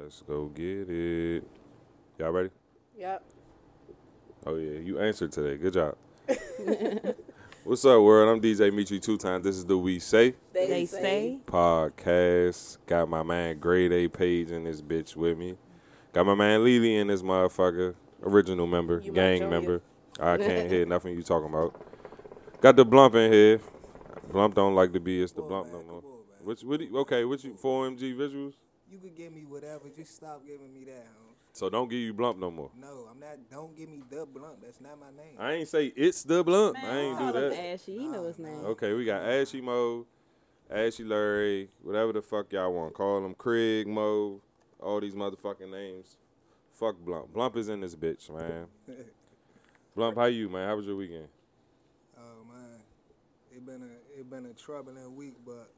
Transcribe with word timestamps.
Let's 0.00 0.22
go 0.22 0.46
get 0.46 0.88
it. 0.88 1.42
Y'all 2.18 2.30
ready? 2.30 2.50
Yep. 2.96 3.24
Oh 4.46 4.54
yeah, 4.54 4.78
you 4.78 5.00
answered 5.00 5.32
today. 5.32 5.56
Good 5.56 5.72
job. 5.72 5.96
What's 7.64 7.84
up, 7.84 8.00
world? 8.02 8.28
I'm 8.28 8.40
DJ 8.40 8.72
Mitri 8.72 9.00
two 9.00 9.18
times. 9.18 9.44
This 9.44 9.56
is 9.56 9.66
the 9.66 9.76
We 9.76 9.98
Say 9.98 10.34
They 10.52 10.86
say 10.86 11.38
podcast. 11.46 12.78
Got 12.86 13.08
my 13.08 13.22
man 13.22 13.58
Grade 13.58 13.92
A 13.92 14.08
Page 14.08 14.50
in 14.52 14.64
this 14.64 14.80
bitch 14.80 15.16
with 15.16 15.36
me. 15.36 15.56
Got 16.12 16.26
my 16.26 16.34
man 16.34 16.62
Lily 16.64 16.96
in 16.96 17.08
this 17.08 17.22
motherfucker. 17.22 17.94
Original 18.22 18.66
member, 18.66 19.00
You 19.02 19.12
my 19.12 19.16
gang 19.16 19.38
junior. 19.40 19.50
member. 19.50 19.82
I 20.20 20.36
can't 20.38 20.70
hear 20.70 20.86
nothing 20.86 21.14
you 21.14 21.22
talking 21.22 21.48
about. 21.48 21.74
Got 22.60 22.76
the 22.76 22.86
Blump 22.86 23.14
in 23.14 23.32
here. 23.32 23.60
Blump 24.30 24.54
don't 24.54 24.74
like 24.74 24.92
to 24.92 25.00
be. 25.00 25.22
It's 25.22 25.32
the 25.32 25.42
Come 25.42 25.52
on, 25.52 25.64
Blump 25.64 25.72
man, 25.72 25.86
no 25.86 25.92
more. 25.92 25.96
on. 25.96 26.44
Which, 26.44 26.62
what 26.62 26.78
do 26.78 26.84
you, 26.86 26.98
okay, 26.98 27.24
what 27.24 27.42
you, 27.44 27.52
4MG 27.52 28.16
visuals? 28.16 28.54
You 28.90 28.98
could 28.98 29.16
give 29.16 29.32
me 29.32 29.44
whatever. 29.44 29.84
Just 29.94 30.16
stop 30.16 30.46
giving 30.46 30.72
me 30.72 30.84
that, 30.84 31.06
Holmes. 31.16 31.36
So 31.52 31.68
don't 31.68 31.90
give 31.90 31.98
you 31.98 32.14
Blump 32.14 32.38
no 32.38 32.50
more. 32.50 32.70
No, 32.80 33.08
I'm 33.10 33.18
not. 33.18 33.36
Don't 33.50 33.76
give 33.76 33.88
me 33.88 34.02
the 34.08 34.24
blunt. 34.26 34.62
That's 34.62 34.80
not 34.80 34.98
my 34.98 35.10
name. 35.10 35.34
I 35.38 35.54
ain't 35.54 35.68
say 35.68 35.86
it's 35.96 36.22
the 36.22 36.44
Blump. 36.44 36.74
Man, 36.74 36.84
I 36.84 36.98
ain't 37.00 37.18
call 37.18 37.32
do 37.32 37.40
that. 37.40 37.58
Ashy. 37.58 37.92
You 37.92 38.12
know 38.12 38.24
his 38.26 38.38
name. 38.38 38.64
Okay, 38.64 38.92
we 38.92 39.04
got 39.04 39.22
Ashy 39.22 39.60
Mo, 39.60 40.06
Ashy 40.70 41.04
Larry, 41.04 41.68
whatever 41.82 42.12
the 42.12 42.22
fuck 42.22 42.52
y'all 42.52 42.72
want. 42.72 42.94
Call 42.94 43.24
him 43.24 43.34
Craig 43.34 43.86
Mo, 43.86 44.40
all 44.80 45.00
these 45.00 45.14
motherfucking 45.14 45.70
names. 45.70 46.16
Fuck 46.72 46.96
Blump. 47.04 47.30
Blump 47.30 47.56
is 47.56 47.68
in 47.68 47.80
this 47.80 47.96
bitch, 47.96 48.30
man. 48.30 48.66
Blump, 49.96 50.14
how 50.14 50.26
you, 50.26 50.48
man? 50.48 50.68
How 50.68 50.76
was 50.76 50.86
your 50.86 50.96
weekend? 50.96 51.26
Oh 52.16 52.44
man, 52.48 52.78
it 53.50 53.66
been 53.66 53.82
a 53.82 54.20
it 54.20 54.30
been 54.30 54.46
a 54.46 54.52
troubling 54.52 55.16
week, 55.16 55.34
but 55.44 55.70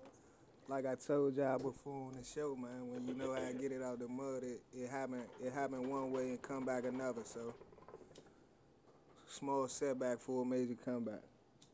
like 0.68 0.86
I 0.86 0.94
told 0.94 1.36
y'all 1.36 1.58
before 1.58 2.06
on 2.06 2.12
the 2.18 2.24
show, 2.24 2.56
man, 2.56 2.88
when 2.92 3.06
you 3.06 3.14
know 3.14 3.34
how 3.34 3.46
to 3.46 3.54
get 3.54 3.72
it 3.72 3.82
out 3.82 3.98
the 3.98 4.08
mud, 4.08 4.42
it, 4.42 4.60
it 4.72 4.88
happened 4.88 5.24
it 5.42 5.52
happened 5.52 5.88
one 5.88 6.12
way 6.12 6.28
and 6.28 6.42
come 6.42 6.64
back 6.64 6.84
another. 6.84 7.22
So 7.24 7.54
small 9.28 9.68
setback 9.68 10.20
for 10.20 10.42
a 10.42 10.44
major 10.44 10.76
comeback. 10.84 11.22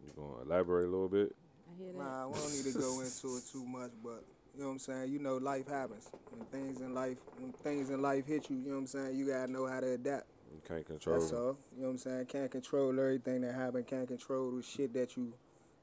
You 0.05 0.13
gonna 0.17 0.43
elaborate 0.43 0.85
a 0.85 0.91
little 0.91 1.09
bit? 1.09 1.35
I 1.69 1.83
hear 1.83 1.93
that. 1.93 1.99
Nah, 1.99 2.29
we 2.29 2.35
don't 2.35 2.53
need 2.53 2.73
to 2.73 2.79
go 2.79 3.01
into 3.01 3.37
it 3.37 3.43
too 3.51 3.65
much, 3.65 3.91
but 4.03 4.25
you 4.55 4.61
know 4.61 4.67
what 4.69 4.73
I'm 4.73 4.79
saying. 4.79 5.13
You 5.13 5.19
know, 5.19 5.37
life 5.37 5.69
happens. 5.69 6.09
When 6.31 6.45
things 6.47 6.81
in 6.81 6.95
life, 6.95 7.19
when 7.39 7.53
things 7.53 7.91
in 7.91 8.01
life 8.01 8.27
hit 8.27 8.49
you, 8.49 8.57
you 8.57 8.69
know 8.69 8.75
what 8.75 8.81
I'm 8.81 8.87
saying. 8.87 9.17
You 9.17 9.27
gotta 9.27 9.51
know 9.51 9.67
how 9.67 9.81
to 9.81 9.93
adapt. 9.93 10.27
You 10.53 10.61
can't 10.67 10.87
control. 10.87 11.19
That's 11.19 11.33
all. 11.33 11.59
You 11.75 11.83
know 11.83 11.89
what 11.89 11.91
I'm 11.91 11.99
saying? 11.99 12.27
Can't 12.27 12.51
control 12.51 12.99
everything 12.99 13.43
that 13.43 13.55
happen. 13.55 13.85
Can't 13.85 14.09
control 14.09 14.53
the 14.53 14.63
shit 14.63 14.95
that 14.95 15.17
you 15.17 15.35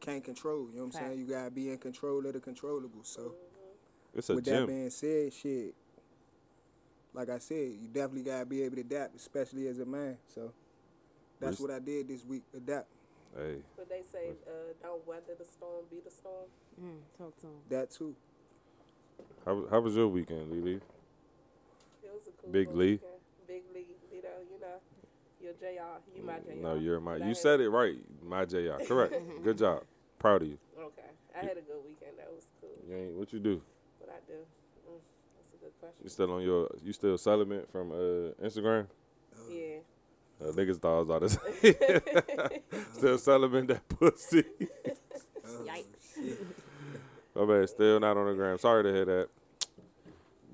can't 0.04 0.24
control. 0.24 0.68
You 0.72 0.78
know 0.80 0.86
what 0.86 0.96
I'm 0.96 1.02
saying? 1.08 1.20
You 1.20 1.26
gotta 1.26 1.50
be 1.52 1.70
in 1.70 1.78
control 1.78 2.26
of 2.26 2.34
the 2.34 2.40
controllable. 2.40 3.04
So 3.04 3.34
It's 4.14 4.30
a 4.30 4.36
with 4.36 4.46
that 4.46 4.68
being 4.68 4.90
said, 4.90 5.34
shit. 5.34 5.74
Like 7.14 7.30
I 7.30 7.38
said, 7.38 7.72
you 7.80 7.88
definitely 7.88 8.24
gotta 8.24 8.46
be 8.46 8.64
able 8.64 8.76
to 8.76 8.82
adapt, 8.82 9.16
especially 9.16 9.68
as 9.68 9.80
a 9.80 9.86
man. 9.86 10.18
So 10.34 10.52
that's 11.40 11.54
Res- 11.54 11.60
what 11.62 11.72
I 11.72 11.80
did 11.80 12.08
this 12.08 12.26
week. 12.26 12.44
Adapt. 12.56 12.88
Hey, 13.36 13.58
But 13.76 13.90
they 13.90 14.02
say, 14.12 14.30
uh, 14.48 14.74
don't 14.82 15.06
weather 15.08 15.34
the 15.38 15.46
storm, 15.46 15.86
be 15.90 15.98
the 16.04 16.12
storm. 16.12 16.46
Mm, 16.80 17.00
talk 17.18 17.36
to 17.42 17.48
him. 17.48 17.54
That 17.70 17.90
too. 17.92 18.16
how, 19.46 19.56
was- 19.56 19.70
how 19.72 19.80
was 19.80 19.96
your 19.96 20.08
weekend, 20.08 20.52
Lily? 20.52 20.76
It 20.76 20.82
was 22.14 22.28
a 22.28 22.32
cool 22.42 22.52
Big 22.52 22.68
little 22.68 22.80
Lee? 22.80 22.92
weekend. 22.92 23.12
Big 23.48 23.64
Lee, 23.74 23.86
you 24.12 24.22
know, 24.22 24.30
you 24.52 24.60
know, 24.60 24.80
you're 25.42 25.54
JR, 25.54 26.00
you 26.16 26.24
my 26.24 26.40
JR. 26.40 26.62
No, 26.62 26.76
you're 26.76 27.00
my. 27.00 27.18
You 27.18 27.34
said 27.36 27.60
it 27.60 27.70
right. 27.70 27.98
My 28.24 28.46
JR. 28.46 28.78
Correct. 28.88 29.14
Good 29.44 29.58
job. 29.58 29.84
Proud 30.24 30.42
of 30.42 30.48
you. 30.48 30.58
Okay, 30.80 31.02
I 31.36 31.40
had 31.40 31.58
a 31.58 31.62
good 31.62 31.84
weekend. 31.86 32.14
That 32.18 32.32
was 32.34 32.48
cool. 32.62 32.70
You 32.88 32.96
ain't, 32.96 33.14
what 33.16 33.34
you 33.34 33.40
do? 33.40 33.62
What 34.00 34.10
I 34.10 34.20
do? 34.26 34.40
Mm, 34.88 35.00
that's 35.36 35.54
a 35.54 35.58
good 35.66 35.74
question. 35.82 36.00
You 36.02 36.10
still 36.10 36.32
on 36.32 36.42
your? 36.42 36.70
You 36.82 36.94
still 36.94 37.18
celibate 37.18 37.70
from 37.70 37.92
uh, 37.92 38.32
Instagram? 38.42 38.88
Yeah. 39.52 39.80
Uh, 40.42 40.54
niggas 40.54 40.78
thought 40.80 41.12
I 41.12 41.18
was 41.20 41.38
to 41.38 41.40
say. 41.62 42.62
still 42.94 43.18
celibate 43.18 43.68
that 43.68 43.90
pussy. 43.90 44.46
Yikes. 45.46 46.38
My 47.36 47.46
bad, 47.46 47.68
still 47.68 48.00
not 48.00 48.16
on 48.16 48.28
the 48.28 48.34
gram. 48.34 48.58
Sorry 48.58 48.84
to 48.84 48.94
hear 48.94 49.04
that. 49.04 49.28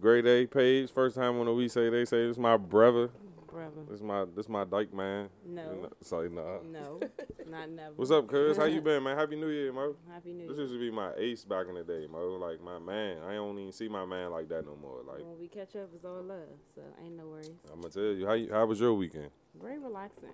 Great 0.02 0.25
A 0.25 0.47
page, 0.47 0.90
first 0.90 1.16
time 1.16 1.40
on 1.40 1.46
the 1.46 1.53
we 1.53 1.69
say 1.69 1.91
they 1.91 2.06
say 2.06 2.25
this 2.25 2.40
my 2.40 2.58
brother. 2.58 3.12
Brother. 3.51 3.81
This 3.89 4.01
my 4.01 4.25
this 4.35 4.47
my 4.49 4.63
dyke 4.63 4.93
man. 4.93 5.29
No. 5.45 5.89
Sorry, 6.01 6.29
nah. 6.29 6.59
No. 6.71 6.99
Not 7.49 7.69
never. 7.69 7.93
What's 7.95 8.11
up, 8.11 8.27
cuz? 8.27 8.57
How 8.57 8.65
you 8.65 8.81
been, 8.89 9.03
man? 9.03 9.17
Happy 9.17 9.35
New 9.35 9.49
Year, 9.49 9.73
Mo. 9.73 9.95
Happy 10.11 10.33
New 10.33 10.39
Year. 10.39 10.47
This 10.49 10.57
Year. 10.57 10.63
used 10.67 10.73
to 10.75 10.79
be 10.79 10.91
my 10.91 11.11
ace 11.17 11.43
back 11.45 11.65
in 11.67 11.75
the 11.75 11.83
day, 11.83 12.05
Mo. 12.11 12.37
Like 12.39 12.61
my 12.61 12.79
man. 12.79 13.17
I 13.27 13.33
don't 13.33 13.57
even 13.57 13.71
see 13.71 13.87
my 13.87 14.05
man 14.05 14.31
like 14.31 14.49
that 14.49 14.65
no 14.65 14.75
more. 14.75 14.99
Like 15.07 15.19
When 15.25 15.39
we 15.39 15.47
catch 15.47 15.75
up, 15.75 15.89
it's 15.95 16.05
all 16.05 16.21
love. 16.21 16.47
So 16.75 16.81
ain't 17.03 17.17
no 17.17 17.27
worries. 17.27 17.49
I'm 17.73 17.81
gonna 17.81 17.93
tell 17.93 18.03
you, 18.03 18.27
how 18.27 18.33
you, 18.33 18.49
how 18.51 18.65
was 18.65 18.79
your 18.79 18.93
weekend? 18.93 19.29
Very 19.61 19.79
relaxing. 19.79 20.29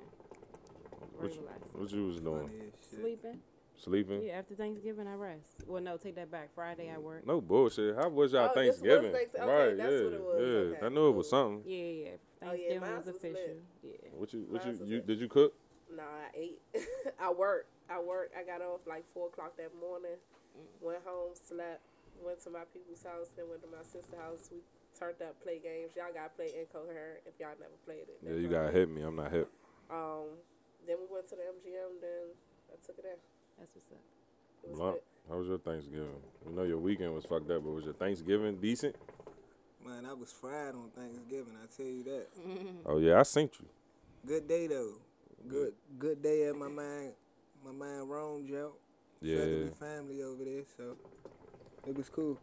What 0.99 1.21
Very 1.21 1.33
you, 1.33 1.39
relaxing. 1.41 1.81
what 1.81 1.91
you 1.91 2.07
was 2.07 2.19
doing? 2.19 2.47
Funny 2.47 2.59
as 2.59 2.89
shit. 2.89 2.99
Sleeping. 2.99 3.39
Sleeping? 3.77 4.21
Yeah, 4.23 4.33
after 4.39 4.55
Thanksgiving, 4.55 5.05
I 5.05 5.15
rest. 5.15 5.63
Well, 5.67 5.81
no, 5.81 5.97
take 5.97 6.15
that 6.15 6.31
back. 6.31 6.49
Friday, 6.55 6.89
I 6.93 6.97
work. 6.97 7.27
No 7.27 7.41
bullshit. 7.41 7.95
How 7.95 8.07
was 8.09 8.31
y'all 8.31 8.49
Oh, 8.55 8.59
this 8.59 8.67
was 8.67 8.79
Thanksgiving? 8.79 9.11
Okay, 9.13 9.25
right, 9.39 9.77
that's 9.77 9.91
yeah, 9.91 10.03
what 10.03 10.13
it 10.13 10.21
was. 10.23 10.39
yeah. 10.39 10.77
Okay, 10.77 10.85
I 10.85 10.89
knew 10.89 11.09
it 11.09 11.11
was 11.15 11.29
something. 11.29 11.63
Yeah, 11.69 11.83
yeah. 11.85 12.09
Oh, 12.45 12.53
yeah, 12.53 12.79
Thanksgiving 12.79 12.81
mine 12.81 12.97
was 12.97 13.05
was 13.05 13.23
lit. 13.23 13.31
official. 13.31 13.57
Yeah. 13.83 13.91
What 14.13 14.33
you 14.33 14.39
what 14.49 14.65
Mine's 14.65 14.79
you, 14.81 14.85
you 14.87 15.01
did 15.01 15.19
you 15.19 15.27
cook? 15.27 15.53
No, 15.95 16.03
I 16.03 16.27
ate. 16.35 16.59
I 17.19 17.29
worked. 17.31 17.69
I 17.89 17.99
worked. 17.99 18.33
I 18.37 18.43
got 18.43 18.61
off 18.61 18.81
like 18.87 19.03
four 19.13 19.27
o'clock 19.27 19.57
that 19.57 19.71
morning. 19.79 20.17
Went 20.81 21.03
home, 21.05 21.33
slept. 21.35 21.81
Went 22.23 22.41
to 22.43 22.49
my 22.49 22.63
people's 22.73 23.03
house. 23.03 23.29
Then 23.35 23.49
went 23.49 23.61
to 23.61 23.67
my 23.67 23.83
sister's 23.83 24.17
house. 24.17 24.49
We 24.51 24.59
turned 24.97 25.21
up, 25.21 25.35
play 25.43 25.59
games. 25.59 25.91
Y'all 25.97 26.13
gotta 26.13 26.29
play 26.29 26.53
Incoherent 26.57 27.21
if 27.27 27.35
y'all 27.39 27.57
never 27.59 27.77
played 27.85 28.07
it. 28.07 28.17
Yeah, 28.23 28.35
you 28.39 28.47
gotta 28.47 28.71
hit 28.71 28.89
me. 28.89 29.01
I'm 29.01 29.15
not 29.15 29.31
hip. 29.31 29.49
Um. 29.91 30.39
Then 30.87 30.97
we 31.01 31.07
went 31.09 31.27
to 31.29 31.35
the 31.35 31.41
MGM. 31.41 31.97
Then 32.01 32.29
I 32.69 32.75
took 32.85 32.97
it 32.99 33.03
there. 33.03 33.17
That's 33.57 33.73
what's 33.73 33.91
up. 33.91 34.03
Was 34.63 34.77
Blunt, 34.79 34.97
how 35.29 35.37
was 35.37 35.47
your 35.47 35.57
Thanksgiving? 35.57 36.21
You 36.47 36.55
know 36.55 36.63
your 36.63 36.77
weekend 36.77 37.13
was 37.13 37.25
fucked 37.25 37.49
up, 37.51 37.63
but 37.63 37.71
was 37.71 37.85
your 37.85 37.93
Thanksgiving 37.93 38.57
decent? 38.57 38.95
Man, 39.85 40.05
I 40.05 40.13
was 40.13 40.31
fried 40.31 40.73
on 40.73 40.89
Thanksgiving. 40.95 41.53
I 41.61 41.67
tell 41.75 41.85
you 41.85 42.03
that. 42.05 42.27
Mm-hmm. 42.39 42.67
Oh 42.85 42.97
yeah, 42.97 43.17
I 43.17 43.21
synced 43.21 43.59
you. 43.59 43.67
Good 44.25 44.47
day 44.47 44.67
though. 44.67 44.93
Good 45.47 45.73
good 45.99 46.21
day 46.23 46.47
at 46.47 46.55
my 46.55 46.67
man 46.67 47.11
my 47.63 47.71
man 47.71 48.07
Rome 48.07 48.45
Joe. 48.47 48.73
Yeah, 49.21 49.37
Feathery 49.37 49.69
family 49.79 50.23
over 50.23 50.43
there, 50.43 50.63
so 50.77 50.95
it 51.87 51.95
was 51.95 52.09
cool. 52.09 52.37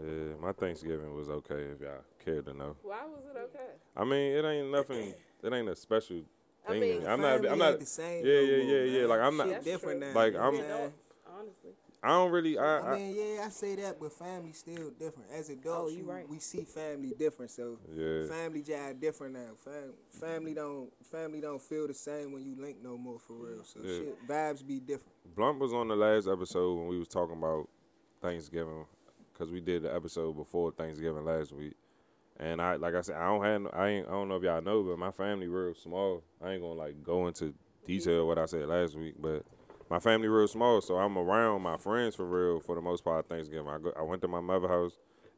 yeah. 0.00 0.34
My 0.40 0.52
Thanksgiving 0.52 1.14
was 1.14 1.28
okay 1.28 1.62
if 1.74 1.80
y'all 1.80 2.02
care 2.24 2.42
to 2.42 2.52
know. 2.52 2.76
Why 2.82 3.04
was 3.04 3.22
it 3.24 3.38
okay? 3.38 3.70
I 3.96 4.04
mean, 4.04 4.32
it 4.36 4.44
ain't 4.44 4.70
nothing. 4.70 5.14
It 5.42 5.52
ain't 5.52 5.68
a 5.68 5.76
special 5.76 6.22
I 6.66 6.72
thing. 6.72 6.80
mean, 6.80 7.06
I'm 7.06 7.20
not. 7.20 7.34
Family 7.40 7.48
I'm 7.48 7.52
ain't 7.54 7.58
not. 7.72 7.80
the 7.80 7.86
same. 7.86 8.26
Yeah, 8.26 8.34
no 8.34 8.40
yeah, 8.40 8.56
more, 8.64 8.74
yeah, 8.76 8.98
yeah. 9.00 9.06
Like, 9.06 9.20
I'm 9.20 9.36
not- 9.36 9.48
That's 9.48 9.64
different 9.64 10.00
now. 10.00 10.12
Like, 10.12 10.34
I'm- 10.34 10.58
what? 10.58 10.92
Honestly. 11.38 11.70
I 12.02 12.08
don't 12.08 12.30
really. 12.30 12.56
I. 12.56 12.78
I 12.78 12.92
I 12.92 12.96
mean, 12.98 13.14
yeah, 13.14 13.44
I 13.44 13.50
say 13.50 13.74
that, 13.76 14.00
but 14.00 14.12
family 14.12 14.52
still 14.52 14.90
different. 14.98 15.30
As 15.32 15.50
oh, 15.50 15.52
adults, 15.52 15.84
Oh, 15.84 15.88
you 15.88 15.98
you- 15.98 16.10
right. 16.10 16.28
we 16.28 16.38
see 16.38 16.64
family 16.64 17.12
different. 17.18 17.50
So 17.50 17.78
yeah. 17.94 18.26
family 18.26 18.62
jive 18.62 19.00
different 19.00 19.34
now. 19.34 19.50
Fam- 19.62 19.92
family 20.08 20.54
don't 20.54 20.90
family 21.10 21.40
don't 21.40 21.60
feel 21.60 21.86
the 21.86 21.92
same 21.94 22.32
when 22.32 22.42
you 22.44 22.56
link 22.58 22.78
no 22.82 22.96
more 22.96 23.18
for 23.18 23.34
real. 23.34 23.64
So 23.64 23.80
Yeah. 23.82 23.98
shit, 23.98 24.26
vibes 24.26 24.66
be 24.66 24.80
different. 24.80 25.12
Blunt 25.36 25.58
was 25.58 25.72
on 25.74 25.88
the 25.88 25.96
last 25.96 26.26
episode 26.26 26.74
when 26.78 26.88
we 26.88 26.98
was 26.98 27.08
talking 27.08 27.36
about 27.36 27.68
Thanksgiving, 28.22 28.86
cause 29.34 29.50
we 29.50 29.60
did 29.60 29.82
the 29.82 29.94
episode 29.94 30.36
before 30.36 30.72
Thanksgiving 30.72 31.24
last 31.24 31.52
week. 31.52 31.74
And 32.38 32.62
I, 32.62 32.76
like 32.76 32.94
I 32.94 33.02
said, 33.02 33.16
I 33.16 33.26
don't 33.26 33.44
have, 33.44 33.60
no- 33.62 33.70
I 33.74 33.88
ain't, 33.88 34.08
I 34.08 34.12
don't 34.12 34.28
know 34.28 34.36
if 34.36 34.42
y'all 34.42 34.62
know, 34.62 34.82
but 34.82 34.98
my 34.98 35.10
family 35.10 35.46
real 35.48 35.74
small. 35.74 36.22
I 36.42 36.52
ain't 36.52 36.62
gonna 36.62 36.72
like 36.74 37.02
go 37.02 37.26
into 37.26 37.52
detail 37.86 38.26
what 38.26 38.38
I 38.38 38.46
said 38.46 38.66
last 38.66 38.94
week, 38.96 39.14
but 39.18 39.44
my 39.90 39.98
family 39.98 40.28
real 40.28 40.46
small, 40.48 40.80
so 40.80 40.96
I'm 40.96 41.18
around 41.18 41.62
my 41.62 41.76
friends 41.76 42.14
for 42.14 42.24
real 42.24 42.60
for 42.60 42.74
the 42.76 42.80
most 42.80 43.04
part. 43.04 43.28
Thanksgiving, 43.28 43.68
I 43.68 43.78
go, 43.78 43.92
I 43.98 44.02
went 44.02 44.22
to 44.22 44.28
my 44.28 44.40
mother 44.40 44.68
house, 44.68 44.92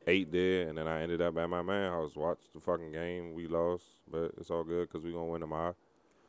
ate 0.06 0.31
there, 0.31 0.69
and 0.69 0.76
then 0.76 0.87
I 0.87 1.03
ended 1.03 1.23
up 1.23 1.37
at 1.38 1.49
my 1.49 1.62
man 1.62 1.91
house, 1.91 2.15
watched 2.15 2.53
the 2.53 2.61
fucking 2.61 2.93
game. 2.93 3.32
We 3.32 3.47
lost, 3.47 3.85
but 4.11 4.32
it's 4.38 4.50
all 4.50 4.65
good 4.65 4.91
cause 4.91 5.03
we 5.03 5.12
gonna 5.12 5.26
win 5.26 5.41
tomorrow. 5.41 5.75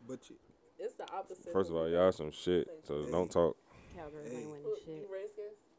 But 0.07 0.29
you, 0.29 0.37
It's 0.79 0.95
the 0.95 1.09
opposite. 1.13 1.51
First 1.53 1.69
of 1.69 1.75
all, 1.77 1.87
y'all 1.87 2.11
some 2.11 2.31
shit, 2.31 2.67
so 2.83 3.03
Hey. 3.03 3.11
don't 3.11 3.31
talk. 3.31 3.55
Cowgirls 3.95 4.27
Hey. 4.31 4.37
ain't 4.37 4.51
winning 4.51 4.63
Who- 4.65 4.75
shit. 4.83 5.09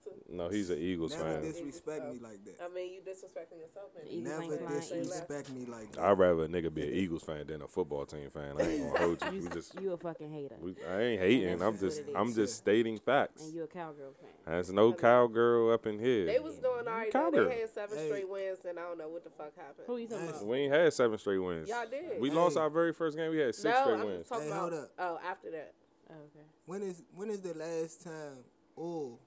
You 0.06 0.12
too? 0.12 0.34
No, 0.36 0.48
he's 0.48 0.70
an 0.70 0.78
Eagles 0.78 1.14
fan. 1.14 1.20
You 1.26 1.30
never 1.32 1.42
fan. 1.42 1.52
disrespect 1.52 2.04
me 2.12 2.18
like 2.22 2.44
that. 2.44 2.60
I 2.64 2.68
mean, 2.74 2.92
you 2.92 3.00
disrespecting 3.00 3.60
yourself. 3.60 3.86
Man. 3.96 4.06
Eagles 4.10 4.24
Never 4.40 4.42
ain't 4.42 4.62
flying 4.62 4.82
either. 4.82 5.02
disrespect 5.04 5.50
me 5.52 5.64
like 5.66 5.92
that. 5.92 6.00
I'd 6.04 6.18
rather 6.18 6.44
a 6.44 6.48
nigga 6.48 6.72
be 6.74 6.82
an 6.82 6.92
Eagles 6.94 7.22
fan 7.22 7.46
than 7.46 7.62
a 7.62 7.68
football 7.68 8.04
team 8.06 8.30
fan. 8.30 8.54
I 8.58 8.62
ain't 8.62 8.92
gonna 8.92 8.98
hold 8.98 9.22
you. 9.32 9.40
You, 9.44 9.48
just, 9.50 9.80
you 9.80 9.92
a 9.92 9.96
fucking 9.96 10.30
hater. 10.32 10.56
we, 10.60 10.74
I 10.88 11.00
ain't 11.00 11.20
hating. 11.20 11.62
I'm 11.62 11.72
just 11.78 11.82
what 11.82 11.88
just, 11.88 11.98
it 12.00 12.08
is. 12.10 12.14
I'm 12.16 12.34
just 12.34 12.56
stating 12.56 12.98
facts. 12.98 13.42
and 13.42 13.54
you 13.54 13.64
a 13.64 13.66
cowgirl 13.66 14.12
fan. 14.20 14.30
There's 14.46 14.72
no 14.72 14.92
cowgirl 14.92 15.72
up 15.72 15.86
in 15.86 15.98
here. 15.98 16.26
They 16.26 16.38
was 16.38 16.56
doing 16.58 16.86
all 16.86 16.92
right. 16.94 17.12
though. 17.12 17.20
Cowgirl. 17.30 17.48
They 17.48 17.60
had 17.60 17.70
seven 17.70 17.98
Hey. 17.98 18.06
straight 18.08 18.28
wins, 18.28 18.58
and 18.68 18.78
I 18.78 18.82
don't 18.82 18.98
know 18.98 19.08
what 19.08 19.24
the 19.24 19.30
fuck 19.30 19.54
happened. 19.56 19.86
Who 19.86 19.96
you 19.98 20.06
talking 20.08 20.26
Nice. 20.26 20.36
about? 20.36 20.46
We 20.46 20.58
ain't 20.58 20.72
had 20.72 20.92
seven 20.92 21.18
straight 21.18 21.38
wins. 21.38 21.68
Y'all 21.68 21.84
did. 21.90 22.20
We 22.20 22.28
Hey. 22.30 22.34
lost 22.34 22.56
our 22.56 22.70
very 22.70 22.92
first 22.92 23.16
game. 23.16 23.30
We 23.30 23.38
had 23.38 23.54
six 23.54 23.64
no, 23.64 23.82
straight 23.82 23.98
I'm 24.00 24.06
wins. 24.06 24.28
talking 24.28 24.44
Hey, 24.44 24.50
about. 24.50 24.60
hold 24.72 24.82
up. 24.84 24.90
Oh, 24.98 25.18
after 25.28 25.50
that. 25.52 25.74
Oh, 26.10 26.14
okay. 26.14 26.44
When 26.66 26.82
is 26.82 27.02
when 27.14 27.30
is 27.30 27.40
the 27.40 27.54
last 27.54 28.02
time 28.04 28.44
or 28.76 29.18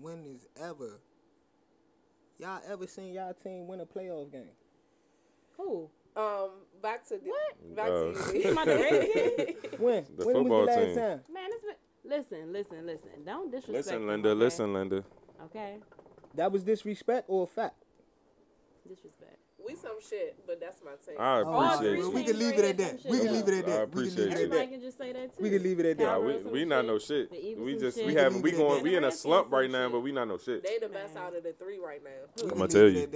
when 0.00 0.24
is 0.24 0.46
ever 0.60 1.00
y'all 2.38 2.60
ever 2.68 2.86
seen 2.86 3.12
y'all 3.12 3.34
team 3.34 3.66
win 3.68 3.80
a 3.80 3.86
playoff 3.86 4.30
game? 4.32 4.48
Who? 5.56 5.90
Um, 6.16 6.50
back 6.82 7.06
to 7.08 7.18
the, 7.18 7.30
What? 7.30 7.76
back 7.76 7.88
Uh, 7.88 7.90
to 8.30 8.38
you. 8.38 8.42
Talking 8.42 8.52
about 8.52 8.66
the 8.66 9.56
When? 9.78 10.06
The 10.16 10.24
when 10.26 10.34
football 10.36 10.60
was 10.66 10.68
the 10.68 10.72
last 10.80 10.86
team. 10.86 10.96
time? 10.96 11.20
Man, 11.32 11.48
it's 11.52 11.62
been. 11.62 11.74
Listen, 12.02 12.52
listen, 12.52 12.86
listen. 12.86 13.08
Don't 13.26 13.50
disrespect. 13.52 13.86
Listen, 13.86 14.06
Linda. 14.06 14.28
okay? 14.30 14.38
Listen, 14.38 14.72
Linda. 14.72 15.04
Okay. 15.44 15.76
That 16.34 16.50
was 16.50 16.64
disrespect 16.64 17.26
or 17.28 17.44
a 17.44 17.46
fact? 17.46 17.74
Disrespect. 18.88 19.36
We 19.66 19.74
some 19.76 20.00
shit, 20.08 20.36
but 20.46 20.60
that's 20.60 20.80
my 20.84 20.92
team. 21.04 21.16
I 21.18 21.40
Oh, 21.40 21.74
appreciate 21.76 21.96
three 21.96 22.04
you. 22.04 22.10
we 22.10 22.24
can 22.24 22.38
leave 22.38 22.58
it 22.58 22.64
at 22.64 22.78
that. 22.78 23.00
We 23.10 23.18
can 23.18 23.32
leave 23.32 23.48
it 23.48 23.54
at 23.54 23.66
that. 23.66 23.66
We 23.66 23.72
can 23.72 23.82
appreciate 23.82 24.16
leave 24.16 24.26
it 24.26 24.26
you. 24.26 24.30
at 24.30 24.36
Everybody 24.36 24.66
that. 24.66 24.72
can 24.72 24.80
just 24.80 24.98
say 24.98 25.12
that 25.12 25.36
too. 25.36 25.42
We 25.42 25.50
can 25.50 25.62
leave 25.62 25.80
it 25.80 25.86
at 25.86 25.98
that. 25.98 26.04
Nah, 26.04 26.18
we 26.20 26.36
we 26.38 26.64
not 26.64 26.80
shit. 26.82 26.86
no 26.86 26.98
shit. 26.98 27.58
We 27.58 27.76
just 27.76 27.96
shit. 27.96 28.06
we 28.06 28.12
We 28.12 28.14
can 28.14 28.24
having 28.24 28.42
we 28.42 28.50
going 28.52 28.82
we 28.82 28.96
in 28.96 29.04
a 29.04 29.12
slump 29.12 29.52
right 29.52 29.70
now, 29.70 29.88
but 29.88 30.00
we 30.00 30.12
not 30.12 30.28
no 30.28 30.38
shit. 30.38 30.62
They 30.64 30.78
the 30.78 30.88
best 30.88 31.16
out 31.16 31.34
of 31.36 31.42
the 31.42 31.52
three 31.52 31.78
right 31.78 32.02
now. 32.02 32.50
I'ma 32.52 32.66
tell 32.66 32.88
you. 32.88 33.08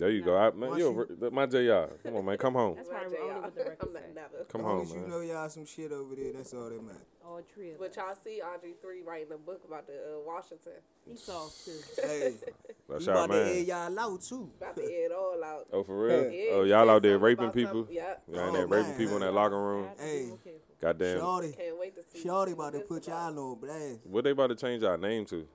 that. 0.00 0.06
There 0.06 0.10
you 0.14 0.22
go. 0.22 0.36
I, 0.36 0.50
man, 0.50 0.70
Once 0.70 0.80
you 0.80 1.16
you- 1.20 1.30
my 1.30 1.46
JR. 1.46 1.92
Come 2.02 2.16
on, 2.16 2.24
man. 2.24 2.38
Come 2.38 2.54
home. 2.54 2.74
That's 2.76 2.88
My 2.88 2.98
probably 3.00 3.18
only 3.18 3.34
JR. 3.34 3.40
what 3.42 3.54
the 3.54 3.64
record 3.64 3.78
I'm 3.88 3.92
not 3.92 4.02
say. 4.02 4.08
never. 4.14 4.44
Come 4.48 4.60
As 4.60 4.64
long 4.64 4.76
home, 4.76 4.82
as 4.86 4.92
you 4.92 5.00
man. 5.00 5.10
know 5.10 5.20
y'all 5.20 5.48
some 5.48 5.66
shit 5.66 5.92
over 5.92 6.14
there, 6.16 6.32
that's 6.32 6.54
all 6.54 6.68
that 6.70 6.82
matters. 6.82 7.02
All 7.24 7.40
three 7.54 7.70
of 7.72 7.78
But 7.78 7.92
them. 7.92 8.04
y'all 8.06 8.16
see 8.24 8.40
Audrey 8.42 8.74
three 8.82 9.02
writing 9.02 9.32
a 9.32 9.38
book 9.38 9.62
about 9.66 9.86
the 9.86 9.92
uh, 9.92 10.18
Washington. 10.26 10.72
He 11.06 11.16
soft 11.16 11.64
too. 11.64 11.72
Hey, 12.02 12.32
That's 12.88 13.06
you 13.06 13.12
y'all 13.12 13.24
about 13.24 13.34
to 13.34 13.40
air 13.46 13.54
man. 13.54 13.64
y'all 13.66 13.98
out 14.00 14.22
too. 14.22 14.50
About 14.60 14.76
to 14.76 14.82
air 14.82 15.06
it 15.06 15.12
all 15.12 15.44
out. 15.44 15.66
Oh, 15.72 15.84
for 15.84 16.02
real? 16.06 16.30
Yeah, 16.30 16.46
Oh, 16.52 16.64
he 16.64 16.70
y'all 16.70 16.86
said 16.86 16.90
out 16.90 17.02
there 17.02 17.12
something 17.12 17.22
raping 17.22 17.44
about 17.44 17.54
people? 17.54 17.72
something- 17.86 17.94
Yeah. 17.94 18.14
Y'all 18.32 18.42
in 18.42 18.48
Oh, 18.48 18.52
there 18.52 18.66
raping 18.66 18.88
man. 18.90 18.98
people 18.98 19.14
in 19.16 19.20
that 19.22 19.32
locker 19.34 19.58
room? 19.60 19.84
I 19.84 19.88
have 19.88 19.96
to 19.98 20.02
be 20.02 20.08
Hey. 20.10 20.26
more 20.26 20.38
careful. 20.38 20.60
Goddamn. 20.80 21.18
Shorty, 21.20 21.52
Can't 21.52 21.78
wait 21.78 21.94
to 21.96 22.02
see. 22.02 22.22
Shorty 22.26 22.50
see 22.50 22.54
about 22.54 22.72
to 22.72 22.78
this 22.78 22.88
put 22.88 23.06
about. 23.06 23.32
y'all 23.34 23.52
on 23.52 23.60
blast. 23.60 23.98
What 24.06 24.24
they 24.24 24.30
about 24.30 24.46
to 24.48 24.56
change 24.56 24.82
our 24.82 24.96
name 24.96 25.24
to? 25.26 25.46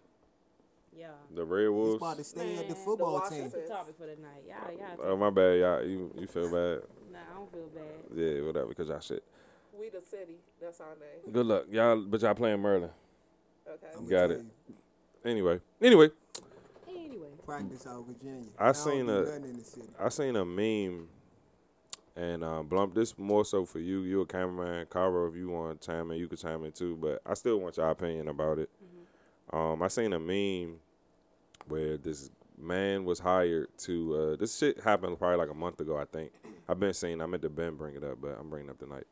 Yeah. 0.97 1.07
The 1.33 1.43
Red 1.45 1.69
Wolves. 1.69 1.93
He's 1.95 2.01
Wolves? 2.01 2.01
about 2.01 2.17
to 2.17 2.23
stay 2.23 2.57
at 2.57 2.67
the 2.69 2.75
Man, 2.75 2.83
football 2.85 3.23
the 3.23 3.29
team. 3.35 3.41
That's 3.43 3.53
the 3.53 3.61
topic 3.73 3.95
for 3.97 4.05
the 4.05 4.15
night. 4.15 4.43
Y'all, 4.47 4.71
y'all. 4.77 5.05
Oh, 5.11 5.17
my 5.17 5.29
bad. 5.29 5.59
Y'all, 5.59 5.83
you, 5.85 6.11
you 6.17 6.27
feel 6.27 6.43
bad? 6.49 6.81
Nah, 7.11 7.19
I 7.31 7.35
don't 7.37 7.51
feel 7.51 7.67
bad. 7.73 7.83
Yeah, 8.15 8.41
whatever, 8.45 8.67
because 8.67 8.87
y'all 8.89 8.99
shit. 9.01 9.23
We 9.77 9.89
the 9.89 10.01
city. 10.01 10.37
That's 10.61 10.79
our 10.79 10.95
name. 10.95 11.33
Good 11.33 11.45
luck. 11.45 11.65
Y'all, 11.69 12.01
but 12.01 12.21
y'all 12.21 12.33
playing 12.33 12.61
Merlin. 12.61 12.89
Okay. 13.67 13.87
I'ma 13.97 14.07
Got 14.09 14.31
it. 14.31 14.39
you, 14.69 14.75
Anyway. 15.29 15.59
Anyway. 15.81 16.09
Anyway. 16.87 17.27
Practice 17.45 17.85
out 17.87 18.05
Virginia. 18.07 18.45
I 18.57 18.65
don't 18.65 18.75
seen 18.75 19.05
do 19.07 19.11
a- 19.13 19.35
in 19.35 19.57
the 19.57 19.63
city. 19.63 19.87
I 19.99 20.09
seen 20.09 20.35
a 20.35 20.45
meme, 20.45 21.07
and 22.15 22.43
uh, 22.43 22.63
Blump. 22.65 22.93
This 22.93 23.17
more 23.17 23.43
so 23.43 23.65
for 23.65 23.79
you. 23.79 24.01
You 24.03 24.21
a 24.21 24.25
cameraman, 24.25 24.85
Caro. 24.89 25.27
If 25.27 25.35
you 25.35 25.49
want 25.49 25.81
to 25.81 25.85
chime 25.87 26.09
in, 26.11 26.17
you 26.19 26.27
can 26.27 26.37
chime 26.37 26.63
in 26.63 26.71
too. 26.71 26.95
But 26.99 27.21
I 27.25 27.33
still 27.33 27.57
want 27.59 27.75
your 27.77 27.89
opinion 27.89 28.27
about 28.29 28.59
it. 28.59 28.69
Um, 29.51 29.81
I 29.83 29.89
seen 29.89 30.13
a 30.13 30.19
meme 30.19 30.77
where 31.67 31.97
this 31.97 32.31
man 32.57 33.05
was 33.05 33.19
hired 33.19 33.67
to. 33.79 34.15
Uh, 34.15 34.35
this 34.35 34.57
shit 34.57 34.81
happened 34.81 35.17
probably 35.17 35.37
like 35.37 35.49
a 35.49 35.53
month 35.53 35.79
ago. 35.79 35.97
I 35.97 36.05
think 36.05 36.31
I've 36.67 36.79
been 36.79 36.93
seeing. 36.93 37.21
I 37.21 37.25
meant 37.25 37.43
to 37.43 37.49
Ben 37.49 37.75
bring 37.75 37.95
it 37.95 38.03
up, 38.03 38.19
but 38.21 38.37
I'm 38.39 38.49
bringing 38.49 38.69
it 38.69 38.71
up 38.71 38.79
tonight. 38.79 39.05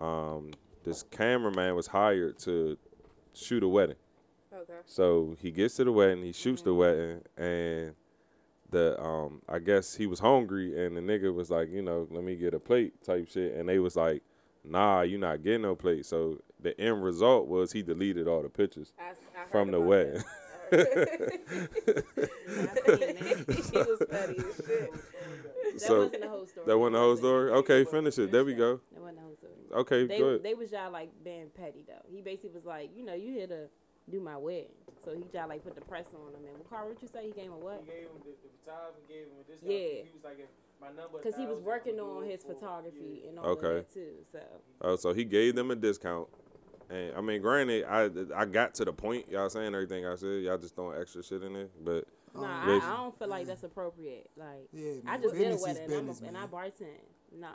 Um, 0.00 0.52
this 0.84 1.02
cameraman 1.02 1.74
was 1.74 1.88
hired 1.88 2.38
to 2.40 2.76
shoot 3.32 3.62
a 3.62 3.68
wedding. 3.68 3.96
Okay. 4.54 4.78
So 4.86 5.36
he 5.40 5.50
gets 5.50 5.76
to 5.76 5.84
the 5.84 5.92
wedding, 5.92 6.22
he 6.22 6.32
shoots 6.32 6.62
the 6.62 6.72
wedding, 6.74 7.22
and 7.36 7.94
the 8.70 9.00
um 9.00 9.42
I 9.48 9.58
guess 9.58 9.94
he 9.94 10.06
was 10.06 10.20
hungry, 10.20 10.84
and 10.86 10.96
the 10.96 11.00
nigga 11.00 11.32
was 11.34 11.50
like, 11.50 11.70
you 11.70 11.82
know, 11.82 12.06
let 12.10 12.24
me 12.24 12.36
get 12.36 12.54
a 12.54 12.60
plate 12.60 13.02
type 13.04 13.28
shit, 13.28 13.54
and 13.54 13.68
they 13.68 13.78
was 13.78 13.96
like, 13.96 14.22
nah, 14.64 15.02
you 15.02 15.18
not 15.18 15.42
getting 15.42 15.62
no 15.62 15.74
plate. 15.74 16.06
So 16.06 16.38
the 16.60 16.78
end 16.80 17.02
result 17.04 17.48
was 17.48 17.72
he 17.72 17.82
deleted 17.82 18.26
all 18.26 18.42
the 18.42 18.48
pictures 18.48 18.92
I, 18.98 19.10
I 19.10 19.46
from 19.50 19.70
the 19.70 19.80
wedding. 19.80 20.22
that. 20.70 21.32
I 21.86 22.96
seen 22.96 23.14
that. 23.16 23.70
he 23.72 23.78
was 23.78 24.02
petty 24.10 24.38
as 24.38 24.56
shit. 24.66 24.92
That 24.92 25.80
So, 25.80 25.98
wasn't 26.04 26.22
the 26.22 26.28
whole 26.28 26.46
story. 26.46 26.66
that 26.66 26.78
wasn't 26.78 26.94
the 26.94 27.00
whole 27.00 27.16
story. 27.16 27.50
Okay, 27.52 27.84
finish 27.84 28.18
it. 28.18 28.30
There 28.32 28.44
we 28.44 28.54
go. 28.54 28.80
That 28.92 29.00
wasn't 29.00 29.18
the 29.18 29.22
whole 29.24 29.36
story. 29.36 29.52
Okay, 29.80 30.06
They 30.06 30.18
good. 30.18 30.42
they 30.42 30.54
was 30.54 30.72
y'all 30.72 30.90
like 30.90 31.10
being 31.24 31.48
petty 31.56 31.84
though. 31.86 32.02
He 32.10 32.22
basically 32.22 32.50
was 32.50 32.64
like, 32.64 32.90
you 32.96 33.04
know, 33.04 33.14
you 33.14 33.32
here 33.32 33.46
to 33.48 33.68
do 34.10 34.20
my 34.20 34.36
wedding. 34.36 34.70
So 35.04 35.12
he 35.12 35.24
y'all 35.36 35.48
like 35.48 35.62
put 35.64 35.74
the 35.74 35.80
press 35.82 36.06
on 36.14 36.32
him. 36.34 36.48
And 36.54 36.68
Carl, 36.70 36.88
what 36.88 37.02
you 37.02 37.08
say? 37.08 37.26
He 37.26 37.32
gave 37.32 37.50
him 37.50 37.60
what? 37.60 37.82
He 37.84 37.90
gave 37.92 38.02
him 38.04 38.18
the, 38.24 38.30
the 38.30 38.48
photographer 38.64 39.00
gave 39.08 39.22
him 39.26 39.38
a 39.40 39.50
discount. 39.50 39.72
Yeah. 39.72 40.02
He 40.06 40.10
was 40.14 40.24
like, 40.24 40.38
if 40.40 40.48
my 40.80 40.88
number. 40.88 41.18
Because 41.18 41.36
he 41.36 41.46
was 41.46 41.60
working 41.60 41.98
on 42.00 42.24
his 42.28 42.42
photography 42.42 43.20
yeah. 43.22 43.28
and 43.30 43.38
all 43.38 43.46
Okay. 43.46 43.66
of 43.68 43.74
that 43.86 43.92
too. 43.92 44.12
So 44.32 44.38
Oh, 44.82 44.96
so 44.96 45.12
he 45.12 45.24
gave 45.24 45.54
them 45.56 45.70
a 45.70 45.76
discount. 45.76 46.28
And 46.90 47.14
I 47.16 47.20
mean, 47.20 47.40
granted, 47.42 47.84
I 47.84 48.08
I 48.34 48.44
got 48.44 48.74
to 48.76 48.84
the 48.84 48.92
point. 48.92 49.28
Y'all 49.30 49.48
saying 49.50 49.74
everything 49.74 50.06
I 50.06 50.14
said. 50.16 50.42
Y'all 50.42 50.58
just 50.58 50.74
throwing 50.76 51.00
extra 51.00 51.22
shit 51.22 51.42
in 51.42 51.52
there. 51.52 51.68
But 51.84 52.04
nah, 52.34 52.42
I, 52.44 52.80
I 52.82 52.96
don't 52.96 53.18
feel 53.18 53.28
like 53.28 53.46
that's 53.46 53.64
appropriate. 53.64 54.30
Like 54.36 54.68
Yeah, 54.72 54.92
I 55.06 55.12
man. 55.12 55.22
just 55.22 55.34
did 55.34 55.46
a 55.46 55.50
Business 55.50 55.60
is 55.60 55.66
wedding 55.66 55.82
and, 55.84 55.92
I'm 55.94 56.06
business, 56.06 56.20
a, 56.22 56.26
and 56.28 56.38
I 56.38 56.46
bartend. 56.46 57.40
Nah, 57.40 57.48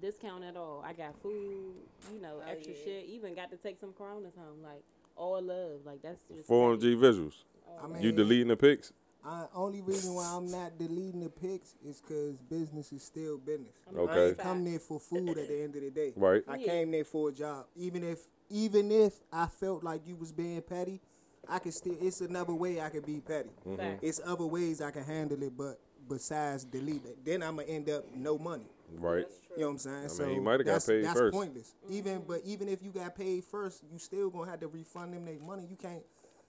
discount 0.00 0.44
at 0.44 0.56
all. 0.56 0.84
I 0.86 0.92
got 0.92 1.20
food, 1.22 1.74
you 2.12 2.20
know, 2.20 2.40
Oh, 2.46 2.50
extra 2.50 2.74
yeah. 2.74 2.84
shit. 2.84 3.06
Even 3.08 3.34
got 3.34 3.50
to 3.50 3.56
take 3.56 3.80
some 3.80 3.92
Coronas 3.92 4.34
home. 4.36 4.62
Like 4.62 4.82
all 5.16 5.40
love. 5.40 5.80
Like 5.86 6.02
that's 6.02 6.22
just 6.24 6.46
four 6.46 6.74
petty. 6.76 6.96
MG 6.96 7.00
visuals. 7.00 7.34
All 7.66 7.80
I 7.84 7.88
mean- 7.94 8.02
You 8.02 8.12
deleting 8.12 8.48
the 8.48 8.56
pics? 8.56 8.92
I, 9.28 9.46
only 9.56 9.80
reason 9.80 10.14
why 10.14 10.24
I'm 10.36 10.48
not 10.48 10.78
deleting 10.78 11.20
the 11.20 11.28
pics 11.30 11.74
is 11.84 12.00
because 12.00 12.36
business 12.48 12.92
is 12.92 13.02
still 13.02 13.38
business. 13.38 13.72
Okay. 13.96 14.12
I 14.12 14.26
ain't 14.28 14.38
come 14.38 14.64
there 14.64 14.78
for 14.78 15.00
food 15.00 15.30
at 15.30 15.48
the 15.48 15.62
end 15.64 15.74
of 15.74 15.82
the 15.82 15.90
day. 15.90 16.12
Right. 16.14 16.44
I 16.46 16.56
Yeah. 16.58 16.66
came 16.66 16.92
there 16.92 17.04
for 17.04 17.30
a 17.30 17.32
job. 17.32 17.66
Even 17.74 18.04
if 18.04 18.20
even 18.48 18.90
if 18.90 19.14
I 19.32 19.46
felt 19.46 19.82
like 19.82 20.06
you 20.06 20.16
was 20.16 20.32
being 20.32 20.60
petty, 20.62 21.00
I 21.48 21.58
could 21.58 21.74
still 21.74 21.96
it's 22.00 22.20
another 22.20 22.54
way 22.54 22.80
I 22.80 22.88
could 22.88 23.06
be 23.06 23.20
petty. 23.20 23.50
Mm-hmm. 23.66 24.04
It's 24.04 24.20
other 24.24 24.46
ways 24.46 24.80
I 24.80 24.90
can 24.90 25.04
handle 25.04 25.42
it, 25.42 25.56
but 25.56 25.80
besides 26.08 26.64
delete 26.64 27.04
it. 27.04 27.24
Then 27.24 27.42
I'ma 27.42 27.62
end 27.66 27.90
up 27.90 28.04
no 28.14 28.38
money. 28.38 28.66
Right. 28.98 29.26
You 29.56 29.62
know 29.62 29.66
what 29.68 29.72
I'm 29.72 29.78
saying? 29.78 30.00
mean, 30.00 30.08
so 30.08 30.28
he 30.28 30.36
mighta 30.36 30.58
got 30.58 30.64
that's, 30.64 30.86
paid 30.86 31.04
that's 31.04 31.18
first. 31.18 31.34
pointless. 31.34 31.74
Even 31.88 32.22
but 32.26 32.40
even 32.44 32.68
if 32.68 32.82
you 32.82 32.90
got 32.90 33.16
paid 33.16 33.44
first, 33.44 33.82
you 33.90 33.98
still 33.98 34.30
gonna 34.30 34.50
have 34.50 34.60
to 34.60 34.68
refund 34.68 35.14
them 35.14 35.24
their 35.24 35.38
money. 35.38 35.66
You 35.68 35.76
can't 35.76 36.02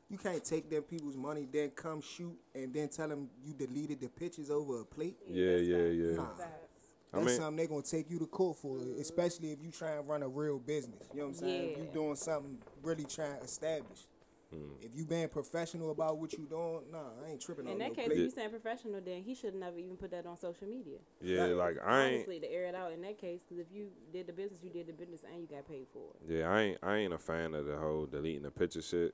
you 0.09 0.17
can't 0.17 0.43
take 0.43 0.69
them 0.69 0.83
people's 0.83 1.17
money, 1.17 1.47
then 1.51 1.69
come 1.71 2.01
shoot 2.01 2.37
and 2.55 2.73
then 2.73 2.87
tell 2.89 3.07
them 3.07 3.29
you 3.43 3.53
deleted 3.53 3.99
the 3.99 4.07
pictures 4.07 4.49
over 4.49 4.81
a 4.81 4.85
plate. 4.85 5.17
Yeah, 5.27 5.57
that's 5.57 5.67
yeah, 5.67 5.77
yeah. 5.77 6.15
Nah. 6.15 6.27
Facts. 7.11 7.13
I 7.13 7.17
That's 7.19 7.27
mean- 7.31 7.37
something 7.41 7.55
they're 7.57 7.67
gonna 7.67 7.81
take 7.81 8.09
you 8.09 8.19
to 8.19 8.25
court 8.27 8.57
for, 8.57 8.77
especially 8.99 9.51
if 9.51 9.61
you 9.61 9.71
try 9.71 9.91
and 9.93 10.07
run 10.07 10.23
a 10.23 10.27
real 10.27 10.59
business. 10.59 11.07
You 11.13 11.19
know 11.21 11.25
what 11.27 11.29
I'm 11.29 11.39
saying? 11.39 11.71
If 11.71 11.77
you 11.77 11.83
Yeah. 11.85 11.91
doing 11.91 12.15
something 12.15 12.57
really 12.83 13.05
trying 13.05 13.37
to 13.39 13.43
establish. 13.43 14.07
Hmm. 14.49 14.71
If 14.81 14.95
you 14.95 15.03
being 15.05 15.27
professional 15.27 15.91
about 15.91 16.17
what 16.19 16.31
you 16.31 16.45
doing, 16.45 16.89
nah, 16.89 17.09
I 17.25 17.31
ain't 17.31 17.41
tripping 17.41 17.65
In 17.65 17.73
on 17.73 17.79
that 17.79 17.89
no 17.89 17.95
case, 17.95 18.05
plate. 18.05 18.17
if 18.17 18.23
you 18.23 18.29
saying 18.31 18.49
professional, 18.49 19.01
then 19.01 19.21
he 19.21 19.35
should 19.35 19.53
never 19.55 19.77
even 19.77 19.97
put 19.97 20.11
that 20.11 20.25
on 20.25 20.37
social 20.37 20.67
media. 20.69 20.99
Yeah, 21.19 21.47
like 21.47 21.75
I 21.83 22.03
ain't. 22.05 22.15
Honestly, 22.15 22.39
to 22.39 22.49
air 22.49 22.65
it 22.65 22.73
out 22.75 22.93
in 22.93 23.01
that 23.01 23.17
case, 23.17 23.41
because 23.43 23.59
if 23.59 23.67
you 23.73 23.91
did 24.13 24.25
the 24.25 24.31
business, 24.31 24.61
you 24.63 24.69
did 24.69 24.87
the 24.87 24.93
business, 24.93 25.23
and 25.29 25.41
you 25.41 25.47
got 25.47 25.67
paid 25.67 25.87
for 25.91 26.11
it. 26.15 26.31
Yeah, 26.33 26.49
I 26.49 26.61
ain't. 26.61 26.77
I 26.81 26.95
ain't 26.95 27.13
a 27.13 27.17
fan 27.17 27.53
of 27.55 27.65
the 27.65 27.75
whole 27.77 28.05
deleting 28.05 28.43
the 28.43 28.51
picture 28.51 28.81
shit. 28.81 29.13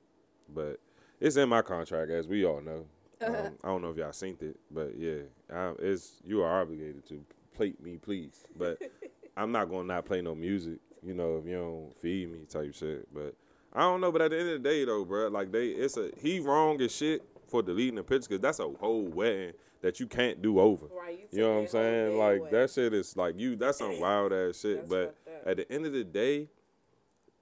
But 0.54 0.78
it's 1.20 1.34
in 1.36 1.48
my 1.48 1.62
contract, 1.62 2.10
as 2.12 2.28
we 2.28 2.44
all 2.44 2.60
know. 2.60 2.86
Um, 3.20 3.56
I 3.64 3.68
don't 3.68 3.80
know 3.80 3.88
if 3.90 3.96
y'all 3.96 4.10
synced 4.10 4.42
it, 4.42 4.56
but 4.70 4.96
yeah, 4.98 5.22
I, 5.50 5.72
it's 5.78 6.20
you 6.26 6.42
are 6.42 6.60
obligated 6.60 7.06
to 7.08 7.24
plate 7.54 7.82
me, 7.82 7.96
please. 7.96 8.44
But 8.56 8.78
I'm 9.36 9.52
not 9.52 9.70
gonna 9.70 9.84
not 9.84 10.06
play 10.06 10.20
no 10.20 10.34
music. 10.34 10.78
You 11.02 11.14
know, 11.14 11.38
if 11.38 11.46
you 11.46 11.54
don't 11.54 11.94
feed 12.00 12.32
me, 12.32 12.40
type 12.48 12.74
shit. 12.74 13.12
But 13.14 13.34
I 13.72 13.80
don't 13.80 14.00
know. 14.00 14.12
But 14.12 14.22
at 14.22 14.30
the 14.30 14.38
end 14.38 14.48
of 14.50 14.62
the 14.62 14.68
day, 14.68 14.84
though, 14.84 15.04
bro, 15.04 15.28
like 15.28 15.52
they, 15.52 15.68
it's 15.68 15.96
a 15.96 16.10
he 16.16 16.40
wrong 16.40 16.80
as 16.80 16.94
shit 16.94 17.22
for 17.48 17.62
deleting 17.62 17.96
the 17.96 18.02
picture 18.02 18.28
because 18.28 18.40
that's 18.40 18.58
a 18.58 18.68
whole 18.68 19.02
wedding 19.02 19.52
that 19.82 20.00
you 20.00 20.06
can't 20.06 20.40
do 20.40 20.58
over. 20.58 20.86
Right. 20.86 21.28
You, 21.30 21.38
You 21.38 21.44
know 21.44 21.52
what 21.54 21.58
I'm 21.58 21.64
took 21.66 21.72
that 21.72 21.78
whole 21.78 21.90
saying? 21.90 22.18
Like 22.18 22.40
away. 22.40 22.50
that 22.50 22.70
shit 22.70 22.94
is 22.94 23.16
like 23.16 23.38
you. 23.38 23.56
That's 23.56 23.78
some 23.78 24.00
wild 24.00 24.32
ass 24.32 24.60
shit. 24.60 24.88
That's 24.88 24.88
but 24.88 25.16
at 25.46 25.56
the 25.58 25.70
end 25.70 25.84
of 25.84 25.92
the 25.92 26.04
day, 26.04 26.48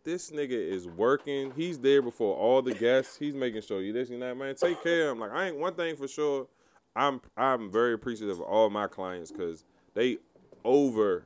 this 0.04 0.30
nigga 0.32 0.50
is 0.50 0.88
working. 0.88 1.52
He's 1.54 1.78
there 1.78 2.02
before 2.02 2.34
all 2.36 2.60
the 2.62 2.74
guests. 2.74 3.16
He's 3.16 3.34
making 3.34 3.62
sure 3.62 3.80
you 3.80 3.92
this 3.92 4.10
and 4.10 4.20
that, 4.22 4.36
man. 4.36 4.56
Take 4.56 4.82
care 4.82 5.08
of 5.08 5.12
him. 5.12 5.20
Like 5.20 5.30
I 5.32 5.48
ain't 5.48 5.58
one 5.58 5.74
thing 5.74 5.96
for 5.96 6.08
sure. 6.08 6.48
I'm 6.96 7.20
I'm 7.36 7.70
very 7.70 7.94
appreciative 7.94 8.40
of 8.40 8.42
all 8.42 8.68
my 8.70 8.86
clients 8.86 9.30
because 9.30 9.64
they 9.94 10.18
over 10.64 11.24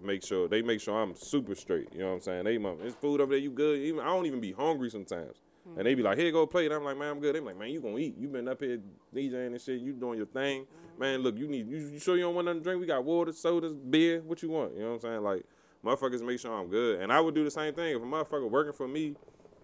make 0.00 0.22
sure 0.22 0.48
they 0.48 0.62
make 0.62 0.80
sure 0.80 1.00
I'm 1.00 1.14
super 1.14 1.54
straight. 1.54 1.88
You 1.92 2.00
know 2.00 2.08
what 2.08 2.14
I'm 2.14 2.20
saying? 2.20 2.44
They 2.44 2.58
mom, 2.58 2.78
it's 2.82 2.94
food 2.94 3.20
over 3.20 3.30
there. 3.32 3.38
You 3.38 3.50
good? 3.50 3.80
Even 3.80 4.00
I 4.00 4.06
don't 4.06 4.26
even 4.26 4.40
be 4.40 4.52
hungry 4.52 4.90
sometimes. 4.90 5.36
And 5.76 5.86
they 5.86 5.94
be 5.94 6.02
like, 6.02 6.16
here, 6.18 6.30
go 6.32 6.46
plate. 6.46 6.72
I'm 6.72 6.84
like, 6.84 6.96
man, 6.96 7.10
I'm 7.10 7.20
good. 7.20 7.34
They 7.34 7.40
be 7.40 7.46
like, 7.46 7.58
man, 7.58 7.70
you 7.70 7.80
gonna 7.80 7.98
eat. 7.98 8.16
You 8.16 8.28
been 8.28 8.48
up 8.48 8.60
here 8.60 8.80
DJing 9.14 9.48
and 9.48 9.60
shit. 9.60 9.80
You 9.80 9.92
doing 9.92 10.16
your 10.16 10.26
thing. 10.26 10.62
Mm-hmm. 10.62 11.00
Man, 11.00 11.20
look, 11.20 11.36
you 11.36 11.46
need, 11.46 11.68
you, 11.68 11.78
you 11.78 11.98
sure 11.98 12.16
you 12.16 12.22
don't 12.22 12.34
want 12.34 12.46
nothing 12.46 12.60
to 12.60 12.64
drink? 12.64 12.80
We 12.80 12.86
got 12.86 13.04
water, 13.04 13.32
sodas, 13.32 13.74
beer. 13.74 14.22
What 14.22 14.42
you 14.42 14.48
want? 14.48 14.74
You 14.74 14.80
know 14.80 14.88
what 14.92 14.94
I'm 14.94 15.00
saying? 15.00 15.22
Like, 15.22 15.44
motherfuckers 15.84 16.22
make 16.22 16.40
sure 16.40 16.58
I'm 16.58 16.68
good. 16.68 17.00
And 17.00 17.12
I 17.12 17.20
would 17.20 17.34
do 17.34 17.44
the 17.44 17.50
same 17.50 17.74
thing. 17.74 17.94
If 17.94 18.02
a 18.02 18.04
motherfucker 18.06 18.50
working 18.50 18.72
for 18.72 18.88
me 18.88 19.14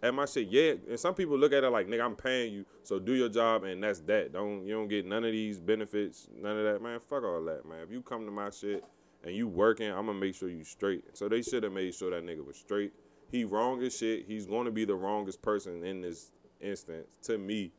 at 0.05 0.15
my 0.15 0.27
shit, 0.27 0.49
yeah. 0.49 0.75
And 0.89 1.01
some 1.01 1.15
people 1.15 1.39
look 1.39 1.53
at 1.53 1.65
it 1.65 1.71
like, 1.71 1.89
nigga, 1.89 2.05
I'm 2.05 2.15
paying 2.15 2.53
you. 2.53 2.67
So 2.83 2.99
do 2.99 3.15
your 3.15 3.31
job 3.31 3.65
and 3.65 3.83
that's 3.83 4.01
that. 4.01 4.35
Don't, 4.35 4.67
you 4.67 4.75
don't 4.75 4.87
get 4.87 5.07
none 5.07 5.25
of 5.25 5.33
these 5.33 5.59
benefits, 5.59 6.29
none 6.39 6.59
of 6.59 6.65
that. 6.65 6.83
Man, 6.83 7.01
fuck 7.01 7.25
all 7.25 7.43
that, 7.45 7.67
man. 7.67 7.79
If 7.83 7.91
you 7.91 8.03
come 8.03 8.27
to 8.27 8.31
my 8.31 8.51
shit 8.51 8.85
and 9.25 9.35
you 9.35 9.49
working, 9.49 9.89
I'm 9.89 10.07
gonna 10.07 10.15
make 10.15 10.35
sure 10.35 10.51
you 10.51 10.63
straight. 10.63 11.17
So 11.17 11.29
they 11.29 11.41
should 11.41 11.63
have 11.63 11.73
made 11.73 11.95
sure 11.95 12.11
that 12.11 12.25
nigga 12.25 12.45
was 12.45 12.59
straight. 12.59 12.93
He 13.33 13.45
wrong 13.45 13.83
as 13.83 13.97
shit. 13.97 14.27
He's 14.29 14.47
to 14.47 14.71
be 14.71 14.85
the 14.85 14.95
wrongest 14.95 15.41
person 15.41 15.83
in 15.83 16.03
this 16.03 16.31
instance 16.61 17.07
to 17.23 17.39
me. 17.39 17.73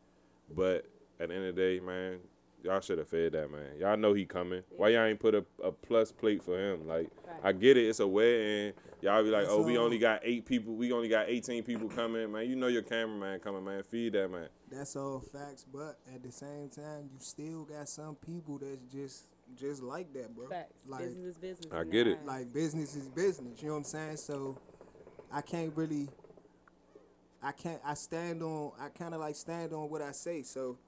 But 0.54 0.88
at 1.20 1.30
the 1.30 1.36
end 1.36 1.46
of 1.46 1.56
the 1.56 1.62
day, 1.62 1.80
man, 1.80 2.18
y'all 2.66 2.82
should 2.82 2.98
have 2.98 3.08
fed 3.08 3.34
that 3.34 3.52
man. 3.52 3.78
Y'all 3.80 3.96
know 3.96 4.14
he 4.14 4.26
coming. 4.26 4.64
Why 4.70 4.90
y'all 4.90 5.06
ain't 5.06 5.20
put 5.20 5.36
a, 5.36 5.46
a 5.64 5.72
plus 5.72 6.12
plate 6.12 6.44
for 6.44 6.60
him? 6.60 6.88
Like 6.88 7.10
Right. 7.26 7.40
I 7.44 7.52
get 7.52 7.78
it, 7.78 7.88
it's 7.88 8.00
a 8.00 8.08
wedding. 8.08 8.74
Y'all 9.02 9.24
be 9.24 9.30
like, 9.30 9.44
That's 9.44 9.54
oh, 9.54 9.62
we 9.62 9.78
only 9.78 10.00
got 10.00 10.22
eight 10.24 10.46
people. 10.46 10.76
We 10.76 10.92
only 10.92 11.08
got 11.08 11.30
eighteen 11.30 11.64
people 11.64 11.88
coming, 11.88 12.32
man. 12.32 12.50
You 12.50 12.56
know 12.56 12.68
your 12.68 12.82
cameraman 12.82 13.40
coming, 13.40 13.64
man. 13.64 13.84
Feed 13.84 14.14
that 14.14 14.30
man. 14.30 14.50
That's 14.72 14.96
all 14.96 15.20
facts, 15.20 15.66
but 15.72 16.00
at 16.14 16.24
the 16.24 16.32
same 16.32 16.70
time, 16.70 17.10
you 17.14 17.20
still 17.20 17.66
got 17.66 17.88
some 17.88 18.16
people 18.16 18.58
that's 18.58 18.82
just 18.92 19.28
just 19.56 19.84
like 19.84 20.12
that, 20.14 20.36
bro. 20.36 20.48
Facts. 20.48 20.88
Like 20.88 21.02
business 21.02 21.26
is 21.26 21.38
business. 21.38 21.74
I 21.74 21.84
get 21.84 22.08
it. 22.08 22.18
eyes. 22.22 22.28
like 22.28 22.54
business 22.54 22.96
is 22.96 23.10
business. 23.10 23.62
You 23.62 23.68
know 23.68 23.74
what 23.76 23.80
I'm 23.80 23.84
saying? 23.86 24.18
So 24.18 24.60
I 25.32 25.42
can't 25.42 25.72
really. 25.76 26.10
I 27.44 27.52
can't. 27.52 27.82
I 27.86 27.94
stand 27.94 28.42
on. 28.42 28.72
I 28.80 28.90
kind 28.90 29.14
of 29.14 29.20
like 29.20 29.36
stand 29.36 29.74
on 29.74 29.90
what 29.90 30.02
I 30.02 30.12
say. 30.12 30.42
So 30.42 30.80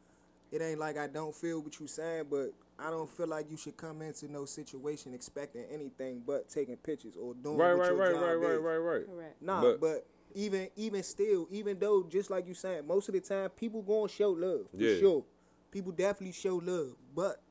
it 0.51 0.61
ain't 0.61 0.79
like 0.79 0.97
I 0.97 1.07
don't 1.07 1.35
feel 1.35 1.61
what 1.61 1.79
you 1.79 1.87
saying, 1.87 2.25
but 2.29 2.51
I 2.79 2.89
don't 2.89 3.09
feel 3.09 3.27
like 3.27 3.49
you 3.49 3.57
should 3.57 3.75
come 3.77 4.01
into 4.01 4.31
no 4.31 4.45
situation 4.45 5.13
expecting 5.13 5.63
anything 5.71 6.21
but 6.25 6.47
taking 6.49 6.77
pictures 6.77 7.15
or 7.15 7.33
doing 7.33 7.57
Right, 7.57 7.73
what 7.73 7.79
right, 7.81 7.87
your 7.89 7.97
right, 7.97 8.11
job 8.13 8.21
right, 8.21 8.33
right, 8.35 8.51
is. 8.53 8.59
right, 8.61 8.77
right. 8.77 9.05
correct. 9.07 9.41
Nah, 9.41 9.61
But- 9.61 9.79
but, 9.81 10.05
even 10.35 10.69
even 10.75 11.01
still, 11.03 11.47
even 11.49 11.79
though 11.79 12.03
just 12.03 12.29
like 12.29 12.47
you 12.47 12.53
saying, 12.53 12.85
most 12.85 13.07
of 13.09 13.13
the 13.15 13.21
time 13.21 13.49
people 13.51 13.81
gonna 13.81 14.07
show 14.09 14.29
love 14.31 14.69
for 14.69 14.77
Yeah. 14.77 14.99
sure. 14.99 15.25
People 15.71 15.91
definitely 15.91 16.33
show 16.33 16.57
love, 16.57 16.95
but 17.15 17.41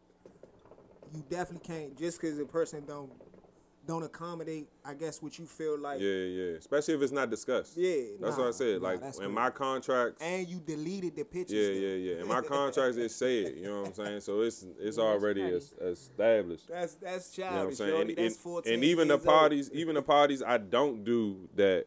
you 1.15 1.23
definitely 1.29 1.67
can't 1.67 1.97
just 1.97 2.21
because 2.21 2.39
a 2.39 2.45
person 2.45 2.85
don't 2.87 3.11
don't 3.87 4.03
accommodate. 4.03 4.69
I 4.85 4.95
guess 4.95 5.23
what 5.23 5.39
you 5.39 5.47
feel 5.47 5.79
like, 5.79 6.01
Yeah, 6.01 6.09
yeah. 6.11 6.45
Especially 6.57 6.95
if 6.95 7.03
it's 7.03 7.13
not 7.13 7.31
discussed. 7.31 7.77
Yeah, 7.77 7.95
That's 8.21 8.37
nah, 8.37 8.45
what 8.45 8.49
I 8.49 8.53
said. 8.53 8.83
nah, 8.83 8.89
like 8.89 9.03
in 9.03 9.13
crazy. 9.13 9.27
my 9.29 9.51
contracts. 9.51 10.23
and 10.23 10.49
you 10.49 10.59
deleted 10.59 11.15
the 11.17 11.25
pictures. 11.25 11.57
Yeah, 11.77 11.89
yeah, 11.89 12.15
yeah. 12.15 12.21
In 12.23 12.29
my 12.29 12.41
contracts, 12.43 12.97
it 12.97 13.11
said. 13.11 13.55
You 13.57 13.65
know 13.65 13.81
what 13.83 13.89
I'm 13.89 13.95
saying? 13.95 14.21
So 14.21 14.41
it's 14.41 14.67
it's 14.79 14.97
Yeah, 14.99 15.05
already 15.05 15.41
crazy. 15.43 15.57
es- 15.57 15.99
established. 15.99 16.69
That's 16.69 16.95
that's 16.95 17.31
childish. 17.31 17.39
You 17.39 17.45
know 17.45 17.57
what 17.57 17.67
I'm 17.69 17.75
saying? 17.75 18.01
And, 18.01 18.11
That's 18.19 18.35
and- 18.35 18.43
14 18.43 18.75
and 18.75 18.85
even 18.85 19.09
the 19.09 19.15
years 19.15 19.27
old. 19.27 19.35
parties, 19.35 19.71
even 19.73 19.95
the 19.95 20.03
parties 20.03 20.43
I 20.43 20.59
don't 20.59 21.05
do 21.05 21.49
that 21.57 21.87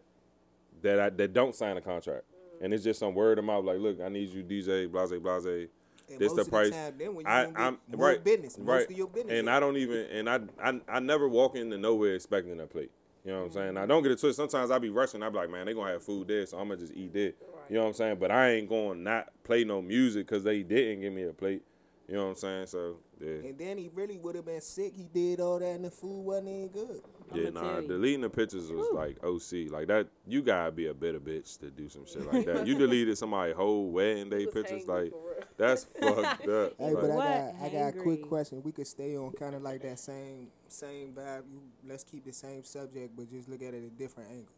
that 0.82 1.00
I 1.00 1.10
that 1.10 1.34
don't 1.34 1.54
sign 1.56 1.78
a 1.78 1.82
contract. 1.82 2.24
And 2.62 2.74
it's 2.74 2.84
just 2.84 3.00
some 3.00 3.14
word 3.16 3.40
of 3.40 3.46
mouth 3.46 3.64
like, 3.64 3.80
look, 3.80 4.02
I 4.02 4.10
need 4.10 4.30
you 4.30 4.44
DJ, 4.44 4.92
blase, 4.92 5.12
blase. 5.12 5.70
And 6.10 6.20
This 6.20 6.34
the 6.34 6.46
price. 6.46 6.72
time, 6.72 6.96
then 6.98 7.16
when 7.16 7.26
you 7.26 7.32
I, 7.32 7.52
I'm 7.56 7.78
right, 7.92 8.24
business, 8.24 8.58
most 8.58 8.68
right. 8.68 8.90
of 8.90 8.98
your 8.98 9.08
business. 9.08 9.38
And 9.38 9.50
I 9.50 9.60
don't 9.60 9.78
even, 9.78 10.06
and 10.08 10.30
I, 10.30 10.40
I, 10.64 10.80
I 10.88 11.00
never 11.00 11.28
walk 11.28 11.56
into 11.56 11.78
nowhere 11.78 12.16
expecting 12.16 12.60
a 12.60 12.68
plate. 12.68 12.92
You 13.26 13.32
know 13.32 13.40
what 13.40 13.46
I'm 13.48 13.52
saying? 13.52 13.78
I 13.78 13.82
mm-hmm. 13.82 13.90
don't 13.90 14.04
get 14.04 14.14
it 14.14 14.20
twisted. 14.20 14.36
Sometimes 14.36 14.72
I 14.72 14.80
be 14.80 14.90
rushing. 14.90 15.22
I 15.22 15.30
be 15.30 15.36
like, 15.36 15.50
man, 15.50 15.66
they 15.66 15.74
gonna 15.74 15.92
have 15.92 16.04
food 16.04 16.28
there, 16.28 16.46
so 16.46 16.58
I'm 16.58 16.70
gonna 16.70 16.80
just 16.80 16.94
eat 16.96 17.14
there. 17.14 17.34
You 17.70 17.76
know 17.76 17.82
what 17.82 17.90
I'm 17.90 17.94
saying? 17.94 18.18
But 18.20 18.32
I 18.32 18.52
ain't 18.52 18.68
going 18.68 18.98
to 18.98 19.04
not 19.04 19.30
play 19.44 19.64
no 19.64 19.82
music 19.82 20.26
because 20.26 20.44
they 20.44 20.64
didn't 20.64 21.02
give 21.02 21.14
me 21.14 21.24
a 21.24 21.34
plate. 21.34 21.62
You 22.10 22.16
know 22.16 22.24
what 22.24 22.30
I'm 22.30 22.36
saying? 22.38 22.68
So 22.68 22.96
yeah, 23.22 23.50
And 23.50 23.58
then 23.58 23.78
he 23.78 23.90
really 23.94 24.18
would 24.18 24.34
have 24.34 24.46
been 24.46 24.62
sick. 24.62 24.94
He 24.96 25.04
did 25.14 25.40
all 25.40 25.60
that, 25.60 25.76
and 25.76 25.86
the 25.86 25.92
food 25.92 26.22
wasn't 26.22 26.48
even 26.48 26.68
good. 26.70 27.02
yeah. 27.36 27.50
Nah, 27.52 27.82
deleting 27.82 28.22
the 28.22 28.30
pictures 28.32 28.72
was 28.72 28.88
like 28.94 29.24
OC. 29.24 29.72
Like 29.72 29.88
that, 29.90 30.08
you 30.26 30.42
gotta 30.42 30.72
be 30.72 30.88
a 30.88 30.94
bitter 30.94 31.20
bitch 31.20 31.60
to 31.60 31.70
do 31.70 31.88
some 31.88 32.08
shit 32.08 32.32
like 32.34 32.48
that. 32.48 32.66
you 32.68 32.76
deleted 32.76 33.16
somebody 33.16 33.54
whole 33.54 33.92
wedding 33.92 34.30
day 34.32 34.46
was 34.46 34.56
pictures. 34.56 34.88
Like 34.88 35.14
that's 35.58 35.84
fucked 35.84 36.48
up. 36.48 36.74
Hey, 36.80 36.94
Like, 36.94 36.96
but 36.96 37.12
I 37.12 37.16
got 37.16 37.56
I 37.62 37.70
got 37.70 37.88
a 37.96 38.02
quick 38.02 38.28
question. 38.28 38.64
We 38.64 38.72
could 38.72 38.88
stay 38.88 39.16
on 39.16 39.32
kind 39.34 39.54
of 39.54 39.62
like 39.62 39.84
that 39.84 40.00
same 40.00 40.48
same 40.68 41.14
vibe. 41.14 41.44
You, 41.52 41.62
let's 41.88 42.04
keep 42.04 42.26
the 42.26 42.34
same 42.34 42.64
subject, 42.64 43.16
but 43.16 43.30
just 43.30 43.48
look 43.48 43.62
at 43.62 43.76
it 43.76 43.84
a 43.84 43.90
different 43.90 44.32
angle. 44.32 44.54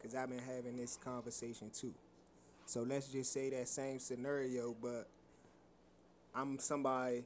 Cause 0.00 0.14
I've 0.14 0.28
been 0.28 0.38
having 0.38 0.76
this 0.76 0.96
conversation 1.02 1.70
too. 1.70 1.94
So 2.66 2.82
let's 2.82 3.08
just 3.08 3.32
say 3.32 3.50
that 3.50 3.68
same 3.68 3.98
scenario, 3.98 4.74
but 4.80 5.08
I'm 6.34 6.58
somebody. 6.58 7.24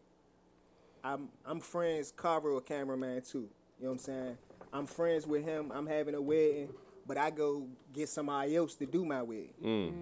I'm 1.04 1.28
I'm 1.44 1.60
friends. 1.60 2.12
Carver, 2.16 2.56
a 2.56 2.60
cameraman 2.60 3.22
too. 3.22 3.48
You 3.78 3.84
know 3.84 3.88
what 3.88 3.92
I'm 3.92 3.98
saying? 3.98 4.38
I'm 4.72 4.86
friends 4.86 5.26
with 5.26 5.44
him. 5.44 5.70
I'm 5.74 5.86
having 5.86 6.14
a 6.14 6.20
wedding, 6.20 6.68
but 7.06 7.16
I 7.16 7.30
go 7.30 7.66
get 7.92 8.08
somebody 8.08 8.56
else 8.56 8.74
to 8.76 8.86
do 8.86 9.04
my 9.04 9.22
wedding. 9.22 9.54
mm. 9.64 9.92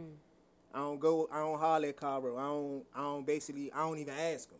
I 0.75 0.79
don't 0.79 0.99
go. 0.99 1.29
I 1.33 1.39
don't 1.39 1.59
holler 1.59 1.89
at 1.89 1.97
Caro. 1.97 2.37
I 2.37 2.43
don't. 2.43 2.85
I 2.95 3.03
don't 3.03 3.27
basically. 3.27 3.73
I 3.73 3.79
don't 3.79 3.99
even 3.99 4.15
ask 4.15 4.51
him. 4.51 4.59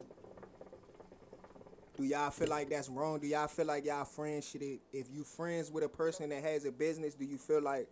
Do 1.97 2.05
y'all 2.05 2.31
feel 2.31 2.49
like 2.49 2.69
that's 2.71 2.89
wrong? 2.89 3.21
Do 3.21 3.27
y'all 3.27 3.47
feel 3.47 3.67
like 3.67 3.85
y'all 3.85 4.05
friends 4.05 4.49
should? 4.49 4.63
If 4.93 5.07
you 5.13 5.25
friends 5.25 5.71
with 5.71 5.85
a 5.85 5.89
person 5.89 6.29
that 6.31 6.43
has 6.43 6.65
a 6.65 6.73
business, 6.73 7.15
do 7.15 7.25
you 7.25 7.39
feel 7.39 7.63
like 7.63 7.89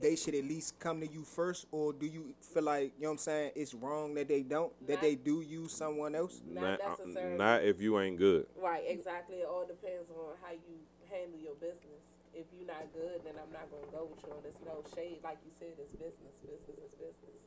they 0.00 0.16
should 0.16 0.34
at 0.34 0.44
least 0.44 0.78
come 0.78 1.00
to 1.00 1.06
you 1.06 1.24
first, 1.24 1.66
or 1.70 1.92
do 1.92 2.06
you 2.06 2.34
feel 2.40 2.64
like 2.64 2.92
you 2.96 3.04
know 3.04 3.08
what 3.08 3.12
I'm 3.12 3.18
saying? 3.18 3.50
It's 3.54 3.74
wrong 3.74 4.14
that 4.14 4.28
they 4.28 4.42
don't. 4.42 4.72
That 4.86 4.94
Not- 4.94 5.02
they 5.02 5.14
do 5.14 5.40
use 5.40 5.72
someone 5.72 6.14
else. 6.14 6.40
Not 6.46 6.80
uh, 6.80 6.88
necessarily. 6.88 7.38
not 7.38 7.64
if 7.64 7.80
you 7.80 7.98
ain't 8.00 8.18
good. 8.18 8.46
Right, 8.60 8.84
exactly. 8.86 9.36
It 9.36 9.48
all 9.48 9.66
depends 9.66 10.10
on 10.10 10.36
how 10.42 10.52
you 10.52 10.76
handle 11.10 11.40
your 11.40 11.54
business. 11.54 12.02
If 12.34 12.44
you're 12.52 12.66
not 12.66 12.84
good, 12.92 13.24
then 13.24 13.34
I'm 13.40 13.52
not 13.52 13.70
gonna 13.72 13.88
go 13.92 14.10
with 14.12 14.20
you. 14.26 14.32
And 14.36 14.44
there's 14.44 14.60
no 14.66 14.84
shade, 14.94 15.20
like 15.24 15.38
you 15.44 15.52
said. 15.58 15.72
It's 15.80 15.92
business. 15.92 16.36
Business 16.44 16.76
is 16.76 16.92
business. 17.00 17.40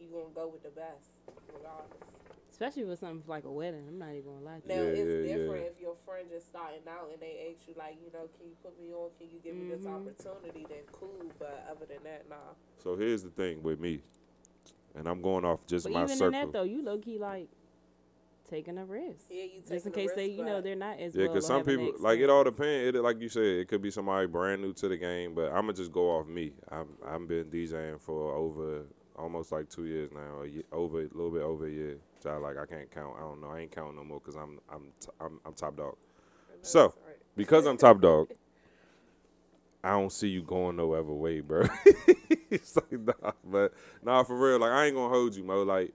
You 0.00 0.08
gonna 0.08 0.32
go 0.34 0.48
with 0.48 0.62
the 0.62 0.72
best, 0.72 1.12
regardless. 1.52 2.00
Especially 2.54 2.84
with 2.84 3.00
something 3.00 3.20
like 3.26 3.42
a 3.42 3.50
wedding. 3.50 3.82
I'm 3.88 3.98
not 3.98 4.10
even 4.10 4.22
gonna 4.30 4.44
lie 4.44 4.60
to 4.60 4.68
Now 4.68 4.74
you. 4.76 4.80
Yeah, 4.82 5.02
it's 5.02 5.26
yeah, 5.28 5.34
different 5.38 5.62
yeah. 5.64 5.70
if 5.74 5.80
your 5.80 5.96
friend 6.06 6.28
just 6.30 6.46
starting 6.46 6.82
out 6.88 7.10
and 7.12 7.20
they 7.20 7.50
ask 7.50 7.66
you 7.66 7.74
like, 7.76 7.96
you 8.00 8.12
know, 8.12 8.28
can 8.38 8.46
you 8.46 8.54
put 8.62 8.78
me 8.80 8.92
on? 8.92 9.10
Can 9.18 9.26
you 9.28 9.40
give 9.42 9.56
me 9.56 9.66
this 9.74 9.80
Mhm. 9.82 9.92
opportunity? 9.92 10.64
Then 10.68 10.84
cool. 10.92 11.32
But 11.40 11.66
other 11.68 11.84
than 11.86 12.04
that, 12.04 12.28
nah. 12.28 12.54
So 12.78 12.94
here's 12.94 13.24
the 13.24 13.30
thing 13.30 13.60
with 13.64 13.80
me, 13.80 14.02
and 14.94 15.08
I'm 15.08 15.20
going 15.20 15.44
off 15.44 15.66
just 15.66 15.84
But 15.86 15.94
my 15.94 16.04
even 16.04 16.16
circle. 16.16 16.26
in 16.26 16.32
that 16.32 16.52
though, 16.52 16.62
you 16.62 16.80
low 16.84 16.96
key 16.98 17.18
like 17.18 17.48
taking 18.48 18.78
a 18.78 18.84
risk. 18.84 19.24
Yeah, 19.30 19.42
you 19.42 19.60
Just 19.66 19.86
in 19.86 19.92
taking 19.92 19.92
a 19.92 19.94
case 20.06 20.12
they, 20.14 20.26
you 20.28 20.44
know, 20.44 20.60
they're 20.60 20.76
not 20.76 21.00
as 21.00 21.12
Yeah, 21.16 21.26
because 21.26 21.46
or 21.46 21.48
some 21.48 21.64
people 21.64 21.94
like 21.98 22.20
it 22.20 22.30
all 22.30 22.44
depends. 22.44 22.94
It 22.96 23.02
like 23.02 23.20
you 23.20 23.28
said, 23.28 23.42
it 23.42 23.66
could 23.66 23.82
be 23.82 23.90
somebody 23.90 24.28
brand 24.28 24.62
new 24.62 24.72
to 24.74 24.86
the 24.88 24.96
game, 24.96 25.34
but 25.34 25.46
I'm 25.46 25.62
gonna 25.62 25.72
just 25.72 25.90
go 25.90 26.08
off 26.10 26.28
me. 26.28 26.52
I'm 26.70 26.86
I've 27.04 27.26
been 27.26 27.50
DJing 27.50 28.00
for 28.00 28.32
over 28.32 28.86
almost 29.16 29.50
like 29.50 29.68
two 29.68 29.86
years 29.86 30.12
now, 30.12 30.42
a 30.42 30.46
ye- 30.46 30.64
over 30.70 31.00
a 31.00 31.08
little 31.08 31.32
bit 31.32 31.42
over 31.42 31.66
a 31.66 31.70
year. 31.70 31.98
Like 32.24 32.56
I 32.58 32.66
can't 32.66 32.90
count. 32.90 33.14
I 33.16 33.20
don't 33.20 33.40
know. 33.40 33.50
I 33.50 33.60
ain't 33.60 33.74
counting 33.74 33.96
no 33.96 34.04
more 34.04 34.20
because 34.20 34.36
I'm 34.36 34.58
I'm 34.72 34.88
t- 35.00 35.08
I'm 35.20 35.40
I'm 35.44 35.54
top 35.54 35.76
dog. 35.76 35.96
So- 36.62 36.94
Because 37.36 37.66
I'm 37.66 37.76
top 37.76 38.00
dog. 38.00 38.28
I 39.82 39.90
don't 39.90 40.10
see 40.10 40.28
you 40.28 40.42
going 40.42 40.76
no 40.76 40.94
other 40.94 41.12
way, 41.12 41.40
bro. 41.40 41.66
it's 42.50 42.74
like 42.74 42.90
nah, 42.92 43.32
but 43.44 43.74
nah, 44.02 44.22
for 44.22 44.34
real. 44.34 44.58
Like 44.58 44.70
I 44.70 44.86
ain't 44.86 44.94
gonna 44.94 45.12
hold 45.12 45.36
you, 45.36 45.44
Mo. 45.44 45.62
Like 45.62 45.92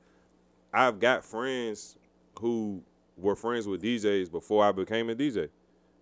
I've 0.71 0.99
got 0.99 1.25
friends 1.25 1.97
who 2.39 2.83
were 3.17 3.35
friends 3.35 3.67
with 3.67 3.81
DJs 3.81 4.31
before 4.31 4.63
I 4.63 4.71
became 4.71 5.09
a 5.09 5.15
DJ. 5.15 5.49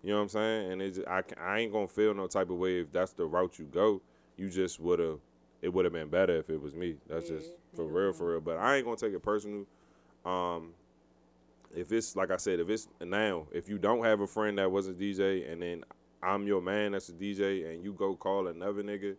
You 0.02 0.10
know 0.10 0.16
what 0.16 0.22
I'm 0.22 0.28
saying? 0.28 0.72
And 0.72 0.82
it's 0.82 0.98
I, 1.08 1.22
I 1.40 1.60
ain't 1.60 1.72
gonna 1.72 1.88
feel 1.88 2.12
no 2.12 2.26
type 2.26 2.50
of 2.50 2.56
way 2.58 2.80
if 2.80 2.92
that's 2.92 3.12
the 3.12 3.24
route 3.24 3.58
you 3.58 3.64
go. 3.64 4.02
You 4.36 4.50
just 4.50 4.80
would 4.80 4.98
have. 4.98 5.20
It 5.62 5.72
would 5.72 5.86
have 5.86 5.94
been 5.94 6.08
better 6.08 6.36
if 6.36 6.50
it 6.50 6.60
was 6.60 6.74
me. 6.74 6.96
That's 7.08 7.28
just 7.28 7.52
for 7.74 7.84
real, 7.84 8.12
for 8.12 8.24
mm-hmm. 8.24 8.30
real. 8.32 8.40
But 8.40 8.58
I 8.58 8.76
ain't 8.76 8.84
gonna 8.84 8.96
take 8.96 9.14
it 9.14 9.22
personal. 9.22 9.64
Um, 10.28 10.74
if 11.74 11.92
it's 11.92 12.16
like 12.16 12.30
I 12.30 12.36
said, 12.36 12.60
if 12.60 12.68
it's 12.68 12.88
now, 13.00 13.46
if 13.52 13.68
you 13.68 13.78
don't 13.78 14.04
have 14.04 14.20
a 14.20 14.26
friend 14.26 14.58
that 14.58 14.70
was 14.70 14.88
a 14.88 14.92
DJ 14.92 15.50
and 15.50 15.62
then 15.62 15.84
I'm 16.22 16.46
your 16.46 16.60
man 16.60 16.92
that's 16.92 17.08
a 17.08 17.12
DJ 17.12 17.72
and 17.72 17.82
you 17.82 17.92
go 17.92 18.14
call 18.14 18.48
another 18.48 18.82
nigga, 18.82 19.16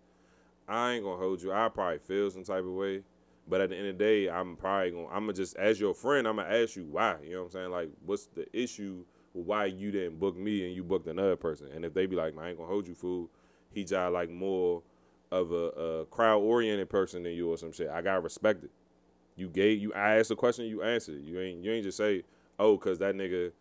I 0.68 0.94
ain't 0.94 1.04
gonna 1.04 1.18
hold 1.18 1.42
you. 1.42 1.52
I 1.52 1.70
probably 1.70 2.00
feel 2.00 2.30
some 2.30 2.44
type 2.44 2.64
of 2.64 2.72
way. 2.72 3.04
But 3.48 3.62
at 3.62 3.70
the 3.70 3.78
end 3.78 3.88
of 3.88 3.98
the 3.98 4.04
day, 4.04 4.30
I'm 4.30 4.56
probably 4.56 4.92
gonna 4.92 5.08
I'm 5.08 5.24
gonna 5.24 5.34
just 5.34 5.56
as 5.58 5.80
your 5.80 5.96
friend, 5.96 6.28
I'm 6.28 6.36
gonna 6.36 6.50
ask 6.50 6.76
you 6.76 6.86
why. 6.86 7.16
You 7.24 7.32
know 7.32 7.40
what 7.40 7.46
I'm 7.46 7.52
saying? 7.52 7.72
Like, 7.72 7.90
what's 8.06 8.28
the 8.28 8.46
issue 8.54 9.04
why 9.34 9.66
you 9.66 9.92
didn't 9.92 10.20
book 10.20 10.38
me 10.38 10.66
and 10.66 10.76
you 10.76 10.84
booked 10.84 11.08
another 11.08 11.36
person? 11.36 11.68
And 11.74 11.86
if 11.86 11.94
they 11.94 12.06
be 12.06 12.16
like, 12.16 12.38
I 12.38 12.50
ain't 12.50 12.58
gonna 12.58 12.70
hold 12.70 12.88
you, 12.88 12.94
fool. 12.94 13.30
He 13.72 13.84
just 13.84 14.12
like 14.12 14.30
more 14.30 14.84
of 15.32 15.52
a, 15.52 15.56
a 15.56 16.06
crowd 16.06 16.40
oriented 16.40 16.90
person 16.90 17.24
than 17.24 17.34
you 17.34 17.50
or 17.50 17.58
some 17.58 17.72
shit. 17.72 17.90
I 17.90 18.02
gotta 18.02 18.20
respect 18.20 18.64
it. 18.64 18.72
You 19.40 19.48
gave 19.48 19.80
you 19.80 19.94
I 19.94 20.18
asked 20.18 20.32
a 20.32 20.36
question, 20.36 20.66
you 20.66 20.84
answered. 20.84 21.22
You 21.22 21.40
ain't 21.40 21.64
you 21.64 21.72
ain't 21.72 21.84
just 21.84 21.98
say, 21.98 22.24
oh, 22.58 22.78
cause 22.78 23.00
that 23.00 23.16
nigga, 23.16 23.52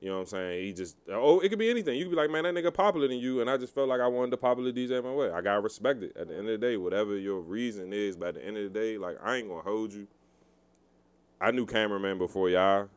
you 0.00 0.08
know 0.08 0.16
what 0.16 0.20
I'm 0.20 0.26
saying? 0.26 0.64
He 0.64 0.72
just 0.72 0.96
oh, 1.10 1.40
it 1.40 1.48
could 1.48 1.58
be 1.58 1.70
anything. 1.70 1.96
You 1.96 2.04
could 2.04 2.10
be 2.10 2.16
like, 2.16 2.30
man, 2.30 2.44
that 2.44 2.54
nigga 2.54 2.72
popular 2.72 3.08
than 3.08 3.18
you, 3.18 3.40
and 3.40 3.48
I 3.48 3.56
just 3.56 3.74
felt 3.74 3.88
like 3.88 4.00
I 4.00 4.08
wanted 4.08 4.32
to 4.32 4.36
popular 4.36 4.72
DJ 4.72 5.02
my 5.02 5.12
way. 5.12 5.30
I 5.30 5.40
got 5.40 5.62
respected. 5.62 6.16
At 6.16 6.28
the 6.28 6.36
end 6.36 6.48
of 6.48 6.60
the 6.60 6.66
day, 6.66 6.76
whatever 6.76 7.16
your 7.16 7.40
reason 7.40 7.92
is, 7.92 8.16
but 8.16 8.28
at 8.28 8.34
the 8.34 8.44
end 8.44 8.56
of 8.56 8.72
the 8.72 8.78
day, 8.78 8.98
like 8.98 9.18
I 9.22 9.36
ain't 9.36 9.48
gonna 9.48 9.62
hold 9.62 9.92
you. 9.92 10.06
I 11.40 11.52
knew 11.52 11.66
cameraman 11.66 12.18
before 12.18 12.50
y'all. 12.50 12.88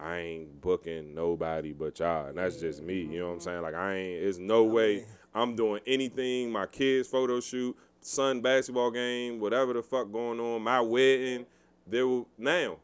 I 0.00 0.16
ain't 0.16 0.60
booking 0.60 1.14
nobody 1.14 1.72
but 1.72 1.98
y'all, 1.98 2.28
and 2.28 2.38
that's 2.38 2.58
just 2.58 2.82
me. 2.82 3.02
You 3.02 3.20
know 3.20 3.28
what 3.28 3.34
I'm 3.34 3.40
saying? 3.40 3.62
Like 3.62 3.74
I 3.74 3.94
ain't. 3.94 4.22
There's 4.22 4.38
no 4.38 4.64
way 4.64 5.04
I'm 5.34 5.54
doing 5.54 5.80
anything. 5.86 6.50
My 6.50 6.66
kids' 6.66 7.08
photo 7.08 7.40
shoot, 7.40 7.76
son 8.00 8.40
basketball 8.40 8.90
game, 8.90 9.40
whatever 9.40 9.72
the 9.72 9.82
fuck 9.82 10.10
going 10.10 10.40
on, 10.40 10.62
my 10.62 10.80
wedding. 10.80 11.46
There 11.86 12.06
will 12.06 12.28
now. 12.38 12.78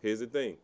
Here's 0.00 0.20
the 0.20 0.26
thing. 0.26 0.56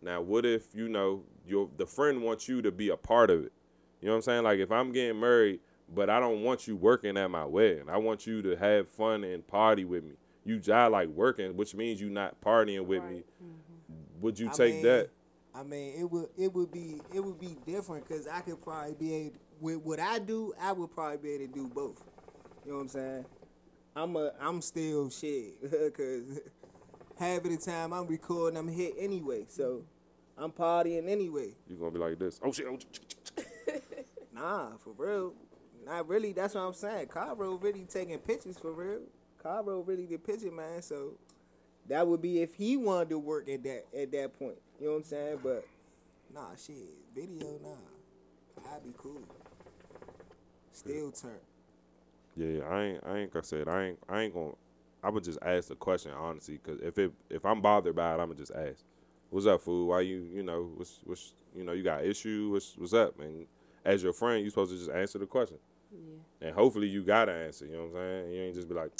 Now, 0.00 0.20
what 0.20 0.46
if 0.46 0.74
you 0.74 0.88
know 0.88 1.22
your 1.46 1.68
the 1.76 1.86
friend 1.86 2.22
wants 2.22 2.48
you 2.48 2.62
to 2.62 2.70
be 2.70 2.88
a 2.90 2.96
part 2.96 3.30
of 3.30 3.44
it? 3.44 3.52
You 4.00 4.06
know 4.06 4.12
what 4.12 4.16
I'm 4.18 4.22
saying? 4.22 4.44
Like 4.44 4.58
if 4.60 4.70
I'm 4.70 4.92
getting 4.92 5.20
married, 5.20 5.60
but 5.94 6.08
I 6.10 6.20
don't 6.20 6.42
want 6.42 6.66
you 6.66 6.76
working 6.76 7.16
at 7.16 7.30
my 7.30 7.44
wedding. 7.44 7.88
I 7.88 7.96
want 7.96 8.26
you 8.26 8.42
to 8.42 8.56
have 8.56 8.88
fun 8.88 9.24
and 9.24 9.46
party 9.46 9.84
with 9.84 10.04
me. 10.04 10.14
You 10.44 10.58
just 10.58 10.90
like 10.92 11.08
working, 11.08 11.56
which 11.56 11.74
means 11.74 12.00
you 12.00 12.08
not 12.08 12.40
partying 12.40 12.86
with 12.86 13.04
me. 13.04 13.24
Mm-hmm. 13.42 14.20
Would 14.20 14.38
you 14.38 14.48
I 14.48 14.52
take 14.52 14.74
mean, 14.76 14.84
that? 14.84 15.10
I 15.54 15.62
mean, 15.62 15.94
it 15.98 16.10
would 16.10 16.28
it 16.36 16.52
would 16.54 16.70
be 16.70 17.00
it 17.12 17.20
would 17.20 17.40
be 17.40 17.56
different 17.66 18.06
because 18.06 18.26
I 18.26 18.40
could 18.40 18.62
probably 18.62 18.94
be 18.94 19.14
able 19.14 19.36
with 19.60 19.78
what 19.78 20.00
I 20.00 20.18
do. 20.18 20.54
I 20.60 20.72
would 20.72 20.90
probably 20.94 21.18
be 21.18 21.30
able 21.32 21.46
to 21.46 21.52
do 21.52 21.68
both. 21.68 22.02
You 22.64 22.72
know 22.72 22.76
what 22.78 22.82
I'm 22.82 22.88
saying? 22.88 23.24
I'm 23.96 24.16
a 24.16 24.32
I'm 24.40 24.60
still 24.60 25.10
shit 25.10 25.60
because 25.70 26.40
half 27.18 27.38
of 27.44 27.50
the 27.50 27.56
time 27.56 27.92
I'm 27.92 28.06
recording, 28.06 28.58
I'm 28.58 28.68
hit 28.68 28.94
anyway. 28.98 29.44
So 29.48 29.82
I'm 30.36 30.52
partying 30.52 31.08
anyway. 31.08 31.54
You 31.68 31.76
gonna 31.76 31.90
be 31.90 31.98
like 31.98 32.18
this? 32.18 32.40
Oh 32.42 32.52
shit! 32.52 32.66
Oh, 32.68 32.78
Nah, 34.34 34.76
for 34.76 34.92
real. 34.96 35.34
Not 35.84 36.08
really. 36.08 36.32
That's 36.32 36.54
what 36.54 36.60
I'm 36.60 36.74
saying. 36.74 37.08
Cairo 37.08 37.56
really 37.56 37.84
taking 37.84 38.18
pictures 38.18 38.58
for 38.58 38.72
real. 38.72 39.00
Cairo 39.42 39.80
really 39.80 40.06
the 40.06 40.16
picture 40.16 40.50
man. 40.50 40.82
So 40.82 41.14
that 41.88 42.06
would 42.06 42.22
be 42.22 42.42
if 42.42 42.54
he 42.54 42.76
wanted 42.76 43.10
to 43.10 43.18
work 43.18 43.48
at 43.48 43.62
that 43.64 43.84
at 43.96 44.12
that 44.12 44.38
point. 44.38 44.58
You 44.78 44.86
know 44.86 44.92
what 44.92 44.98
I'm 44.98 45.04
saying? 45.04 45.38
But 45.42 45.66
nah, 46.32 46.54
shit, 46.56 46.76
video 47.14 47.58
nah. 47.62 48.72
I'd 48.74 48.84
be 48.84 48.92
cool. 48.96 49.22
Still 50.72 51.10
turn. 51.10 51.32
Yeah, 52.36 52.62
I 52.68 52.82
ain't. 52.82 53.04
I 53.04 53.18
ain't 53.18 53.32
gonna 53.32 53.44
say 53.44 53.58
it. 53.58 53.68
I 53.68 53.86
ain't. 53.86 53.98
I 54.08 54.20
ain't 54.22 54.34
gonna. 54.34 54.52
I 55.02 55.10
would 55.10 55.24
just 55.24 55.38
ask 55.42 55.68
the 55.68 55.76
question 55.76 56.12
honestly, 56.12 56.58
cause 56.58 56.78
if 56.82 56.98
it 56.98 57.12
if 57.30 57.44
I'm 57.44 57.60
bothered 57.60 57.94
by 57.94 58.14
it, 58.14 58.20
I'ma 58.20 58.34
just 58.34 58.52
ask. 58.52 58.84
What's 59.30 59.46
up, 59.46 59.60
fool? 59.60 59.88
Why 59.88 60.00
you 60.00 60.26
you 60.32 60.42
know 60.42 60.70
what's 60.76 61.00
what's 61.04 61.34
you 61.54 61.64
know 61.64 61.72
you 61.72 61.82
got 61.82 62.04
issue? 62.04 62.50
What's 62.52 62.76
what's 62.76 62.94
up? 62.94 63.18
And 63.20 63.46
as 63.84 64.02
your 64.02 64.12
friend, 64.12 64.40
you're 64.42 64.50
supposed 64.50 64.72
to 64.72 64.78
just 64.78 64.90
answer 64.90 65.18
the 65.18 65.26
question. 65.26 65.58
Yeah. 65.92 66.48
And 66.48 66.54
hopefully 66.54 66.88
you 66.88 67.02
got 67.02 67.28
an 67.28 67.36
answer. 67.42 67.66
You 67.66 67.72
know 67.72 67.78
what 67.84 68.00
I'm 68.00 68.06
saying? 68.24 68.32
You 68.32 68.42
ain't 68.42 68.54
just 68.54 68.68
be 68.68 68.74
like, 68.74 68.90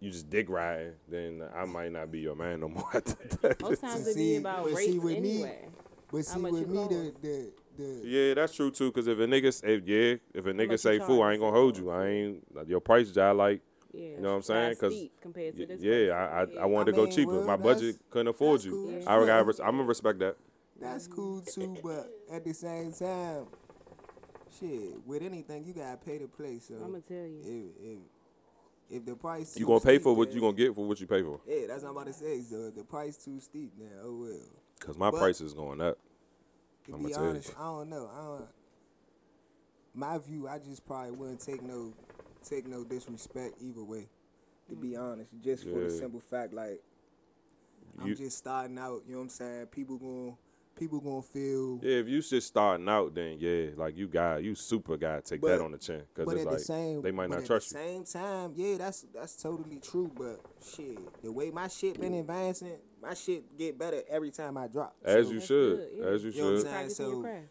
you 0.00 0.10
just 0.10 0.30
dick 0.30 0.48
riding. 0.48 0.92
Then 1.08 1.42
I 1.54 1.64
might 1.64 1.92
not 1.92 2.10
be 2.10 2.20
your 2.20 2.34
man 2.34 2.60
no 2.60 2.68
more. 2.68 2.88
After. 2.94 3.56
Most 3.60 3.80
times 3.80 4.06
it 4.08 4.14
See, 4.14 4.32
be 4.32 4.36
about 4.36 4.64
but 4.64 4.72
race 4.74 4.86
see, 4.86 4.98
with 4.98 5.18
me- 5.18 5.34
anyway. 5.34 5.68
But 6.10 6.24
see, 6.24 6.40
with 6.40 6.52
me, 6.52 6.60
the 6.60 6.88
cost? 6.88 7.22
the 7.22 7.52
the 7.76 8.00
Yeah, 8.04 8.34
that's 8.34 8.54
true 8.54 8.70
too. 8.70 8.90
Cause 8.92 9.06
if 9.06 9.18
a 9.18 9.26
nigga, 9.26 9.62
if 9.64 9.88
yeah, 9.88 10.16
if 10.34 10.46
a 10.46 10.52
nigga 10.52 10.78
say 10.78 10.98
fool, 10.98 11.22
I 11.22 11.32
ain't 11.32 11.40
gonna 11.40 11.56
hold 11.56 11.76
you. 11.76 11.90
I 11.90 12.06
ain't 12.06 12.44
your 12.66 12.80
price 12.80 13.10
job 13.10 13.36
like. 13.36 13.60
Yeah. 13.92 14.00
You 14.16 14.20
know 14.20 14.30
what 14.30 14.34
I'm 14.36 14.42
saying? 14.42 14.68
That's 14.70 14.80
'Cause 14.80 14.92
steep 14.94 15.12
compared 15.20 15.54
to 15.56 15.62
y- 15.62 15.66
this. 15.66 15.80
Yeah. 15.82 16.12
I 16.14 16.40
I, 16.42 16.46
Yeah. 16.46 16.62
I 16.62 16.66
wanted 16.66 16.94
I 16.94 16.96
to 16.98 17.04
go 17.04 17.10
cheaper. 17.10 17.32
well, 17.32 17.44
My 17.44 17.56
budget 17.56 17.96
couldn't 18.10 18.28
afford 18.28 18.64
you. 18.64 18.70
cool. 18.72 18.90
Yeah. 18.92 18.98
I 19.06 19.26
got. 19.26 19.60
I'm 19.60 19.76
gonna 19.76 19.84
respect 19.84 20.18
that. 20.20 20.36
that's 20.80 21.06
cool 21.06 21.40
too. 21.42 21.76
But 21.82 22.10
at 22.30 22.44
the 22.44 22.54
same 22.54 22.92
time, 22.92 23.46
shit, 24.58 25.06
with 25.06 25.22
anything 25.22 25.64
you 25.64 25.74
gotta 25.74 25.96
pay 25.98 26.18
to 26.18 26.26
play. 26.26 26.58
So 26.58 26.74
I'm 26.74 26.90
gonna 26.92 27.00
tell 27.02 27.16
you. 27.26 27.40
if 27.78 27.84
if 27.84 27.98
if 28.90 29.04
the 29.06 29.14
price 29.14 29.56
You 29.56 29.64
too 29.64 29.68
gonna 29.68 29.80
pay 29.80 29.94
steep, 29.96 30.02
for 30.02 30.14
what 30.14 30.28
then- 30.28 30.34
you 30.36 30.40
gonna 30.40 30.56
get 30.56 30.74
for 30.74 30.84
what 30.86 31.00
you 31.00 31.06
pay 31.06 31.22
for. 31.22 31.40
Yeah, 31.46 31.66
that's 31.68 31.82
what 31.82 31.90
I'm 31.90 31.96
about 31.96 32.06
to 32.08 32.12
say. 32.14 32.40
So 32.42 32.56
if 32.68 32.74
the 32.74 32.84
price 32.84 33.16
too 33.16 33.40
steep, 33.40 33.72
then 33.78 33.90
oh 34.02 34.14
well. 34.22 34.40
Cause 34.80 34.96
my 34.98 35.10
But- 35.10 35.18
price 35.20 35.40
is 35.40 35.52
going 35.54 35.80
up. 35.80 35.98
To 36.86 36.94
I'ma 36.94 37.06
be 37.08 37.12
tell 37.14 37.22
you. 37.24 37.28
honest, 37.30 37.54
I 37.58 37.62
don't 37.64 37.88
know. 37.90 38.06
I 38.12 38.24
don't. 38.24 38.48
My 39.94 40.18
view, 40.18 40.48
I 40.48 40.58
just 40.58 40.84
probably 40.86 41.12
wouldn't 41.12 41.40
take 41.40 41.62
no, 41.62 41.92
take 42.42 42.66
no 42.66 42.84
disrespect 42.84 43.56
either 43.60 43.84
way. 43.84 44.08
To 44.68 44.76
be 44.76 44.90
mm. 44.90 45.00
honest, 45.12 45.30
just 45.42 45.64
for 45.64 45.80
the 45.80 45.90
simple 45.90 46.20
fact, 46.20 46.52
like 46.54 46.80
I'm 47.98 48.08
You- 48.08 48.14
just 48.14 48.38
starting 48.38 48.78
out. 48.78 49.02
You 49.06 49.12
know 49.12 49.18
what 49.18 49.24
I'm 49.24 49.28
saying? 49.30 49.66
People 49.66 49.98
going, 49.98 50.36
people 50.76 51.00
gonna 51.00 51.20
feel. 51.20 51.78
Yeah, 51.82 51.96
if 51.96 52.08
you 52.08 52.22
just 52.22 52.46
starting 52.46 52.88
out, 52.88 53.14
then 53.14 53.36
yeah, 53.40 53.70
like 53.76 53.96
you 53.96 54.06
got 54.06 54.42
you 54.42 54.54
super 54.54 54.96
gotta 54.96 55.20
take 55.20 55.40
But- 55.40 55.48
that 55.48 55.60
on 55.60 55.72
the 55.72 55.78
chin. 55.78 56.02
Cause 56.14 56.24
But 56.24 56.36
it's 56.36 56.40
at 56.42 56.46
like 56.46 56.58
the 56.58 56.64
same, 56.64 57.02
they 57.02 57.10
might 57.10 57.28
but 57.28 57.34
not 57.34 57.40
at 57.42 57.46
trust 57.46 57.72
the 57.72 57.78
you. 57.80 57.84
same 57.84 58.04
time, 58.04 58.52
yeah, 58.56 58.76
that's 58.78 59.02
that's 59.12 59.42
totally 59.42 59.78
true. 59.80 60.10
But 60.14 60.40
shit, 60.64 61.22
the 61.22 61.32
way 61.32 61.50
my 61.50 61.68
shit 61.68 62.00
been 62.00 62.14
advancing, 62.14 62.78
my 63.02 63.14
shit 63.14 63.58
get 63.58 63.76
better 63.78 64.02
every 64.08 64.30
time 64.30 64.56
I 64.56 64.68
drop. 64.68 64.96
As 65.04 65.26
So 65.26 65.32
you 65.32 65.40
should. 65.40 65.76
good, 65.76 65.90
yeah. 65.96 66.04
As 66.06 66.24
you 66.24 66.30
You 66.30 66.38
know 66.38 66.44
what 66.44 66.50
I'm 66.50 66.56
should. 66.56 66.62
saying? 66.62 66.74
Practicing 66.74 67.06
your 67.06 67.14
so- 67.16 67.20
craft. 67.22 67.46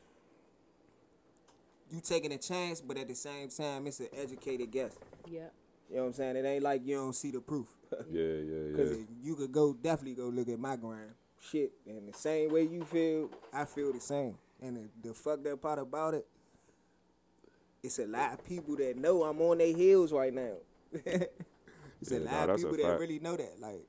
You 1.91 1.99
taking 2.01 2.31
a 2.31 2.37
chance, 2.37 2.81
but 2.81 2.97
at 2.97 3.07
the 3.07 3.15
same 3.15 3.49
time, 3.49 3.85
it's 3.85 3.99
an 3.99 4.07
educated 4.13 4.71
guess. 4.71 4.97
Yep. 5.29 5.53
You 5.89 5.95
know 5.97 6.01
what 6.03 6.07
I'm 6.07 6.13
saying? 6.13 6.35
It 6.37 6.45
ain't 6.45 6.63
like 6.63 6.85
you 6.85 6.95
don't 6.95 7.13
see 7.13 7.31
the 7.31 7.41
proof. 7.41 7.67
Yeah, 8.09 8.21
yeah, 8.21 8.27
yeah. 8.27 8.71
Because 8.71 8.97
yeah. 8.97 9.03
you 9.21 9.35
could 9.35 9.51
go 9.51 9.73
definitely 9.73 10.15
go 10.15 10.29
look 10.29 10.47
at 10.47 10.57
my 10.57 10.77
grind. 10.77 11.11
Shit, 11.41 11.73
and 11.85 12.07
the 12.07 12.17
same 12.17 12.49
way 12.49 12.61
you 12.63 12.85
feel, 12.85 13.29
I 13.51 13.65
feel 13.65 13.91
the 13.91 13.99
same. 13.99 14.37
And 14.61 14.77
the, 14.77 15.09
the 15.09 15.13
fucked 15.13 15.45
up 15.47 15.61
part 15.61 15.77
about 15.77 16.13
it, 16.13 16.25
it's 17.83 17.99
a 17.99 18.05
lot 18.05 18.31
of 18.31 18.45
people 18.45 18.77
that 18.77 18.95
know 18.95 19.23
I'm 19.23 19.41
on 19.41 19.57
their 19.57 19.75
heels 19.75 20.13
right 20.13 20.33
now. 20.33 20.53
it's 20.93 21.27
Yeah, 22.09 22.17
a 22.17 22.19
nah, 22.21 22.31
lot 22.31 22.49
of 22.51 22.57
people 22.57 22.77
that 22.77 22.97
really 22.97 23.19
know 23.19 23.35
that. 23.35 23.59
Like, 23.59 23.81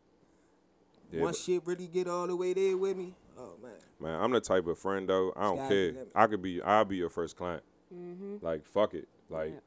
Yeah, 1.12 1.22
once 1.22 1.44
shit 1.44 1.62
really 1.64 1.86
get 1.86 2.08
all 2.08 2.26
the 2.26 2.34
way 2.34 2.54
there 2.54 2.76
with 2.76 2.96
me, 2.96 3.14
oh 3.38 3.52
man. 3.62 3.72
Man, 4.00 4.20
I'm 4.20 4.32
the 4.32 4.40
type 4.40 4.66
of 4.66 4.80
friend 4.80 5.08
though. 5.08 5.32
I 5.36 5.42
don't 5.42 5.68
care. 5.68 5.92
I 6.16 6.26
could 6.26 6.42
be. 6.42 6.60
I'll 6.60 6.84
be 6.84 6.96
your 6.96 7.10
first 7.10 7.36
client. 7.36 7.62
Mm-hmm. 7.94 8.44
Like 8.44 8.64
fuck 8.66 8.94
it. 8.94 9.08
Like 9.28 9.50
Yeah. 9.50 9.60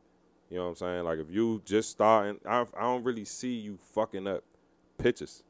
you 0.49 0.57
know 0.57 0.63
what 0.65 0.69
I'm 0.69 0.75
saying. 0.75 1.03
Like 1.05 1.19
if 1.19 1.29
you 1.29 1.61
just 1.65 1.89
starting, 1.91 2.39
I 2.47 2.61
I 2.77 2.81
don't 2.81 3.03
really 3.03 3.25
see 3.25 3.53
you 3.53 3.77
fucking 3.93 4.27
up 4.27 4.43
pitches. 4.97 5.43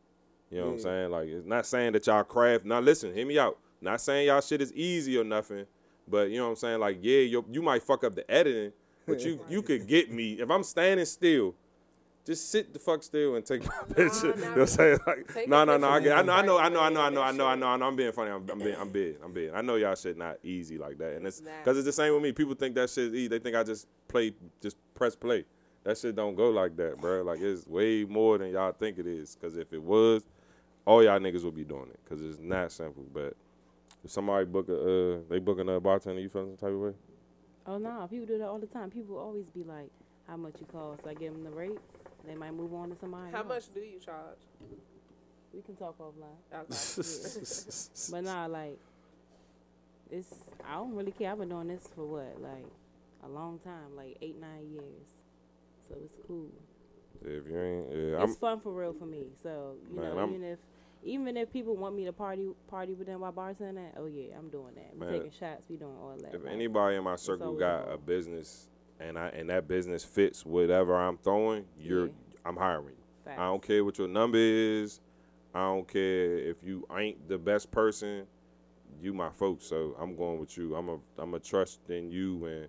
You 0.51 0.59
know 0.59 0.67
what 0.67 0.73
I'm 0.73 0.79
saying. 0.79 1.11
Like 1.11 1.27
it's 1.27 1.45
not 1.45 1.65
saying 1.65 1.93
that 1.93 2.05
y'all 2.07 2.23
craft. 2.23 2.65
Now 2.65 2.79
listen, 2.79 3.13
hear 3.13 3.25
me 3.25 3.37
out. 3.39 3.57
Not 3.81 4.01
saying 4.01 4.27
y'all 4.27 4.41
shit 4.41 4.61
is 4.61 4.73
easy 4.73 5.17
or 5.17 5.23
nothing. 5.23 5.65
But 6.07 6.29
you 6.29 6.37
know 6.37 6.45
what 6.45 6.49
I'm 6.51 6.55
saying. 6.57 6.79
Like 6.79 6.99
yeah, 7.01 7.19
you 7.21 7.45
you 7.51 7.61
might 7.61 7.83
fuck 7.83 8.03
up 8.03 8.15
the 8.15 8.29
editing, 8.29 8.71
but 9.07 9.21
you 9.23 9.39
you 9.49 9.61
could 9.61 9.87
get 9.95 10.11
me 10.11 10.33
if 10.33 10.49
I'm 10.49 10.63
standing 10.63 11.05
still. 11.05 11.55
Just 12.25 12.49
sit 12.49 12.73
the 12.73 12.79
fuck 12.79 13.03
still 13.03 13.35
and 13.35 13.45
take 13.45 13.63
my 13.65 13.73
picture. 13.95 14.27
you 14.29 14.35
know 14.35 14.49
what 14.49 14.59
I'm 14.61 14.67
saying? 14.67 14.99
Like, 15.05 15.47
no, 15.47 15.63
no, 15.63 15.77
no. 15.77 15.89
I, 15.89 15.99
get, 15.99 16.17
I 16.17 16.23
know, 16.23 16.33
I 16.33 16.41
know, 16.41 16.57
I 16.57 16.69
know, 16.69 16.81
I 16.81 16.89
know, 16.89 17.01
I 17.01 17.09
know, 17.09 17.21
I 17.21 17.31
know, 17.31 17.45
I 17.45 17.55
know, 17.55 17.67
I 17.67 17.77
know. 17.77 17.85
I'm 17.85 17.95
being 17.95 18.11
funny. 18.11 18.31
I'm, 18.31 18.49
I'm 18.49 18.57
being, 18.57 18.75
I'm 18.75 18.89
big, 18.89 19.17
I'm 19.23 19.31
big. 19.31 19.51
I 19.53 19.61
know 19.61 19.75
y'all 19.75 19.93
shit 19.93 20.17
not 20.17 20.37
easy 20.43 20.79
like 20.79 20.97
that, 20.97 21.13
and 21.17 21.27
it's 21.27 21.39
It's 21.39 21.47
because 21.63 21.77
it's 21.77 21.85
the 21.85 21.93
same 21.93 22.13
with 22.13 22.23
me. 22.23 22.31
People 22.31 22.55
think 22.55 22.73
that 22.75 22.89
shit 22.89 23.13
easy. 23.13 23.27
They 23.27 23.37
think 23.37 23.55
I 23.55 23.63
just 23.63 23.87
play, 24.07 24.33
just 24.59 24.75
press 24.95 25.15
play. 25.15 25.45
That 25.83 25.99
shit 25.99 26.15
don't 26.15 26.33
go 26.33 26.49
like 26.49 26.75
that, 26.77 26.99
bro. 26.99 27.21
Like 27.21 27.39
it's 27.41 27.67
way 27.67 28.05
more 28.05 28.39
than 28.39 28.49
y'all 28.49 28.71
think 28.71 28.97
it 28.97 29.05
is. 29.05 29.35
Because 29.35 29.55
if 29.55 29.71
it 29.71 29.81
was, 29.81 30.23
all 30.83 31.03
y'all 31.03 31.19
niggas 31.19 31.43
would 31.43 31.55
be 31.55 31.63
doing 31.63 31.89
it. 31.91 31.99
Because 32.03 32.25
it's 32.25 32.39
not 32.39 32.71
simple. 32.71 33.05
But 33.13 33.35
if 34.03 34.09
somebody 34.09 34.45
book 34.45 34.67
a, 34.69 34.73
uh, 34.73 35.19
they 35.29 35.37
booking 35.37 35.69
a 35.69 35.79
bartender, 35.79 36.19
you 36.19 36.29
feeling 36.29 36.57
some 36.57 36.57
type 36.57 36.73
of 36.73 36.79
way? 36.79 36.93
Oh 37.67 37.77
no, 37.77 38.07
people 38.09 38.25
do 38.25 38.39
that 38.39 38.47
all 38.47 38.57
the 38.57 38.65
time. 38.65 38.89
People 38.89 39.19
always 39.19 39.45
be 39.51 39.63
like, 39.63 39.91
"How 40.27 40.37
much 40.37 40.55
you 40.59 40.65
cost?" 40.71 41.01
I 41.07 41.13
give 41.13 41.33
them 41.33 41.43
the 41.43 41.51
rates. 41.51 41.94
They 42.27 42.35
might 42.35 42.53
move 42.53 42.73
on 42.73 42.89
to 42.89 42.95
somebody. 42.95 43.31
How 43.31 43.39
else. 43.39 43.47
much 43.47 43.73
do 43.73 43.79
you 43.81 43.99
charge? 43.99 44.39
We 45.53 45.61
can 45.61 45.75
talk 45.75 45.97
offline. 45.99 46.35
Okay. 46.53 48.11
But 48.11 48.23
nah, 48.23 48.45
like, 48.47 48.77
it's 50.11 50.33
I 50.67 50.75
don't 50.75 50.93
really 50.95 51.11
care. 51.11 51.31
I've 51.31 51.39
been 51.39 51.49
doing 51.49 51.67
this 51.67 51.87
for 51.95 52.05
what, 52.05 52.41
like, 52.41 52.65
a 53.23 53.29
long 53.29 53.59
time, 53.59 53.95
like 53.95 54.17
eight 54.21 54.39
nine 54.39 54.69
years. 54.71 55.07
So 55.87 55.95
it's 56.03 56.15
cool. 56.27 56.49
if 57.23 57.47
you 57.47 57.59
ain't, 57.59 57.85
yeah, 57.91 58.17
I'm, 58.17 58.29
it's 58.29 58.37
fun 58.37 58.59
for 58.59 58.73
real 58.73 58.93
for 58.93 59.05
me. 59.05 59.25
So 59.41 59.75
you 59.91 59.99
Man, 59.99 60.11
know, 60.15 60.19
I'm- 60.19 60.29
even 60.29 60.43
if 60.43 60.59
even 61.03 61.37
if 61.37 61.53
people 61.53 61.75
want 61.75 61.95
me 61.95 62.03
to 62.05 62.11
party 62.11 62.49
party 62.67 62.93
with 62.95 63.07
them 63.07 63.21
while 63.21 63.31
bartending, 63.31 63.89
oh 63.97 64.07
yeah, 64.07 64.35
I'm 64.37 64.49
doing 64.49 64.73
that. 64.75 64.93
We 64.93 65.05
Man, 65.05 65.13
taking 65.13 65.31
shots. 65.31 65.65
We 65.69 65.77
doing 65.77 65.95
all 66.01 66.17
that. 66.19 66.33
if 66.33 66.43
like, 66.43 66.53
anybody 66.53 66.95
in 66.97 67.03
my 67.03 67.15
circle 67.15 67.47
always 67.47 67.59
got 67.59 67.91
a 67.91 67.97
business 67.97 68.67
and 68.99 69.17
I 69.17 69.27
and 69.29 69.49
that 69.49 69.67
business 69.67 70.03
fits 70.03 70.45
whatever 70.45 70.95
I'm 70.95 71.17
throwing, 71.17 71.65
you're. 71.79 72.09
I'm 72.45 72.57
hiring 72.57 72.95
facts. 73.23 73.39
I 73.39 73.45
don't 73.45 73.61
care 73.61 73.83
what 73.83 73.97
your 73.97 74.07
number 74.07 74.37
is. 74.37 74.99
I 75.53 75.59
don't 75.59 75.87
care 75.87 76.37
if 76.37 76.57
you 76.63 76.85
ain't 76.95 77.27
the 77.27 77.37
best 77.37 77.71
person. 77.71 78.25
You 79.01 79.13
my 79.13 79.29
folks, 79.29 79.65
so 79.65 79.95
I'm 79.99 80.15
going 80.15 80.39
with 80.39 80.57
you. 80.57 80.75
I'm 80.75 80.89
a 80.89 80.97
I'm 81.17 81.33
a 81.33 81.39
trust 81.39 81.79
in 81.89 82.11
you 82.11 82.45
and 82.45 82.67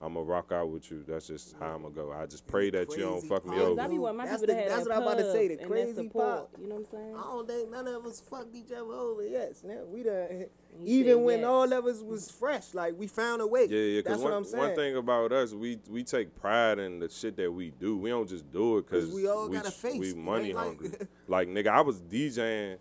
I'm 0.00 0.14
gonna 0.14 0.24
rock 0.24 0.52
out 0.52 0.68
with 0.70 0.92
you. 0.92 1.02
That's 1.08 1.26
just 1.26 1.56
how 1.58 1.74
I'm 1.74 1.82
gonna 1.82 1.92
go. 1.92 2.12
I 2.12 2.24
just 2.26 2.46
pray 2.46 2.70
that 2.70 2.88
you 2.92 2.98
don't 3.02 3.14
Crazy 3.14 3.28
fuck 3.28 3.44
me 3.44 3.58
over. 3.58 3.80
I 3.80 3.88
be 3.88 3.98
my 3.98 4.12
That's 4.26 4.42
the- 4.42 4.54
have 4.54 4.68
that's 4.68 4.86
what 4.86 4.96
I'm 4.96 5.02
about 5.02 5.18
to 5.18 5.32
say, 5.32 5.48
the 5.48 5.56
crazy 5.56 5.90
that 5.92 6.04
support. 6.04 6.24
part. 6.24 6.48
You 6.60 6.68
know 6.68 6.74
what 6.76 6.80
I'm 6.80 6.90
saying? 6.92 7.16
I 7.16 7.22
don't 7.22 7.48
think 7.48 7.70
none 7.72 7.88
of 7.88 8.06
us 8.06 8.20
fucked 8.20 8.54
each 8.54 8.70
other 8.70 8.92
over. 8.92 9.26
Yes, 9.26 9.64
now 9.64 9.80
we 9.88 10.04
done. 10.04 10.26
And 10.30 10.40
you 10.86 11.00
Even 11.00 11.24
when 11.24 11.40
yes. 11.40 11.48
all 11.48 11.72
of 11.72 11.84
us 11.86 12.00
was 12.00 12.30
fresh, 12.30 12.74
like 12.74 12.94
we 12.96 13.08
found 13.08 13.42
a 13.42 13.46
way. 13.48 13.66
Yeah, 13.68 13.76
yeah. 13.76 13.94
That's 13.96 14.04
Because 14.04 14.18
what 14.22 14.30
one, 14.30 14.38
I'm 14.38 14.44
saying. 14.44 14.64
one 14.64 14.74
thing 14.76 14.96
about 14.96 15.32
us, 15.32 15.52
we 15.52 15.80
we 15.90 16.04
take 16.04 16.32
pride 16.36 16.78
in 16.78 17.00
the 17.00 17.08
shit 17.08 17.36
that 17.36 17.50
we 17.52 17.70
do. 17.70 17.96
We 17.98 18.10
don't 18.10 18.28
just 18.28 18.48
do 18.52 18.78
it 18.78 18.86
because 18.86 19.12
we 19.12 19.26
all 19.28 19.48
got 19.48 19.66
a 19.66 19.70
face. 19.72 19.98
We 19.98 20.14
money 20.14 20.48
ain't 20.50 20.54
like- 20.56 20.64
hungry. 20.66 20.90
like 21.26 21.48
nigga, 21.48 21.68
I 21.68 21.80
was 21.80 22.00
DJing. 22.02 22.76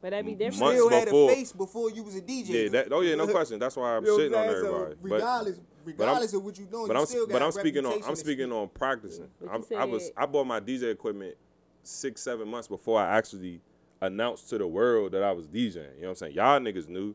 But 0.00 0.10
that'd 0.10 0.24
be 0.26 0.32
M- 0.32 0.38
different. 0.38 0.58
months 0.60 0.76
still 0.80 0.88
had 0.88 1.04
before- 1.04 1.30
a 1.30 1.34
face 1.34 1.52
before 1.52 1.90
you 1.90 2.02
was 2.02 2.16
a 2.16 2.22
DJ. 2.22 2.48
Yeah, 2.64 2.68
that. 2.70 2.92
Oh 2.92 3.02
yeah, 3.02 3.14
no 3.14 3.26
question. 3.28 3.58
That's 3.58 3.76
why 3.76 3.94
I'm 3.94 4.04
You 4.06 4.08
know 4.08 4.16
what 4.16 4.22
shitting 4.32 4.36
on 4.38 4.48
I'm? 4.48 4.62
So 4.62 4.66
everybody. 4.86 4.94
But- 5.02 5.20
regardless, 5.84 5.98
regardless 5.98 6.34
of 6.34 6.44
what 6.44 6.58
you're 6.58 6.66
doing, 6.66 6.86
but 6.88 6.94
you 6.94 7.00
I'm 7.00 7.06
still 7.06 7.26
got 7.26 7.32
but 7.32 7.42
I'm 7.42 7.48
a 7.48 7.52
speaking 7.52 7.86
on 7.86 8.02
I'm 8.04 8.16
speaking 8.16 8.52
on 8.52 8.68
practicing. 8.68 9.28
I'm, 9.50 9.64
I 9.76 9.84
was 9.84 10.10
I 10.16 10.26
bought 10.26 10.46
my 10.46 10.60
DJ 10.60 10.92
equipment 10.92 11.36
six 11.82 12.22
seven 12.22 12.48
months 12.48 12.68
before 12.68 13.00
I 13.00 13.16
actually 13.16 13.60
announced 14.00 14.48
to 14.50 14.58
the 14.58 14.66
world 14.66 15.12
that 15.12 15.22
I 15.22 15.32
was 15.32 15.46
DJing. 15.46 15.76
You 15.76 15.82
know 15.82 15.84
what 16.00 16.08
I'm 16.08 16.14
saying? 16.16 16.34
Y'all 16.34 16.60
niggas 16.60 16.88
knew 16.88 17.14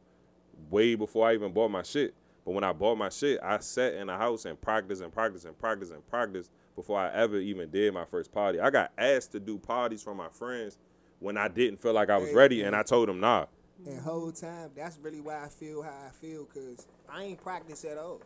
way 0.69 0.95
before 0.95 1.27
I 1.27 1.33
even 1.33 1.51
bought 1.51 1.69
my 1.69 1.83
shit. 1.83 2.13
But 2.45 2.53
when 2.53 2.63
I 2.63 2.71
bought 2.71 2.97
my 2.97 3.09
shit, 3.09 3.39
I 3.43 3.59
sat 3.59 3.93
in 3.95 4.07
the 4.07 4.15
house 4.15 4.45
and 4.45 4.59
practiced 4.59 5.01
and 5.01 5.11
practiced 5.11 5.45
and 5.45 5.57
practiced 5.57 5.91
and 5.91 6.07
practiced 6.07 6.49
before 6.77 6.97
I 6.97 7.11
ever 7.11 7.37
even 7.37 7.69
did 7.69 7.93
my 7.93 8.05
first 8.05 8.31
party. 8.31 8.59
I 8.59 8.69
got 8.69 8.91
asked 8.97 9.33
to 9.33 9.39
do 9.39 9.57
parties 9.57 10.01
from 10.01 10.15
my 10.15 10.29
friends 10.29 10.77
when 11.19 11.35
I 11.35 11.49
didn't 11.49 11.81
feel 11.81 11.91
like 11.91 12.09
I 12.09 12.17
was 12.17 12.29
Hey, 12.29 12.35
ready, 12.35 12.61
and 12.61 12.73
I 12.73 12.83
told 12.83 13.09
them 13.09 13.19
nah. 13.19 13.47
And 13.85 13.99
whole 13.99 14.31
time, 14.31 14.71
that's 14.75 14.97
really 14.97 15.19
why 15.19 15.43
I 15.43 15.49
feel 15.49 15.81
how 15.83 15.89
I 16.07 16.09
feel, 16.09 16.45
cause 16.45 16.87
I 17.09 17.23
ain't 17.23 17.43
practice 17.43 17.83
at 17.83 17.97
all. 17.97 18.21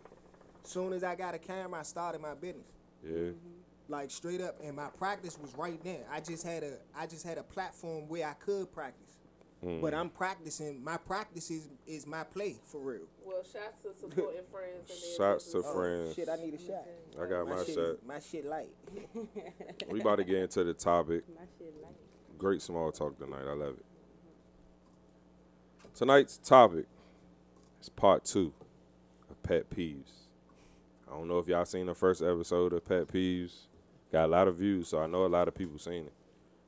Soon 0.63 0.93
as 0.93 1.03
I 1.03 1.15
got 1.15 1.35
a 1.35 1.39
camera, 1.39 1.79
I 1.79 1.83
started 1.83 2.21
my 2.21 2.33
business. 2.33 2.65
Yeah. 3.03 3.31
Like 3.87 4.11
straight 4.11 4.41
up, 4.41 4.59
and 4.63 4.75
my 4.75 4.87
practice 4.97 5.37
was 5.37 5.53
right 5.57 5.81
there. 5.83 6.05
I 6.11 6.21
just 6.21 6.45
had 6.45 6.63
a 6.63 6.77
I 6.95 7.07
just 7.07 7.25
had 7.25 7.37
a 7.37 7.43
platform 7.43 8.07
where 8.07 8.27
I 8.27 8.33
could 8.33 8.71
practice. 8.71 9.17
Hmm. 9.63 9.79
But 9.79 9.93
I'm 9.93 10.09
practicing. 10.09 10.83
My 10.83 10.97
practice 10.97 11.51
is, 11.51 11.69
is 11.85 12.07
my 12.07 12.23
play 12.23 12.55
for 12.65 12.81
real. 12.81 13.01
Well, 13.23 13.43
shots 13.43 13.81
to 13.83 13.93
supporting 13.99 14.41
friends. 14.51 14.89
And 14.89 14.99
Shots 15.17 15.45
to 15.51 15.57
business. 15.57 15.65
Oh, 15.67 15.73
friends. 15.75 16.15
Shit, 16.15 16.29
I 16.29 16.35
need 16.37 16.53
a 16.55 16.57
shot. 16.57 16.87
I 17.21 17.25
got 17.27 17.47
my 17.47 17.63
shit, 17.63 17.75
shot. 17.75 18.05
My 18.07 18.19
shit 18.19 18.45
light. 18.45 18.69
We 19.89 20.01
about 20.01 20.15
to 20.15 20.23
get 20.23 20.37
into 20.37 20.63
the 20.63 20.73
topic. 20.73 21.23
My 21.29 21.45
shit 21.59 21.73
like. 21.81 21.93
Great 22.39 22.61
small 22.63 22.91
talk 22.91 23.19
tonight. 23.19 23.43
I 23.47 23.53
love 23.53 23.75
it. 23.77 23.85
Tonight's 25.93 26.37
topic 26.37 26.85
is 27.81 27.89
part 27.89 28.25
two 28.25 28.53
of 29.29 29.43
pet 29.43 29.69
peeves. 29.69 30.20
I 31.11 31.15
don't 31.15 31.27
know 31.27 31.39
if 31.39 31.47
y'all 31.47 31.65
seen 31.65 31.87
the 31.87 31.95
first 31.95 32.21
episode 32.21 32.71
of 32.71 32.85
Pet 32.85 33.07
Peeves. 33.09 33.67
Got 34.13 34.25
a 34.25 34.27
lot 34.27 34.47
of 34.47 34.55
views, 34.55 34.87
so 34.87 35.01
I 35.01 35.07
know 35.07 35.25
a 35.25 35.27
lot 35.27 35.49
of 35.49 35.53
people 35.55 35.77
seen 35.77 36.05
it. 36.05 36.13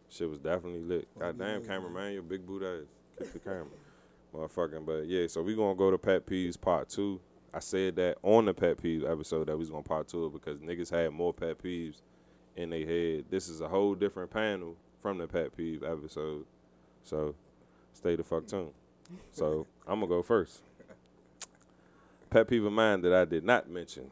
Shit 0.10 0.30
was 0.30 0.40
definitely 0.40 0.82
lit. 0.82 1.08
God 1.18 1.38
Goddamn, 1.38 1.66
cameraman, 1.66 2.14
your 2.14 2.24
big 2.24 2.46
boot 2.46 2.62
ass. 2.62 2.88
Kick 3.18 3.34
the 3.34 3.40
camera. 3.40 3.68
Motherfucking, 4.36 4.86
but 4.86 5.08
yeah, 5.08 5.28
so 5.28 5.42
we 5.42 5.56
gonna 5.56 5.76
go 5.76 5.92
to 5.92 5.98
Pet 5.98 6.26
Peeves 6.26 6.60
part 6.60 6.90
two. 6.90 7.22
I 7.54 7.60
said 7.60 7.96
that 7.98 8.18
on 8.22 8.46
the 8.46 8.54
Pet 8.54 8.82
Peeves 8.82 9.10
episode 9.10 9.48
that 9.48 9.54
we 9.54 9.60
was 9.60 9.70
gonna 9.70 9.84
part 9.84 10.10
two 10.10 10.26
it 10.26 10.34
because 10.34 10.60
niggas 10.60 10.90
had 10.90 11.12
more 11.12 11.34
pet 11.34 11.62
peeves 11.62 12.02
in 12.58 12.72
their 12.72 12.86
head. 12.86 13.26
This 13.30 13.48
is 13.48 13.62
a 13.62 13.70
whole 13.70 13.96
different 13.96 14.32
panel 14.32 14.76
from 15.02 15.20
the 15.20 15.28
Pet 15.28 15.56
Peeve 15.56 15.84
episode. 15.84 16.46
So 17.04 17.36
stay 17.94 18.16
the 18.16 18.24
fuck 18.24 18.48
tuned. 18.48 18.72
So 19.32 19.68
I'm 19.88 20.00
gonna 20.00 20.08
go 20.08 20.22
first. 20.22 20.64
Pet 22.30 22.48
peeve 22.48 22.66
of 22.66 22.74
mine 22.74 23.02
that 23.02 23.14
I 23.14 23.26
did 23.26 23.44
not 23.44 23.70
mention 23.70 24.10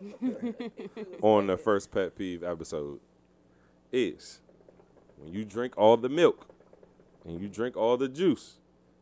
on 1.22 1.46
the 1.46 1.56
first 1.56 1.90
pet 1.90 2.16
peeve 2.16 2.42
episode 2.42 3.00
is 3.92 4.40
when 5.16 5.32
you 5.32 5.44
drink 5.44 5.76
all 5.76 5.96
the 5.96 6.08
milk 6.08 6.46
and 7.24 7.40
you 7.40 7.48
drink 7.48 7.76
all 7.76 7.96
the 7.96 8.08
juice 8.08 8.56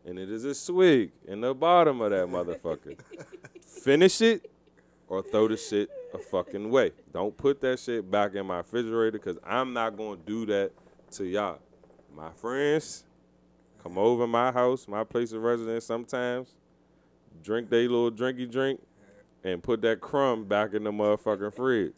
and 0.04 0.18
it 0.18 0.30
is 0.30 0.44
a 0.44 0.54
swig 0.54 1.12
in 1.26 1.40
the 1.40 1.54
bottom 1.54 2.00
of 2.00 2.11
that 2.11 2.26
motherfucker. 2.26 2.98
Finish 3.61 4.20
it 4.22 4.50
or 5.06 5.22
throw 5.22 5.48
the 5.48 5.56
shit 5.56 5.90
a 6.14 6.18
fucking 6.18 6.70
way. 6.70 6.92
Don't 7.12 7.37
put 7.37 7.61
that 7.61 7.78
shit 7.78 8.11
back 8.11 8.34
in 8.34 8.46
my 8.46 8.58
refrigerator 8.58 9.18
because 9.18 9.37
I'm 9.44 9.72
not 9.72 9.96
going 9.96 10.18
to 10.18 10.24
do 10.24 10.46
that 10.46 10.72
to 11.12 11.24
y'all. 11.24 11.58
My 12.14 12.30
friends 12.30 13.04
come 13.82 13.98
over 13.98 14.26
my 14.26 14.50
house, 14.50 14.88
my 14.88 15.04
place 15.04 15.32
of 15.32 15.42
residence 15.42 15.84
sometimes, 15.84 16.54
drink 17.42 17.70
they 17.70 17.87
little 17.87 18.11
drinky 18.11 18.50
drink, 18.50 18.80
and 19.44 19.62
put 19.62 19.83
that 19.83 20.01
crumb 20.01 20.44
back 20.44 20.74
in 20.74 20.85
the 20.85 20.92
motherfucking 20.92 21.55
fridge. 21.55 21.92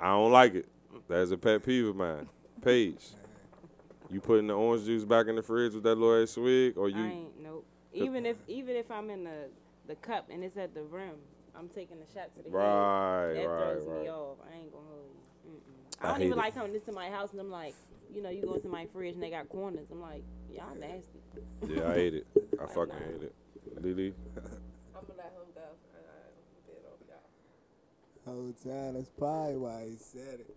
I 0.00 0.08
don't 0.08 0.32
like 0.32 0.54
it. 0.54 0.66
That's 1.08 1.30
a 1.30 1.36
pet 1.36 1.64
peeve 1.64 1.86
of 1.88 1.96
mine. 1.96 2.28
Paige, 2.62 3.04
you 4.10 4.20
putting 4.20 4.46
the 4.46 4.54
orange 4.54 4.84
juice 4.84 5.04
back 5.04 5.26
in 5.26 5.36
the 5.36 5.42
fridge 5.42 5.74
with 5.74 5.82
that 5.84 5.94
little 5.96 6.22
ass 6.22 6.30
swig, 6.32 6.76
or 6.76 6.86
I 6.86 6.98
you? 6.98 7.04
ain't 7.04 7.42
nope. 7.42 7.66
Even 7.92 8.26
if 8.26 8.36
even 8.48 8.76
if 8.76 8.90
I'm 8.90 9.10
in 9.10 9.24
the 9.24 9.48
the 9.86 9.94
cup 9.96 10.28
and 10.30 10.42
it's 10.42 10.56
at 10.56 10.74
the 10.74 10.82
rim, 10.82 11.16
I'm 11.56 11.68
taking 11.68 11.96
a 11.98 12.06
shot 12.14 12.34
to 12.36 12.42
the 12.42 12.50
Right, 12.50 13.28
head. 13.34 13.36
That 13.36 13.48
right, 13.48 13.74
throws 13.82 14.02
me 14.02 14.08
off. 14.10 14.38
I 14.50 14.56
ain't 14.58 14.72
gonna 14.72 14.84
hold 14.88 15.10
you. 15.44 15.50
Mm-mm. 15.52 16.04
I 16.04 16.08
I 16.08 16.12
don't 16.12 16.22
even 16.22 16.32
it. 16.32 16.36
like 16.38 16.54
coming 16.54 16.74
into 16.74 16.92
my 16.92 17.08
house 17.10 17.32
and 17.32 17.40
I'm 17.40 17.50
like, 17.50 17.74
you 18.12 18.22
know, 18.22 18.30
you 18.30 18.42
go 18.42 18.54
into 18.54 18.68
my 18.68 18.86
fridge 18.86 19.14
and 19.14 19.22
they 19.22 19.30
got 19.30 19.48
corners. 19.48 19.86
I'm 19.92 20.00
like, 20.00 20.22
y'all 20.52 20.74
nasty. 20.74 21.20
Yeah, 21.68 21.88
I 21.90 21.94
hate 21.94 22.14
it. 22.14 22.26
I 22.60 22.66
fucking 22.74 22.94
hate 22.94 23.22
it. 23.22 23.34
Lily, 23.80 24.14
I'm 24.36 25.02
gonna 25.06 25.18
let 25.18 25.32
him 25.34 25.50
go. 25.54 25.60
I, 25.94 25.98
I'm 25.98 26.62
bit 26.66 26.84
off 26.90 27.00
y'all. 28.26 28.34
Whole 28.34 28.52
time, 28.52 28.94
that's 28.94 29.08
probably 29.18 29.56
why 29.56 29.86
he 29.90 29.96
said 29.96 30.40
it. 30.40 30.54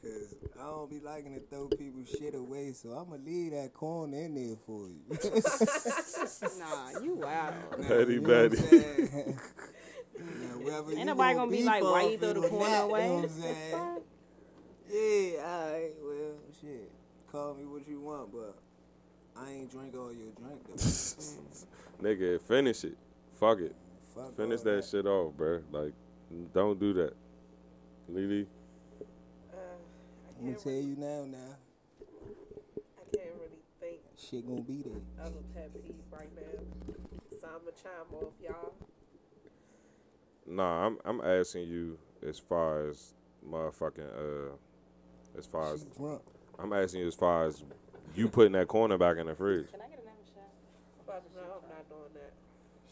Cause 0.00 0.34
I 0.60 0.64
don't 0.66 0.90
be 0.90 0.98
liking 0.98 1.32
to 1.34 1.40
throw 1.40 1.68
people 1.68 2.02
shit 2.04 2.34
away, 2.34 2.72
so 2.72 2.90
I'ma 2.90 3.16
leave 3.24 3.52
that 3.52 3.72
corn 3.72 4.12
in 4.14 4.34
there 4.34 4.56
for 4.66 4.88
you. 4.88 5.04
nah, 6.58 6.90
you 7.00 7.14
wild. 7.14 7.54
Betty, 7.88 8.14
You 8.14 8.20
know 8.20 8.28
what 8.28 8.44
I'm 8.44 8.50
Betty. 8.50 8.56
saying? 8.56 9.40
Now, 10.18 10.58
whether 10.58 10.90
you 10.92 10.98
Ain't 10.98 11.06
nobody 11.06 11.34
gonna 11.36 11.50
be 11.50 11.56
beef 11.58 11.66
like, 11.66 11.82
why 11.84 12.02
you 12.02 12.18
throw 12.18 12.30
it 12.30 12.34
the 12.34 12.40
or 12.40 12.48
corn 12.48 12.70
not, 12.70 12.84
away? 12.84 13.02
You 13.02 13.08
know 13.08 13.14
what 13.14 13.24
I'm 13.24 13.30
saying? 13.42 13.98
Yeah, 14.90 15.46
alright, 15.46 15.94
well, 16.02 16.34
shit. 16.60 16.90
Call 17.30 17.54
me 17.54 17.64
what 17.64 17.86
you 17.88 18.00
want, 18.00 18.32
but 18.32 18.56
I 19.40 19.50
ain't 19.52 19.70
drink 19.70 19.94
all 19.96 20.12
your 20.12 20.30
drink 20.32 20.66
though. 20.66 22.02
nigga, 22.02 22.40
finish 22.42 22.84
it. 22.84 22.98
Fuck 23.38 23.60
it. 23.60 23.74
Fuck 24.14 24.36
Finish 24.36 24.58
all 24.60 24.64
that 24.64 24.84
shit 24.84 25.06
off, 25.06 25.32
bruh. 25.34 25.62
Like, 25.70 25.92
don't 26.52 26.78
do 26.78 26.92
that. 26.94 27.14
Lily, 28.08 28.46
Uh, 29.00 29.54
I 29.54 30.38
I'm 30.38 30.44
gonna 30.46 30.56
tell 30.58 30.72
really, 30.72 30.84
you 30.84 30.96
now, 30.96 31.24
now. 31.24 31.56
I 32.98 33.16
can't 33.16 33.30
really 33.36 33.62
think 33.80 34.00
Shit 34.18 34.46
gonna 34.46 34.60
be 34.62 34.82
there. 34.82 35.26
of 35.26 35.32
a 35.36 35.42
pet 35.54 35.72
peeve 35.74 35.94
right 36.10 36.28
now. 36.34 36.94
So 37.40 37.46
I'm 37.46 37.60
gonna 37.60 37.70
chime 37.82 38.14
off 38.20 38.32
y'all. 38.42 38.74
nah, 40.46 40.86
I'm 40.86 40.98
I'm 41.04 41.20
asking 41.22 41.68
you 41.68 41.98
as 42.26 42.38
far 42.38 42.88
as 42.88 43.14
motherfucking 43.48 44.00
uh, 44.00 44.52
as 45.38 45.46
far 45.46 45.72
as 45.72 45.84
drunk. 45.96 46.22
I'm 46.58 46.72
asking 46.72 47.00
you 47.02 47.06
as 47.08 47.14
far 47.14 47.46
as 47.46 47.64
you 48.14 48.28
putting 48.28 48.52
that 48.52 48.68
corner 48.68 48.98
back 48.98 49.16
in 49.16 49.26
the 49.26 49.34
fridge. 49.34 49.70
Can 49.70 49.80
I 49.80 49.88
get 49.88 50.00
another 50.00 50.26
shot? 50.34 50.50
But 51.06 51.24
no, 51.34 51.40
I'm 51.40 51.68
not 51.70 51.88
doing 51.88 52.12
that. 52.14 52.32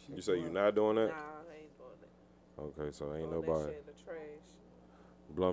You 0.15 0.21
say 0.21 0.33
you 0.35 0.39
drunk. 0.41 0.53
not 0.53 0.75
doing 0.75 0.95
Nah, 0.95 1.01
that? 1.07 1.11
I 1.13 1.55
ain't 1.55 1.77
doing 1.77 2.73
that. 2.75 2.81
Okay, 2.81 2.91
so 2.91 3.05
ain't 3.13 3.29
Throwing 3.29 3.41
that 3.41 3.47
nobody. 3.47 3.71
shit 3.73 3.85
in 3.87 3.93
the 3.93 4.03
trash. 4.03 4.17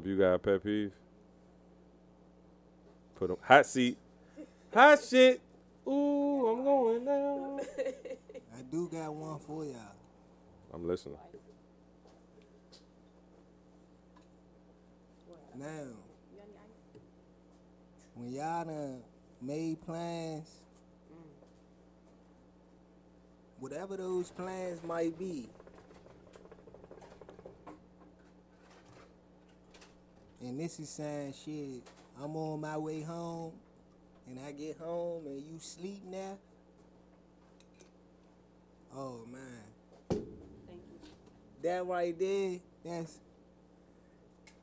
Blump, 0.03 0.07
you 0.07 0.19
got 0.19 0.35
a 0.35 0.39
pet 0.39 0.63
peeve? 0.65 0.93
Put 3.15 3.31
'em 3.31 3.37
hot 3.43 3.67
seat. 3.67 3.97
Hot 4.75 5.01
shit. 5.03 5.41
Ooh, 5.87 6.47
I'm 6.49 6.65
going 6.65 7.05
down. 7.05 7.61
I 8.59 8.63
do 8.71 8.89
got 8.89 9.15
one 9.15 9.39
for 9.39 9.65
y'all. 9.65 9.75
I'm 10.75 10.87
listening. 10.87 11.17
Now, 15.57 15.87
when 18.15 18.33
y'all 18.33 18.65
done 18.65 19.01
made 19.41 19.81
plans, 19.85 20.49
whatever 23.61 23.97
those 23.97 24.31
plans 24.31 24.83
might 24.85 25.19
be, 25.19 25.49
and 30.41 30.59
this 30.59 30.79
is 30.81 30.89
saying 30.89 31.35
shit, 31.45 31.83
I'm 32.23 32.37
on 32.37 32.61
my 32.61 32.77
way 32.77 33.03
home, 33.03 33.53
and 34.27 34.39
I 34.47 34.53
get 34.53 34.79
home 34.79 35.27
and 35.27 35.39
you 35.43 35.59
sleep 35.59 36.03
now. 36.07 36.39
Oh 38.95 39.21
man, 39.31 39.43
Thank 40.09 40.23
you. 40.71 41.09
that 41.63 41.87
right 41.87 42.19
there, 42.19 42.59
that's. 42.85 43.19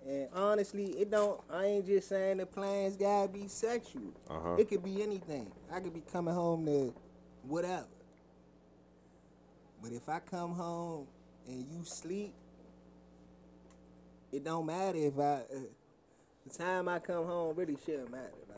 And 0.07 0.27
honestly, 0.35 0.85
it 0.99 1.09
don't. 1.09 1.41
I 1.51 1.65
ain't 1.65 1.85
just 1.87 2.09
saying 2.09 2.37
the 2.37 2.45
plans 2.45 2.95
gotta 2.95 3.27
be 3.27 3.47
sexual. 3.47 4.13
Uh 4.29 4.39
huh. 4.39 4.55
It 4.59 4.69
could 4.69 4.83
be 4.83 5.01
anything. 5.01 5.51
I 5.71 5.79
could 5.79 5.95
be 5.95 6.03
coming 6.11 6.33
home 6.33 6.63
to 6.67 6.93
whatever. 7.43 7.85
But 9.85 9.93
if 9.93 10.09
I 10.09 10.17
come 10.17 10.53
home 10.55 11.05
and 11.47 11.63
you 11.71 11.83
sleep, 11.83 12.33
it 14.31 14.43
don't 14.43 14.65
matter 14.65 14.97
if 14.97 15.19
I. 15.19 15.21
Uh, 15.21 15.59
the 16.47 16.57
time 16.57 16.87
I 16.87 16.97
come 16.97 17.23
home 17.25 17.55
really 17.55 17.77
shouldn't 17.85 18.09
matter. 18.09 18.33
Like, 18.49 18.57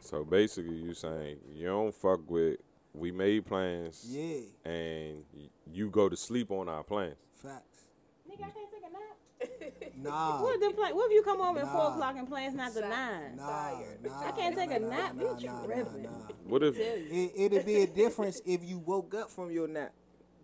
So 0.00 0.24
basically, 0.24 0.76
you 0.76 0.94
saying 0.94 1.36
you 1.52 1.66
don't 1.66 1.94
fuck 1.94 2.20
with. 2.30 2.56
We 2.94 3.12
made 3.12 3.44
plans, 3.44 4.06
yeah, 4.08 4.38
and 4.64 5.22
you 5.70 5.90
go 5.90 6.08
to 6.08 6.16
sleep 6.16 6.50
on 6.50 6.66
our 6.66 6.82
plans. 6.82 7.16
facts. 7.34 7.82
Nigga, 8.26 8.36
I 8.36 8.50
can't 8.50 8.70
take 8.72 8.84
a 8.88 8.92
nap. 8.92 9.72
Nah. 10.02 10.42
What 10.42 10.54
if, 10.54 10.60
them 10.60 10.72
play, 10.74 10.92
what 10.92 11.10
if 11.10 11.14
you 11.14 11.22
come 11.22 11.40
home 11.40 11.56
at 11.58 11.70
4 11.70 11.92
o'clock 11.92 12.16
and 12.16 12.28
plans 12.28 12.54
not 12.54 12.72
to 12.74 12.80
Shots. 12.80 12.90
9? 12.90 13.36
Nah, 13.36 13.46
tired. 13.46 14.04
nah, 14.04 14.20
I 14.20 14.32
can't 14.32 14.54
nah, 14.54 14.62
take 14.62 14.70
a 14.70 14.80
nah, 14.80 14.88
nap. 14.88 15.14
Nah, 15.14 15.38
You 15.38 15.46
nah, 15.46 15.66
nah, 15.66 15.76
nah. 15.76 16.10
What 16.44 16.62
if? 16.62 16.76
It, 16.78 17.32
it'd 17.36 17.66
be 17.66 17.82
a 17.82 17.86
difference 17.86 18.40
if 18.46 18.62
you 18.62 18.78
woke 18.78 19.14
up 19.14 19.30
from 19.30 19.50
your 19.50 19.66
nap. 19.68 19.92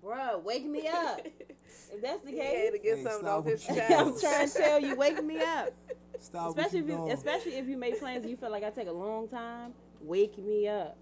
Bruh, 0.02 0.42
wake 0.42 0.66
me 0.66 0.88
up. 0.88 1.20
If 1.90 2.02
that's 2.02 2.22
the 2.22 2.30
He 2.38 2.38
had 2.38 2.72
to 2.72 2.78
case, 2.78 2.82
get 2.82 2.98
Hey, 2.98 3.04
something 3.04 3.28
off 3.28 3.44
his 3.46 3.64
chest. 3.66 3.92
I'm 3.92 4.18
trying 4.18 4.48
to 4.48 4.54
tell 4.54 4.80
you, 4.80 4.96
wake 4.96 5.22
me 5.24 5.40
up. 5.40 5.72
Stop 6.18 6.50
Especially 6.50 6.80
if 6.80 6.86
what 6.86 6.88
you 6.88 6.94
you, 6.94 6.98
doing. 6.98 7.12
especially 7.12 7.54
if 7.56 7.66
you 7.68 7.76
make 7.76 7.98
plans 7.98 8.22
and 8.22 8.30
you 8.30 8.36
feel 8.36 8.50
like 8.50 8.64
I 8.64 8.70
take 8.70 8.88
a 8.88 8.92
long 8.92 9.28
time, 9.28 9.74
wake 10.00 10.38
me 10.38 10.68
up. 10.68 10.96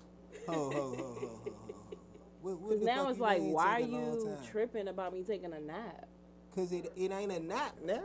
Ho, 0.47 0.71
ho, 0.71 0.71
ho, 0.73 0.97
ho, 0.97 1.41
ho, 1.45 1.55
ho. 1.57 1.57
What, 2.43 2.61
what 2.61 2.71
Because 2.71 2.85
now 2.87 3.09
it's 3.09 3.21
like, 3.21 3.41
why 3.43 3.77
are 3.77 3.81
take 3.81 3.91
a 3.91 3.93
long 3.93 4.17
you 4.17 4.39
tripping 4.51 4.89
about 4.89 5.13
me 5.13 5.23
taking 5.25 5.53
a 5.53 5.61
nap? 5.61 6.09
Cause 6.55 6.73
it, 6.73 6.93
it 6.97 7.13
ain't 7.13 7.33
a 7.33 7.41
nap 7.41 7.77
now. 7.85 8.05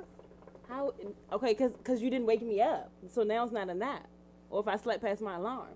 How? 0.67 0.93
Okay, 1.31 1.53
because 1.53 1.73
cause 1.83 2.01
you 2.01 2.09
didn't 2.09 2.25
wake 2.27 2.41
me 2.41 2.61
up, 2.61 2.91
so 3.07 3.23
now 3.23 3.43
it's 3.43 3.53
not 3.53 3.69
a 3.69 3.73
nap. 3.73 4.07
Or 4.49 4.61
if 4.61 4.67
I 4.67 4.77
slept 4.77 5.03
past 5.03 5.21
my 5.21 5.35
alarm, 5.35 5.69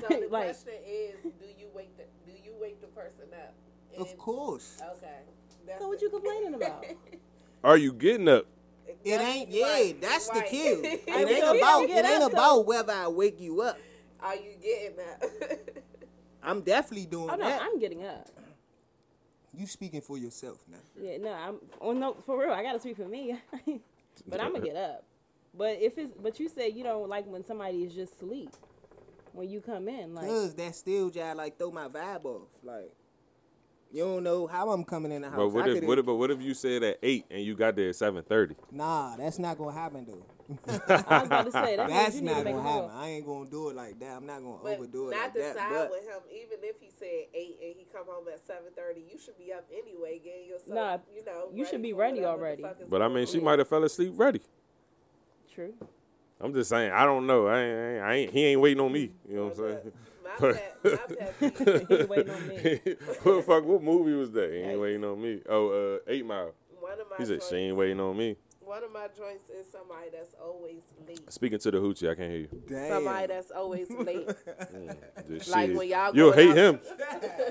So 0.00 0.06
the 0.08 0.28
like, 0.30 0.44
question 0.56 0.74
is, 0.86 1.16
do 1.40 1.46
you 1.58 1.68
wake 1.74 1.96
the 1.96 2.04
do 2.26 2.32
you 2.44 2.54
wake 2.60 2.80
the 2.80 2.88
person 2.88 3.24
up? 3.34 3.54
Of 3.98 4.16
course. 4.18 4.82
Okay. 4.96 5.20
That's 5.66 5.80
so 5.80 5.88
what 5.88 6.00
you 6.00 6.10
complaining 6.10 6.54
about? 6.60 6.84
Are 7.64 7.76
you 7.76 7.92
getting 7.92 8.28
up? 8.28 8.46
It 9.04 9.20
ain't 9.20 9.50
yeah, 9.50 9.64
right, 9.72 10.00
that's 10.00 10.28
the 10.28 10.40
right. 10.40 10.48
kill. 10.48 10.78
I 10.84 10.88
It 10.88 11.08
ain't 11.28 11.30
you 11.30 11.58
about 11.58 11.82
it 11.84 11.90
ain't 11.90 12.06
up, 12.22 12.30
so- 12.32 12.36
about 12.38 12.66
whether 12.66 12.92
I 12.92 13.08
wake 13.08 13.40
you 13.40 13.60
up. 13.62 13.78
Are 14.20 14.34
you 14.34 14.54
getting 14.62 14.98
up? 15.00 15.22
I'm 16.42 16.62
definitely 16.62 17.06
doing 17.06 17.30
oh 17.30 17.36
no, 17.36 17.44
that. 17.44 17.60
I'm 17.62 17.78
getting 17.78 18.04
up. 18.04 18.28
You 19.52 19.66
speaking 19.66 20.00
for 20.00 20.18
yourself 20.18 20.58
now. 20.70 20.78
Yeah, 21.00 21.18
no, 21.18 21.32
I'm. 21.32 21.56
Oh 21.80 21.92
no, 21.92 22.14
for 22.14 22.38
real, 22.38 22.50
I 22.52 22.62
gotta 22.62 22.78
speak 22.80 22.96
for 22.96 23.08
me. 23.08 23.36
but 24.26 24.40
I'm 24.40 24.52
gonna 24.52 24.64
get 24.64 24.76
up. 24.76 25.04
But 25.56 25.78
if 25.80 25.98
it's, 25.98 26.12
but 26.12 26.38
you 26.38 26.48
say 26.48 26.68
you 26.68 26.84
don't 26.84 27.08
like 27.08 27.26
when 27.26 27.44
somebody 27.44 27.84
is 27.84 27.94
just 27.94 28.18
sleep 28.18 28.50
when 29.32 29.48
you 29.48 29.60
come 29.60 29.88
in, 29.88 30.14
like. 30.14 30.26
Cause 30.26 30.54
that 30.54 30.74
still 30.74 31.10
just 31.10 31.36
like 31.36 31.58
throw 31.58 31.70
my 31.70 31.88
vibe 31.88 32.24
off. 32.24 32.48
Like 32.62 32.92
you 33.92 34.02
don't 34.04 34.22
know 34.24 34.46
how 34.46 34.70
I'm 34.70 34.84
coming 34.84 35.12
in 35.12 35.22
the 35.22 35.28
house. 35.30 35.36
But 35.36 35.48
what 35.48 35.64
I 35.64 35.68
if, 35.68 35.72
coulda- 35.74 35.86
what 35.86 35.98
if, 35.98 36.06
but 36.06 36.14
what 36.16 36.30
if 36.30 36.42
you 36.42 36.54
said 36.54 36.82
at 36.82 36.98
eight 37.02 37.24
and 37.30 37.42
you 37.42 37.54
got 37.54 37.76
there 37.76 37.88
at 37.90 37.96
seven 37.96 38.22
thirty? 38.22 38.54
Nah, 38.70 39.16
that's 39.16 39.38
not 39.38 39.56
gonna 39.58 39.72
happen 39.72 40.06
though. 40.06 40.26
I 41.08 41.18
was 41.18 41.26
about 41.26 41.44
to 41.46 41.50
say 41.52 41.76
that 41.76 41.88
means 41.88 41.98
That's 41.98 42.14
you 42.16 42.20
need 42.22 42.26
not 42.30 42.38
to 42.38 42.44
make 42.44 42.54
gonna 42.54 42.68
happen. 42.68 42.82
move. 42.82 42.90
I 42.96 43.08
ain't 43.08 43.26
gonna 43.26 43.50
do 43.50 43.68
it 43.70 43.76
like 43.76 43.98
that. 44.00 44.16
I'm 44.16 44.26
not 44.26 44.42
gonna 44.42 44.58
but 44.62 44.72
overdo 44.78 45.08
it 45.08 45.10
not 45.12 45.20
like 45.22 45.32
to 45.34 45.38
that. 45.40 45.54
side 45.56 45.70
But 45.72 45.90
with 45.90 46.02
him. 46.04 46.20
Even 46.30 46.58
if 46.62 46.76
he 46.80 46.90
said 46.98 47.26
eight 47.34 47.58
and 47.62 47.74
he 47.76 47.86
come 47.92 48.06
home 48.06 48.26
at 48.32 48.46
seven 48.46 48.70
thirty, 48.76 49.00
you 49.10 49.18
should 49.18 49.36
be 49.38 49.52
up 49.52 49.66
anyway, 49.72 50.20
getting 50.22 50.46
yourself. 50.46 50.68
Nah, 50.74 50.98
you 51.16 51.24
know, 51.24 51.48
you 51.52 51.64
should 51.66 51.82
be 51.82 51.92
for 51.92 51.98
ready 51.98 52.20
whatever 52.20 52.36
the 52.38 52.42
already. 52.44 52.62
fuck 52.62 52.76
is 52.80 52.86
But 52.88 53.02
I 53.02 53.06
going 53.06 53.14
mean, 53.16 53.26
she 53.26 53.38
on. 53.38 53.44
might 53.44 53.58
have 53.58 53.68
fell 53.68 53.82
asleep 53.84 54.12
ready. 54.16 54.40
True. 55.52 55.74
I'm 56.40 56.52
just 56.52 56.68
saying. 56.70 56.92
I 56.92 57.04
don't 57.04 57.26
know. 57.26 57.46
I 57.46 57.58
ain't, 57.60 57.78
I 57.78 57.82
ain't, 57.94 58.02
I 58.04 58.14
ain't. 58.14 58.32
He 58.32 58.44
ain't 58.44 58.60
waiting 58.60 58.80
on 58.80 58.92
me. 58.92 59.10
You 59.28 59.36
know 59.36 59.44
what 59.46 59.52
I'm 59.52 59.56
saying? 59.82 59.92
My 60.40 60.52
pet, 60.52 60.78
my 60.84 60.96
pet 60.96 61.40
peeve. 61.40 61.88
He 61.88 62.04
waiting 62.04 62.30
on 62.30 62.48
me. 62.48 62.80
what 63.22 63.36
the 63.36 63.42
fuck? 63.46 63.64
What 63.64 63.82
movie 63.82 64.12
was 64.12 64.32
that? 64.32 64.50
He 64.50 64.58
ain't 64.58 64.80
waiting 64.80 65.04
on 65.04 65.20
me. 65.20 65.40
Oh, 65.48 65.96
uh, 65.96 65.98
Eight 66.10 66.24
Mile. 66.26 66.54
One 66.80 66.92
of 67.00 67.06
my 67.10 67.16
He 67.18 67.24
said 67.24 67.42
she 67.42 67.56
ain't 67.56 67.76
waiting 67.76 68.00
on 68.00 68.16
me. 68.16 68.36
One 68.66 68.82
of 68.84 68.92
my 68.92 69.06
joints 69.16 69.48
is 69.48 69.64
somebody 69.70 70.08
that's 70.12 70.34
always 70.42 70.82
late. 71.06 71.32
Speaking 71.32 71.58
to 71.60 71.70
the 71.70 71.78
hoochie, 71.78 72.10
I 72.10 72.14
can't 72.16 72.30
hear 72.30 72.40
you. 72.40 72.48
damn. 72.68 72.90
Somebody 72.90 73.26
that's 73.28 73.50
always 73.50 73.90
late. 73.90 74.28
Mm, 74.66 74.96
Just 75.28 75.48
Like 75.50 75.68
shit. 75.68 75.76
when 75.76 75.88
y'all 75.88 76.14
You'll 76.16 76.32
hate 76.32 76.50
out- 76.50 76.56
him. 76.56 76.80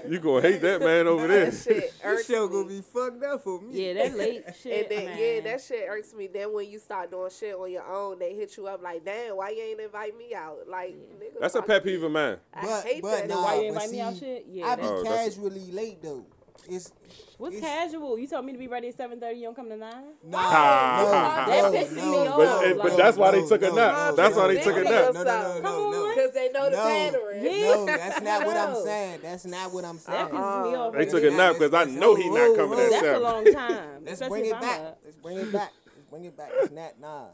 You 0.10 0.20
gonna 0.20 0.42
hate 0.42 0.62
that 0.62 0.82
man 0.82 1.08
over 1.08 1.28
there. 1.28 1.46
that 1.50 1.54
shit 1.58 1.66
this 1.82 1.94
irks 2.04 2.26
show 2.28 2.48
me. 2.48 2.54
gonna 2.54 2.68
be 2.68 2.82
fucked 2.82 3.24
up 3.24 3.44
for 3.44 3.62
me. 3.62 3.86
Yeah, 3.88 3.94
that 3.94 4.18
late 4.18 4.44
shit. 4.62 4.82
And 4.82 4.92
then 4.92 5.06
man. 5.06 5.18
yeah, 5.20 5.40
that 5.42 5.62
shit 5.62 5.86
irks 5.90 6.14
me. 6.14 6.28
Then 6.28 6.54
when 6.54 6.70
you 6.70 6.80
start 6.80 7.12
doing 7.12 7.30
shit 7.38 7.56
on 7.56 7.72
your 7.72 7.84
own, 7.88 8.20
they 8.20 8.34
hit 8.36 8.58
you 8.58 8.68
up 8.68 8.82
like, 8.84 9.06
"Damn, 9.06 9.38
why 9.38 9.52
you 9.52 9.62
ain't 9.62 9.80
invite 9.80 10.18
me 10.18 10.34
out?" 10.36 10.60
Like, 10.68 10.94
nigga, 11.20 11.40
That's 11.40 11.56
a 11.56 11.60
fuck 11.60 11.68
pet 11.68 11.86
you. 11.86 11.92
peeve 11.92 12.04
of 12.04 12.12
mine. 12.12 12.38
I 12.54 12.62
But 12.66 12.86
hate 12.86 13.02
but 13.02 13.12
that. 13.12 13.28
nah, 13.30 13.44
Why 13.44 13.56
you 13.56 13.62
but 13.62 13.68
invite 13.84 13.92
me 13.92 14.02
out 14.02 14.16
shit? 14.18 14.46
Yeah, 14.50 14.68
I 14.68 14.76
be 14.76 14.82
Oh, 14.84 15.04
casually 15.04 15.72
late 15.72 16.02
though. 16.02 16.26
It's 16.70 16.92
What's 17.38 17.58
it's- 17.58 17.70
casual? 17.92 18.18
You 18.18 18.28
told 18.28 18.46
me 18.46 18.54
to 18.54 18.58
be 18.58 18.68
ready 18.68 18.88
at 18.88 18.96
seven 18.98 19.20
thirty. 19.20 19.40
You 19.40 19.46
don't 19.46 19.56
come 19.56 19.70
to 19.70 19.78
nine. 19.78 20.14
Nah, 20.24 20.38
Ah. 20.42 21.46
no, 21.48 21.52
That 21.52 21.72
no, 21.74 21.80
pisses 21.80 21.96
no, 21.98 22.12
me 22.12 22.28
off, 22.28 22.38
But, 22.38 22.66
like- 22.68 22.78
but 22.78 22.98
that's 22.98 23.18
why 23.18 23.32
they 23.32 23.42
no, 23.42 23.48
took 23.48 23.62
a 23.62 23.66
nap. 23.72 23.76
no, 23.76 24.16
That's 24.16 24.36
why 24.36 24.42
no, 24.42 24.48
they 24.54 24.62
took 24.64 24.78
a 24.78 24.84
nap. 24.84 25.14
No, 25.14 25.24
no, 25.24 25.24
no, 25.24 25.54
Come 25.54 25.64
no, 25.64 25.86
on. 25.86 25.92
no. 25.92 26.10
Because 26.16 26.32
they 26.34 26.50
know 26.52 26.66
the 26.70 26.76
No. 26.78 26.84
pattern. 26.84 27.44
No, 27.44 27.86
that's 27.86 28.22
not 28.22 28.46
what 28.48 28.58
I'm 28.58 28.76
saying. 28.84 29.20
That's 29.22 29.46
not 29.46 29.74
what 29.74 29.86
I'm 29.86 29.96
That 29.98 30.04
saying. 30.06 30.28
pisses 30.30 30.72
me 30.72 30.76
off. 30.76 30.94
They 30.94 31.06
took 31.06 31.24
a 31.24 31.32
nap 31.32 31.54
because 31.60 31.74
I 31.74 31.84
know 31.92 32.16
he 32.16 32.30
not 32.30 32.56
coming 32.56 32.80
at 32.80 32.90
That's 32.90 33.02
That's 33.04 33.18
a 33.18 33.20
long 33.20 33.46
time. 33.54 34.06
Let's 34.06 34.28
bring 34.28 34.46
it 34.46 34.62
back. 34.62 34.98
Let's 35.04 35.18
bring 35.18 35.38
it 35.38 35.52
back. 35.52 35.72
Let's 35.86 36.10
bring 36.10 36.26
it 36.26 36.38
back. 36.38 36.52
It's 36.56 36.72
not 36.72 37.00
nah. 37.00 37.26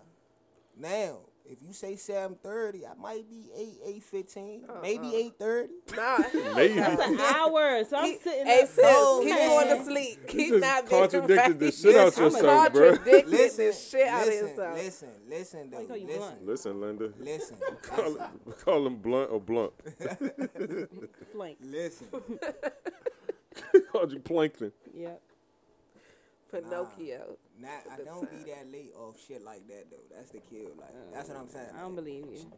Now, 0.78 1.18
if 1.46 1.58
you 1.62 1.74
say 1.74 1.96
seven 1.96 2.38
thirty, 2.42 2.86
I 2.86 2.94
might 3.02 3.30
be 3.30 3.50
eight, 3.56 3.78
eight 3.86 4.04
fifteen, 4.04 4.64
uh-uh. 4.70 4.82
maybe 4.82 5.08
Uh-uh. 5.08 5.16
eight 5.16 5.34
thirty. 5.38 5.74
Nah. 5.96 6.18
Maybe. 6.56 6.76
That's 6.76 7.02
an 7.02 7.20
hour. 7.20 7.84
So 7.86 7.98
I'm 7.98 8.06
Keep- 8.12 8.22
sitting 8.24 8.46
Hey 8.46 8.62
up. 8.64 8.70
sis, 8.70 8.86
Oh, 8.88 9.20
keep 9.24 9.36
man. 9.36 9.50
going 9.50 9.78
to 9.78 9.84
sleep. 9.86 10.28
Keep 10.28 10.50
just 10.50 10.62
not 10.62 10.90
being 10.90 11.02
contradicted 11.02 11.60
the 11.60 11.66
right. 11.66 11.74
shit 11.74 11.96
out 11.96 12.06
Listen, 12.06 12.24
yourself, 12.26 12.74
bro. 12.74 12.92
Contradicted 12.98 13.28
Listen, 13.32 13.66
the 13.68 13.74
shit 13.74 14.08
out 14.08 14.22
of 14.22 14.28
listen, 14.28 14.48
yourself. 14.48 14.76
listen, 14.78 15.10
listen, 15.30 15.70
though. 15.70 15.78
Why 15.78 15.82
you 15.82 15.88
call 15.88 15.98
you 15.98 16.08
Listen, 16.08 16.20
blunt? 16.20 16.46
Listen, 16.46 16.82
Linda. 16.82 17.14
listen, 17.20 17.58
Call, 17.82 18.04
listen, 18.06 18.22
him- 18.22 18.54
call 18.64 18.88
him 18.88 18.96
blunt 18.98 19.32
or 19.32 19.40
blunt. 19.42 19.74
Flank. 21.34 21.58
listen. 21.62 22.08
Called 23.92 24.12
you 24.14 24.20
plankton. 24.20 24.72
Yep. 24.96 25.22
Pinocchio. 26.52 27.38
Not, 27.60 27.72
I 27.92 27.98
don't 28.04 28.28
time. 28.30 28.44
be 28.44 28.52
that 28.52 28.72
late 28.72 28.92
off 28.96 29.18
shit 29.28 29.44
like 29.44 29.68
that 29.68 29.90
though. 29.92 30.16
That's 30.16 30.32
the 30.32 30.40
kill. 30.40 30.72
Like 30.80 30.94
that's 31.14 31.30
what 31.30 31.38
I'm 31.38 31.46
uh, 31.46 31.50
saying. 31.50 31.68
I 31.78 31.82
don't 31.82 31.96
believe 31.96 32.26
you. 32.26 32.52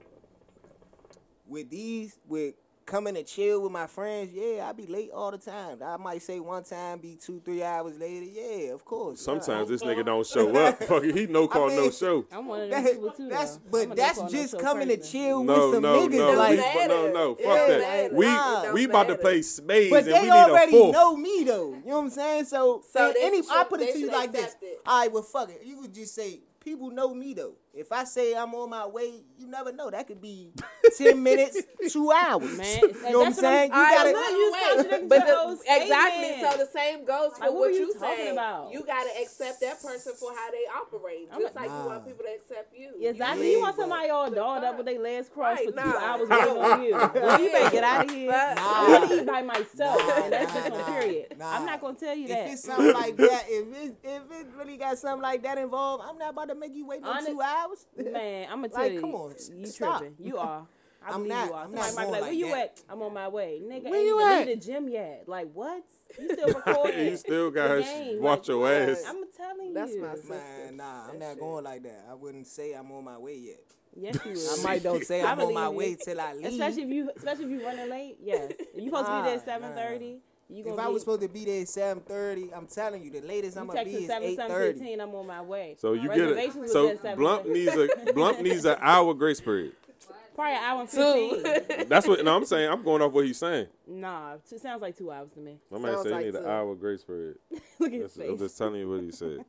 with 1.48 1.70
these 1.70 2.18
with 2.28 2.56
coming 2.86 3.16
to 3.16 3.24
chill 3.24 3.62
with 3.62 3.72
my 3.72 3.88
friends, 3.88 4.32
yeah, 4.34 4.68
I 4.68 4.72
be 4.74 4.86
late 4.88 5.10
all 5.14 5.32
the 5.32 5.38
time. 5.38 5.78
I 5.84 5.98
might 5.98 6.22
say 6.22 6.40
one 6.40 6.64
time 6.64 7.00
be 7.00 7.16
two, 7.16 7.42
three 7.44 7.64
hours 7.64 7.98
later. 7.98 8.26
Yeah, 8.26 8.74
of 8.74 8.84
course. 8.86 9.20
Sometimes 9.22 9.70
Yeah. 9.70 9.76
this 9.76 9.84
nigga 9.84 10.06
don't 10.06 10.26
show 10.26 10.50
up. 10.56 10.84
Fuck 10.84 11.04
it, 11.04 11.16
he 11.16 11.28
no 11.28 11.48
call, 11.48 11.70
no 11.70 11.82
mean- 11.84 11.92
show. 11.92 12.26
I'm 12.32 12.46
one 12.48 12.62
of 12.62 12.70
them 12.70 12.84
That- 12.84 12.94
people 12.94 13.12
too. 13.12 13.30
that's 13.30 13.58
though. 13.58 13.86
But 13.86 13.96
that's 13.96 14.20
just 14.32 14.54
no-show 14.54 14.64
coming 14.66 14.88
to 14.90 14.98
chill 14.98 15.44
No, 15.44 15.54
with 15.54 15.74
some 15.76 15.84
no, 15.84 16.08
niggas. 16.08 16.18
no, 16.18 16.32
like, 16.34 16.52
we, 16.76 16.88
no, 16.88 17.12
no, 17.12 17.36
fuck 17.36 17.46
Yeah, 17.46 17.78
that. 17.78 18.14
We 18.14 18.26
Nah. 18.26 18.72
we 18.74 18.84
about 18.86 19.08
to 19.08 19.16
play 19.16 19.42
spades 19.42 19.90
but 19.90 19.98
and 20.04 20.08
we 20.08 20.12
they 20.14 20.22
need 20.24 20.30
a 20.30 20.34
already 20.34 20.72
fourth. 20.72 20.94
know 20.94 21.16
me 21.16 21.44
though. 21.46 21.70
You 21.74 21.82
know 21.86 21.96
what 21.98 22.04
I'm 22.04 22.10
saying? 22.10 22.46
So, 22.46 22.84
So 22.92 23.08
and 23.08 23.16
they 23.16 23.24
any, 23.26 23.42
I 23.50 23.64
put 23.64 23.82
it 23.82 23.94
to 23.94 24.00
you 24.00 24.10
like 24.12 24.32
this. 24.32 24.44
accept 24.46 24.64
it. 24.64 24.80
All 24.86 25.00
right, 25.00 25.12
well, 25.12 25.24
fuck 25.24 25.50
it. 25.50 25.62
You 25.64 25.78
could 25.82 25.94
just 25.94 26.14
say 26.16 26.42
people 26.60 26.90
know 26.92 27.14
me 27.14 27.34
though. 27.34 27.54
If 27.76 27.92
I 27.92 28.04
say 28.04 28.36
I'm 28.36 28.54
on 28.54 28.70
my 28.70 28.86
way, 28.86 29.24
you 29.40 29.48
never 29.48 29.72
know. 29.72 29.90
That 29.90 30.06
could 30.06 30.22
be 30.22 30.52
ten 30.98 31.24
minutes, 31.24 31.58
two 31.92 32.12
hours. 32.12 32.56
Man, 32.56 32.80
you 32.82 32.88
know 32.88 32.94
what 32.94 32.94
I'm 32.94 33.02
that's 33.02 33.14
what 33.14 33.24
I'm- 33.24 33.34
saying? 33.34 33.70
You 33.72 33.76
All 33.78 33.82
right, 33.84 33.96
gotta. 33.98 34.10
look, 34.12 34.28
wait, 34.28 34.32
you 34.38 34.52
was 34.52 34.86
wait. 35.02 35.10
But 35.10 35.26
the, 35.26 35.74
exactly. 35.82 36.24
statement. 36.30 36.52
So 36.54 36.58
the 36.66 36.70
same 36.72 37.06
goes 37.06 37.32
for 37.34 37.40
Like, 37.40 37.50
what 37.50 37.54
what, 37.54 37.60
were 37.62 37.70
you 37.72 37.80
you 37.88 37.94
talking 37.96 38.16
saying. 38.18 38.34
about? 38.34 38.72
You 38.74 38.84
gotta 38.86 39.10
accept 39.20 39.60
that 39.62 39.82
person 39.82 40.14
for 40.20 40.30
how 40.36 40.52
they 40.52 40.66
operate, 40.70 41.30
I'm 41.32 41.42
just 41.42 41.56
a- 41.56 41.60
like 41.60 41.70
you 41.72 41.86
want 41.88 42.06
people 42.06 42.26
to 42.26 42.32
accept 42.36 42.78
you. 42.78 42.92
Exactly. 43.10 43.48
Yeah, 43.50 43.58
You 43.58 43.62
want 43.62 43.76
somebody 43.76 44.10
all 44.10 44.30
dolled 44.30 44.64
up 44.64 44.78
with 44.78 44.86
their 44.86 45.00
legs 45.00 45.30
crossed 45.34 45.58
Right, 45.58 45.66
for 45.74 45.82
two 45.82 45.90
nah. 45.90 45.98
hours 45.98 46.30
waiting 46.30 46.58
on 46.62 46.84
you. 46.86 46.92
Well, 46.94 47.42
you 47.42 47.52
better 47.52 47.70
get 47.72 47.84
out 47.84 48.06
of 48.06 48.12
here. 48.12 48.30
But- 48.32 48.58
I 48.60 48.88
want 49.00 49.10
to 49.10 49.18
eat 49.22 49.26
by 49.26 49.42
myself, 49.42 49.98
Nah, 49.98 50.24
and 50.24 50.32
that's 50.34 50.54
just 50.54 50.72
on 50.72 50.78
nah, 50.78 50.86
period. 50.86 51.36
nah. 51.40 51.56
I'm 51.58 51.66
not 51.66 51.82
gonna 51.82 51.98
tell 51.98 52.16
you 52.16 52.26
If 52.26 52.30
that. 52.30 52.46
If 52.46 52.54
it's 52.54 52.64
something 52.66 52.94
like 52.94 53.16
that, 53.18 53.46
if 53.50 53.66
it 53.84 53.96
if 54.04 54.22
it 54.32 54.48
really 54.60 54.78
got 54.78 55.00
something 55.00 55.24
like 55.24 55.42
that 55.42 55.58
involved, 55.58 56.04
I'm 56.08 56.20
not 56.20 56.30
about 56.34 56.50
to 56.50 56.56
make 56.56 56.76
you 56.76 56.86
wait 56.86 57.02
no 57.02 57.14
two 57.26 57.42
hours. 57.42 57.63
Man, 58.12 58.48
I'm 58.50 58.58
gonna 58.58 58.70
tell 58.70 58.82
Like, 58.84 58.94
you. 58.94 59.00
come 59.02 59.16
on, 59.16 59.36
you 59.56 59.66
stop. 59.66 60.00
tripping? 60.00 60.26
You 60.26 60.38
are. 60.38 60.66
I 61.06 61.08
I'm 61.10 61.16
believe 61.24 61.30
not- 61.30 61.48
you 61.48 61.54
are. 61.54 61.64
I'm 61.66 61.72
Somebody 61.72 61.88
not 61.92 61.96
might 61.96 62.06
be 62.06 62.12
like, 62.12 62.12
like 62.12 62.22
"Where 62.22 62.32
you 62.34 62.54
at?" 62.56 62.82
I'm 62.90 63.02
on 63.02 63.14
my 63.14 63.28
way, 63.28 63.62
nigga. 63.62 63.84
Where 63.90 63.96
ain't 63.96 64.06
you 64.06 64.22
at? 64.26 64.48
leave 64.48 64.60
the 64.60 64.66
gym 64.66 64.88
yet. 64.88 65.24
Like 65.28 65.50
what? 65.54 65.84
You 66.18 66.30
still 66.34 66.48
recording? 66.66 67.06
you 67.08 67.18
still 67.18 67.52
got 67.52 67.82
game. 67.82 68.22
watch 68.22 68.40
Like, 68.40 68.48
your 68.48 68.60
what? 68.60 68.72
ass. 68.74 69.04
I'm 69.08 69.24
telling 69.36 69.68
you. 69.68 69.74
That's 69.74 69.96
my 69.98 70.16
sister. 70.16 70.30
Man, 70.34 70.78
nah, 70.78 71.10
I'm 71.10 71.20
not 71.20 71.32
shit. 71.32 71.40
going 71.40 71.64
like 71.66 71.84
that. 71.84 72.06
I 72.10 72.14
wouldn't 72.14 72.48
say 72.48 72.74
I'm 72.74 72.90
on 72.92 73.04
my 73.04 73.18
way 73.18 73.36
yet. 73.38 73.60
Yes, 73.96 74.18
you 74.26 74.32
I 74.60 74.64
might 74.64 74.82
don't 74.84 75.04
say 75.06 75.22
I 75.22 75.32
I'm 75.34 75.40
on 75.42 75.54
my 75.54 75.66
believe 75.66 75.78
way 75.78 75.98
till 76.04 76.20
I 76.22 76.34
leave. 76.34 76.46
Especially 76.46 76.84
if 76.84 76.90
you, 76.90 77.12
especially 77.16 77.46
if 77.46 77.52
you 77.52 77.66
running 77.66 77.90
late. 77.90 78.18
Yes, 78.24 78.54
you 78.76 78.86
supposed 78.86 79.06
to 79.08 79.12
be 79.18 79.22
there 79.24 79.32
ah, 79.34 79.40
at 79.40 79.46
seven 79.46 79.74
thirty. 79.76 80.18
You 80.54 80.60
if 80.60 80.66
gonna 80.76 80.84
I 80.84 80.88
was 80.88 81.02
supposed 81.02 81.22
to 81.22 81.28
be 81.28 81.46
there 81.46 81.62
at 81.62 81.68
seven 81.68 82.04
thirty, 82.04 82.54
I'm 82.54 82.68
telling 82.68 83.04
you, 83.04 83.10
the 83.10 83.22
latest 83.22 83.58
I'm 83.58 83.66
gonna 83.66 83.84
be 83.84 83.96
is 83.96 84.08
seven 84.08 84.30
eight 84.30 84.36
seven 84.36 84.52
thirty. 84.52 84.80
fifteen. 84.80 85.02
I'm 85.02 85.16
on 85.16 85.26
my 85.26 85.42
way. 85.42 85.76
So 85.80 85.94
you 85.94 86.10
get 86.10 86.20
Reservations 86.20 86.66
it. 86.66 86.72
So 86.72 86.88
at 86.90 87.02
7:30. 87.02 87.16
Blunt 87.16 87.50
needs 87.50 87.76
a 87.76 88.14
Blunt 88.14 88.42
needs 88.44 88.66
an 88.66 88.78
hour 88.80 89.16
grace 89.16 89.42
period. 89.42 89.74
Probably 90.36 90.54
an 90.54 90.64
hour 90.64 90.82
and 90.82 90.90
Two. 90.90 91.42
fifteen. 91.44 91.88
That's 91.90 92.08
what. 92.08 92.24
No, 92.24 92.36
I'm 92.36 92.46
saying. 92.46 92.70
I'm 92.70 92.84
going 92.84 93.02
off 93.02 93.12
what 93.14 93.26
he's 93.26 93.38
saying. 93.38 93.66
nah, 93.88 94.36
it 94.36 94.62
sounds 94.62 94.84
like 94.84 94.96
two 94.96 95.12
hours 95.12 95.32
to 95.32 95.40
me. 95.40 95.58
My 95.72 95.80
man 95.80 95.94
Sounds 95.94 96.04
said 96.04 96.10
he 96.10 96.14
like 96.14 96.26
need 96.26 96.36
an 96.36 96.46
hour 96.46 96.76
grace 96.76 97.04
period. 97.04 97.38
Look 97.80 97.92
at 97.94 98.00
his 98.02 98.14
That's, 98.14 98.30
I'm 98.30 98.38
just 98.38 98.58
telling 98.58 98.80
you 98.80 98.90
what 98.92 99.02
he 99.02 99.12
said. 99.12 99.44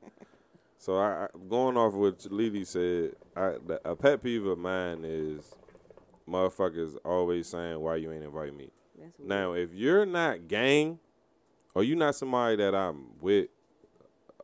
So 0.79 0.97
I, 0.97 1.25
I 1.25 1.27
going 1.51 1.77
off 1.77 1.93
what 1.93 2.27
Lily 2.31 2.65
said. 2.65 3.13
I, 3.37 3.57
the, 3.67 3.81
a 3.85 3.95
pet 3.95 4.23
peeve 4.23 4.47
of 4.47 4.59
mine 4.59 5.05
is 5.05 5.55
motherfuckers 6.27 6.97
always 7.05 7.47
saying 7.49 7.79
why 7.79 7.97
you 7.97 8.11
ain't 8.11 8.25
invite 8.25 8.57
me. 8.57 8.71
That's 8.99 9.19
weird. 9.19 9.29
Now, 9.29 9.53
if 9.53 9.73
you're 9.73 10.07
not 10.07 10.49
gang, 10.49 10.99
or 11.75 11.83
you're 11.85 11.97
not 11.97 12.15
somebody 12.15 12.57
that 12.57 12.75
I'm 12.75 13.07
with 13.21 13.49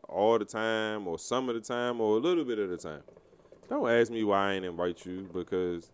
all 0.08 0.38
the 0.38 0.44
time, 0.44 1.06
or 1.06 1.18
some 1.18 1.48
of 1.48 1.54
the 1.54 1.60
time, 1.60 2.00
or 2.00 2.16
a 2.16 2.20
little 2.20 2.44
bit 2.44 2.58
of 2.58 2.70
the 2.70 2.76
time, 2.76 3.02
don't 3.68 3.88
ask 3.88 4.10
me 4.10 4.24
why 4.24 4.50
I 4.50 4.52
ain't 4.54 4.64
invite 4.64 5.06
you 5.06 5.28
because 5.32 5.90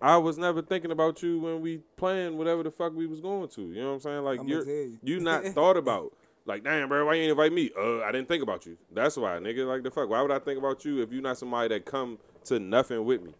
I 0.00 0.18
was 0.18 0.36
never 0.36 0.60
thinking 0.60 0.90
about 0.90 1.22
you 1.22 1.40
when 1.40 1.60
we 1.62 1.78
planned 1.96 2.36
whatever 2.36 2.62
the 2.62 2.70
fuck 2.70 2.94
we 2.94 3.06
was 3.06 3.20
going 3.20 3.48
to. 3.48 3.62
You 3.62 3.80
know 3.80 3.88
what 3.88 3.94
I'm 3.94 4.00
saying? 4.00 4.24
Like 4.24 4.40
I'ma 4.40 4.48
you're 4.48 4.64
you. 4.66 4.98
you 5.02 5.20
not 5.20 5.44
thought 5.54 5.76
about. 5.76 6.12
Like, 6.44 6.62
damn, 6.62 6.88
bro, 6.88 7.04
why 7.04 7.14
you 7.14 7.22
ain't 7.22 7.30
invite 7.30 7.52
me? 7.52 7.70
Uh, 7.76 8.02
I 8.02 8.12
didn't 8.12 8.28
think 8.28 8.42
about 8.42 8.66
you. 8.66 8.76
That's 8.92 9.16
why, 9.16 9.30
nigga. 9.38 9.66
Like 9.66 9.82
the 9.82 9.90
fuck. 9.90 10.08
Why 10.08 10.22
would 10.22 10.30
I 10.30 10.38
think 10.38 10.58
about 10.58 10.84
you 10.84 11.02
if 11.02 11.10
you're 11.10 11.22
not 11.22 11.38
somebody 11.38 11.68
that 11.70 11.84
come 11.84 12.18
to 12.44 12.60
nothing 12.60 13.04
with 13.04 13.22
me? 13.22 13.32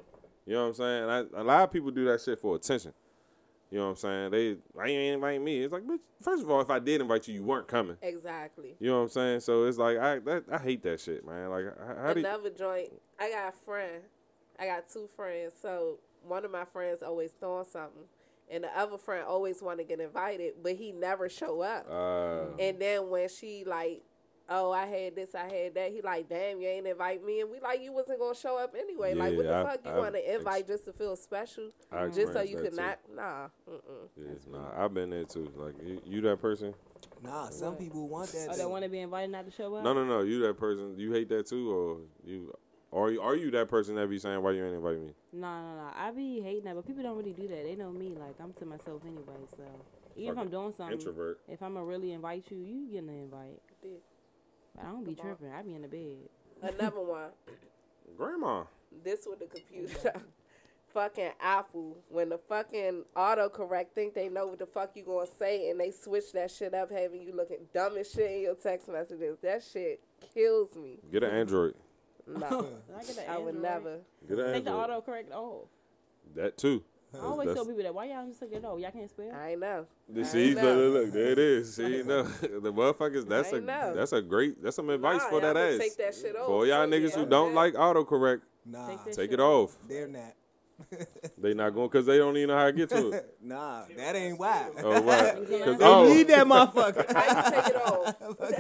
You 0.45 0.55
know 0.55 0.63
what 0.63 0.69
I'm 0.69 0.75
saying? 0.75 1.05
I, 1.35 1.41
a 1.41 1.45
lot 1.45 1.63
of 1.65 1.73
people 1.73 1.91
do 1.91 2.05
that 2.07 2.21
shit 2.21 2.41
for 2.41 2.57
attention. 2.57 2.93
You 3.77 3.83
know 3.83 3.89
what 3.89 4.03
I'm 4.05 4.31
saying? 4.31 4.31
They 4.31 4.57
why 4.73 4.87
you 4.87 4.99
ain't 4.99 5.15
invite 5.17 5.43
me? 5.43 5.61
It's 5.61 5.71
like, 5.71 5.83
bitch, 5.83 5.99
first 6.23 6.43
of 6.43 6.51
all, 6.51 6.63
if 6.63 6.71
I 6.71 6.79
did 6.79 7.03
invite 7.03 7.29
you, 7.29 7.35
you 7.35 7.43
weren't 7.43 7.69
coming. 7.69 7.99
Exactly. 8.01 8.75
You 8.81 8.89
know 8.89 8.97
what 8.97 9.03
I'm 9.03 9.09
saying? 9.11 9.41
So 9.41 9.65
it's 9.65 9.77
like 9.77 9.99
I 9.99 10.19
that, 10.21 10.45
I 10.51 10.57
hate 10.57 10.83
that 10.85 10.99
shit, 10.99 11.27
man. 11.27 11.51
Like 11.51 11.67
how, 11.79 12.07
how 12.07 12.15
do 12.15 12.21
you, 12.21 12.27
Another 12.27 12.49
joint. 12.49 12.89
I 13.21 13.29
got 13.31 13.53
a 13.53 13.57
friend. 13.67 14.03
I 14.59 14.65
got 14.65 14.89
two 14.91 15.11
friends. 15.15 15.53
So 15.61 15.99
one 16.23 16.47
of 16.47 16.51
my 16.51 16.65
friends 16.65 17.03
always 17.03 17.33
throwing 17.33 17.67
something, 17.67 18.05
and 18.51 18.65
the 18.65 18.79
other 18.79 18.97
friend 18.97 19.27
always 19.29 19.61
want 19.61 19.77
to 19.77 19.85
get 19.85 20.01
invited, 20.01 20.55
but 20.63 20.77
he 20.77 20.93
never 20.93 21.29
show 21.29 21.61
up. 21.61 21.87
Uh, 21.87 22.57
And 22.59 22.81
then 22.81 23.11
when 23.11 23.29
she 23.29 23.65
like, 23.67 24.05
oh, 24.49 24.71
I 24.73 24.87
had 24.87 25.17
this, 25.17 25.35
I 25.35 25.53
had 25.53 25.75
that, 25.75 25.93
he 25.93 26.01
like, 26.03 26.29
damn, 26.29 26.61
you 26.61 26.69
ain't 26.69 26.87
invite 26.87 27.25
me, 27.25 27.41
and 27.41 27.51
we 27.51 27.61
like, 27.61 27.81
you 27.83 27.93
wasn't 27.93 28.19
gonna 28.21 28.35
show 28.35 28.59
up 28.59 28.75
anyway. 28.79 29.15
like, 29.15 29.37
what 29.37 29.47
the 29.47 29.55
I- 29.55 29.65
fuck 29.65 29.81
you 29.85 29.91
I've 29.91 29.99
want 29.99 30.15
to 30.15 30.29
ex- 30.29 30.39
invite 30.39 30.67
just 30.67 30.85
to 30.87 30.93
feel 30.93 31.17
special, 31.17 31.71
I 31.91 32.09
just 32.09 32.33
so 32.33 32.43
you 32.43 32.57
that 32.57 32.63
could 32.63 32.71
too. 32.73 32.77
not? 32.77 32.99
Nah, 33.15 33.49
mm-mm. 33.69 34.09
Yeah, 34.17 34.33
nah, 34.53 34.85
I've 34.85 34.95
been 34.95 35.11
there 35.11 35.25
too. 35.25 35.51
Like 35.57 35.75
you, 35.85 36.01
you 36.05 36.21
that 36.23 36.41
person? 36.41 36.75
Nah, 37.23 37.49
some 37.51 37.71
What? 37.71 37.79
people 37.79 38.09
want 38.09 38.31
that. 38.33 38.49
Oh, 38.53 38.57
they 38.57 38.65
want 38.67 38.85
to 38.85 38.91
be 38.91 39.01
invited 39.01 39.31
not 39.31 39.47
to 39.47 39.51
show 39.51 39.75
up. 39.75 39.85
No, 39.85 39.93
no, 39.93 40.05
no. 40.05 40.21
You 40.23 40.41
that 40.47 40.59
person? 40.59 40.95
You 40.99 41.13
hate 41.13 41.29
that 41.31 41.47
too, 41.47 41.71
or 41.73 41.99
you? 42.25 42.53
Are 42.93 43.11
you, 43.11 43.21
are 43.21 43.35
you 43.35 43.51
that 43.51 43.69
person 43.69 43.97
that 43.97 44.09
be 44.09 44.19
saying 44.19 44.41
why 44.43 44.53
you 44.53 44.65
ain't 44.65 44.75
invite 44.75 45.01
me? 45.01 45.11
No, 45.33 45.61
no, 45.61 45.77
no. 45.77 45.91
I 45.95 46.13
be 46.13 46.41
hating 46.41 46.65
that, 46.65 46.75
but 46.77 46.87
people 46.87 47.03
don't 47.03 47.17
really 47.17 47.33
do 47.33 47.49
that. 47.49 47.65
They 47.65 47.75
know 47.75 47.91
me. 47.91 48.15
Like 48.19 48.37
I'm 48.41 48.53
to 48.55 48.65
myself 48.65 49.03
anyway. 49.05 49.45
So 49.57 49.65
even 50.15 50.35
if 50.35 50.39
I'm 50.39 50.49
doing 50.49 50.73
something, 50.73 50.99
Introvert. 50.99 51.41
if 51.49 51.63
I'm 51.63 51.75
gonna 51.75 51.85
really 51.85 52.13
invite 52.13 52.45
you, 52.51 52.59
you 52.59 52.87
getting 52.91 53.09
an 53.09 53.23
invite. 53.25 53.61
Did. 53.83 54.01
But 54.77 54.85
I 54.87 54.91
don't 54.91 55.05
be 55.05 55.15
Come 55.15 55.31
on. 55.31 55.37
tripping. 55.37 55.55
I 55.55 55.63
be 55.63 55.75
in 55.75 55.83
the 55.83 55.89
bed. 55.89 56.29
Another 56.63 57.01
one. 57.01 57.31
Grandma. 58.17 58.65
This 59.05 59.27
with 59.29 59.41
the 59.41 59.47
computer. 59.47 60.13
fucking 60.95 61.31
Apple. 61.41 61.97
When 62.09 62.29
the 62.31 62.39
fucking 62.39 63.05
autocorrect 63.17 63.89
think 63.95 64.15
they 64.15 64.29
know 64.29 64.47
what 64.47 64.59
the 64.59 64.67
fuck 64.67 64.93
you 64.95 65.03
gonna 65.05 65.27
say 65.39 65.69
and 65.71 65.79
they 65.79 65.91
switch 65.91 66.33
that 66.33 66.51
shit 66.51 66.73
up, 66.75 66.91
having 66.91 67.21
you 67.23 67.35
looking 67.35 67.59
dumb 67.75 67.97
as 67.99 68.11
shit 68.11 68.31
in 68.31 68.41
your 68.43 68.55
text 68.55 68.89
messages. 68.89 69.37
That 69.43 69.63
shit 69.63 70.01
kills 70.33 70.75
me. 70.77 70.99
Get 71.13 71.23
an 71.23 71.31
Android. 71.31 71.75
No, 72.27 72.67
I, 72.99 73.05
get 73.05 73.17
that 73.17 73.29
I 73.29 73.39
would 73.39 73.61
never. 73.61 73.99
Get 74.29 74.39
an 74.39 74.53
take 74.55 74.65
the 74.65 74.71
Android. 74.71 75.05
autocorrect 75.05 75.33
off. 75.33 75.69
That 76.35 76.57
too. 76.57 76.83
I 77.23 77.27
always 77.27 77.55
tell 77.55 77.65
people 77.67 77.83
that. 77.83 77.95
Why 77.95 78.07
y'all 78.07 78.27
just 78.27 78.41
take 78.41 78.53
it 78.53 78.65
off? 78.65 78.79
Y'all 78.81 78.91
can't 78.91 79.11
spell. 79.11 79.33
I 79.35 79.55
know. 79.55 79.87
You 80.13 80.23
I 80.23 80.25
see, 80.25 80.55
know. 80.55 80.63
look, 80.63 80.77
look, 80.77 81.05
look, 81.05 81.13
there 81.13 81.33
it 81.33 81.39
is. 81.39 81.75
See, 81.75 82.03
no, 82.07 82.23
the 82.41 82.73
motherfuckers. 82.73 83.29
That's 83.29 83.53
I 83.53 83.57
a 83.59 83.61
know. 83.61 83.95
that's 83.95 84.13
a 84.13 84.23
great. 84.23 84.63
That's 84.63 84.77
some 84.77 84.91
advice 84.91 85.23
Nah, 85.23 85.29
for 85.31 85.41
that 85.41 85.57
ass. 85.57 85.79
Take 85.79 85.97
that 85.97 86.15
shit 86.15 86.37
off. 86.37 86.47
For 86.47 86.67
y'all 86.67 86.87
niggas 86.87 87.11
yeah, 87.11 87.17
who 87.19 87.27
don't 87.27 87.51
yeah. 87.51 87.57
like 87.57 87.75
autocorrect, 87.75 88.41
Nah, 88.65 88.89
Take 89.05 89.15
take 89.15 89.33
it 89.33 89.41
off. 89.41 89.77
they're 89.89 90.09
not. 90.09 90.33
They 91.39 91.55
not 91.55 91.71
going 91.75 91.89
because 91.89 92.05
they 92.07 92.19
don't 92.19 92.37
even 92.37 92.49
know 92.49 92.57
how 92.59 92.67
to 92.67 92.73
get 92.73 92.89
to 92.91 93.11
it. 93.13 93.37
nah, 93.43 93.85
that 93.97 94.15
ain't 94.17 94.39
why. 94.39 94.69
Oh, 94.83 95.01
why? 95.03 95.33
They 95.33 95.59
'Cause- 95.61 95.79
need 95.79 95.83
oh, 95.83 96.09
Need 96.09 96.29
that 96.29 96.47
oh. 96.47 96.51
motherfucker. 96.51 97.15
How 97.15 97.45
you 97.45 97.51
take 97.51 97.69
it 97.69 97.77
off? 97.77 98.17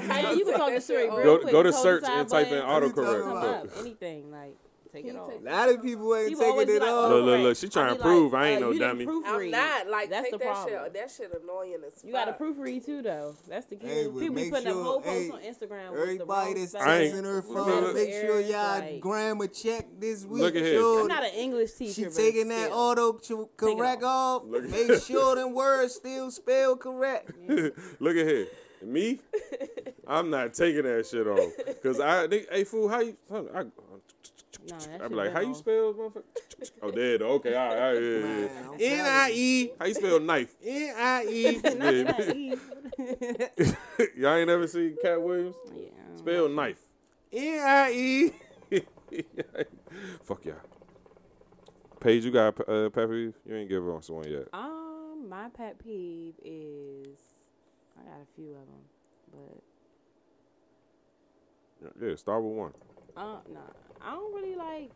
How 0.06 0.20
Yeah, 0.20 0.32
you 0.32 0.44
can 0.44 0.54
talk 0.54 0.68
that 0.70 0.74
to 0.76 0.80
Siri 0.80 1.04
real 1.10 1.22
Go- 1.22 1.38
quick. 1.40 1.52
go 1.52 1.62
to 1.62 1.72
search 1.72 2.04
and 2.06 2.28
type 2.28 2.48
in 2.48 2.62
autocorrect. 2.62 3.22
Come 3.22 3.34
Look. 3.34 3.44
up. 3.44 3.66
Anything 3.80 4.30
like 4.30 4.56
take 4.96 5.06
it 5.06 5.16
off. 5.16 5.30
A 5.30 5.44
lot 5.44 5.68
of 5.68 5.82
people 5.82 6.14
ain't 6.16 6.28
People 6.30 6.44
taking 6.44 6.66
be 6.66 6.72
it 6.74 6.80
like, 6.82 6.90
off. 6.90 7.10
Look, 7.10 7.24
look, 7.24 7.40
look, 7.40 7.56
she 7.56 7.68
trying 7.68 7.96
to 7.96 8.02
prove 8.02 8.34
I 8.34 8.38
uh, 8.38 8.44
ain't 8.52 8.60
no 8.60 8.70
you 8.70 8.78
dummy. 8.78 9.06
proofread. 9.06 9.26
I'm 9.44 9.50
not 9.50 9.88
like 9.88 10.10
That's 10.10 10.24
take 10.24 10.32
the 10.32 10.38
that 10.38 10.46
problem. 10.46 10.84
shit. 10.84 10.94
That 10.94 11.10
shit 11.10 11.42
annoying 11.42 11.76
as 11.86 11.94
fuck. 11.94 12.04
You 12.04 12.12
got 12.12 12.24
to 12.26 12.32
fuck. 12.32 12.40
proofread 12.40 12.84
too, 12.86 13.02
though. 13.02 13.34
That's 13.48 13.66
the 13.66 13.76
key. 13.76 13.86
Hey, 13.86 14.04
People 14.04 14.30
be 14.30 14.50
putting 14.50 14.66
sure- 14.72 14.80
up 14.80 14.84
whole 14.86 15.00
posts 15.00 15.20
hey, 15.26 15.30
on 15.30 15.40
Instagram. 15.40 15.90
with 15.92 16.00
the 16.00 16.02
Everybody 16.02 16.46
wrong 16.46 16.54
that's 16.54 16.70
spelling. 16.70 16.88
I 16.88 17.00
ain't- 17.02 17.14
texting 17.14 17.24
her 17.24 17.42
phone, 17.42 17.80
look, 17.84 17.94
make 17.94 18.10
sure 18.12 18.22
errors, 18.22 18.48
y'all 18.50 18.78
like- 18.80 19.00
grammar 19.00 19.46
check 19.48 19.86
this 19.98 20.24
week. 20.24 20.42
Look 20.42 20.56
at 20.56 20.62
here. 20.62 20.78
Sure 20.80 21.00
I'm 21.02 21.08
not 21.08 21.24
an 21.24 21.34
English 21.34 21.72
teacher. 21.72 22.10
She 22.10 22.16
taking 22.16 22.48
that 22.48 22.70
auto 22.72 23.20
correct 23.56 24.02
off. 24.02 24.44
Make 24.44 25.02
sure 25.02 25.36
them 25.36 25.52
words 25.54 25.94
still 25.94 26.30
spell 26.30 26.76
correct. 26.76 27.30
Look 27.48 28.16
at 28.16 28.26
here. 28.26 28.46
Me? 28.82 29.18
I'm 30.06 30.30
not 30.30 30.54
taking 30.54 30.82
that 30.82 31.06
shit 31.06 31.26
off. 31.26 31.50
Cause 31.82 31.98
I 31.98 32.28
think, 32.28 32.46
hey 32.52 32.62
fool, 32.64 32.88
how 32.88 33.00
you? 33.00 33.16
I, 33.32 33.64
Nah, 34.68 34.76
I 34.76 34.98
shit 34.98 35.08
be 35.10 35.14
like, 35.16 35.32
how 35.32 35.40
you 35.40 35.54
spell 35.54 35.94
motherfucker? 35.94 36.22
Oh, 36.82 36.90
there. 36.90 37.14
it 37.14 37.22
is. 37.22 37.26
Okay, 37.26 37.54
all 37.54 37.68
right, 37.68 37.78
all 37.78 37.94
right, 37.94 38.02
yeah, 38.02 38.18
Man, 38.18 38.40
yeah, 38.40 38.48
I'm 38.70 38.74
yeah. 38.80 38.92
N 38.92 39.06
I 39.06 39.30
E. 39.32 39.70
How 39.78 39.86
you 39.86 39.94
spell 39.94 40.20
knife? 40.20 40.54
N 40.64 40.94
I 40.96 41.24
E. 41.24 41.60
Not 41.64 41.94
Yeah. 41.94 42.02
naive. 42.02 42.62
Y'all 44.16 44.34
ain't 44.34 44.48
never 44.48 44.66
seen 44.66 44.96
Katt 45.00 45.22
Williams 45.22 45.54
yeah. 45.74 45.90
spell 46.16 46.48
knife? 46.48 46.80
N 47.32 47.60
I 47.60 47.92
E. 47.92 48.32
Fuck 50.24 50.44
y'all. 50.44 50.56
Paige, 52.00 52.24
you 52.24 52.30
got 52.30 52.60
uh, 52.68 52.90
pet 52.90 53.08
peeve? 53.08 53.34
You 53.46 53.56
ain't 53.56 53.68
give 53.68 53.88
us 53.88 54.10
one 54.10 54.28
yet. 54.30 54.48
Um, 54.52 55.26
my 55.28 55.48
pet 55.48 55.78
peeve 55.78 56.34
is 56.44 57.18
I 57.98 58.02
got 58.04 58.20
a 58.22 58.26
few 58.34 58.50
of 58.50 58.66
them, 58.66 58.84
but 59.32 59.62
Yeah, 62.08 62.14
start 62.16 62.42
with 62.42 62.52
one. 62.52 62.72
uh, 63.16 63.40
nah, 63.50 63.60
I 64.06 64.10
don't 64.12 64.34
really 64.34 64.56
like 64.56 64.90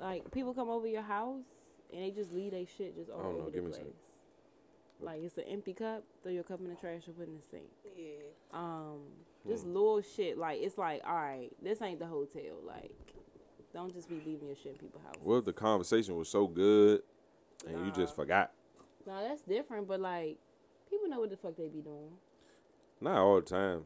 like 0.00 0.30
people 0.32 0.52
come 0.54 0.68
over 0.68 0.86
your 0.86 1.02
house 1.02 1.44
and 1.92 2.02
they 2.02 2.10
just 2.10 2.32
leave 2.32 2.50
their 2.50 2.66
shit 2.66 2.96
just 2.96 3.10
all 3.10 3.22
don't 3.22 3.34
know, 3.34 3.40
over 3.42 3.50
the 3.50 3.56
give 3.56 3.64
me 3.64 3.70
place. 3.70 3.82
some. 3.82 5.06
Like 5.06 5.20
it's 5.22 5.36
an 5.38 5.44
empty 5.48 5.72
cup, 5.72 6.02
throw 6.22 6.32
your 6.32 6.42
cup 6.42 6.60
in 6.60 6.68
the 6.68 6.74
trash 6.74 7.02
or 7.08 7.12
put 7.12 7.22
it 7.22 7.28
in 7.30 7.36
the 7.36 7.42
sink. 7.50 7.64
Yeah. 7.96 8.04
Um, 8.52 8.98
Hmm. 9.44 9.50
just 9.50 9.66
little 9.66 10.00
shit. 10.00 10.38
Like 10.38 10.60
it's 10.62 10.78
like, 10.78 11.02
all 11.06 11.14
right, 11.14 11.50
this 11.62 11.80
ain't 11.82 11.98
the 11.98 12.06
hotel. 12.06 12.56
Like, 12.66 12.90
don't 13.74 13.92
just 13.92 14.08
be 14.08 14.16
leaving 14.24 14.46
your 14.48 14.56
shit 14.56 14.72
in 14.72 14.78
people's 14.78 15.02
houses. 15.04 15.20
Well, 15.22 15.42
the 15.42 15.52
conversation 15.52 16.16
was 16.16 16.28
so 16.28 16.46
good, 16.46 17.02
and 17.68 17.84
you 17.86 17.92
just 17.92 18.16
forgot. 18.16 18.52
No, 19.06 19.22
that's 19.28 19.42
different. 19.42 19.86
But 19.86 20.00
like, 20.00 20.38
people 20.88 21.08
know 21.08 21.20
what 21.20 21.28
the 21.30 21.36
fuck 21.36 21.56
they 21.56 21.68
be 21.68 21.82
doing. 21.82 22.12
Not 23.00 23.18
all 23.18 23.36
the 23.36 23.42
time. 23.42 23.84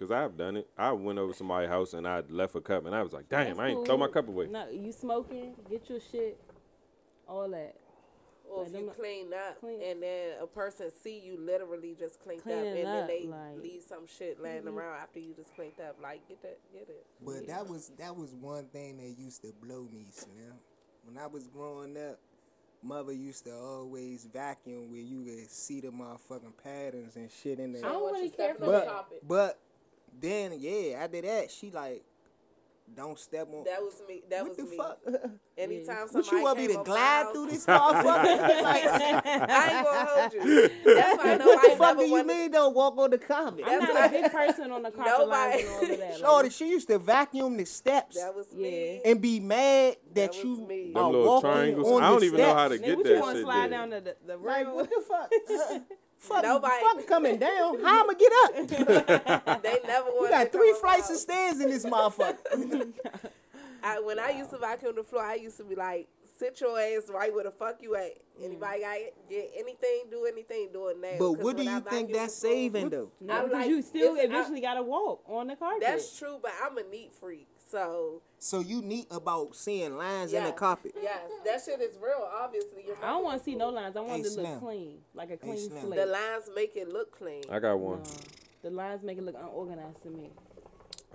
Cause 0.00 0.10
I've 0.10 0.34
done 0.34 0.56
it. 0.56 0.66
I 0.78 0.92
went 0.92 1.18
over 1.18 1.32
to 1.32 1.36
somebody's 1.36 1.68
house 1.68 1.92
and 1.92 2.08
I 2.08 2.22
left 2.30 2.54
a 2.54 2.60
cup 2.62 2.86
and 2.86 2.94
I 2.94 3.02
was 3.02 3.12
like, 3.12 3.28
damn, 3.28 3.48
That's 3.48 3.58
I 3.58 3.68
ain't 3.68 3.84
throw 3.84 3.98
my 3.98 4.08
cup 4.08 4.28
away. 4.28 4.46
No, 4.46 4.66
you 4.70 4.92
smoking, 4.92 5.54
get 5.68 5.90
your 5.90 6.00
shit, 6.00 6.40
all 7.28 7.50
that. 7.50 7.76
Or 8.50 8.64
if 8.66 8.72
you 8.72 8.90
clean 8.98 9.30
up 9.34 9.60
clean- 9.60 9.82
and 9.82 10.02
then 10.02 10.36
a 10.40 10.46
person 10.46 10.90
see 11.02 11.18
you 11.20 11.36
literally 11.38 11.94
just 11.98 12.18
cleaned 12.24 12.40
up 12.40 12.46
Cleaning 12.46 12.78
and 12.78 12.86
then 12.86 13.06
they 13.08 13.26
like- 13.26 13.58
leave 13.62 13.82
some 13.82 14.06
shit 14.06 14.40
laying 14.40 14.62
Mhm. 14.62 14.72
around 14.74 14.96
after 15.02 15.20
you 15.20 15.34
just 15.34 15.54
cleaned 15.54 15.78
up. 15.80 15.96
Like 16.02 16.26
get 16.26 16.40
that, 16.42 16.58
get 16.72 16.88
it. 16.88 17.04
But 17.22 17.46
that 17.48 17.68
was 17.68 17.90
that 17.98 18.16
was 18.16 18.34
one 18.34 18.68
thing 18.68 18.96
that 18.96 19.22
used 19.22 19.42
to 19.42 19.52
blow 19.52 19.82
me, 19.92 20.06
Slim. 20.12 20.58
When 21.04 21.18
I 21.18 21.26
was 21.26 21.46
growing 21.46 21.96
up, 21.98 22.18
mother 22.82 23.12
used 23.12 23.44
to 23.44 23.54
always 23.54 24.24
vacuum 24.24 24.90
where 24.90 25.00
you 25.02 25.22
could 25.24 25.50
see 25.50 25.80
the 25.82 25.88
motherfucking 25.92 26.56
patterns 26.64 27.16
and 27.16 27.30
shit 27.30 27.60
in 27.60 27.72
there. 27.72 27.84
I 27.84 27.92
don't 27.92 28.02
want 28.02 28.14
really 28.14 28.30
care 28.30 28.54
on 28.54 28.60
the 28.60 28.66
but 28.66 28.88
carpet. 28.88 29.28
but 29.28 29.58
then 30.20 30.52
yeah, 30.58 30.98
after 31.02 31.20
that 31.22 31.50
she 31.50 31.70
like 31.70 32.02
don't 32.92 33.16
step 33.16 33.46
on. 33.54 33.62
That 33.62 33.80
was 33.80 34.02
me. 34.08 34.20
That 34.28 34.42
what 34.42 34.48
was 34.48 34.56
the 34.56 34.64
me. 34.64 34.76
fuck? 34.76 34.98
Anytime 35.56 36.08
what 36.10 36.24
somebody 36.24 36.36
you 36.36 36.42
want 36.42 36.58
me 36.58 36.66
to 36.66 36.82
glide 36.82 37.22
house- 37.22 37.32
through 37.32 37.46
this 37.46 37.66
motherfucker? 37.66 38.62
like, 38.62 38.84
I 38.84 39.76
ain't 39.76 39.84
gonna 39.86 40.06
hold 40.10 40.32
you. 40.32 40.70
That's 40.96 41.16
why 41.18 41.36
what 41.36 41.38
nobody 41.38 41.68
the 41.70 41.76
fuck 41.76 41.80
never 41.80 42.00
do 42.00 42.04
you 42.06 42.10
wanted. 42.14 42.26
mean 42.26 42.50
don't 42.50 42.74
walk 42.74 42.98
on 42.98 43.10
the 43.10 43.18
carpet? 43.18 43.64
I'm 43.64 43.78
That's 43.78 43.92
not 43.92 43.96
a 43.96 44.00
like- 44.00 44.10
big 44.10 44.32
person 44.32 44.72
on 44.72 44.82
the 44.82 44.90
carpet 44.90 45.28
lines 45.28 45.62
Nobody- 45.62 45.62
and 45.62 45.70
all 45.70 45.92
of 45.92 45.98
that. 46.00 46.18
Shorty, 46.18 46.46
Like, 46.48 46.52
she 46.52 46.68
used 46.68 46.88
to 46.88 46.98
vacuum 46.98 47.56
the 47.58 47.64
steps 47.64 48.16
That 48.16 48.34
was 48.34 48.52
me. 48.52 49.00
and 49.04 49.20
be 49.20 49.38
mad 49.38 49.94
that, 50.14 50.32
That 50.32 50.42
you 50.42 50.66
me. 50.66 50.86
Them 50.92 50.96
are 50.96 51.10
little 51.12 51.26
walking 51.26 51.48
triangles. 51.50 51.92
on 51.92 52.02
I 52.02 52.10
don't 52.10 52.20
the 52.20 52.26
even 52.26 52.40
know 52.40 52.54
how 52.54 52.66
to 52.68 52.76
steps. 52.76 52.90
nigga, 52.90 52.96
get 52.96 52.96
what 52.98 53.06
you 53.06 53.14
that 53.14 53.20
want 53.20 53.30
to 53.34 53.38
shit 53.38 53.44
slide 53.44 53.60
there. 53.60 53.68
down 53.78 53.90
the 53.90 54.00
the, 54.00 54.16
the 54.26 54.36
Like 54.36 54.74
what 54.74 54.90
the 54.90 55.04
fuck? 55.08 55.82
Fuck, 56.20 56.42
Nobody- 56.44 56.74
fuck 56.82 57.06
coming 57.06 57.38
down. 57.38 57.80
How 57.82 58.04
I'ma 58.04 58.12
get 58.12 58.32
up? 58.44 59.62
They 59.62 59.78
never 59.86 60.06
wanted. 60.10 60.20
We 60.20 60.26
to 60.26 60.30
got 60.30 60.52
three 60.52 60.74
flights 60.80 61.08
my 61.08 61.14
of 61.14 61.20
stairs 61.20 61.60
in 61.60 61.68
this 61.70 61.84
motherfucker. 61.84 62.92
I, 63.82 63.98
when 64.00 64.18
I 64.18 64.30
used 64.30 64.50
to 64.50 64.58
vacuum 64.58 64.94
the 64.96 65.02
floor, 65.02 65.22
I 65.24 65.34
used 65.36 65.56
to 65.56 65.64
be 65.64 65.74
like, 65.74 66.06
"Sit 66.38 66.60
your 66.60 66.78
ass 66.78 67.08
right 67.08 67.32
where 67.34 67.44
the 67.44 67.50
fuck 67.50 67.76
you 67.80 67.96
at. 67.96 68.12
Mm. 68.38 68.44
Anybody 68.44 68.80
got 68.80 68.96
get 69.30 69.50
anything? 69.56 70.02
Do 70.10 70.26
anything? 70.26 70.68
Do 70.72 70.88
it 70.88 71.00
now." 71.00 71.16
But 71.18 71.32
what 71.32 71.56
do 71.56 71.64
when 71.64 71.68
I 71.68 71.76
you 71.76 71.80
think 71.80 72.12
that's 72.12 72.38
floor- 72.38 72.52
saving 72.52 72.90
though? 72.90 73.10
No, 73.20 73.44
because 73.44 73.52
like, 73.52 73.68
you 73.70 73.80
still 73.82 74.14
it's- 74.16 74.20
I- 74.20 74.24
eventually 74.34 74.60
gotta 74.60 74.82
walk 74.82 75.22
on 75.26 75.46
the 75.46 75.56
carpet. 75.56 75.80
That's 75.80 76.18
true, 76.18 76.38
but 76.42 76.52
I'm 76.62 76.76
a 76.76 76.82
neat 76.82 77.12
freak, 77.18 77.48
so 77.70 78.20
So 78.42 78.60
you 78.60 78.80
neat 78.80 79.06
about 79.10 79.54
seeing 79.54 79.98
lines 79.98 80.32
in 80.32 80.42
the 80.42 80.48
Yes. 80.48 80.58
carpet. 80.58 80.94
yes, 81.00 81.30
that 81.44 81.60
shit 81.62 81.78
is 81.82 81.98
real. 82.02 82.26
Obviously, 82.32 82.84
You're 82.86 82.96
I 83.02 83.08
don't 83.10 83.22
want 83.22 83.38
to 83.38 83.44
see 83.44 83.54
no 83.54 83.68
lines. 83.68 83.94
I 83.96 84.00
want 84.00 84.12
Hey, 84.12 84.20
it 84.28 84.34
to 84.34 84.40
look 84.40 84.58
clean, 84.60 85.02
like 85.12 85.30
a 85.30 85.36
clean 85.36 85.58
Slim. 85.58 85.82
slate. 85.82 86.00
The 86.00 86.06
lines 86.06 86.50
make 86.56 86.74
it 86.74 86.88
look 86.88 87.16
clean. 87.18 87.42
I 87.50 87.58
got 87.58 87.78
one. 87.78 87.98
No, 88.02 88.10
the 88.62 88.70
lines 88.70 89.02
make 89.02 89.18
it 89.18 89.24
look 89.24 89.34
unorganized 89.38 90.02
to 90.04 90.08
me. 90.08 90.30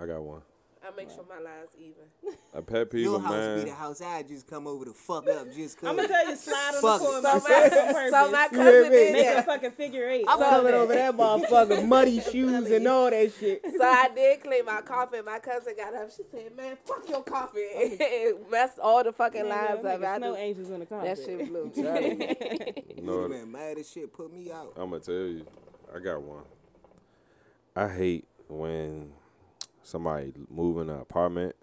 I 0.00 0.06
got 0.06 0.22
one. 0.22 0.42
I 0.86 0.96
make 0.96 1.10
sure 1.10 1.24
my 1.28 1.38
lines 1.40 1.70
even. 1.78 2.36
A 2.54 2.62
pet 2.62 2.90
peeve 2.90 3.02
Your 3.04 3.16
of 3.16 3.22
house 3.24 3.58
be 3.64 3.68
the 3.70 3.74
house 3.74 4.00
I 4.00 4.22
just 4.22 4.46
come 4.46 4.66
over 4.66 4.84
to 4.84 4.92
fuck 4.92 5.28
up 5.28 5.52
just 5.52 5.76
cause. 5.80 5.88
I'm 5.90 5.96
gonna 5.96 6.08
tell 6.08 6.28
you, 6.28 6.36
slide 6.36 6.74
on 6.76 6.80
Fuck 6.82 7.00
the 7.00 7.06
it. 7.06 7.20
floor. 7.20 7.22
So 7.22 7.40
my, 7.40 7.48
purpose. 7.92 8.10
so 8.10 8.30
my 8.30 8.48
You 8.52 8.60
hear 8.62 8.82
cousin 8.82 8.90
me? 8.92 8.96
did 8.98 9.12
Make 9.12 9.26
a 9.26 9.34
that. 9.34 9.46
fucking 9.46 9.70
figure 9.72 10.08
eight. 10.08 10.24
I'm 10.28 10.38
coming 10.38 10.64
that. 10.66 10.74
over 10.74 10.94
that 10.94 11.16
motherfucker, 11.16 11.86
muddy 11.88 12.20
shoes 12.32 12.70
and 12.70 12.86
all 12.86 13.10
that 13.10 13.32
shit. 13.38 13.62
So 13.64 13.84
I 13.84 14.08
did 14.14 14.42
clean 14.42 14.64
my 14.64 14.80
carpet. 14.82 15.24
My 15.24 15.38
cousin 15.38 15.74
got 15.76 15.94
up. 15.94 16.10
She 16.10 16.22
said, 16.30 16.56
"Man, 16.56 16.76
fuck 16.84 17.08
your 17.08 17.22
carpet." 17.22 17.62
it 17.72 18.50
messed 18.50 18.78
all 18.78 19.02
the 19.02 19.12
fucking 19.12 19.44
Nigga, 19.44 19.48
lines 19.48 19.84
up. 19.84 20.00
nigga, 20.00 20.04
I 20.06 20.16
snow 20.18 20.30
just- 20.32 20.40
angels 20.40 20.70
in 20.70 20.80
the 20.80 20.86
carpet. 20.86 21.16
that 21.16 21.24
shit 21.24 21.48
blew. 21.48 21.72
No, 23.02 23.22
You 23.22 23.28
man 23.28 23.50
mad 23.52 23.78
as 23.78 23.90
shit, 23.90 24.12
put 24.12 24.32
me 24.32 24.50
out. 24.52 24.72
I'm 24.76 24.90
gonna 24.90 25.00
tell 25.00 25.14
you. 25.14 25.46
I 25.94 25.98
got 25.98 26.20
one. 26.22 26.42
I 27.74 27.88
hate 27.88 28.26
when 28.48 29.12
somebody 29.86 30.32
move 30.50 30.78
in 30.78 30.90
an 30.90 31.00
apartment 31.00 31.54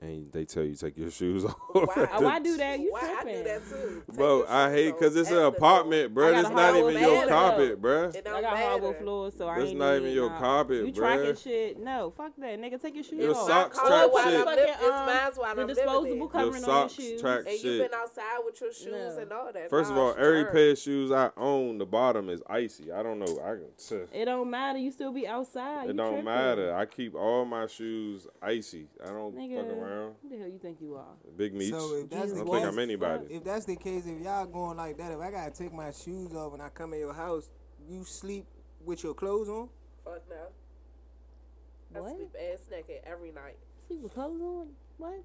and 0.00 0.30
they 0.32 0.44
tell 0.44 0.62
you 0.62 0.74
take 0.74 0.96
your 0.98 1.10
shoes 1.10 1.44
off. 1.46 1.56
Why? 1.72 2.08
Oh, 2.12 2.26
I 2.26 2.38
do 2.38 2.56
that. 2.58 2.78
You 2.80 2.92
Why 2.92 3.00
I 3.00 3.24
do 3.24 3.30
tripping. 3.30 3.44
that 3.44 3.68
too? 3.68 4.02
Take 4.06 4.16
Bro, 4.16 4.44
I 4.48 4.70
hate 4.70 4.92
because 4.92 5.16
it's 5.16 5.30
an 5.30 5.38
apartment, 5.44 6.12
bro. 6.14 6.28
It's 6.38 6.48
not 6.50 6.76
even 6.76 7.00
your 7.02 7.26
carpet, 7.26 7.80
bro. 7.80 8.08
I 8.08 8.10
got 8.20 8.24
matter. 8.42 8.56
hardwood 8.56 8.96
floors, 8.96 9.34
so 9.36 9.48
I 9.48 9.58
That's 9.58 9.70
ain't 9.70 9.78
not 9.78 9.96
even 9.96 10.12
your 10.12 10.28
nah. 10.30 10.38
carpet, 10.38 10.86
You 10.86 10.92
bruh. 10.92 10.96
tracking 10.96 11.36
shit? 11.36 11.78
No, 11.80 12.10
fuck 12.10 12.32
that, 12.38 12.60
nigga. 12.60 12.80
Take 12.80 12.94
your 12.94 13.04
shoes 13.04 13.20
Your 13.20 13.34
off. 13.36 13.46
socks 13.46 13.76
My 13.82 13.88
track 13.88 14.10
car 14.12 14.24
shit. 14.24 14.34
I'm 14.40 14.44
Fucking, 14.44 14.56
living, 14.56 14.74
it's 14.74 14.84
um, 14.84 15.06
mine 15.06 15.30
while 15.36 15.54
the 15.54 15.60
I'm 15.62 15.68
disposable 15.68 16.02
living. 16.02 16.18
Your 16.18 16.28
covering 16.28 16.52
on 16.54 16.60
your 16.60 16.88
socks 16.88 16.94
shoes. 16.94 17.20
track 17.20 17.40
And 17.46 17.52
you 17.52 17.58
shit. 17.58 17.90
been 17.90 17.98
outside 18.00 18.38
with 18.44 18.60
your 18.60 18.72
shoes 18.72 18.86
No. 19.16 19.18
and 19.22 19.32
all 19.32 19.52
that. 19.52 19.70
First 19.70 19.90
of 19.90 19.96
all, 19.96 20.14
every 20.18 20.44
pair 20.46 20.70
of 20.72 20.78
shoes 20.78 21.10
I 21.10 21.30
own, 21.36 21.78
the 21.78 21.86
bottom 21.86 22.28
is 22.28 22.42
icy. 22.48 22.92
I 22.92 23.02
don't 23.02 23.18
know. 23.18 23.40
I 23.44 23.54
can. 23.56 24.08
It 24.12 24.24
don't 24.26 24.50
matter. 24.50 24.78
You 24.78 24.90
still 24.90 25.12
be 25.12 25.26
outside. 25.26 25.90
It 25.90 25.96
don't 25.96 26.24
matter. 26.24 26.74
I 26.74 26.86
keep 26.86 27.14
all 27.14 27.44
my 27.44 27.66
shoes 27.66 28.26
icy. 28.42 28.88
I 29.02 29.06
don't 29.08 29.34
Nigga, 29.36 29.56
fuck 29.56 29.68
around. 29.86 30.14
Who 30.22 30.28
the 30.28 30.38
hell 30.38 30.48
you 30.48 30.58
think 30.58 30.80
you 30.80 30.94
are? 30.96 31.14
Big 31.36 31.54
meats. 31.54 31.70
So 31.76 31.96
if 31.96 32.10
that's 32.10 32.32
I 32.32 32.36
don't 32.36 32.38
the 32.38 32.44
think 32.44 32.56
case, 32.56 32.64
I'm 32.72 32.78
anybody. 32.78 33.26
if 33.30 33.44
that's 33.44 33.64
the 33.64 33.76
case, 33.76 34.04
if 34.06 34.20
y'all 34.22 34.46
going 34.46 34.76
like 34.76 34.96
that, 34.98 35.12
if 35.12 35.20
I 35.20 35.30
gotta 35.30 35.50
take 35.50 35.72
my 35.72 35.90
shoes 35.90 36.32
off 36.34 36.52
and 36.54 36.62
I 36.62 36.68
come 36.68 36.92
in 36.94 37.00
your 37.00 37.14
house, 37.14 37.50
you 37.88 38.04
sleep 38.04 38.44
with 38.84 39.02
your 39.02 39.14
clothes 39.14 39.48
on? 39.48 39.68
Fuck 40.04 40.22
no. 40.28 42.00
What? 42.00 42.12
I 42.12 42.16
sleep 42.16 42.34
ass 42.52 42.58
naked 42.70 43.00
every 43.04 43.32
night. 43.32 43.56
Sleep 43.88 44.00
with 44.00 44.12
clothes 44.14 44.40
on? 44.40 44.68
What? 44.98 45.22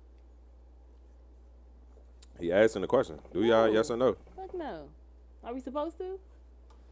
He 2.40 2.52
asking 2.52 2.82
the 2.82 2.88
question. 2.88 3.20
Do 3.34 3.44
y'all 3.44 3.68
No. 3.68 3.74
yes 3.74 3.90
or 3.92 3.98
no? 3.98 4.16
Fuck 4.36 4.54
no. 4.56 4.90
Are 5.44 5.54
we 5.54 5.60
supposed 5.60 5.98
to? 6.00 6.20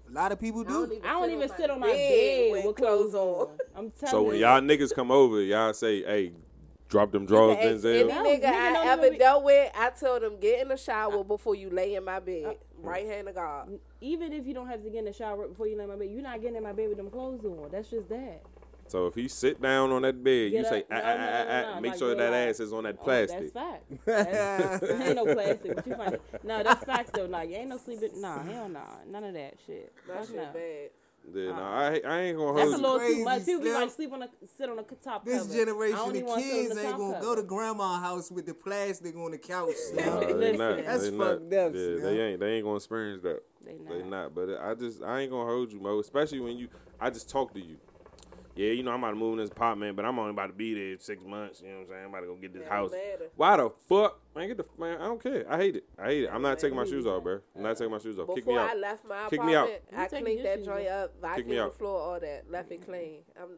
A 0.09 0.11
lot 0.11 0.31
of 0.31 0.39
people 0.39 0.63
do. 0.63 0.99
I 1.03 1.11
don't 1.13 1.29
even 1.31 1.49
sit 1.55 1.69
on 1.69 1.79
my 1.79 1.87
bed 1.87 1.95
bed 1.95 2.51
with 2.51 2.65
with 2.65 2.75
clothes 2.77 3.11
clothes 3.11 3.15
on. 3.15 3.57
I'm 3.75 3.91
telling 3.91 4.01
you. 4.01 4.07
So 4.07 4.23
when 4.23 4.37
y'all 4.39 4.61
niggas 4.61 4.93
come 4.93 5.11
over, 5.11 5.39
y'all 5.41 5.71
say, 5.73 6.03
"Hey, 6.03 6.31
drop 6.89 7.11
them 7.11 7.25
drawers, 7.25 7.57
Ask 7.57 7.85
Denzel." 7.85 7.99
Any 8.01 8.09
No, 8.09 8.23
nigga 8.23 8.41
nigga 8.41 8.45
I 8.45 8.73
don't 8.73 8.87
ever 8.87 9.05
even 9.07 9.19
dealt 9.19 9.43
with, 9.43 9.71
I 9.75 9.89
tell 9.91 10.19
them 10.19 10.39
get 10.39 10.61
in 10.61 10.67
the 10.69 10.77
shower 10.77 11.23
before 11.23 11.55
you 11.55 11.69
lay 11.69 11.95
in 11.95 12.03
my 12.03 12.19
bed. 12.19 12.45
Uh, 12.45 12.53
right 12.81 13.05
hand 13.05 13.27
of 13.29 13.35
God. 13.35 13.79
Even 14.01 14.33
if 14.33 14.45
you 14.45 14.53
don't 14.53 14.67
have 14.67 14.83
to 14.83 14.89
get 14.89 14.99
in 14.99 15.05
the 15.05 15.13
shower 15.13 15.47
before 15.47 15.67
you 15.67 15.77
lay 15.77 15.83
in 15.83 15.89
my 15.89 15.95
bed, 15.95 16.09
you're 16.11 16.21
not 16.21 16.41
getting 16.41 16.57
in 16.57 16.63
my 16.63 16.73
bed 16.73 16.89
with 16.89 16.97
them 16.97 17.09
clothes 17.09 17.45
on. 17.45 17.69
That's 17.71 17.89
just 17.89 18.09
that. 18.09 18.41
So 18.87 19.05
if 19.05 19.13
he 19.13 19.27
sit 19.27 19.61
down 19.61 19.91
on 19.91 20.01
that 20.01 20.23
bed, 20.23 20.51
you 20.51 20.63
say, 20.63 20.79
up. 20.79 20.85
Ah, 20.89 20.95
no, 20.95 21.01
ah, 21.03 21.45
ah, 21.47 21.61
no, 21.61 21.75
no, 21.75 21.81
make 21.81 21.91
like 21.91 21.99
sure 21.99 22.15
that 22.15 22.33
ass 22.33 22.59
is 22.59 22.73
on 22.73 22.85
that 22.85 22.97
Oh, 22.99 23.03
plastic. 23.03 23.39
that's 23.39 23.51
fact. 23.51 23.83
That's, 24.05 24.83
ain't 25.01 25.15
no 25.15 25.25
plastic. 25.31 25.75
What 25.75 25.85
you 25.87 25.95
find? 25.95 26.17
No, 26.43 26.63
that's 26.63 26.83
facts 26.85 27.11
though. 27.13 27.25
Like, 27.25 27.51
ain't 27.51 27.69
no 27.69 27.77
sleeping. 27.77 28.19
Nah, 28.19 28.41
hell 28.41 28.67
nah. 28.67 28.79
None 29.07 29.25
of 29.25 29.33
that 29.35 29.53
shit. 29.67 29.93
That 30.07 30.17
Fuck 30.21 30.27
shit 30.29 30.35
no. 30.37 30.43
bad. 30.53 30.89
Yeah, 31.33 31.51
uh, 31.51 31.55
nah, 31.55 31.79
I, 31.79 32.01
I 32.07 32.19
ain't 32.21 32.37
gonna 32.37 32.57
That's 32.57 32.73
a 32.73 32.77
little 32.77 32.97
crazy, 32.97 33.15
too 33.17 33.23
much. 33.23 33.45
People 33.45 33.61
be 33.63 33.71
like 33.71 33.89
sleep 33.91 34.13
on 34.13 34.23
a 34.23 34.29
sit 34.57 34.69
on 34.69 34.79
a 34.79 34.83
top 34.83 35.25
This 35.25 35.43
cover. 35.43 35.53
I 35.53 35.57
generation, 35.57 35.95
don't 35.97 36.09
the 36.13 36.15
even 36.19 36.27
wanna 36.29 36.41
sit 36.41 36.51
on 36.51 36.57
kids 36.65 36.77
ain't 36.79 36.97
gonna 36.97 37.13
cover. 37.13 37.25
go 37.25 37.35
to 37.35 37.43
grandma's 37.43 38.01
house 38.01 38.31
with 38.31 38.45
the 38.47 38.53
plastic 38.53 39.15
on 39.15 39.31
the 39.31 39.37
couch. 39.37 39.75
Nah, 39.95 40.19
they 40.21 40.33
Listen. 40.33 40.57
not. 40.57 40.85
That's 40.85 41.03
they 41.03 41.11
not. 41.11 41.27
fucked 41.27 41.53
up, 41.53 41.73
Yeah, 41.75 41.81
Slim. 41.81 42.01
they 42.01 42.21
ain't. 42.21 42.39
They 42.39 42.51
ain't 42.53 42.63
gonna 42.63 42.75
experience 42.77 43.21
that. 43.23 43.43
They 43.65 43.73
not. 43.73 43.89
They 43.89 44.03
not. 44.03 44.35
But 44.35 44.49
I 44.61 44.73
just, 44.73 45.03
I 45.03 45.19
ain't 45.19 45.31
gonna 45.31 45.45
hold 45.49 45.71
you, 45.71 45.79
Mo. 45.79 45.99
Especially 45.99 46.39
when 46.39 46.57
you, 46.57 46.67
I 46.99 47.09
just 47.11 47.29
talk 47.29 47.53
to 47.53 47.59
you. 47.59 47.77
Yeah, 48.55 48.71
you 48.71 48.83
know 48.83 48.91
I'm 48.91 48.99
about 49.03 49.11
to 49.11 49.15
move 49.15 49.33
in 49.33 49.39
this 49.39 49.51
apartment, 49.51 49.95
but 49.95 50.03
I'm 50.05 50.19
only 50.19 50.31
about 50.31 50.47
to 50.47 50.53
be 50.53 50.73
there 50.73 50.97
six 50.99 51.23
months. 51.23 51.61
You 51.61 51.69
know 51.69 51.75
what 51.75 51.81
I'm 51.81 51.87
saying? 51.87 52.03
I'm 52.05 52.09
about 52.09 52.19
to 52.21 52.25
go 52.27 52.35
get 52.35 52.53
this 52.53 52.63
It 52.63 52.67
house. 52.69 52.91
don't. 52.91 53.31
Why 53.37 53.57
the 53.57 53.69
fuck? 53.87 54.19
Man, 54.35 54.47
get 54.47 54.57
the 54.57 54.65
man. 54.77 54.99
I 54.99 55.05
don't 55.05 55.21
care. 55.23 55.45
I 55.49 55.57
hate 55.57 55.75
it. 55.77 55.83
I 55.97 56.05
hate 56.07 56.23
it. 56.25 56.29
I'm 56.33 56.41
not 56.41 56.59
taking 56.59 56.75
my 56.75 56.85
shoes 56.85 57.05
off, 57.05 57.23
bro. 57.23 57.39
I'm 57.55 57.63
not 57.63 57.77
taking 57.77 57.91
my 57.91 57.99
shoes 57.99 58.19
off. 58.19 58.27
Kick 58.27 58.37
me 58.37 58.41
Before 58.53 58.59
out. 58.59 58.69
I 58.71 58.75
left 58.75 59.05
my 59.05 59.27
Kick 59.29 59.43
me 59.43 59.55
out. 59.55 59.67
apartment, 59.69 59.83
I 59.95 60.07
taking 60.07 60.25
cleaned 60.25 60.45
that 60.45 60.65
joint 60.65 60.87
up, 60.87 61.35
Kick 61.35 61.47
me 61.47 61.55
vacuumed 61.55 61.71
the 61.71 61.77
floor, 61.77 61.99
all 62.01 62.19
that, 62.19 62.51
left 62.51 62.71
it 62.71 62.85
clean. 62.85 63.19
I'm, 63.41 63.49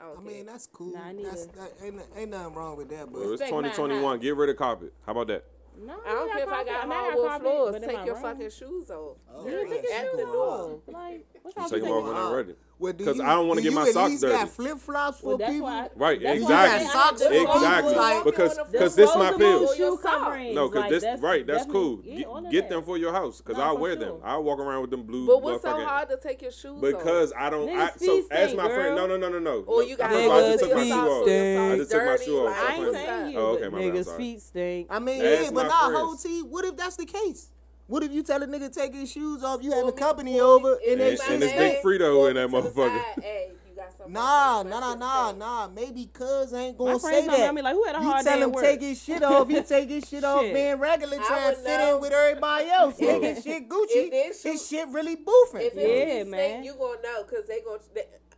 I 0.00 0.18
I 0.18 0.22
mean, 0.22 0.44
that's 0.46 0.66
cool. 0.66 0.92
Nah, 0.92 1.12
that's, 1.24 1.46
that, 1.46 1.72
ain't, 1.82 2.00
ain't 2.16 2.30
nothing 2.30 2.54
wrong 2.54 2.76
with 2.76 2.90
that, 2.90 3.10
but 3.10 3.20
Well, 3.20 3.32
it's 3.32 3.42
2021. 3.42 4.20
Get 4.20 4.36
rid 4.36 4.50
of 4.50 4.56
carpet. 4.56 4.92
How 5.06 5.12
about 5.12 5.28
that? 5.28 5.44
No, 5.78 5.94
I 6.06 6.10
don't 6.10 6.32
care 6.32 6.42
if 6.42 6.48
I 6.52 6.64
got 6.64 6.74
I 6.74 6.82
mean, 6.84 6.92
I 6.92 6.94
hardwood 6.96 7.26
carpet, 7.28 7.42
floors. 7.46 7.80
Take 7.80 8.06
your 8.06 8.14
room. 8.14 8.22
fucking 8.22 8.50
shoes 8.50 8.90
off. 8.90 9.16
Oh, 9.32 9.46
Yeah, 9.46 9.62
take 9.68 9.82
your 9.82 9.92
At 9.92 10.02
shoes 10.04 10.16
the 10.16 10.22
door. 10.24 10.46
off. 10.48 10.80
Like, 10.86 11.26
what's 11.42 11.56
wrong 11.56 11.68
Take 11.70 11.82
with 11.82 11.84
them 11.84 11.92
off 11.92 12.04
when 12.06 12.16
I'm 12.16 12.32
ready. 12.32 12.54
Well, 12.78 12.92
do 12.92 13.04
'Cause 13.06 13.20
I 13.20 13.32
don't 13.34 13.48
wanna 13.48 13.62
get 13.62 13.72
my 13.72 13.88
socks 13.90 14.10
least 14.10 14.22
dirty. 14.22 14.36
got 14.36 14.50
flip 14.50 14.78
flops 14.78 15.20
for 15.20 15.28
Well, 15.36 15.38
people? 15.38 15.62
why. 15.66 15.88
Right, 15.96 16.20
that's 16.22 16.38
You 16.40 16.44
why 16.44 16.64
exactly. 16.66 16.84
Got 16.86 16.92
socks 16.92 17.20
Exactly. 17.22 17.94
like- 17.94 18.24
Because- 18.24 18.58
because 18.70 18.94
this 18.94 19.16
my 19.16 19.32
pill. 19.32 19.66
shoe 19.68 19.74
Shoe 19.76 19.96
coverings. 19.96 20.02
coverings. 20.02 20.54
No, 20.54 20.68
because 20.68 20.80
like, 20.82 20.90
this 20.90 21.02
that's 21.02 21.22
right. 21.22 21.46
That's 21.46 21.64
cool. 21.64 21.96
definitely- 21.96 22.10
Get, 22.12 22.20
yeah, 22.20 22.26
all 22.26 22.44
of 22.44 22.50
get 22.52 22.60
that. 22.68 22.74
them 22.74 22.84
for 22.84 22.98
your 22.98 23.12
house, 23.12 23.38
because 23.38 23.56
Nah, 23.56 23.68
I'll 23.68 23.78
wear 23.78 23.92
sure. 23.96 24.04
them. 24.04 24.14
I'll 24.22 24.42
walk 24.42 24.58
around 24.58 24.82
with 24.82 24.90
them 24.90 25.04
blue. 25.04 25.26
But 25.26 25.42
what's 25.42 25.62
so 25.62 25.70
hard 25.80 26.10
to 26.10 26.18
take 26.18 26.42
your 26.42 26.50
shoes 26.50 26.66
off? 26.76 26.80
Because 26.82 27.32
I 27.38 27.48
don't. 27.48 27.70
I, 27.70 27.90
so 27.96 28.18
as 28.30 28.50
stink, 28.50 28.60
my 28.60 28.68
friend, 28.68 28.94
no, 28.94 29.06
no, 29.06 29.16
no, 29.16 29.30
no, 29.30 29.38
no. 29.38 29.64
Or 29.66 29.82
you 29.82 29.96
got 29.96 30.12
I 30.12 30.16
was 30.16 30.26
about 30.26 30.36
to 30.36 30.66
Niggas' 30.66 30.74
my 30.76 30.82
feet 30.82 30.92
shoe 30.92 30.98
off. 30.98 31.22
stink. 31.22 31.72
I 31.72 31.76
just 31.78 31.90
took 31.90 32.04
my 32.04 32.16
shoe 32.18 32.46
off. 32.46 32.56
I 32.58 32.74
ain't 32.74 32.92
saying 32.94 33.30
you. 33.32 33.38
Oh, 33.38 33.46
okay, 33.54 33.68
my 33.70 33.78
bad, 33.78 33.86
I'm 33.88 33.94
Niggas' 33.94 34.16
feet 34.18 34.42
stink. 34.42 34.86
I 34.90 34.98
mean, 34.98 35.22
Ask 35.24 35.44
yeah, 35.44 35.50
but 35.50 35.62
not 35.62 35.94
whole 35.94 36.14
T. 36.16 36.42
What 36.42 36.64
if 36.66 36.76
that's 36.76 36.96
the 36.96 37.06
case? 37.06 37.50
What 37.88 38.02
if 38.02 38.10
you 38.12 38.22
tell 38.24 38.42
a 38.42 38.46
nigga 38.46 38.72
take 38.74 38.94
his 38.94 39.10
shoes 39.12 39.44
off, 39.44 39.62
you 39.62 39.70
have 39.70 39.82
Pull 39.82 39.88
a 39.90 39.92
company 39.92 40.32
pull 40.38 40.42
over, 40.64 40.72
and 40.88 41.00
it's 41.00 41.22
And- 41.22 41.34
and 41.34 41.42
it's 41.44 41.52
Big 41.52 41.82
Frito 41.82 42.28
in 42.28 42.34
that 42.34 42.48
motherfucker. 42.48 43.00
side, 43.14 43.22
Hey, 43.22 43.52
you 43.68 43.76
got 43.76 43.92
something 43.96 44.12
Nah, 44.12 44.64
nah, 44.64 44.80
nah, 44.80 44.94
nah, 44.96 45.32
nah. 45.32 45.68
Maybe 45.68 46.06
cuz 46.12 46.52
ain't 46.52 46.76
gonna 46.76 46.98
say 46.98 47.24
that. 47.28 47.54
me 47.54 47.62
like, 47.62 47.74
who 47.74 47.84
had 47.84 47.94
a 47.94 47.98
you 48.00 48.04
hard 48.10 48.24
tell 48.24 48.38
day 48.38 48.44
him 48.44 48.52
take 48.54 48.80
his 48.80 49.00
shit 49.00 49.22
off, 49.22 49.48
he 49.48 49.60
take 49.62 49.88
his 49.88 50.08
shit 50.08 50.24
off 50.24 50.40
Shit. 50.42 50.54
being 50.54 50.78
regular, 50.80 51.18
trying 51.18 51.54
to 51.54 51.60
would 51.60 51.64
fit 51.66 51.80
in 51.80 52.00
with 52.00 52.12
everybody 52.12 52.68
else. 52.70 52.96
If- 52.98 53.22
Nigga, 53.22 53.42
shit 53.44 53.68
Gucci, 53.68 54.10
they 54.10 54.32
shoot- 54.32 54.50
his 54.52 54.68
shit 54.68 54.88
really 54.88 55.14
boofing. 55.16 55.60
If 55.62 55.74
Yeah, 55.76 55.82
it's 55.82 56.28
man. 56.28 56.30
man. 56.30 56.64
you 56.64 56.74
gonna 56.74 57.00
know 57.02 57.22
because 57.22 57.46
they 57.46 57.60
gonna. 57.60 57.78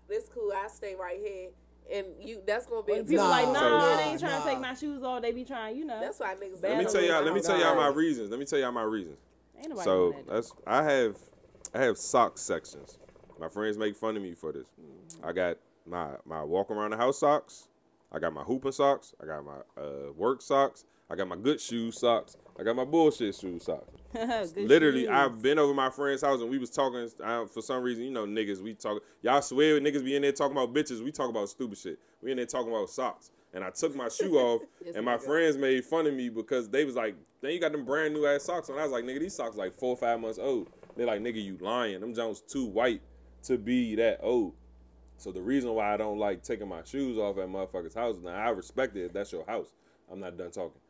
This 0.09 0.29
cool. 0.35 0.53
I 0.55 0.69
stay 0.69 0.95
right 0.95 1.19
here, 1.23 1.49
and 1.91 2.07
you. 2.21 2.43
That's 2.47 2.67
gonna 2.67 2.83
be. 2.83 2.93
When 2.93 3.01
a 3.01 3.05
people 3.05 3.25
Nah, 3.25 3.31
like, 3.31 3.45
test. 3.47 3.55
nah, 3.55 3.79
nah, 3.79 3.97
they 3.97 4.03
ain't 4.05 4.21
trying 4.21 4.33
nah. 4.33 4.45
to 4.45 4.51
take 4.51 4.61
my 4.61 4.75
shoes 4.75 5.03
off. 5.03 5.23
They 5.23 5.33
be 5.33 5.45
trying, 5.45 5.77
you 5.77 5.85
know. 5.87 6.01
That's 6.01 6.19
why 6.21 6.35
niggas. 6.35 6.63
Let 6.63 6.79
me 6.79 6.85
tell 6.85 7.03
y'all. 7.03 7.23
Let 7.23 7.33
me 7.35 7.41
tell 7.41 7.59
y'all 7.59 7.77
my 7.77 7.89
reasons. 7.89 8.31
Let 8.31 8.39
me 8.39 8.45
tell 8.47 8.59
y'all 8.59 8.73
my 8.73 8.83
reasons. 8.83 9.17
So 9.85 10.15
that's 10.29 10.53
I 10.67 10.83
have 10.85 11.17
I 11.75 11.83
have 11.83 11.99
sock 11.99 12.39
sections. 12.39 12.99
My 13.39 13.49
friends 13.49 13.77
make 13.79 13.97
fun 13.97 14.17
of 14.17 14.23
me 14.23 14.35
for 14.35 14.53
this. 14.53 14.67
I 15.23 15.33
got 15.33 15.59
my 15.87 16.09
my 16.25 16.43
walk 16.43 16.71
around 16.71 16.91
the 16.91 16.97
house 16.97 17.21
socks. 17.21 17.69
I 18.11 18.19
got 18.19 18.33
my 18.33 18.43
hooping 18.43 18.73
socks. 18.73 19.15
I 19.23 19.27
got 19.27 19.45
my 19.45 19.83
uh, 19.83 20.13
work 20.17 20.41
socks. 20.43 20.85
I 21.11 21.15
got 21.15 21.29
my 21.29 21.37
good 21.37 21.61
shoe 21.61 21.91
socks. 21.91 22.37
I 22.59 22.65
got 22.65 22.77
my 22.77 22.85
bullshit 22.85 23.35
shoe 23.35 23.59
socks. 23.59 23.95
Literally, 24.57 25.03
shoes. 25.03 25.11
I've 25.11 25.41
been 25.41 25.59
over 25.59 25.73
my 25.73 25.91
friend's 25.91 26.23
house 26.23 26.41
and 26.41 26.51
we 26.51 26.59
was 26.59 26.71
talking. 26.71 27.09
Uh, 27.23 27.47
for 27.47 27.63
some 27.63 27.83
reason, 27.83 28.05
you 28.05 28.11
know, 28.11 28.27
niggas, 28.27 28.61
we 28.61 28.75
talk. 28.75 29.03
Y'all 29.23 29.43
swear 29.43 29.81
niggas 29.81 30.05
be 30.05 30.17
in 30.17 30.23
there 30.23 30.33
talking 30.33 30.57
about 30.57 30.75
bitches. 30.75 31.03
We 31.03 31.13
talk 31.13 31.31
about 31.31 31.49
stupid 31.49 31.79
shit. 31.79 31.99
We 32.23 32.31
in 32.31 32.37
there 32.37 32.47
talking 32.47 32.71
about 32.71 32.91
socks. 32.91 33.31
And 33.55 33.65
I 33.65 33.71
took 33.71 33.95
my 33.95 34.09
shoe 34.21 34.37
off, 34.39 34.63
Yes, 34.85 34.97
and 34.97 35.05
my 35.05 35.19
friends 35.19 35.57
made 35.57 35.85
fun 35.85 36.07
of 36.07 36.15
me 36.15 36.29
because 36.29 36.69
they 36.69 36.85
was 36.85 36.97
like, 36.97 37.17
"Then 37.41 37.53
you 37.53 37.61
got 37.61 37.73
them 37.73 37.85
brand 37.85 38.15
new 38.15 38.27
ass 38.27 38.45
socks." 38.45 38.69
And 38.69 38.79
I 38.79 38.83
was 38.83 38.93
like, 38.93 39.05
"Nigga, 39.05 39.21
these 39.21 39.35
socks 39.35 39.57
like 39.57 39.75
four 39.75 39.91
or 39.91 39.97
five 39.97 40.21
months 40.21 40.39
old." 40.39 40.69
They 40.97 41.05
like, 41.05 41.21
"Nigga, 41.21 41.43
you 41.43 41.57
lying? 41.61 42.01
Them 42.01 42.15
Jones 42.15 42.41
too 42.41 42.67
white 42.67 43.01
to 43.45 43.57
be 43.57 43.95
that 43.97 44.21
old." 44.23 44.55
So 45.17 45.33
the 45.33 45.43
reason 45.43 45.75
why 45.75 45.93
I 45.93 45.97
don't 45.97 46.19
like 46.19 46.43
taking 46.45 46.69
my 46.69 46.85
shoes 46.85 47.19
off 47.19 47.39
at 47.39 47.49
motherfuckers' 47.49 47.95
houses, 47.95 48.23
now 48.23 48.35
I 48.35 48.51
respect 48.51 48.97
it 48.97 49.07
if 49.07 49.13
that's 49.13 49.33
your 49.33 49.45
house. 49.47 49.73
I'm 50.11 50.21
not 50.21 50.39
done 50.39 50.51
talking. 50.51 50.81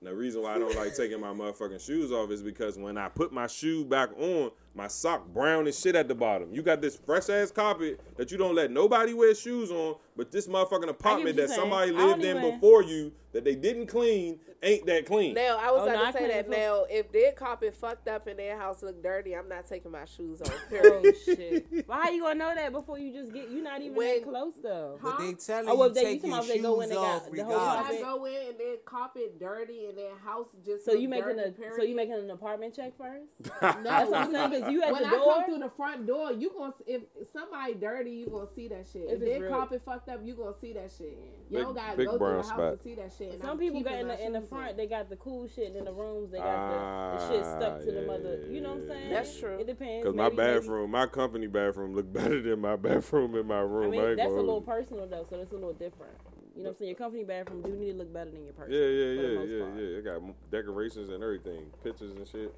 And 0.00 0.08
the 0.08 0.14
reason 0.14 0.42
why 0.42 0.54
I 0.54 0.58
don't 0.58 0.76
like 0.76 0.94
taking 0.96 1.20
my 1.20 1.28
motherfucking 1.32 1.84
shoes 1.84 2.12
off 2.12 2.30
is 2.30 2.42
because 2.42 2.78
when 2.78 2.96
I 2.96 3.08
put 3.08 3.32
my 3.32 3.46
shoe 3.48 3.84
back 3.84 4.10
on, 4.18 4.52
my 4.74 4.86
sock 4.86 5.26
brown 5.28 5.66
as 5.66 5.78
shit 5.78 5.94
at 5.94 6.08
the 6.08 6.14
bottom. 6.14 6.52
You 6.52 6.62
got 6.62 6.80
this 6.80 6.96
fresh 6.96 7.28
ass 7.28 7.50
carpet 7.50 8.00
that 8.16 8.30
you 8.30 8.38
don't 8.38 8.54
let 8.54 8.70
nobody 8.70 9.12
wear 9.12 9.34
shoes 9.34 9.70
on, 9.70 9.96
but 10.16 10.30
this 10.32 10.46
motherfucking 10.48 10.88
apartment 10.88 11.36
that 11.36 11.48
saying. 11.48 11.60
somebody 11.60 11.92
lived 11.92 12.24
in 12.24 12.38
even- 12.38 12.50
before 12.54 12.82
you 12.82 13.12
that 13.32 13.44
they 13.44 13.54
didn't 13.54 13.86
clean 13.86 14.38
ain't 14.64 14.86
that 14.86 15.06
clean. 15.06 15.34
Now 15.34 15.58
I 15.58 15.72
was 15.72 15.80
Oh, 15.80 15.84
about 15.86 15.96
no, 15.96 16.04
I 16.04 16.12
to 16.12 16.18
say 16.18 16.26
that. 16.28 16.36
it 16.40 16.48
Now, 16.50 16.84
if 16.88 17.10
their 17.10 17.32
carpet 17.32 17.74
fucked 17.74 18.06
up 18.06 18.26
and 18.28 18.38
their 18.38 18.56
house 18.56 18.80
look 18.82 19.02
dirty, 19.02 19.34
I'm 19.34 19.48
not 19.48 19.66
taking 19.66 19.90
my 19.90 20.04
shoes 20.04 20.40
off. 20.40 20.50
Oh 20.72 21.00
Period. 21.00 21.16
shit! 21.24 21.86
But 21.86 21.96
how 22.00 22.10
you 22.10 22.22
gonna 22.22 22.34
know 22.36 22.54
that 22.54 22.70
before 22.72 22.98
you 22.98 23.12
just 23.12 23.32
get? 23.32 23.50
You're 23.50 23.62
not 23.64 23.80
even 23.80 23.96
When- 23.96 24.20
that 24.20 24.28
close 24.28 24.52
though. 24.62 24.98
But 25.02 25.18
they 25.18 25.32
telling 25.34 25.68
Oh, 25.68 25.76
well, 25.76 25.88
you 25.88 25.94
they- 25.94 26.00
you 26.02 26.06
take 26.20 26.22
talking 26.22 26.30
your 26.30 26.38
about 26.38 26.48
if 26.48 26.54
they 26.54 26.58
go 26.60 26.80
in 26.80 26.88
shoes 26.88 26.96
got 26.96 27.04
off 27.04 27.30
the 27.30 27.42
whole 27.42 27.52
regardless. 27.52 27.82
carpet? 27.82 27.96
I 27.96 28.02
go 28.18 28.24
in 28.26 28.48
and 28.50 28.60
their 28.60 28.76
carpet 28.84 29.40
dirty 29.40 29.86
and 29.86 29.98
their 29.98 30.14
house 30.24 30.48
just 30.64 30.84
So 30.84 30.92
you 30.92 31.08
making 31.08 31.36
dirty, 31.36 31.48
a 31.48 31.52
period. 31.52 31.74
so 31.76 31.82
you 31.82 31.96
making 31.96 32.14
an 32.14 32.30
apartment 32.30 32.76
check 32.76 32.92
first? 32.98 33.24
no, 33.62 33.82
That's 33.82 34.10
what 34.10 34.20
I'm 34.20 34.32
saying. 34.32 34.61
Know, 34.62 34.66
Cause 34.66 34.72
you 34.72 34.82
at 34.82 34.92
when 34.92 35.02
the 35.02 35.08
I 35.08 35.10
come 35.12 35.44
through 35.44 35.58
the 35.58 35.70
front 35.70 36.06
door, 36.06 36.32
you 36.32 36.50
gonna 36.56 36.72
if 36.86 37.02
somebody 37.32 37.74
dirty, 37.74 38.10
you 38.12 38.26
gonna 38.26 38.46
see 38.54 38.68
that 38.68 38.86
shit. 38.92 39.02
If 39.08 39.12
If, 39.14 39.20
their 39.20 39.48
carpet 39.48 39.82
fucked 39.84 40.08
up, 40.08 40.20
you 40.24 40.34
gonna 40.34 40.54
see 40.60 40.72
that 40.72 40.90
shit. 40.96 41.18
You 41.50 41.58
Big- 41.58 41.66
don't 41.66 41.74
gotta 41.74 41.96
go 42.04 42.10
through 42.12 42.18
brown 42.18 42.36
the 42.36 42.42
house 42.42 42.48
spot. 42.48 42.76
to 42.78 42.82
see 42.82 42.94
that 42.94 43.12
shit. 43.16 43.32
and 43.32 43.40
Some 43.40 43.50
I'm 43.50 43.58
people 43.58 43.82
got 43.82 43.94
in 43.94 44.08
the 44.08 44.24
in 44.26 44.32
the 44.32 44.40
front. 44.40 44.70
on. 44.70 44.76
They 44.76 44.86
got 44.86 45.10
the 45.10 45.16
cool 45.16 45.48
shit 45.48 45.66
and 45.68 45.76
in 45.76 45.84
the 45.84 45.92
rooms. 45.92 46.30
They 46.32 46.38
got 46.38 47.18
the, 47.18 47.18
the 47.18 47.28
shit 47.32 47.44
stuck 47.44 47.80
to 47.80 47.92
the 47.92 48.02
Ah, 48.04 48.06
mother. 48.06 48.46
You 48.50 48.60
know 48.60 48.70
what 48.74 48.82
I'm 48.82 48.86
saying? 48.88 49.10
That's 49.12 49.38
true. 49.38 49.58
It 49.58 49.66
depends. 49.66 50.04
Cause 50.06 50.14
my 50.14 50.24
Maybe- 50.24 50.36
maybe- 50.36 50.58
bathroom, 50.60 50.90
my 50.90 51.06
company 51.06 51.46
bathroom, 51.46 51.94
look 51.94 52.12
better 52.12 52.40
than 52.40 52.60
my 52.60 52.76
bathroom 52.76 53.34
in 53.36 53.46
my 53.46 53.60
room. 53.60 53.88
I 53.88 53.90
mean, 53.90 54.00
ain't 54.00 54.16
that's 54.16 54.26
a 54.28 54.30
gonna 54.30 54.40
little 54.42 54.60
personal 54.62 55.06
though, 55.06 55.26
so 55.28 55.36
that's 55.36 55.50
a 55.52 55.54
little 55.54 55.72
different. 55.74 56.12
You 56.54 56.64
know 56.64 56.68
what 56.68 56.74
I'm 56.74 56.78
saying? 56.80 56.88
Your 56.90 56.96
company 56.98 57.24
bathroom 57.24 57.62
do 57.62 57.70
need 57.74 57.92
to 57.92 57.98
look 57.98 58.12
better 58.12 58.30
than 58.30 58.44
your 58.44 58.52
personal. 58.52 58.78
Yeah, 58.78 58.86
yeah, 58.86 59.22
yeah, 59.22 59.42
yeah, 59.44 59.64
part. 59.64 59.78
yeah. 59.78 59.98
It 59.98 60.04
got 60.04 60.20
decorations 60.50 61.08
and 61.08 61.22
everything, 61.22 61.64
pictures 61.82 62.12
and 62.12 62.26
shit. 62.28 62.54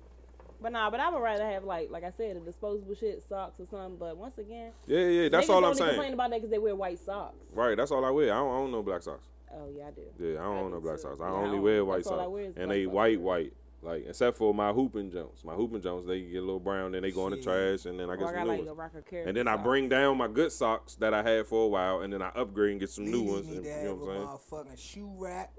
But 0.65 0.73
nah, 0.73 0.89
but 0.89 0.99
I 0.99 1.11
would 1.11 1.21
rather 1.21 1.45
have 1.45 1.65
like, 1.65 1.91
like 1.91 2.05
I 2.05 2.11
said, 2.11 2.37
a 2.39 2.41
disposable 2.41 2.95
shit, 2.95 3.23
socks 3.29 3.61
or 3.61 3.67
something. 3.67 3.99
But 3.99 4.17
once 4.17 4.39
again, 4.39 4.73
Yeah, 4.87 5.01
yeah. 5.01 5.29
That's 5.29 5.51
all 5.51 5.59
I'm 5.59 5.65
only 5.65 5.77
saying. 5.77 5.91
complain 5.91 6.15
about 6.15 6.31
that 6.31 6.37
because 6.39 6.51
they 6.51 6.59
wear 6.59 6.75
white 6.75 6.99
socks. 6.99 7.37
Right, 7.53 7.77
that's 7.77 7.91
all 7.91 8.03
I 8.03 8.09
wear. 8.09 8.33
I 8.33 8.37
don't 8.39 8.49
own 8.49 8.73
no 8.73 8.83
black 8.83 9.03
socks. 9.03 9.27
Oh 9.53 9.69
yeah, 9.77 9.89
I 9.89 9.91
do. 9.91 10.01
Yeah, 10.19 10.41
I 10.41 10.45
don't 10.45 10.57
I 10.57 10.61
own 10.61 10.71
no 10.71 10.81
black 10.81 10.97
too. 10.97 11.03
socks. 11.03 11.21
I 11.21 11.27
Yeah, 11.29 11.33
only 11.35 11.51
don't- 11.57 11.63
wear 11.63 11.85
white 11.85 11.97
that's 11.99 12.07
all 12.07 12.19
I 12.19 12.23
socks, 12.23 12.33
wear 12.33 12.43
is 12.45 12.47
and 12.47 12.55
black 12.57 12.69
they 12.71 12.85
socks. 12.87 12.95
white 12.95 13.21
white. 13.21 13.53
Like 13.83 14.07
except 14.09 14.39
for 14.39 14.55
my 14.55 14.73
hooping 14.73 15.11
Jones. 15.13 15.45
My 15.45 15.53
hooping 15.53 15.83
Jones, 15.83 16.07
they 16.07 16.23
get 16.23 16.39
a 16.39 16.41
little 16.41 16.59
brown, 16.61 16.93
then 16.93 17.03
they 17.03 17.11
go 17.11 17.27
in 17.27 17.33
the 17.33 17.43
trash, 17.43 17.85
and 17.85 18.01
then 18.01 18.09
I 18.09 18.15
Or 18.15 18.17
get 18.17 18.25
I 18.25 18.27
some 18.29 18.35
got 18.37 18.43
new 18.45 18.49
like 18.49 18.59
ones. 18.61 18.71
a 18.71 18.73
rocker 18.75 19.03
carrot. 19.03 19.29
And 19.29 19.37
then 19.37 19.47
I 19.47 19.57
bring 19.59 19.91
down 19.91 20.17
my 20.17 20.29
good 20.29 20.51
socks 20.51 20.95
that 20.95 21.13
I 21.13 21.23
had 21.23 21.47
for 21.47 21.67
a 21.67 21.69
while, 21.69 22.01
and 22.01 22.11
then 22.11 22.23
I 22.23 22.29
upgrade 22.29 22.71
and 22.71 22.81
get 22.81 22.89
some 22.89 23.05
new 23.05 23.21
ones. 23.23 23.47
Need 23.49 23.59
and- 23.59 23.67
you 23.67 23.73
know 23.85 23.95
what 23.97 24.09
I'm 24.09 24.17
saying? 24.17 24.23
a 24.23 24.71
motherfucking 24.73 24.79
shoe 24.79 25.13
rack, 25.19 25.53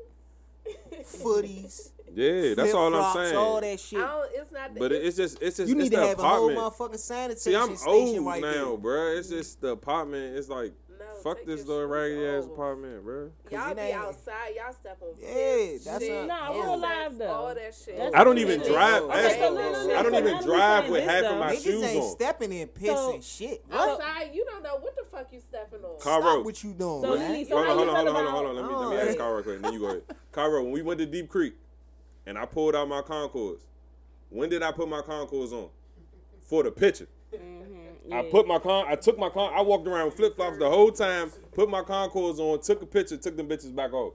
footies. 1.03 1.91
Yeah, 2.13 2.53
that's 2.55 2.73
all 2.73 2.87
I'm 2.87 2.91
flip-flops, 2.93 3.15
saying. 3.29 3.35
All 3.37 3.61
that 3.61 3.67
I 3.67 3.75
shit. 3.75 3.99
don't, 3.99 4.29
it's 4.33 4.51
not. 4.51 4.75
But 4.75 4.91
it- 4.91 5.03
it's 5.05 5.17
just, 5.17 5.41
it's 5.41 5.57
just, 5.57 5.69
You 5.69 5.75
it's 5.75 5.83
need 5.85 5.91
to 5.91 5.97
the 5.97 6.07
have 6.07 6.19
a 6.19 6.21
whole 6.23 6.49
apartment. 6.51 6.93
motherfucking 6.93 6.99
sanitation 6.99 7.37
See, 7.41 7.55
I'm 7.55 7.75
station 7.75 8.17
old 8.19 8.25
right 8.27 8.41
now, 8.41 8.51
there. 8.51 8.77
bruh. 8.77 9.17
It's 9.17 9.29
just 9.29 9.61
the 9.61 9.69
apartment. 9.69 10.37
It's 10.37 10.47
like, 10.49 10.73
No, 10.97 11.05
fuck 11.23 11.43
this 11.45 11.65
little 11.65 11.83
shoes 11.83 11.89
raggedy 11.89 12.25
ass 12.25 12.45
apartment, 12.45 13.05
bruh. 13.05 13.29
Y'all 13.51 13.75
be 13.75 13.91
outside. 13.91 14.53
Y'all 14.55 14.71
step 14.73 14.97
on. 15.01 15.09
Yeah, 15.19 15.77
that's 15.83 15.99
shit, 16.05 16.23
a- 16.23 16.25
Nah, 16.27 16.51
real 16.51 16.73
insects, 16.75 16.81
life, 16.81 17.17
though. 17.17 17.27
All 17.27 17.53
that 17.55 17.75
shit. 17.75 17.97
That's 17.97 18.15
I 18.15 18.23
don't 18.23 18.37
even 18.37 18.61
Okay, 18.61 18.69
drive. 18.71 19.01
so 19.01 19.11
ask- 19.11 19.39
look, 19.39 19.51
look, 19.51 19.91
I 19.97 20.03
don't 20.03 20.11
so 20.13 20.17
even 20.19 20.43
drive 20.45 20.89
with 20.89 21.03
half 21.03 21.21
though. 21.23 21.33
of 21.33 21.39
my 21.39 21.55
Niggas 21.55 21.63
shoes 21.63 21.83
ain't 21.83 22.03
on. 22.03 22.09
stepping 22.11 22.53
in 22.53 22.67
piss 22.69 22.89
So- 22.95 23.13
and 23.13 23.23
shit. 23.23 23.65
Outside, 23.71 24.29
you 24.33 24.45
don't 24.45 24.63
know 24.63 24.77
what 24.79 24.95
the 24.95 25.03
fuck 25.03 25.27
you 25.33 25.41
stepping 25.41 25.79
on. 25.83 25.99
Car- 25.99 26.21
Stop 26.21 26.21
Cairo. 26.23 26.43
what 26.43 26.63
you 26.63 26.73
doing, 26.73 27.01
So, 27.01 27.09
man. 27.17 27.31
Lily, 27.31 27.45
so 27.45 27.55
hold 27.57 27.67
on, 27.67 27.75
hold 27.77 27.89
on, 27.89 27.95
hold 27.95 28.07
on, 28.07 28.15
hold 28.15 28.25
on, 28.25 28.31
hold 28.31 28.45
on. 28.47 28.55
Let 28.55 28.65
me, 28.65 28.71
let 28.75 28.89
me 28.89 28.95
Oh, 28.95 28.99
ask 28.99 29.09
yeah. 29.11 29.15
Cairo 29.17 29.43
quick, 29.43 29.55
and 29.57 29.65
then 29.65 29.73
you 29.73 29.79
go 29.79 29.85
ahead. 29.87 30.03
Cairo, 30.31 30.63
when 30.63 30.71
we 30.71 30.81
went 30.81 30.99
to 31.01 31.05
Deep 31.05 31.27
Creek, 31.29 31.55
and 32.25 32.37
I 32.37 32.45
pulled 32.45 32.75
out 32.75 32.87
my 32.87 33.01
Concords, 33.01 33.63
when 34.29 34.49
did 34.49 34.63
I 34.63 34.71
put 34.71 34.87
my 34.89 35.01
Concords 35.01 35.53
on? 35.53 35.69
For 36.41 36.63
the 36.63 36.71
picture. 36.71 37.07
Mm-hmm. 37.33 38.13
I 38.13 38.21
Yeah. 38.21 38.31
put 38.31 38.47
my 38.47 38.59
con. 38.59 38.85
I 38.87 38.95
took 38.95 39.17
my 39.17 39.29
con. 39.29 39.51
I 39.53 39.61
walked 39.61 39.87
around 39.87 40.11
flip 40.11 40.35
flops 40.35 40.59
the 40.59 40.69
whole 40.69 40.91
time. 40.91 41.31
Put 41.53 41.69
my 41.69 41.81
Concords 41.81 42.39
on. 42.39 42.59
Took 42.61 42.83
a 42.83 42.85
picture. 42.85 43.17
Took 43.17 43.35
them 43.35 43.47
bitches 43.47 43.75
back 43.75 43.93
off. 43.93 44.13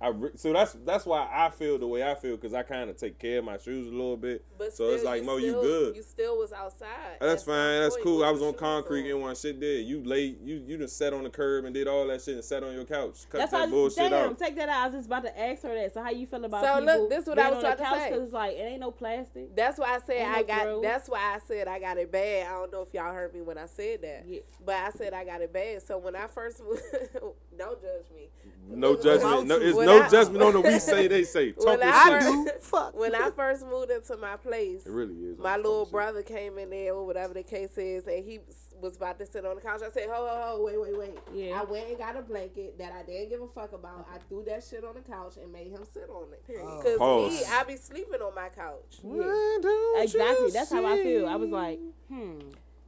I 0.00 0.08
re- 0.10 0.30
so 0.36 0.52
that's 0.52 0.74
that's 0.84 1.04
why 1.06 1.28
I 1.32 1.50
feel 1.50 1.76
the 1.76 1.86
way 1.88 2.08
I 2.08 2.14
feel 2.14 2.36
because 2.36 2.54
I 2.54 2.62
kind 2.62 2.88
of 2.88 2.96
take 2.96 3.18
care 3.18 3.40
of 3.40 3.44
my 3.44 3.58
shoes 3.58 3.88
a 3.88 3.90
little 3.90 4.16
bit. 4.16 4.44
But 4.56 4.72
so 4.72 4.90
it's 4.90 5.00
still, 5.00 5.10
like, 5.10 5.24
Mo, 5.24 5.38
you 5.38 5.54
good. 5.54 5.96
You 5.96 6.02
still 6.04 6.38
was 6.38 6.52
outside. 6.52 6.86
That's 7.20 7.42
At 7.42 7.46
fine. 7.46 7.80
That's 7.82 7.96
cool. 7.96 8.22
I 8.22 8.30
was 8.30 8.40
on 8.40 8.54
concrete 8.54 9.10
and 9.10 9.20
one 9.20 9.34
shit 9.34 9.58
there. 9.58 9.80
You 9.80 10.04
lay. 10.04 10.36
You 10.40 10.62
you 10.64 10.78
just 10.78 10.96
sat 10.96 11.12
on 11.12 11.24
the 11.24 11.30
curb 11.30 11.64
and 11.64 11.74
did 11.74 11.88
all 11.88 12.06
that 12.06 12.22
shit 12.22 12.34
and 12.34 12.44
sat 12.44 12.62
on 12.62 12.74
your 12.74 12.84
couch. 12.84 13.26
Cut 13.28 13.38
That's 13.38 13.50
that 13.50 13.56
how. 13.58 13.70
bullshit 13.70 14.10
Damn, 14.10 14.30
out. 14.30 14.38
take 14.38 14.54
that 14.54 14.68
out. 14.68 14.76
I 14.76 14.86
was 14.86 14.94
just 14.94 15.06
about 15.06 15.24
to 15.24 15.36
ask 15.36 15.62
her 15.64 15.74
that. 15.74 15.92
So 15.92 16.00
how 16.00 16.10
you 16.10 16.28
feel 16.28 16.44
about 16.44 16.64
So, 16.64 16.84
look, 16.84 17.10
this 17.10 17.22
is 17.24 17.28
what 17.28 17.38
I 17.40 17.50
was 17.50 17.56
on 17.56 17.70
the 17.70 17.76
trying 17.76 17.76
to 17.78 17.82
couch? 17.84 17.98
say. 17.98 18.10
'Cause 18.10 18.22
it's 18.22 18.32
like 18.32 18.52
it 18.56 18.60
ain't 18.60 18.80
no 18.80 18.92
plastic. 18.92 19.56
That's 19.56 19.78
why 19.80 19.96
I 19.96 19.98
said 20.06 20.16
Ain't 20.18 20.30
no 20.30 20.38
I 20.38 20.42
got. 20.44 20.62
growth. 20.62 20.82
That's 20.84 21.08
why 21.08 21.18
I 21.34 21.38
said 21.44 21.66
I 21.66 21.80
got 21.80 21.98
it 21.98 22.12
bad. 22.12 22.46
I 22.46 22.50
don't 22.50 22.70
know 22.72 22.82
if 22.82 22.94
y'all 22.94 23.12
heard 23.12 23.34
me 23.34 23.40
when 23.40 23.58
I 23.58 23.66
said 23.66 24.02
that. 24.02 24.24
Yeah. 24.28 24.40
But 24.64 24.76
I 24.76 24.90
said 24.90 25.12
I 25.12 25.24
got 25.24 25.40
it 25.42 25.52
bad. 25.52 25.82
So 25.82 25.98
when 25.98 26.14
I 26.14 26.28
first 26.28 26.58
don't 27.58 27.80
judge 27.82 28.06
me. 28.14 28.28
No 28.70 28.94
judgment. 28.96 29.46
No, 29.48 29.56
it's 29.56 29.76
When 29.76 29.87
no 29.88 30.02
I- 30.02 30.08
judgment 30.08 30.42
on 30.42 30.52
the 30.54 30.60
we 30.60 30.78
say 30.78 31.08
they 31.08 31.24
say. 31.24 31.52
Talk 31.52 31.64
When 31.78 31.82
I 31.82 32.04
first- 32.08 32.26
do. 32.26 32.50
Fuck. 32.60 32.96
When 32.98 33.14
I 33.14 33.30
first 33.30 33.66
moved 33.66 33.90
into 33.90 34.16
my 34.16 34.36
place, 34.36 34.86
It 34.86 34.92
really 34.92 35.14
is. 35.14 35.38
my 35.38 35.56
little 35.56 35.84
shit. 35.86 35.92
brother 35.92 36.22
came 36.22 36.58
in 36.58 36.70
there 36.70 36.94
or 36.94 37.06
whatever 37.06 37.34
the 37.34 37.42
case 37.42 37.76
is, 37.78 38.06
and 38.06 38.24
he 38.24 38.40
was 38.80 38.96
about 38.96 39.18
to 39.18 39.26
sit 39.26 39.44
on 39.44 39.56
the 39.56 39.60
couch. 39.60 39.80
I 39.84 39.90
said, 39.90 40.08
"Ho, 40.08 40.26
ho, 40.28 40.40
ho, 40.56 40.62
wait, 40.64 40.80
wait, 40.80 40.98
wait." 40.98 41.18
Yeah. 41.34 41.60
I 41.60 41.64
went 41.64 41.88
and 41.88 41.98
got 41.98 42.16
a 42.16 42.22
blanket 42.22 42.78
that 42.78 42.92
I 42.92 43.02
didn't 43.02 43.30
give 43.30 43.40
a 43.42 43.48
fuck 43.48 43.72
about. 43.72 44.06
I 44.14 44.18
threw 44.28 44.44
that 44.44 44.62
shit 44.62 44.84
on 44.84 44.94
the 44.94 45.00
couch 45.00 45.34
and 45.42 45.52
made 45.52 45.68
him 45.68 45.84
sit 45.92 46.08
on 46.10 46.28
it. 46.32 46.42
Oh. 46.62 46.80
Cause 46.82 46.96
Pause. 46.98 47.32
me, 47.32 47.44
I 47.50 47.64
be 47.64 47.76
sleeping 47.76 48.20
on 48.20 48.34
my 48.34 48.48
couch. 48.50 48.98
Why 49.02 49.58
don't 49.62 50.02
Exactly. 50.02 50.46
you 50.46 50.50
That's 50.52 50.70
how 50.72 50.84
I 50.86 51.02
feel. 51.02 51.26
I 51.26 51.36
was 51.36 51.50
like, 51.50 51.80
hmm. 52.08 52.38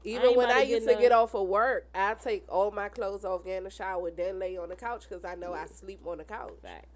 Even 0.04 0.28
ain't 0.28 0.36
when 0.36 0.50
I 0.50 0.62
used 0.62 0.86
get 0.86 0.94
to 0.96 1.00
get 1.02 1.12
off 1.12 1.34
of 1.34 1.46
work, 1.46 1.86
I 1.94 2.14
take 2.14 2.44
all 2.48 2.70
my 2.70 2.88
clothes 2.88 3.24
off, 3.24 3.44
get 3.44 3.58
in 3.58 3.64
the 3.64 3.70
shower, 3.70 4.10
then 4.10 4.38
lay 4.38 4.56
on 4.56 4.68
the 4.70 4.76
couch 4.76 5.04
because 5.08 5.24
I 5.24 5.34
know 5.34 5.52
I 5.52 5.66
sleep 5.66 6.00
on 6.06 6.18
the 6.18 6.24
couch. 6.24 6.54
Facts. 6.62 6.86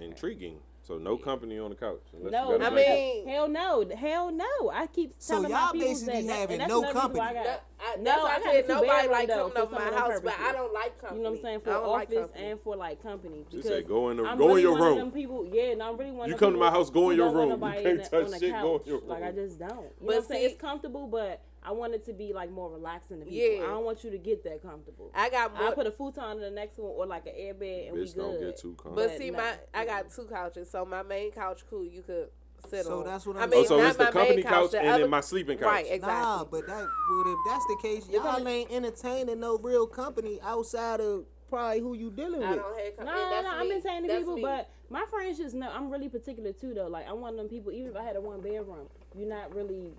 intriguing. 0.00 0.58
So 0.82 0.98
no 0.98 1.16
company 1.16 1.58
on 1.58 1.70
the 1.70 1.76
couch. 1.76 2.00
unless 2.12 2.30
No, 2.32 2.52
you 2.52 2.58
got 2.58 2.62
a 2.62 2.66
I 2.66 2.70
blanket. 2.70 2.94
mean- 2.94 3.28
hell 3.28 3.48
no, 3.48 3.84
hell 3.96 4.30
no. 4.30 4.70
I 4.72 4.86
keep 4.86 5.14
So 5.18 5.34
telling 5.34 5.50
y'all 5.50 5.66
my 5.66 5.72
people 5.72 5.88
basically 5.88 6.14
that, 6.22 6.26
that- 6.28 6.38
having 6.38 6.52
and 6.52 6.60
that's 6.60 6.68
no 6.70 6.78
another 6.82 6.94
reason 6.94 7.16
why 7.16 7.24
I 7.24 7.26
company. 7.32 7.34
got- 7.34 7.44
That, 7.44 7.64
I, 7.78 7.96
No, 8.00 8.10
I 8.10 8.14
I 8.36 8.38
got 8.40 8.52
said 8.54 8.68
nobody 8.68 9.08
like 9.08 9.28
though, 9.28 9.50
coming 9.50 9.52
for 9.54 9.60
over 9.60 9.74
my 9.74 9.84
of 9.86 9.90
them 9.92 9.98
house, 10.00 10.20
but 10.22 10.34
I 10.40 10.52
don't 10.52 10.72
like 10.72 10.98
company. 10.98 11.18
You 11.18 11.24
know 11.24 11.30
what 11.30 11.36
I'm 11.36 11.42
saying? 11.42 11.60
For 11.60 11.70
I 11.70 11.72
don't 11.74 11.88
like 11.92 12.08
office 12.08 12.30
and 12.34 12.60
for 12.60 12.76
like 12.76 13.02
company. 13.02 13.44
She 13.50 13.56
Because 13.58 13.70
said, 13.70 13.86
"Go 13.88 14.08
in 14.10 14.16
the- 14.16 14.24
I'm 14.24 14.38
go 14.38 14.56
in 14.56 14.62
your 14.62 14.72
one 14.72 14.80
of 14.80 14.86
room." 14.86 14.98
them 14.98 15.10
people, 15.12 15.46
yeah, 15.52 15.74
no, 15.74 15.90
I'm 15.90 15.96
really 15.98 16.10
one 16.12 16.28
You 16.28 16.34
of 16.34 16.40
come 16.40 16.52
them 16.52 16.60
to 16.60 16.64
my 16.66 16.70
house, 16.70 16.88
go 16.90 17.10
in 17.10 17.16
your 17.18 17.30
room. 17.30 17.44
You 17.44 17.48
nobody 17.50 17.82
can't 17.82 17.98
in 18.00 18.04
touch 18.04 18.24
on 18.24 18.30
the 18.30 18.38
shit, 18.38 18.52
go 18.52 18.72
in 18.72 18.78
couch. 18.78 18.86
your 18.88 19.00
Like 19.02 19.22
I 19.22 19.32
just 19.32 19.58
don't. 19.58 19.70
You 19.70 19.74
know 19.76 19.82
But 20.00 20.06
what 20.06 20.16
I'm 20.16 20.22
saying? 20.24 20.40
see- 20.40 20.52
It's 20.54 20.60
comfortable, 20.60 21.06
but 21.06 21.42
I 21.62 21.72
want 21.72 21.94
it 21.94 22.04
to 22.06 22.12
be 22.14 22.32
like 22.32 22.50
more 22.50 22.70
relaxing 22.70 23.18
to 23.20 23.26
people. 23.26 23.38
Yeah. 23.58 23.64
I 23.64 23.70
don't 23.70 23.84
want 23.84 24.04
you 24.04 24.10
to 24.10 24.18
get 24.18 24.42
that 24.44 24.62
comfortable. 24.62 25.10
I 25.14 25.28
got 25.28 25.52
I 25.56 25.72
put 25.72 25.86
a 25.86 25.90
futon 25.90 26.36
in 26.36 26.40
the 26.40 26.50
next 26.50 26.78
one 26.78 26.92
or 26.96 27.06
like 27.06 27.26
an 27.26 27.32
air 27.36 27.54
bed 27.54 27.88
and 27.88 27.96
we 27.98 28.04
Bitch, 28.04 28.14
good. 28.14 28.20
don't 28.22 28.40
get 28.40 28.56
too 28.56 28.68
comfortable. 28.74 28.94
But 28.96 29.08
But 29.08 29.18
see, 29.18 29.30
my 29.32 29.52
I 29.74 29.84
got 29.84 30.10
two 30.10 30.24
couches, 30.24 30.70
so 30.70 30.84
my 30.86 31.02
main 31.02 31.30
couch, 31.32 31.64
cool, 31.68 31.84
you 31.84 32.02
could 32.02 32.28
sit 32.68 32.84
So 32.86 33.00
on. 33.00 33.04
that's 33.06 33.26
what 33.26 33.36
I 33.36 33.42
I'm 33.44 33.50
mean, 33.50 33.60
Oh, 33.64 33.64
so 33.66 33.76
not 33.78 33.86
it's 33.88 33.96
the 33.96 34.04
company 34.06 34.36
main 34.36 34.44
couch 34.44 34.70
the 34.72 34.78
and 34.80 34.88
other- 34.88 35.02
then 35.02 35.10
my 35.10 35.20
sleeping 35.20 35.58
couch. 35.58 35.66
Right, 35.66 35.86
exactly. 35.88 36.08
Nah, 36.22 36.44
but 36.44 36.66
that 36.66 36.86
but 37.08 37.30
if 37.30 37.38
that's 37.46 37.66
the 37.66 37.78
case, 37.82 38.08
y'all 38.08 38.22
gonna- 38.22 38.48
ain't 38.50 38.70
entertaining 38.72 39.40
no 39.40 39.58
real 39.58 39.86
company 39.86 40.40
outside 40.42 41.00
of 41.00 41.24
probably 41.48 41.80
who 41.80 41.94
you 41.94 42.10
dealing 42.10 42.42
I 42.42 42.50
with. 42.52 42.60
don't 42.60 42.76
have 42.78 42.92
No, 42.98 43.04
company. 43.04 43.06
no, 43.24 43.30
that's 43.30 43.44
no. 43.44 43.50
I'm 43.52 43.68
me. 43.68 43.74
entertaining 43.76 44.06
That's 44.08 44.18
people, 44.20 44.36
me. 44.36 44.42
but 44.42 44.70
my 44.90 45.04
friends 45.10 45.38
just 45.38 45.54
know 45.54 45.68
I'm 45.70 45.90
really 45.90 46.08
particular 46.08 46.52
too. 46.52 46.74
Though, 46.74 46.88
like 46.88 47.08
I'm 47.08 47.20
one 47.20 47.30
of 47.34 47.36
them 47.38 47.48
people. 47.48 47.72
Even 47.72 47.90
if 47.92 47.96
I 47.96 48.02
had 48.02 48.16
a 48.16 48.20
one 48.20 48.40
bedroom, 48.40 48.88
you're 49.16 49.28
not 49.28 49.54
really 49.54 49.92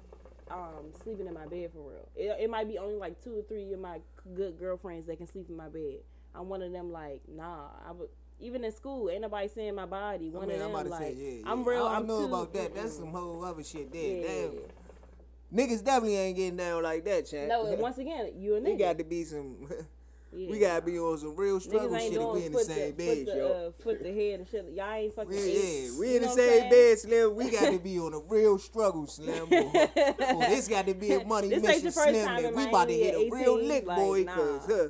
um, 0.49 0.93
sleeping 1.03 1.27
in 1.27 1.33
my 1.33 1.45
bed 1.45 1.71
for 1.73 1.89
real. 1.89 2.07
It, 2.15 2.43
it 2.43 2.49
might 2.49 2.67
be 2.69 2.77
only 2.77 2.95
like 2.95 3.21
two 3.21 3.37
or 3.37 3.41
three 3.43 3.73
of 3.73 3.79
my 3.81 3.99
good 4.33 4.57
girlfriends 4.57 5.05
that 5.07 5.17
can 5.17 5.27
sleep 5.27 5.49
in 5.49 5.57
my 5.57 5.67
bed. 5.67 5.99
I'm 6.33 6.47
one 6.47 6.61
of 6.61 6.71
them. 6.71 6.89
Like, 6.91 7.21
nah, 7.27 7.67
I 7.87 7.91
would. 7.91 8.07
Even 8.39 8.63
in 8.63 8.71
school, 8.71 9.09
ain't 9.09 9.21
nobody 9.21 9.47
seeing 9.47 9.73
my 9.73 9.85
body. 9.85 10.29
One 10.29 10.43
I 10.43 10.47
mean, 10.47 10.61
of 10.61 10.67
I'm 10.67 10.73
them, 10.73 10.83
to 10.85 10.89
like, 10.91 11.01
say, 11.01 11.15
yeah, 11.17 11.31
yeah. 11.43 11.51
I'm 11.51 11.63
real. 11.63 11.85
I, 11.85 11.95
I'm 11.95 12.05
know 12.07 12.19
too, 12.19 12.25
about 12.27 12.53
that. 12.53 12.75
That's 12.75 12.93
mm-mm. 12.95 12.99
some 12.99 13.11
whole 13.11 13.43
other 13.43 13.63
shit 13.63 13.91
there. 13.91 14.17
Yeah. 14.17 14.27
Damn. 14.27 15.59
Niggas 15.67 15.83
definitely 15.83 16.17
ain't 16.17 16.35
getting 16.37 16.57
down 16.57 16.83
like 16.83 17.03
that, 17.05 17.25
champ. 17.25 17.49
No, 17.49 17.65
and 17.65 17.81
once 17.81 17.97
again, 17.97 18.31
you 18.37 18.55
a 18.55 18.59
we 18.61 18.71
nigga. 18.71 18.79
got 18.79 18.97
to 18.99 19.03
be 19.03 19.23
some. 19.23 19.55
Yeah. 20.33 20.51
We 20.51 20.59
gotta 20.59 20.85
be 20.85 20.99
on 20.99 21.17
some 21.17 21.35
real 21.37 21.59
struggle 21.59 21.97
shit 21.97 22.13
if 22.13 22.33
we 22.33 22.45
in 22.45 22.51
the 22.51 22.59
same 22.59 22.95
the, 22.95 23.23
bed, 23.25 23.27
yo. 23.37 23.47
uh, 23.47 23.71
foot 23.81 24.03
the 24.03 24.13
head 24.13 24.39
and 24.41 24.47
shit. 24.47 24.65
Y'all 24.75 24.93
ain't 24.93 25.15
fucking. 25.15 25.33
Eight. 25.33 25.85
yeah, 25.85 25.99
we 25.99 26.09
You 26.09 26.15
in 26.17 26.21
the 26.23 26.29
I'm 26.29 26.35
same 26.35 26.69
bed, 26.69 26.99
Slim. 26.99 27.35
We 27.35 27.49
got 27.49 27.71
to 27.71 27.79
be 27.79 27.97
on 27.97 28.13
a 28.13 28.19
real 28.19 28.59
struggle, 28.59 29.07
Slim. 29.07 29.47
Boy. 29.47 29.71
Oh, 30.19 30.39
this 30.41 30.67
got 30.67 30.85
to 30.85 30.93
be 30.93 31.13
a 31.13 31.23
money 31.25 31.47
This 31.47 31.63
mission, 31.63 31.91
Slim. 31.91 32.53
we 32.55 32.65
about 32.65 32.89
to 32.89 32.93
hit 32.93 33.15
a 33.15 33.29
real 33.33 33.57
18, 33.57 33.67
lick, 33.69 33.85
like, 33.87 33.97
boy. 33.97 34.23
nah. 34.23 34.35
Cause, 34.35 34.65
huh, 34.67 34.87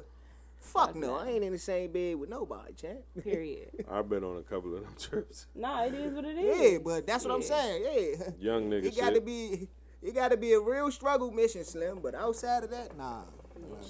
fuck 0.77 0.87
Fuck 0.87 0.95
no, 0.95 1.07
nah. 1.07 1.23
I 1.23 1.29
ain't 1.29 1.43
in 1.43 1.51
the 1.51 1.59
same 1.59 1.91
bed 1.91 2.15
with 2.17 2.29
nobody, 2.29 2.73
champ. 2.73 2.99
Period. 3.23 3.69
I've 3.89 4.09
been 4.09 4.23
on 4.23 4.37
a 4.37 4.43
couple 4.43 4.75
of 4.75 4.83
them 4.83 4.93
trips. 4.99 5.47
Nah, 5.55 5.85
it 5.85 5.93
is 5.93 6.13
what 6.13 6.25
it 6.25 6.37
is. 6.37 6.71
Yeah, 6.73 6.77
but 6.83 7.07
that's 7.07 7.25
what 7.25 7.33
I'm 7.33 7.41
saying. 7.41 7.83
Yeah, 7.83 8.29
Young 8.39 8.69
nigga 8.69 8.85
it 8.85 8.97
got 8.97 9.13
to 9.13 9.21
be, 9.21 9.69
it 10.01 10.15
got 10.15 10.29
to 10.31 10.37
be 10.37 10.53
a 10.53 10.59
real 10.59 10.91
struggle 10.91 11.31
mission, 11.31 11.63
Slim. 11.63 11.99
But 12.01 12.15
outside 12.15 12.63
of 12.63 12.69
that, 12.71 12.97
nah. 12.97 13.23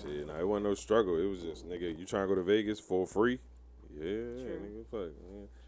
Shit, 0.02 0.28
nah, 0.28 0.40
it 0.40 0.48
wasn't 0.48 0.66
no 0.66 0.74
struggle. 0.76 1.18
It 1.18 1.28
was 1.28 1.42
just, 1.42 1.68
nigga, 1.68 1.98
you 1.98 2.06
trying 2.06 2.24
to 2.24 2.28
go 2.28 2.36
to 2.36 2.44
Vegas 2.44 2.80
for 2.80 3.06
free? 3.06 3.40
Yeah, 3.96 4.06
nigga, 4.06 4.86
fuck. 4.90 5.10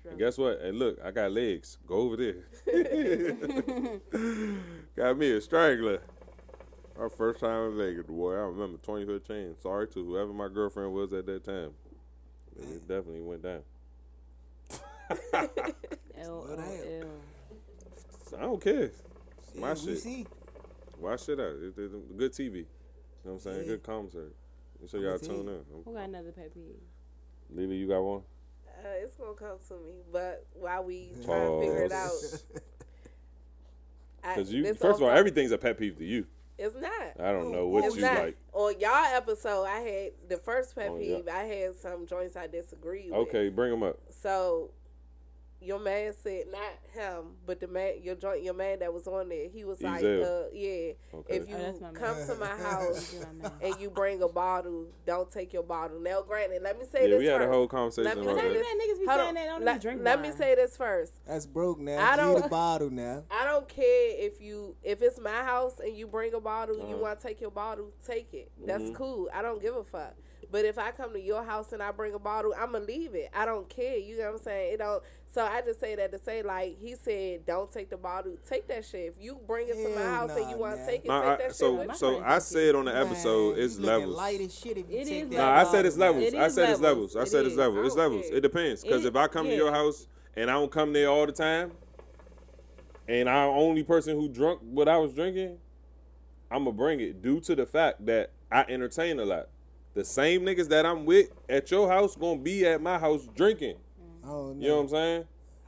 Yeah. 0.04 0.12
And 0.12 0.20
guess 0.20 0.38
what? 0.38 0.62
And 0.62 0.80
look, 0.80 0.98
I 1.04 1.12
got 1.12 1.32
legs. 1.32 1.78
Go 1.86 1.96
over 1.96 2.16
there. 2.16 2.36
got 4.96 5.18
me 5.18 5.32
a 5.32 5.42
strangler. 5.42 6.02
Our 7.00 7.10
first 7.10 7.40
time 7.40 7.72
in 7.72 7.78
Vegas, 7.78 8.06
boy. 8.08 8.34
I 8.34 8.40
remember 8.40 8.78
2015. 8.80 9.56
Sorry 9.62 9.88
to 9.88 10.06
whoever 10.06 10.34
my 10.34 10.50
girlfriend 10.50 10.92
was 10.94 11.14
at 11.14 11.26
that 11.28 11.46
time. 11.46 11.72
But 12.56 12.66
it 12.68 12.82
definitely 12.88 13.22
went 13.22 13.44
down. 13.44 13.62
L 16.18 16.30
O 16.30 16.46
Well, 16.48 16.58
damn. 16.58 18.40
Don't 18.42 18.62
care. 18.62 18.92
It's 18.92 19.56
my 19.56 19.70
Yeah, 19.70 19.74
shit. 19.76 20.00
see. 20.00 20.28
Watch 21.00 21.26
shit 21.26 21.40
out. 21.40 21.54
It, 21.56 21.78
it, 21.78 22.18
good 22.18 22.34
TV. 22.34 22.54
You 22.56 22.66
know 23.24 23.24
what 23.24 23.32
I'm 23.34 23.40
saying? 23.40 23.60
Yeah. 23.62 23.68
Good 23.68 23.84
commentary. 23.84 24.32
Make 24.82 24.90
sure 24.92 25.00
y'all 25.00 25.18
tell 25.18 25.30
tune 25.38 25.46
you. 25.46 25.52
in. 25.52 25.84
Who 25.86 25.94
got 25.94 26.04
another 26.04 26.32
pet 26.34 26.54
peeve? 26.54 26.76
Lily, 27.50 27.78
you 27.78 27.88
got 27.88 28.02
one? 28.02 28.22
Uh, 28.68 28.88
it's 29.02 29.16
gonna 29.16 29.34
come 29.34 29.58
to 29.70 29.74
me, 29.86 29.94
but 30.12 30.46
while 30.54 30.84
we 30.84 31.12
try 31.26 31.46
to 31.46 31.60
figure 31.62 31.84
it 31.84 31.92
out, 31.92 32.12
Because 34.22 34.52
you, 34.52 34.66
first 34.74 35.00
of 35.00 35.04
all, 35.04 35.10
everything's 35.10 35.52
a 35.52 35.58
pet 35.58 35.78
peeve 35.78 35.98
to 35.98 36.06
you. 36.06 36.26
It's 36.60 36.76
not. 36.76 37.26
I 37.26 37.32
don't 37.32 37.52
know 37.52 37.68
what 37.68 37.86
It's 37.86 37.96
you 37.96 38.02
not. 38.04 38.20
like. 38.20 38.38
On 38.54 38.74
y'all 38.80 39.06
episode, 39.16 39.64
I 39.66 39.80
had 39.80 40.12
the 40.28 40.38
first 40.38 40.76
pet 40.76 40.90
Oh, 40.92 40.98
yeah. 40.98 41.16
peeve. 41.18 41.28
I 41.28 41.44
had 41.46 41.76
some 41.76 42.06
joints 42.06 42.36
I 42.36 42.48
disagreed 42.48 43.12
with. 43.12 43.20
Okay, 43.30 43.50
bring 43.50 43.72
them 43.72 43.84
up. 43.84 43.98
So 44.10 44.72
your 45.62 45.80
man 45.80 46.14
said 46.14 46.46
not 46.52 46.72
him, 46.94 47.26
but 47.46 47.60
the 47.60 47.68
man 47.68 47.96
your 48.02 48.16
joint 48.16 48.44
your 48.44 48.54
man 48.54 48.80
that 48.80 48.94
was 48.94 49.08
on 49.08 49.28
there. 49.30 49.50
He 49.50 49.66
was 49.66 49.82
like, 49.82 50.04
uh, 50.04 50.44
yeah, 50.54 50.94
Okay. 51.14 51.36
if 51.36 51.50
you 51.50 51.56
Oh, 51.56 51.60
that's 51.60 51.82
man. 51.82 51.94
come 51.94 52.16
to 52.28 52.36
my 52.36 52.46
house 52.70 53.12
Get 53.12 53.26
on 53.28 53.40
there. 53.40 53.52
and 53.62 53.80
you 53.82 53.90
bring 53.90 54.22
a 54.22 54.28
bottle, 54.30 54.88
don't 55.06 55.30
take 55.30 55.52
your 55.52 55.64
bottle. 55.64 56.00
Now, 56.00 56.22
granted, 56.22 56.62
let 56.62 56.80
me 56.80 56.86
say 56.90 57.02
Yeah, 57.04 57.08
this 57.10 57.20
we 57.20 57.26
had 57.26 57.42
a 57.42 57.46
first. 57.46 57.52
whole 57.54 57.62
Let 57.64 57.70
conversation 57.70 58.16
me 58.20 58.22
about 58.26 58.38
say 58.40 58.44
not 58.48 58.54
that. 58.54 58.56
even 58.56 58.96
niggas 58.96 59.00
be 59.00 59.06
Hold 59.06 59.18
saying 59.18 59.28
on. 59.30 59.34
that. 59.36 59.46
Don't 59.48 59.64
let, 59.66 59.82
drink 59.82 60.02
let 60.04 60.22
me 60.22 60.32
say 60.32 60.56
this 60.56 60.78
first. 60.78 61.14
That's 61.28 61.46
broke 61.46 61.80
now. 61.80 62.00
I 62.00 62.16
don't- 62.16 62.42
the 62.42 62.48
bottle 62.48 62.90
now. 62.90 63.24
I 63.30 63.44
don't 63.46 63.68
care 63.68 64.12
if 64.18 64.40
you 64.42 64.76
if 64.84 65.02
it's 65.02 65.20
my 65.20 65.44
house 65.44 65.80
and 65.80 65.96
you 65.96 66.08
bring 66.08 66.34
a 66.34 66.40
bottle, 66.40 66.76
you 66.78 66.82
Uh-huh. 66.84 66.98
want 66.98 67.20
to 67.20 67.28
take 67.28 67.42
your 67.42 67.52
bottle, 67.52 67.92
take 68.06 68.34
it. 68.34 68.52
That's 68.66 68.84
Mhm. 68.92 68.96
cool. 68.96 69.30
I 69.34 69.42
don't 69.42 69.62
give 69.62 69.76
a 69.76 69.84
fuck. 69.84 70.14
But 70.52 70.66
if 70.66 70.80
I 70.80 70.90
come 70.92 71.14
to 71.14 71.20
your 71.22 71.44
house 71.44 71.74
and 71.74 71.84
I 71.84 71.92
bring 71.92 72.14
a 72.16 72.20
bottle, 72.20 72.56
I'ma 72.58 72.80
leave 72.80 73.14
it. 73.14 73.30
I 73.36 73.46
don't 73.46 73.70
care. 73.70 73.98
You 73.98 74.18
know 74.18 74.26
what 74.32 74.32
I'm 74.34 74.38
saying? 74.40 74.74
It 74.74 74.78
don't. 74.78 75.04
So 75.32 75.44
I 75.46 75.62
just 75.62 75.80
say 75.80 75.94
that 75.96 76.12
to 76.12 76.18
say 76.18 76.42
like 76.42 76.78
he 76.82 76.96
said, 76.96 77.46
don't 77.46 77.72
take 77.72 77.92
the 77.92 77.98
bottle. 77.98 78.36
Take 78.50 78.68
that 78.70 78.84
shit. 78.84 79.14
If 79.16 79.24
you 79.24 79.40
bring 79.46 79.68
it 79.68 79.74
to 79.76 79.90
my 79.96 80.02
Hell 80.02 80.10
house 80.12 80.32
and 80.32 80.42
nah, 80.42 80.50
you 80.50 80.58
want 80.58 80.74
to 80.74 80.78
man. 80.80 80.88
take 80.88 81.06
it, 81.06 81.08
Nah, 81.08 81.22
take 81.22 81.30
I, 81.30 81.38
that 81.38 81.56
so 81.56 81.78
shit. 81.78 81.78
My 81.78 81.86
With 81.94 81.98
so 81.98 82.10
friends 82.20 82.24
I 82.34 82.40
said 82.40 82.76
on 82.76 82.86
the 82.86 82.94
Man, 82.94 83.06
episode 83.08 83.58
you 83.58 83.64
it's 83.64 83.76
looking 83.78 83.86
levels. 84.00 84.18
Light 84.18 84.42
as 84.42 84.56
shit 84.58 84.78
if 84.80 84.90
you 84.90 84.98
It 84.98 85.06
take 85.08 85.24
is 85.26 85.30
that 85.30 85.38
Nah, 85.38 85.60
I 85.60 85.64
said 85.66 85.86
it's 85.86 85.98
levels. 85.98 86.24
It 86.24 86.36
I 86.36 86.46
is 86.48 86.56
said 86.56 86.70
it's 86.72 86.80
levels. 86.82 87.14
levels. 87.14 87.16
I 87.16 87.22
It 87.22 87.28
said 87.32 87.46
it's 87.46 87.52
is. 87.54 87.58
levels. 87.60 87.78
I 87.78 87.86
It's 87.86 87.96
don't 87.96 88.04
levels. 88.12 88.28
care. 88.30 88.38
It 88.38 88.42
depends. 88.42 88.84
Because 88.84 89.06
It- 89.06 89.08
if 89.10 89.16
I 89.16 89.28
come 89.28 89.46
to 89.46 89.52
yeah. 89.52 89.58
your 89.58 89.72
house 89.72 90.08
and 90.36 90.50
I 90.50 90.54
don't 90.54 90.72
come 90.72 90.94
there 90.94 91.10
all 91.10 91.26
the 91.28 91.32
time, 91.32 91.74
and 93.08 93.30
I'm 93.30 93.50
only 93.50 93.84
person 93.84 94.16
who 94.16 94.30
drunk 94.30 94.62
what 94.64 94.88
I 94.88 94.98
was 94.98 95.14
drinking, 95.14 95.60
I'm 96.50 96.64
gonna 96.64 96.76
bring 96.76 97.00
it 97.02 97.22
due 97.22 97.40
to 97.42 97.56
the 97.56 97.68
fact 97.68 98.04
that 98.08 98.32
I 98.52 98.66
entertain 98.68 99.20
a 99.20 99.26
lot. 99.26 99.50
The 99.94 100.04
same 100.04 100.42
niggas 100.42 100.70
that 100.70 100.88
I'm 100.88 101.06
with 101.06 101.30
at 101.48 101.70
your 101.70 101.88
house 101.88 102.16
gonna 102.16 102.40
be 102.40 102.66
at 102.66 102.82
my 102.82 102.98
house 102.98 103.28
drinking. 103.36 103.78
I 104.30 104.32
don't 104.32 104.60
know. 104.60 104.62
You 104.64 104.68
know 104.70 104.76
what 104.78 104.82
I'm 104.84 104.90
saying? 104.90 105.24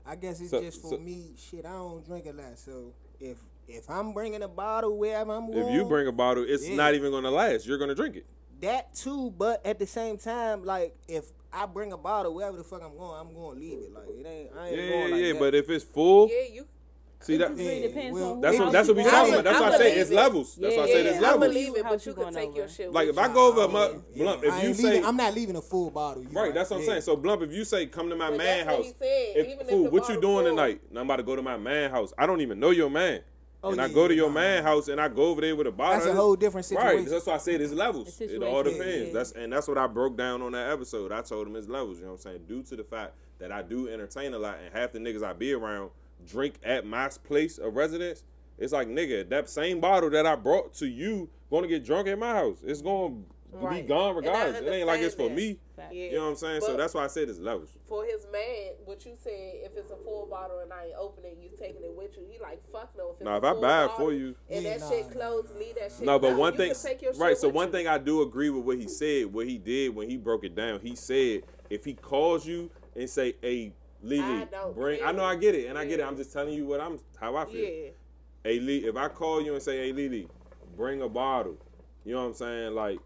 I 0.05 0.15
guess 0.15 0.39
it's 0.39 0.51
So- 0.51 0.61
just 0.61 0.81
for 0.81 0.89
so- 0.91 0.97
me. 0.97 1.33
Shit, 1.37 1.65
I 1.65 1.71
don't 1.73 2.05
drink 2.05 2.25
a 2.27 2.31
lot, 2.33 2.57
so 2.57 2.93
if 3.19 3.37
if 3.67 3.89
I'm 3.89 4.13
bringing 4.13 4.41
a 4.43 4.47
bottle 4.49 4.97
wherever 4.97 5.31
I'm 5.31 5.47
going, 5.49 5.59
If 5.65 5.71
you 5.73 5.85
bring 5.85 6.05
a 6.07 6.11
bottle, 6.11 6.43
it's 6.45 6.67
Yeah. 6.67 6.75
not 6.75 6.93
even 6.93 7.11
gonna 7.11 7.31
last. 7.31 7.65
You're 7.65 7.77
gonna 7.77 7.95
drink 7.95 8.15
it. 8.17 8.25
that 8.59 8.93
too, 8.93 9.31
but 9.39 9.65
at 9.65 9.79
the 9.79 9.87
same 9.87 10.17
time, 10.19 10.63
like 10.63 10.95
if 11.07 11.31
I 11.51 11.65
bring 11.65 11.91
a 11.93 11.97
bottle 11.97 12.35
wherever 12.35 12.55
the 12.57 12.63
fuck 12.63 12.83
I'm 12.83 12.95
going, 12.95 13.19
I'm 13.19 13.33
going 13.33 13.55
to 13.57 13.59
leave 13.59 13.79
it. 13.79 13.91
Like 13.91 14.07
it 14.07 14.25
ain't. 14.27 14.51
I 14.55 14.67
ain't 14.67 14.77
Yeah, 14.77 14.87
going 14.89 14.99
yeah, 15.09 15.15
like 15.15 15.23
yeah. 15.23 15.33
that. 15.33 15.39
But 15.39 15.55
if 15.55 15.69
it's 15.71 15.83
full, 15.83 16.29
yeah, 16.29 16.43
you. 16.53 16.67
See 17.25 17.37
that. 17.37 17.55
Really 17.55 17.81
depends 17.81 18.19
well, 18.19 18.33
on 18.33 18.41
That's 18.41 18.59
what 18.59 18.71
that's 18.71 18.87
what 18.87 18.97
we 18.97 19.03
going 19.03 19.15
talking 19.15 19.33
about. 19.33 19.43
That's 19.43 19.59
why 19.59 19.67
I 19.67 19.77
say 19.77 19.95
it's 19.95 20.09
it. 20.09 20.15
levels. 20.15 20.55
That's 20.55 20.75
why 20.75 20.83
I 20.83 20.85
say 20.85 20.91
said 20.93 21.05
levels. 21.05 21.23
I'ma 21.23 21.35
levels. 21.35 21.55
leave 21.55 21.75
it, 21.77 21.83
but 21.83 22.05
you 22.05 22.11
you 22.11 22.23
can 22.23 22.33
take 22.33 22.55
your 22.55 22.67
shit. 22.67 22.91
Like 22.91 23.07
if 23.09 23.17
I 23.17 23.33
go 23.33 23.47
over 23.47 23.61
a 23.61 23.67
mu- 23.67 24.01
Yeah, 24.13 24.23
blunt, 24.23 24.43
if 24.43 24.63
you 24.63 24.73
say 24.73 25.01
I'm 25.03 25.17
not 25.17 25.33
leaving 25.33 25.55
a 25.55 25.61
full 25.61 25.89
bottle. 25.89 26.25
Right, 26.31 26.53
that's 26.53 26.69
what 26.69 26.79
I'm 26.79 26.85
saying. 26.85 27.01
So 27.01 27.17
Blump, 27.17 27.41
if 27.41 27.51
you 27.51 27.63
say 27.63 27.85
come 27.85 28.09
to 28.09 28.15
my 28.15 28.29
But 28.29 28.37
man 28.37 28.65
what 28.65 28.75
house, 28.75 28.93
if, 29.01 29.47
Even 29.47 29.59
if 29.61 29.67
fool, 29.67 29.83
the 29.85 29.89
what 29.89 30.09
you 30.09 30.19
doing 30.19 30.45
tonight? 30.45 30.81
I'm 30.91 30.97
about 30.97 31.17
to 31.17 31.23
go 31.23 31.35
to 31.35 31.41
my 31.41 31.57
man 31.57 31.91
house. 31.91 32.13
I 32.17 32.25
don't 32.25 32.41
even 32.41 32.59
know 32.59 32.71
your 32.71 32.89
man. 32.89 33.21
Oh, 33.63 33.71
and 33.71 33.79
I 33.81 33.89
go 33.89 34.07
to 34.07 34.13
your 34.13 34.29
nah, 34.29 34.35
man 34.35 34.63
house 34.63 34.87
and 34.87 34.99
I 34.99 35.07
go 35.07 35.25
over 35.25 35.41
there 35.41 35.55
with 35.55 35.67
a 35.67 35.71
bottle. 35.71 35.99
That's 35.99 36.07
a 36.07 36.15
whole 36.15 36.35
different 36.35 36.65
situation. 36.65 36.97
Right, 36.97 37.07
that's 37.07 37.27
why 37.27 37.35
I 37.35 37.37
said 37.37 37.61
it's 37.61 37.71
levels. 37.71 38.07
It's 38.07 38.33
It 38.33 38.41
all 38.41 38.63
situation, 38.63 38.79
depends. 38.79 39.07
yeah. 39.07 39.13
That's 39.13 39.31
and 39.33 39.53
that's 39.53 39.67
what 39.67 39.77
I 39.77 39.85
broke 39.85 40.17
down 40.17 40.41
on 40.41 40.53
that 40.53 40.71
episode. 40.71 41.11
I 41.11 41.21
told 41.21 41.45
him 41.45 41.55
it's 41.55 41.67
levels. 41.67 41.99
You 41.99 42.05
know 42.05 42.11
what 42.13 42.25
I'm 42.25 42.31
saying? 42.31 42.45
Due 42.47 42.63
to 42.63 42.75
the 42.75 42.83
fact 42.83 43.13
that 43.37 43.51
I 43.51 43.61
do 43.61 43.87
entertain 43.87 44.33
a 44.33 44.39
lot, 44.39 44.57
and 44.63 44.73
half 44.73 44.93
the 44.93 44.99
niggas 44.99 45.23
I 45.23 45.33
be 45.33 45.53
around 45.53 45.91
drink 46.25 46.55
at 46.63 46.85
my 46.85 47.09
place 47.23 47.57
of 47.57 47.75
residence. 47.75 48.23
It's 48.57 48.73
like 48.73 48.87
nigga, 48.87 49.27
that 49.29 49.49
same 49.49 49.79
bottle 49.79 50.09
that 50.11 50.25
I 50.25 50.35
brought 50.35 50.73
to 50.75 50.87
you 50.87 51.29
going 51.49 51.63
to 51.63 51.67
get 51.69 51.83
drunk 51.83 52.07
at 52.07 52.19
my 52.19 52.33
house. 52.33 52.59
It's 52.63 52.81
going 52.81 53.25
to 53.51 53.67
be 53.69 53.81
gone 53.81 54.15
And 54.17 54.27
I 54.27 54.29
regardless. 54.45 54.61
It 54.61 54.69
ain't 54.69 54.87
like 54.87 55.01
it's 55.01 55.15
for 55.15 55.23
understand 55.23 55.35
me. 55.35 55.59
Fact. 55.75 55.93
Yeah. 55.93 56.05
You 56.05 56.11
know 56.17 56.23
what 56.25 56.29
I'm 56.29 56.35
saying? 56.37 56.61
so 56.61 56.77
that's 56.77 56.93
why 56.93 57.03
I 57.03 57.07
said 57.07 57.27
it's 57.27 57.39
levels. 57.39 57.69
for 57.87 58.05
his 58.05 58.25
man, 58.31 58.73
what 58.85 59.03
you 59.05 59.13
said, 59.21 59.31
if 59.65 59.75
it's 59.75 59.89
a 59.91 59.95
full 59.97 60.27
bottle 60.29 60.59
and 60.59 60.71
I 60.71 60.85
ain't 60.85 60.95
opening, 60.97 61.35
you 61.41 61.49
taking 61.59 61.83
it 61.83 61.93
with 61.95 62.15
you. 62.17 62.23
He 62.31 62.39
like 62.39 62.61
fuck 62.71 62.91
no. 62.97 63.09
If 63.09 63.15
it's 63.21 63.25
Nah, 63.25 63.33
a 63.33 63.37
if 63.37 63.43
I 63.43 63.53
buy 63.59 63.85
it 63.85 63.91
for 63.97 64.13
you- 64.13 64.35
and 64.49 64.63
Yeah, 64.63 64.69
that 64.77 64.79
nah, 64.81 64.89
shit 64.89 65.11
closed, 65.11 65.55
leave 65.57 65.75
that 65.75 65.91
shit. 65.91 66.01
No, 66.05 66.19
but 66.19 66.27
alone. 66.27 66.37
one 66.39 66.53
You 66.53 66.57
thing, 66.59 66.71
can 66.73 66.81
take 66.81 67.01
your 67.01 67.13
right? 67.13 67.31
shit 67.31 67.39
So 67.39 67.49
one 67.49 67.67
you. 67.67 67.71
thing 67.73 67.87
I 67.87 67.97
do 67.97 68.21
agree 68.21 68.49
with 68.51 68.63
what 68.63 68.77
he 68.77 68.87
said. 68.87 69.33
What 69.33 69.47
he 69.47 69.57
did 69.57 69.95
when 69.95 70.07
he 70.09 70.17
broke 70.17 70.45
it 70.45 70.55
down, 70.55 70.79
he 70.81 70.95
said 70.95 71.43
if 71.69 71.83
he 71.83 71.93
calls 71.95 72.45
you 72.45 72.69
and 72.95 73.09
say, 73.09 73.35
"Hey, 73.41 73.73
Lily, 74.01 74.23
I 74.23 74.47
bring," 74.73 74.99
care. 74.99 75.07
I 75.07 75.11
know 75.11 75.23
I 75.23 75.35
get 75.35 75.55
it, 75.55 75.67
and 75.67 75.77
I 75.77 75.85
get 75.85 75.99
it. 75.99 76.03
I'm 76.03 76.17
just 76.17 76.33
telling 76.33 76.53
you 76.53 76.65
what 76.65 76.81
I'm 76.81 76.99
how 77.19 77.35
I 77.35 77.45
feel. 77.45 77.55
Yeah. 77.55 77.89
Hey, 78.43 78.59
Lee, 78.59 78.79
if 78.79 78.95
I 78.95 79.07
call 79.07 79.41
you 79.41 79.53
and 79.53 79.61
say, 79.61 79.77
"Hey, 79.77 79.93
Lily, 79.93 80.27
bring 80.75 81.01
a 81.01 81.09
bottle," 81.09 81.57
you 82.03 82.13
know 82.13 82.21
what 82.21 82.29
I'm 82.29 82.33
saying? 82.33 82.73
Like, 82.73 82.99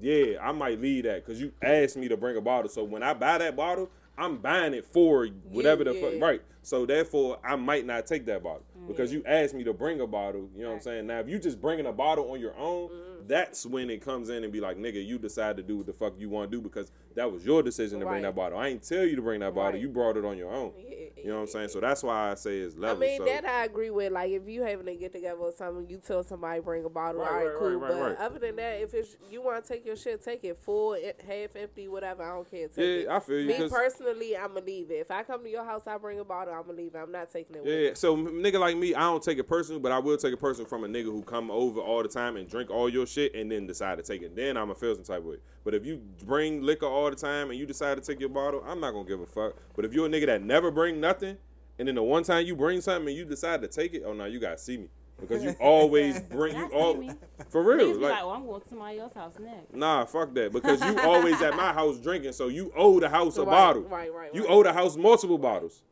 yeah, 0.00 0.38
I 0.42 0.52
might 0.52 0.80
leave 0.80 1.04
that 1.04 1.24
because 1.24 1.40
you 1.40 1.52
asked 1.62 1.96
me 1.96 2.08
to 2.08 2.16
bring 2.16 2.36
a 2.36 2.40
bottle. 2.42 2.68
So 2.68 2.84
when 2.84 3.02
I 3.02 3.14
buy 3.14 3.38
that 3.38 3.56
bottle, 3.56 3.90
I'm 4.18 4.36
buying 4.38 4.74
it 4.74 4.84
for 4.84 5.26
whatever 5.26 5.84
the 5.84 5.94
fuck. 5.94 6.20
Right. 6.20 6.42
So 6.62 6.84
therefore, 6.84 7.38
I 7.44 7.56
might 7.56 7.86
not 7.86 8.06
take 8.06 8.26
that 8.26 8.42
bottle 8.42 8.65
because 8.86 9.12
you 9.12 9.22
asked 9.26 9.54
me 9.54 9.64
to 9.64 9.72
bring 9.72 10.00
a 10.00 10.06
bottle. 10.06 10.48
You 10.54 10.62
know 10.62 10.68
what 10.70 10.74
I'm 10.76 10.80
saying? 10.82 11.06
Now, 11.06 11.20
if 11.20 11.28
you 11.28 11.38
just 11.38 11.60
bringing 11.60 11.86
a 11.86 11.92
bottle 11.92 12.30
on 12.30 12.40
your 12.40 12.56
own, 12.56 12.90
Mm-hmm. 13.16 13.28
that's 13.28 13.66
when 13.66 13.90
it 13.90 14.04
comes 14.04 14.28
in 14.28 14.44
and 14.44 14.52
be 14.52 14.60
like, 14.60 14.76
nigga, 14.78 15.04
you 15.04 15.18
decide 15.18 15.56
to 15.56 15.62
do 15.62 15.78
what 15.78 15.86
the 15.86 15.92
fuck 15.92 16.14
you 16.18 16.28
want 16.28 16.50
to 16.50 16.56
do 16.56 16.60
because 16.62 16.92
that 17.16 17.30
was 17.32 17.44
your 17.44 17.62
decision 17.62 17.98
to 18.00 18.06
bring 18.06 18.22
that 18.22 18.36
bottle. 18.36 18.58
I 18.58 18.68
ain't 18.68 18.82
tell 18.82 19.04
you 19.04 19.16
to 19.16 19.22
bring 19.22 19.40
that 19.40 19.54
bottle. 19.54 19.72
Right. 19.72 19.80
You 19.80 19.88
brought 19.88 20.16
it 20.16 20.24
on 20.24 20.36
your 20.36 20.52
own. 20.52 20.72
Yeah, 20.78 20.96
You 21.16 21.30
know 21.30 21.36
what 21.36 21.40
I'm 21.42 21.46
saying? 21.48 21.68
So 21.70 21.80
that's 21.80 22.02
why 22.02 22.30
I 22.30 22.34
say 22.34 22.58
it's 22.58 22.76
level. 22.76 23.02
I 23.02 23.06
mean 23.06 23.18
so. 23.18 23.24
that 23.24 23.44
I 23.44 23.64
agree 23.64 23.90
with. 23.90 24.12
Like 24.12 24.30
if 24.30 24.46
you 24.46 24.62
having 24.62 24.86
to 24.86 24.94
get 24.94 25.12
together 25.12 25.38
or 25.40 25.50
something, 25.52 25.88
you 25.88 25.98
tell 25.98 26.22
somebody 26.22 26.60
bring 26.60 26.84
a 26.84 26.88
bottle. 26.90 27.22
Right, 27.22 27.28
all 27.28 27.36
right, 27.36 27.46
right, 27.46 27.56
cool. 27.58 27.68
right, 27.70 27.76
right, 27.76 27.90
but 27.90 28.00
right. 28.00 28.18
other 28.18 28.38
than 28.38 28.56
that, 28.56 28.82
if 28.82 28.94
it's 28.94 29.16
you 29.30 29.42
want 29.42 29.64
to 29.64 29.72
take 29.72 29.84
your 29.86 29.96
shit, 29.96 30.22
take 30.22 30.44
it 30.44 30.58
full, 30.60 30.94
half 31.26 31.56
empty, 31.56 31.88
whatever. 31.88 32.22
I 32.22 32.34
don't 32.34 32.50
care. 32.50 32.68
Take 32.68 32.78
it. 32.78 33.04
yeah, 33.06 33.16
I 33.16 33.20
feel 33.20 33.40
you. 33.40 33.46
Me 33.48 33.68
personally, 33.68 34.36
I'ma 34.36 34.60
leave 34.64 34.90
it. 34.90 35.00
If 35.00 35.10
I 35.10 35.22
come 35.22 35.42
to 35.42 35.50
your 35.50 35.64
house, 35.64 35.86
I 35.86 35.96
bring 35.98 36.20
a 36.20 36.24
bottle. 36.24 36.54
I'ma 36.54 36.72
leave 36.72 36.94
it. 36.94 36.98
I'm 36.98 37.10
not 37.12 37.32
taking 37.32 37.56
it. 37.56 37.64
with 37.64 37.72
Yeah, 37.72 37.90
so 37.94 38.16
nigga 38.16 38.60
like 38.60 38.75
me, 38.76 38.94
I 38.94 39.00
don't 39.00 39.22
take 39.22 39.38
it 39.38 39.44
personal, 39.44 39.80
but 39.80 39.90
I 39.92 39.98
will 39.98 40.16
take 40.16 40.32
it 40.32 40.36
personal 40.38 40.68
from 40.68 40.84
a 40.84 40.88
nigga 40.88 41.04
who 41.04 41.22
come 41.22 41.50
over 41.50 41.80
all 41.80 42.02
the 42.02 42.08
time 42.08 42.36
and 42.36 42.48
drink 42.48 42.70
all 42.70 42.88
your 42.88 43.06
shit 43.06 43.34
and 43.34 43.50
then 43.50 43.66
decide 43.66 43.96
to 43.98 44.02
take 44.04 44.22
it. 44.22 44.36
Then 44.36 44.56
I'ma 44.56 44.74
feel 44.74 44.94
some 44.94 45.04
type 45.04 45.18
of 45.18 45.24
way. 45.24 45.36
But 45.64 45.74
if 45.74 45.84
you 45.84 46.00
bring 46.24 46.62
liquor 46.62 46.86
all 46.86 47.10
the 47.10 47.16
time 47.16 47.50
and 47.50 47.58
you 47.58 47.66
decide 47.66 47.96
to 47.96 48.00
take 48.02 48.20
your 48.20 48.28
bottle, 48.28 48.62
I'm 48.66 48.80
not 48.80 48.92
gonna 48.92 49.08
give 49.08 49.20
a 49.20 49.26
fuck. 49.26 49.54
But 49.74 49.84
if 49.84 49.92
you're 49.92 50.06
a 50.06 50.08
nigga 50.08 50.26
that 50.26 50.42
never 50.42 50.70
bring 50.70 51.00
nothing, 51.00 51.36
and 51.78 51.88
then 51.88 51.94
the 51.96 52.02
one 52.02 52.22
time 52.22 52.46
you 52.46 52.56
bring 52.56 52.80
something 52.80 53.08
and 53.08 53.16
you 53.16 53.24
decide 53.24 53.60
to 53.62 53.68
take 53.68 53.94
it, 53.94 54.02
oh 54.06 54.12
no, 54.12 54.24
you 54.24 54.38
gotta 54.40 54.58
see 54.58 54.76
me 54.78 54.88
because 55.20 55.42
you 55.42 55.50
always 55.60 56.20
bring 56.20 56.56
you 56.56 56.66
all 56.66 57.02
for 57.48 57.62
real. 57.62 57.88
Like, 57.94 58.00
like, 58.12 58.12
well, 58.20 58.30
I'm 58.32 58.46
going 58.46 58.60
to 58.60 58.68
somebody 58.68 58.98
else's 58.98 59.16
house 59.16 59.32
next. 59.38 59.74
nah, 59.74 60.04
fuck 60.04 60.34
that 60.34 60.52
because 60.52 60.82
you 60.84 60.98
always 61.00 61.40
at 61.42 61.56
my 61.56 61.72
house 61.74 61.98
drinking, 61.98 62.32
so 62.32 62.48
you 62.48 62.72
owe 62.76 63.00
the 63.00 63.08
house 63.08 63.36
a 63.38 63.42
Right, 63.42 63.50
bottle. 63.50 63.82
right, 63.82 64.12
right, 64.12 64.34
You 64.34 64.42
right. 64.42 64.50
owe 64.50 64.62
the 64.62 64.72
house 64.72 64.96
multiple 64.96 65.38
bottles. 65.38 65.82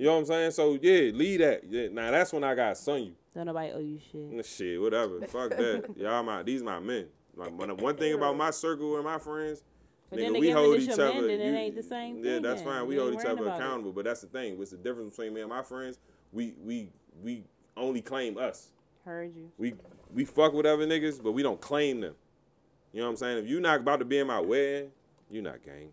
You 0.00 0.06
know 0.06 0.12
what 0.14 0.20
I'm 0.20 0.24
saying? 0.26 0.50
So 0.52 0.78
yeah, 0.80 1.10
leave 1.12 1.40
that. 1.40 1.62
Yeah, 1.68 1.88
now 1.92 2.10
that's 2.10 2.32
when 2.32 2.42
I 2.42 2.54
got 2.54 2.78
son 2.78 3.02
you. 3.04 3.12
Don't 3.34 3.44
nobody 3.44 3.70
owe 3.72 3.78
you 3.80 3.98
shit. 4.10 4.46
Shit, 4.46 4.80
whatever. 4.80 5.20
Fuck 5.26 5.50
that. 5.50 5.90
Y'all 5.96 6.22
my 6.22 6.42
these 6.42 6.62
my 6.62 6.80
men. 6.80 7.04
Like 7.36 7.52
one, 7.52 7.76
one 7.76 7.96
thing 7.96 8.14
about 8.14 8.34
my 8.34 8.50
circle 8.50 8.94
and 8.96 9.04
my 9.04 9.18
friends, 9.18 9.62
But 10.08 10.18
nigga, 10.18 10.32
then 10.32 10.40
we 10.40 10.50
hold 10.50 10.78
each 10.78 10.88
other. 10.88 11.04
men, 11.12 11.26
then 11.26 11.40
it 11.42 11.46
you- 11.50 11.54
ain't 11.54 11.74
the 11.76 11.82
same 11.82 12.16
Yeah, 12.24 12.32
thing 12.32 12.42
that's 12.42 12.62
then. 12.62 12.68
fine. 12.72 12.86
We 12.86 12.94
You 12.94 13.00
hold 13.02 13.12
each 13.12 13.26
other 13.26 13.42
about 13.42 13.60
it. 13.60 13.62
accountable. 13.62 13.92
But 13.92 14.06
that's 14.06 14.22
the 14.22 14.26
thing. 14.28 14.56
What's 14.56 14.70
the 14.70 14.78
difference 14.78 15.10
between 15.16 15.34
me 15.34 15.42
and 15.42 15.50
my 15.50 15.62
friends? 15.62 15.98
We 16.32 16.54
we 16.64 16.88
we 17.22 17.44
only 17.76 18.00
claim 18.00 18.38
us. 18.38 18.70
Heard 19.04 19.36
you. 19.36 19.52
We 19.58 19.74
we 20.14 20.24
fuck 20.24 20.54
with 20.54 20.64
other 20.64 20.86
niggas, 20.86 21.22
but 21.22 21.32
we 21.32 21.42
don't 21.42 21.60
claim 21.60 22.00
them. 22.00 22.14
You 22.94 23.00
know 23.00 23.06
what 23.06 23.10
I'm 23.10 23.16
saying? 23.18 23.38
If 23.44 23.46
you 23.50 23.60
not 23.60 23.80
about 23.80 23.98
to 23.98 24.06
be 24.06 24.16
in 24.18 24.26
my 24.28 24.40
wedding, 24.40 24.92
you 25.30 25.42
not 25.42 25.62
gang. 25.62 25.92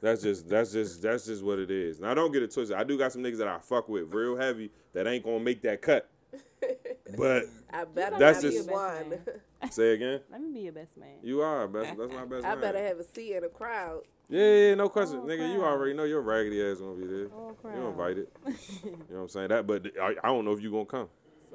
That's 0.00 0.22
just 0.22 0.48
that's 0.48 0.72
just 0.72 1.02
that's 1.02 1.26
just 1.26 1.42
what 1.44 1.58
it 1.58 1.70
is. 1.70 2.00
Now 2.00 2.14
don't 2.14 2.32
get 2.32 2.42
it 2.42 2.52
twisted. 2.52 2.76
I 2.76 2.84
do 2.84 2.96
got 2.98 3.12
some 3.12 3.22
niggas 3.22 3.38
that 3.38 3.48
I 3.48 3.58
fuck 3.58 3.88
with 3.88 4.12
real 4.14 4.36
heavy 4.36 4.70
that 4.92 5.06
ain't 5.06 5.24
gonna 5.24 5.40
make 5.40 5.62
that 5.62 5.82
cut. 5.82 6.08
But 7.16 7.44
I 7.70 7.84
better 7.84 8.18
That's 8.18 8.42
not 8.42 8.52
just- 8.52 8.66
be 8.68 8.72
one. 8.72 9.18
say 9.70 9.92
again. 9.94 10.20
Let 10.30 10.40
me 10.40 10.50
be 10.52 10.60
your 10.60 10.72
best 10.72 10.96
man. 10.96 11.16
You 11.22 11.42
are 11.42 11.68
best. 11.68 11.96
That's 11.96 12.12
my 12.12 12.24
best. 12.24 12.42
Man. 12.42 12.44
I 12.44 12.54
man. 12.54 12.60
better 12.60 12.78
have 12.86 12.98
a 12.98 13.04
seat 13.04 13.34
in 13.34 13.42
the 13.42 13.48
crowd. 13.48 14.02
Yeah, 14.28 14.68
yeah, 14.68 14.74
no 14.74 14.88
question, 14.88 15.20
Oh, 15.22 15.26
nigga. 15.26 15.52
You 15.52 15.62
already 15.62 15.92
know 15.92 16.04
your 16.04 16.22
raggedy 16.22 16.62
ass 16.62 16.78
gonna 16.78 16.94
be 16.94 17.06
there. 17.06 17.26
Oh, 17.34 17.54
crap. 17.60 17.76
You 17.76 17.86
invited. 17.86 18.28
you 18.46 18.90
know 18.90 18.98
what 19.08 19.20
I'm 19.20 19.28
saying? 19.28 19.48
That, 19.48 19.66
but 19.66 19.86
I, 20.00 20.14
I 20.24 20.28
don't 20.28 20.44
know 20.46 20.52
if 20.52 20.62
you 20.62 20.70
gonna 20.70 20.86
come. 20.86 21.08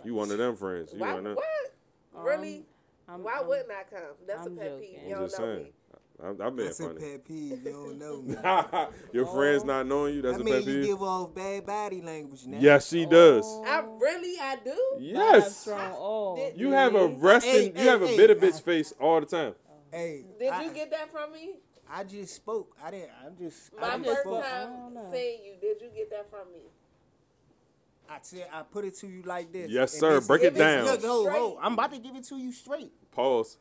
You 0.06 0.14
one 0.14 0.32
of 0.32 0.38
them 0.38 0.56
friends. 0.56 0.94
You 0.94 1.00
Why? 1.00 1.10
one 1.14 1.18
of 1.18 1.24
them. 1.26 1.36
What? 1.36 2.20
Um, 2.22 2.26
really? 2.26 2.66
I'm, 3.08 3.24
Why 3.24 3.38
I'm- 3.38 3.48
wouldn't 3.48 3.72
I 3.72 3.84
come? 3.90 4.16
That's 4.28 4.46
I'm 4.46 4.54
a 4.58 4.62
pet 4.62 4.80
peeve. 4.80 5.00
You 5.04 5.10
don't 5.16 5.22
know 5.22 5.28
saying. 5.28 5.64
me. 5.64 5.74
I, 6.24 6.30
I've 6.30 6.38
been 6.38 6.66
That's 6.66 6.80
a 6.82 6.88
funny. 6.88 7.00
pet 7.00 7.26
peeve. 7.26 7.64
You 7.64 7.72
don't 7.72 7.98
know 8.00 8.22
me. 8.22 8.36
your 9.14 9.26
friends 9.26 9.64
Oh. 9.64 9.68
not 9.68 9.88
knowing 9.88 10.16
you. 10.16 10.22
That's 10.22 10.38
I 10.38 10.42
a 10.42 10.44
mean, 10.44 10.54
pet 10.56 10.64
you 10.66 10.74
peeve. 10.74 10.86
give 10.86 11.02
off 11.02 11.34
bad 11.34 11.66
body 11.66 12.02
language 12.02 12.46
now. 12.46 12.58
Yes, 12.60 12.90
she 12.90 13.06
does. 13.06 13.46
I 13.66 13.84
really, 14.00 14.36
I 14.40 14.58
do. 14.64 14.72
Vibe 14.98 15.00
Yes. 15.14 15.58
strong. 15.58 15.94
Oh, 15.98 16.36
Did- 16.36 16.58
You 16.60 16.72
have 16.72 16.94
a 16.96 17.08
Hey, 17.08 17.16
resting. 17.20 17.76
hey, 17.76 17.84
you 17.84 17.90
have 17.90 18.02
a 18.02 18.08
hey, 18.08 18.18
bitter 18.18 18.38
hey. 18.40 18.48
bitch 18.50 18.62
face 18.62 18.94
all 19.00 19.20
the 19.22 19.26
time. 19.28 19.56
Hey, 19.92 20.26
Did 20.40 20.50
I, 20.50 20.64
you 20.64 20.72
get 20.72 20.92
that 20.92 21.10
from 21.12 21.32
me? 21.32 21.56
I 21.90 22.04
just 22.04 22.36
spoke. 22.36 22.76
I 22.84 22.92
didn't. 22.92 23.10
I'm 23.26 23.36
just. 23.38 23.72
My 23.80 23.88
I 23.94 23.98
just 23.98 24.06
first 24.10 24.22
spoke. 24.22 24.44
spoke. 24.44 24.52
Time 24.52 24.94
don't 24.94 25.12
seeing 25.12 25.40
you. 25.46 25.54
Did 25.62 25.82
you 25.82 25.90
get 25.96 26.10
that 26.12 26.30
from 26.30 26.52
me? 26.52 26.60
I 28.10 28.18
said 28.22 28.48
I 28.54 28.64
put 28.64 28.86
it 28.86 28.96
to 29.00 29.08
you 29.08 29.22
like 29.24 29.52
this. 29.54 29.72
Yes, 29.72 29.94
sir. 29.94 30.20
Break 30.22 30.44
it 30.44 30.56
down. 30.56 30.86
Look, 30.86 31.04
hold, 31.04 31.30
hold. 31.30 31.58
I'm 31.62 31.74
about 31.74 31.92
to 31.94 32.00
give 32.00 32.16
it 32.16 32.24
to 32.26 32.36
you 32.38 32.52
straight. 32.52 32.92
Pause. 33.12 33.58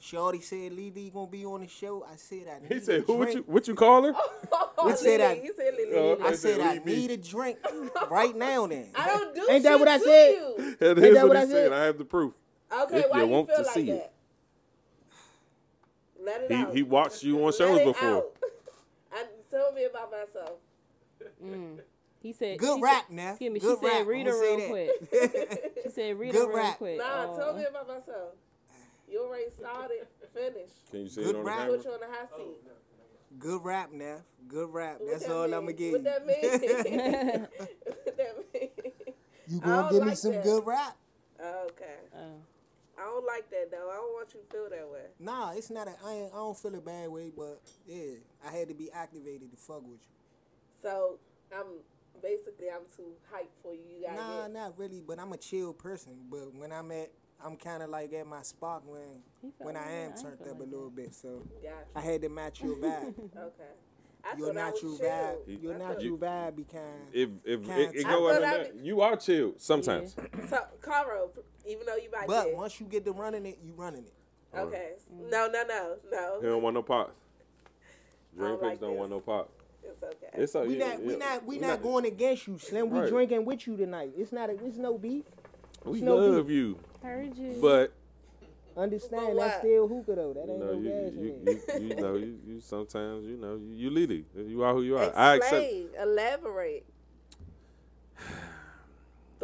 Shorty 0.00 0.40
said 0.40 0.72
Lee 0.72 0.92
Lee 0.94 1.10
gonna 1.12 1.26
be 1.26 1.44
on 1.46 1.60
the 1.62 1.68
show. 1.68 2.04
I 2.10 2.16
said 2.16 2.46
I 2.48 2.60
need 2.60 2.72
He 2.72 2.80
said, 2.80 3.00
a 3.00 3.02
"Who? 3.04 3.14
What 3.14 3.24
drink. 3.30 3.36
you? 3.46 3.52
What 3.52 3.68
you 3.68 3.74
call 3.74 4.02
her?" 4.04 4.12
Oh, 4.76 4.94
said 4.96 5.20
I- 5.22 5.36
He 5.36 5.50
said 5.56 5.74
Lily. 5.78 5.92
Oh, 5.96 6.18
I 6.22 6.26
I 6.28 6.30
said 6.32 6.38
said, 6.56 6.60
I 6.60 6.72
"Leave 6.74 6.84
me." 6.84 6.96
need 6.96 7.10
a 7.12 7.16
drink 7.16 7.58
right 8.10 8.36
now. 8.36 8.66
Then 8.66 8.88
I 8.94 9.06
don't 9.08 9.34
do 9.34 9.46
Ain't 9.50 9.62
that 9.62 9.70
shit 9.70 9.78
what 9.80 9.88
I 9.88 9.98
to 9.98 10.04
said? 10.04 10.30
you. 10.32 10.76
That 10.78 10.88
Ain't 10.90 10.98
is 10.98 11.14
that 11.14 11.22
what 11.22 11.28
what 11.28 11.36
he 11.36 11.42
I 11.42 11.46
said. 11.46 11.50
said? 11.52 11.72
I 11.72 11.84
have 11.84 11.98
the 11.98 12.04
proof. 12.04 12.34
Okay, 12.82 12.98
If 13.00 13.10
why 13.10 13.18
you 13.18 13.24
you, 13.24 13.30
want 13.30 13.46
feel 13.48 13.56
to 13.56 13.62
like 13.62 13.70
see 13.74 13.86
that? 13.86 13.94
it. 13.96 14.12
Let 16.22 16.40
it 16.42 16.50
He 16.50 16.56
out. 16.56 16.74
he 16.74 16.82
watched 16.82 17.22
you 17.22 17.38
on 17.38 17.44
Let 17.46 17.54
shows 17.54 17.78
it 17.80 17.84
before. 17.84 18.08
out. 18.08 18.26
I, 19.12 19.24
tell 19.50 19.72
me 19.72 19.84
about 19.84 20.10
myself. 20.10 20.58
Mm. 21.42 21.78
He 22.20 22.32
said, 22.32 22.58
good 22.58 22.76
she 22.78 22.82
rap 22.82 23.04
said, 23.08 23.16
now. 23.16 23.30
Excuse 23.30 23.52
me. 23.52 23.60
Good 23.60 23.78
she 23.80 23.86
said, 23.86 24.06
read 24.06 24.20
I'ma 24.26 24.30
her 24.30 24.40
say 24.40 24.56
real 24.56 24.58
that. 24.58 24.68
quick. 24.70 25.80
She 25.84 25.90
said, 25.90 26.18
read 26.18 26.32
Good 26.32 26.40
her 26.42 26.48
real 26.48 26.56
rap. 26.56 26.78
quick. 26.78 26.98
Nah, 26.98 27.36
tell 27.36 27.54
me 27.54 27.64
about 27.64 27.86
myself. 27.88 28.34
You 29.10 29.22
already 29.24 29.50
started. 29.50 30.06
Finish. 30.32 30.70
Can 30.90 31.00
you 31.02 31.08
see 31.08 31.22
Good 31.22 31.34
it 31.34 31.38
on 31.38 31.44
the 31.44 31.50
rap. 31.50 31.58
camera? 31.58 31.76
Put 31.76 31.84
you 31.86 31.92
on 31.92 32.00
the 32.00 32.06
hot 32.06 32.28
seat. 32.36 32.56
Good 33.38 33.64
rap, 33.64 33.92
Neff. 33.92 34.20
Good 34.48 34.72
rap. 34.72 34.96
What 35.00 35.10
That's 35.10 35.26
that 35.26 35.34
all 35.34 35.44
mean? 35.44 35.54
I'ma 35.54 35.72
give 35.72 35.92
What 35.92 35.98
you. 35.98 36.04
that 36.04 36.26
mean? 36.26 37.40
what 38.04 38.16
that 38.16 38.36
mean? 38.54 38.70
You 39.48 39.60
I 39.62 39.66
gonna 39.66 39.82
don't 39.82 39.92
give 39.92 40.04
me 40.08 40.14
some 40.14 40.32
that. 40.32 40.44
good 40.44 40.66
rap? 40.66 40.96
Okay. 41.40 41.96
Oh. 42.16 42.40
I 42.96 43.02
don't 43.02 43.26
like 43.26 43.50
that 43.50 43.70
though. 43.72 43.90
I 43.90 43.96
don't 43.96 44.12
want 44.12 44.28
you 44.34 44.40
to 44.40 44.46
feel 44.46 44.70
that 44.70 44.88
way. 44.90 45.06
Nah, 45.18 45.52
it's 45.52 45.68
not. 45.70 45.88
A, 45.88 45.94
I, 46.04 46.12
ain't, 46.12 46.32
I 46.32 46.36
don't 46.36 46.56
feel 46.56 46.74
a 46.76 46.80
bad 46.80 47.08
way, 47.10 47.30
but 47.36 47.60
yeah, 47.86 48.14
I 48.46 48.52
had 48.52 48.68
to 48.68 48.74
be 48.74 48.90
activated 48.92 49.50
to 49.50 49.56
fuck 49.56 49.82
with 49.82 49.98
you. 50.00 50.14
So 50.80 51.18
I'm 51.56 51.66
basically 52.22 52.68
I'm 52.70 52.82
too 52.96 53.12
hyped 53.34 53.48
for 53.62 53.74
you. 53.74 53.80
You 54.00 54.06
Nah, 54.14 54.42
get. 54.42 54.52
not 54.52 54.78
really, 54.78 55.02
but 55.06 55.18
I'm 55.18 55.32
a 55.32 55.36
chill 55.36 55.72
person. 55.72 56.12
But 56.30 56.54
when 56.54 56.70
I'm 56.72 56.90
at, 56.92 57.10
I'm 57.44 57.56
kind 57.56 57.82
of 57.82 57.90
like 57.90 58.12
at 58.14 58.26
my 58.26 58.42
spot 58.42 58.82
when 58.86 59.52
when 59.58 59.76
I 59.76 59.90
am 59.90 60.12
turned 60.14 60.26
ain't 60.40 60.44
feel 60.44 60.52
up 60.52 60.60
a 60.60 60.62
little 60.64 60.90
that. 60.90 60.96
bit. 60.96 61.14
So 61.14 61.42
Gotcha. 61.62 61.74
I 61.94 62.00
had 62.00 62.22
to 62.22 62.28
match 62.28 62.62
your 62.62 62.76
vibe. 62.76 63.14
Okay. 63.36 63.64
I 64.26 64.38
your 64.38 64.54
thought 64.54 64.56
I 64.62 64.70
was 64.70 64.74
natural 64.82 64.96
chill. 64.98 65.06
vibe, 65.06 65.62
your 65.62 65.74
I 65.74 65.78
natural 65.78 66.16
thought- 66.16 66.52
vibe 66.52 66.56
be 66.56 66.64
kind. 66.64 66.82
If 67.12 67.28
if 67.44 67.68
it, 67.68 67.94
it 67.94 68.04
go 68.04 68.28
I 68.28 68.32
up 68.32 68.36
in 68.42 68.48
thought 68.74 68.74
you 68.82 69.00
are 69.02 69.16
chill 69.16 69.52
sometimes. 69.58 70.16
So, 70.48 70.58
Caro, 70.80 71.30
even 71.66 71.84
though 71.86 71.96
you 71.96 72.10
might 72.10 72.26
But 72.26 72.46
get, 72.46 72.56
once 72.56 72.80
you 72.80 72.86
get 72.86 73.04
to 73.04 73.12
running 73.12 73.44
it, 73.44 73.58
you 73.62 73.74
running 73.76 74.04
it. 74.04 74.58
okay, 74.58 74.92
no, 75.30 75.46
no, 75.48 75.62
no, 75.68 75.96
no, 76.10 76.38
He 76.40 76.46
don't 76.46 76.62
want 76.62 76.74
no 76.74 76.82
pots. 76.82 77.12
I 78.34 78.38
Dream 78.38 78.48
don't 78.48 78.60
Picks 78.60 78.70
like 78.70 78.80
don't 78.80 78.96
want 78.96 79.10
no 79.10 79.20
pop. 79.20 79.50
it's 79.84 80.02
okay. 80.02 80.42
It's 80.42 80.54
a, 80.54 80.60
We 80.62 80.78
yeah, 80.78 80.88
not, 80.88 81.02
we 81.02 81.12
yeah. 81.12 81.18
not, 81.18 81.44
we 81.46 81.58
not 81.58 81.82
going 81.82 82.06
against 82.06 82.46
you, 82.48 82.58
Slim. 82.58 82.88
We 82.90 83.00
Right. 83.00 83.08
drinking 83.10 83.44
with 83.44 83.66
you 83.66 83.76
tonight. 83.76 84.12
It's 84.16 84.32
not, 84.32 84.48
a, 84.50 84.54
it's 84.64 84.76
no 84.78 84.96
beef. 84.98 85.24
We 85.84 86.00
no 86.00 86.16
love 86.16 86.50
you, 86.50 86.78
Heard 87.04 87.36
you. 87.36 87.58
but 87.60 87.92
Understand 88.76 89.22
But 89.28 89.36
that's 89.36 89.52
what? 89.54 89.58
still 89.60 89.86
hookah 89.88 90.14
though. 90.16 90.32
That 90.32 90.48
ain't 90.50 90.58
know 90.58 90.72
no 90.72 90.78
you 90.80 90.88
gas 90.90 91.12
you, 91.12 91.20
in 91.20 91.48
it. 91.48 91.80
you, 91.82 91.88
you 91.88 91.94
know 91.94 92.14
you, 92.16 92.38
you 92.44 92.60
sometimes 92.60 93.24
you 93.24 93.36
know 93.36 93.54
you, 93.54 93.72
you 93.72 93.90
Lily. 93.90 94.24
You 94.36 94.62
are 94.64 94.72
who 94.74 94.82
you 94.82 94.96
are. 94.98 95.12
I 95.16 95.36
accept. 95.36 95.64
Elaborate. 96.02 96.84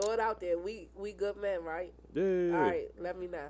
Throw 0.00 0.12
it 0.14 0.20
out 0.20 0.40
there. 0.40 0.58
We 0.58 0.88
we 0.96 1.12
good 1.12 1.36
men, 1.36 1.62
right? 1.62 1.92
Yeah, 2.14 2.22
yeah, 2.24 2.46
yeah. 2.50 2.56
All 2.56 2.62
right, 2.62 2.88
let 2.98 3.18
me 3.18 3.26
know. 3.28 3.46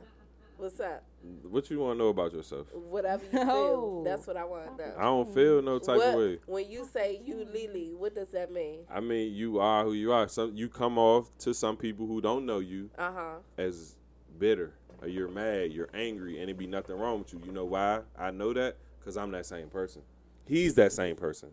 What's 0.58 0.78
up? 0.80 1.02
What 1.48 1.70
you 1.70 1.78
want 1.78 1.94
to 1.98 1.98
know 2.04 2.08
about 2.10 2.34
yourself? 2.34 2.66
Whatever 2.74 3.24
you 3.24 3.30
feel. 3.38 3.46
No. 3.46 4.02
That's 4.04 4.26
what 4.26 4.36
I 4.36 4.44
want 4.44 4.76
to 4.76 4.86
know. 4.86 4.94
I 4.98 5.02
don't 5.04 5.32
feel 5.34 5.62
no 5.62 5.78
type 5.78 5.96
What- 5.96 6.08
of 6.08 6.14
way. 6.16 6.38
When 6.46 6.70
you 6.70 6.84
say 6.92 7.20
you 7.24 7.46
Lily, 7.50 7.92
what 7.96 8.14
does 8.14 8.28
that 8.32 8.52
mean? 8.52 8.80
I 8.90 9.00
mean, 9.00 9.32
you 9.32 9.58
are 9.60 9.84
who 9.84 9.94
you 9.94 10.12
are. 10.12 10.28
Some 10.28 10.54
you 10.54 10.68
come 10.68 10.98
off 10.98 11.30
to 11.38 11.54
some 11.54 11.78
people 11.78 12.06
who 12.06 12.20
don't 12.20 12.44
know 12.44 12.58
you 12.58 12.90
Uh 12.98 13.10
huh. 13.14 13.34
as 13.56 13.96
bitter 14.40 14.72
or 15.00 15.08
you're 15.08 15.28
mad, 15.28 15.72
you're 15.72 15.88
angry, 15.94 16.40
and 16.40 16.50
it 16.50 16.58
be 16.58 16.66
nothing 16.66 16.96
wrong 16.96 17.20
with 17.20 17.32
you. 17.32 17.40
You 17.44 17.52
know 17.52 17.64
why? 17.64 18.00
I 18.18 18.30
know 18.32 18.52
that 18.52 18.76
because 18.98 19.16
I'm 19.16 19.30
that 19.30 19.46
same 19.46 19.68
person. 19.68 20.02
He's 20.46 20.74
that 20.74 20.92
same 20.92 21.14
person. 21.14 21.50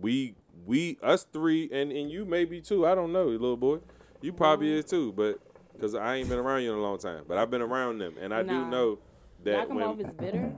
We 0.00 0.34
we 0.64 0.98
us 1.02 1.26
three 1.32 1.68
and 1.72 1.90
and 1.90 2.10
you 2.10 2.24
maybe 2.24 2.60
too. 2.60 2.86
I 2.86 2.94
don't 2.94 3.12
know, 3.12 3.26
little 3.26 3.56
boy. 3.56 3.78
You 4.20 4.32
probably 4.32 4.68
mm-hmm. 4.68 4.78
is 4.78 4.84
too, 4.84 5.12
but 5.12 5.40
because 5.72 5.94
I 5.94 6.16
ain't 6.16 6.28
been 6.28 6.38
around 6.38 6.62
you 6.62 6.72
in 6.72 6.78
a 6.78 6.82
long 6.82 6.98
time, 6.98 7.24
but 7.26 7.36
I've 7.36 7.50
been 7.50 7.62
around 7.62 7.98
them, 7.98 8.14
and 8.20 8.32
I 8.32 8.42
do 8.42 8.52
Nah. 8.52 8.70
know 8.70 8.86
Y'all 8.86 8.98
that 9.44 9.70
when 9.70 9.84
off 9.84 10.00
as 10.00 10.12
bitter. 10.14 10.54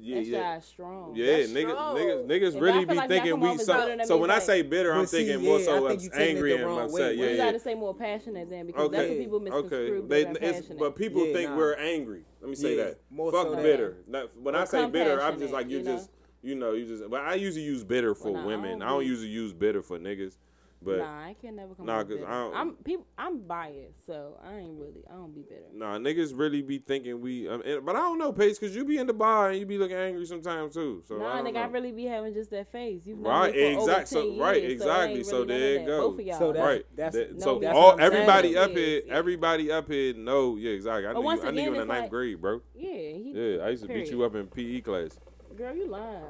Yeah 0.00 0.16
That 0.16 0.26
yeah. 0.26 0.60
strong. 0.60 1.16
Yeah, 1.16 1.36
That's 1.38 1.50
niggas, 1.50 1.70
strong. 1.70 1.96
niggas, 1.96 2.26
niggas 2.26 2.54
If 2.56 2.60
really 2.60 2.84
be 2.84 2.94
like 2.94 3.08
thinking 3.08 3.40
we 3.40 3.58
so. 3.58 3.64
So 3.64 3.96
means 3.96 4.10
when 4.20 4.30
I 4.30 4.38
say 4.38 4.62
bitter, 4.62 4.92
I'm 4.92 5.02
But 5.02 5.08
see, 5.08 5.24
thinking 5.26 5.44
more 5.44 5.58
yeah, 5.58 5.64
so 5.64 5.86
I 5.86 5.88
think 5.88 5.98
of 5.98 6.04
you 6.04 6.10
taking 6.10 6.22
it 6.24 6.28
angry 6.30 6.50
the 6.50 6.56
and 6.56 6.66
wrong 6.66 6.78
upset. 6.80 7.16
Yeah, 7.16 7.20
Well, 7.22 7.30
you 7.30 7.36
yeah. 7.36 7.44
gotta 7.46 7.60
say 7.60 7.74
more 7.74 7.94
passionate 7.94 8.50
then 8.50 8.66
because 8.66 8.90
that's 8.90 9.08
what 9.08 9.18
people 9.18 9.40
misconstrue. 9.40 10.04
Okay. 10.10 10.24
They, 10.24 10.46
it's, 10.48 10.68
but 10.68 10.96
people 10.96 11.26
Yeah, 11.26 11.32
think 11.32 11.50
nah. 11.50 11.56
we're 11.56 11.74
angry. 11.74 12.24
Let 12.40 12.50
me 12.50 12.56
say 12.56 12.76
Yeah, 12.76 12.84
that. 12.84 13.00
more 13.10 13.32
Fuck 13.32 13.48
so 13.48 13.56
bitter. 13.56 13.96
Not, 14.06 14.36
when 14.36 14.54
I 14.54 14.64
say 14.64 14.86
bitter, 14.86 15.22
I'm 15.22 15.38
just 15.38 15.52
like 15.52 15.68
you 15.68 15.78
you 15.78 15.84
know? 15.84 15.96
just 15.96 16.10
you 16.42 16.54
know 16.54 16.72
you 16.72 16.86
just. 16.86 17.08
But 17.10 17.22
I 17.22 17.34
usually 17.34 17.64
use 17.64 17.84
bitter 17.84 18.14
for 18.14 18.32
Well, 18.32 18.42
nah, 18.42 18.42
I 18.42 18.46
women. 18.46 18.82
I 18.82 18.88
don't 18.88 19.06
usually 19.06 19.28
use 19.28 19.52
bitter 19.52 19.82
for 19.82 19.98
niggas. 19.98 20.36
But 20.84 20.98
nah, 20.98 21.24
I 21.24 21.36
can 21.40 21.56
never 21.56 21.74
come. 21.74 21.86
Nah, 21.86 21.98
cause 22.02 22.08
bitter. 22.08 22.26
I 22.28 22.30
don't- 22.32 22.54
I'm 22.56 22.72
people. 22.76 23.06
I'm 23.16 23.38
biased, 23.40 24.04
so 24.06 24.38
I 24.44 24.56
ain't 24.58 24.78
really. 24.78 25.02
I 25.10 25.14
don't 25.14 25.34
be 25.34 25.42
bitter. 25.42 25.62
nah, 25.72 25.96
niggas 25.98 26.36
really 26.38 26.60
be 26.62 26.78
thinking 26.78 27.20
we. 27.20 27.48
Um, 27.48 27.62
and- 27.64 27.84
but 27.86 27.96
I 27.96 28.00
don't 28.00 28.18
know, 28.18 28.32
Pace, 28.32 28.58
because 28.58 28.76
you 28.76 28.84
be 28.84 28.98
in 28.98 29.06
the 29.06 29.12
bar 29.14 29.50
and 29.50 29.58
you 29.58 29.66
be 29.66 29.78
looking 29.78 29.96
angry 29.96 30.26
sometimes 30.26 30.74
too. 30.74 31.02
So 31.06 31.16
nah, 31.18 31.32
I 31.32 31.36
don't 31.38 31.46
nigga, 31.46 31.54
know. 31.54 31.60
I 31.62 31.66
really 31.66 31.92
be 31.92 32.04
having 32.04 32.34
just 32.34 32.50
that 32.50 32.70
face. 32.70 33.06
You've 33.06 33.20
Right, 33.20 33.54
me 33.54 33.60
for 33.74 33.80
over 33.80 33.90
exact- 33.90 34.08
so- 34.08 34.30
10 34.30 34.38
right, 34.38 34.64
exactly. 34.64 35.24
So 35.24 35.38
really 35.38 35.46
none 35.46 35.58
there 35.58 35.66
of 35.66 35.72
you 35.72 35.78
that. 35.78 35.86
go. 35.86 36.10
Both 36.10 36.20
of 36.20 36.26
y'all. 36.26 36.38
So 36.38 36.52
that's- 36.52 36.66
right. 36.68 36.86
that's- 36.96 37.14
That- 37.14 37.32
no, 37.34 37.40
so 37.40 37.58
that's 37.58 37.74
all 37.76 37.82
what 37.82 37.92
I'm 37.94 37.98
saying. 38.00 38.12
everybody 38.12 38.56
up 38.56 38.68
Yes, 38.70 38.78
here, 38.78 39.02
yeah. 39.06 39.14
everybody 39.14 39.70
up 39.72 39.88
here 39.90 40.14
know. 40.14 40.56
Yeah, 40.56 40.70
exactly. 40.72 41.06
I 41.06 41.12
knew, 41.14 41.20
once 41.22 41.42
you, 41.42 41.48
I 41.48 41.50
knew 41.50 41.56
you 41.56 41.62
again, 41.62 41.68
in 41.68 41.74
the 41.74 41.80
it's 41.82 41.88
ninth 41.88 42.02
like- 42.02 42.10
grade, 42.10 42.40
bro. 42.40 42.60
yeah, 42.74 42.90
he. 42.92 43.32
Yeah, 43.34 43.64
I 43.64 43.68
used 43.70 43.82
to 43.82 43.88
beat 43.88 44.10
you 44.10 44.22
up 44.22 44.34
in 44.34 44.46
PE 44.48 44.80
class. 44.82 45.18
Girl, 45.56 45.74
you 45.74 45.86
lying, 45.86 46.24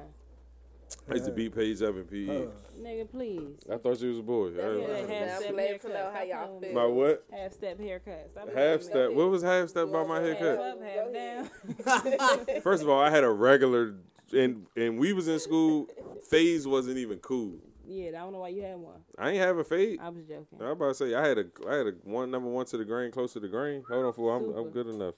I 1.10 1.14
used 1.14 1.26
to 1.26 1.32
beat 1.32 1.54
Paige 1.54 1.82
up 1.82 1.96
in 1.96 2.04
PE. 2.04 2.48
Nigga. 2.80 3.10
Please. 3.10 3.56
I 3.70 3.76
thought 3.76 3.98
she 3.98 4.06
was 4.08 4.18
a 4.18 4.22
boy. 4.22 4.50
That's 4.50 4.64
I- 4.64 4.68
Yeah, 4.70 4.78
what 4.78 4.88
that 4.88 5.00
I'm 5.00 5.06
saying. 5.06 5.22
half 5.28 5.36
I'm 5.36 5.42
step 5.42 5.52
glad 5.52 5.62
to 5.62 5.68
haircut. 5.68 5.92
know 5.92 6.10
how 6.14 6.22
y'all 6.22 6.60
feel. 6.60 6.72
My 6.72 6.86
what? 6.86 7.24
Half 7.30 7.52
step 7.52 7.80
haircut. 7.80 8.28
Stop 8.32 8.54
Half 8.54 8.82
step. 8.82 9.10
What 9.12 9.30
was 9.30 9.42
half 9.42 9.68
step 9.68 9.88
about 9.88 10.08
my 10.08 10.20
me. 10.20 10.28
Half 10.30 10.38
haircut? 10.38 10.66
up, 10.66 10.82
half 10.82 12.46
down. 12.48 12.60
First 12.62 12.82
of 12.82 12.88
all, 12.88 13.00
I 13.00 13.10
had 13.10 13.22
a 13.24 13.30
regular, 13.30 13.94
and 14.32 14.66
and 14.76 14.98
we 14.98 15.12
was 15.12 15.28
in 15.28 15.38
school. 15.38 15.86
Phase 16.30 16.66
wasn't 16.66 16.96
even 16.98 17.18
cool. 17.18 17.58
yeah, 17.86 18.08
I 18.08 18.12
don't 18.24 18.32
know 18.32 18.38
why 18.40 18.48
you 18.48 18.62
had 18.62 18.76
one. 18.78 19.00
I 19.18 19.30
ain't 19.30 19.38
have 19.38 19.58
a 19.58 19.64
fade. 19.64 19.98
I 20.00 20.08
was 20.08 20.24
joking. 20.24 20.58
I 20.60 20.64
was 20.64 20.72
about 20.72 20.88
to 20.88 20.94
say 20.94 21.14
I 21.14 21.26
had 21.28 21.38
a 21.38 21.44
I 21.68 21.74
had 21.76 21.86
a 21.88 21.92
one 22.04 22.30
number 22.30 22.48
one 22.48 22.64
to 22.66 22.78
the 22.78 22.84
grain, 22.84 23.10
close 23.10 23.34
to 23.34 23.40
the 23.40 23.48
grain. 23.48 23.84
Hold 23.90 24.06
on, 24.06 24.12
fool. 24.14 24.30
I'm 24.30 24.56
I'm 24.56 24.70
good 24.70 24.86
enough. 24.86 25.14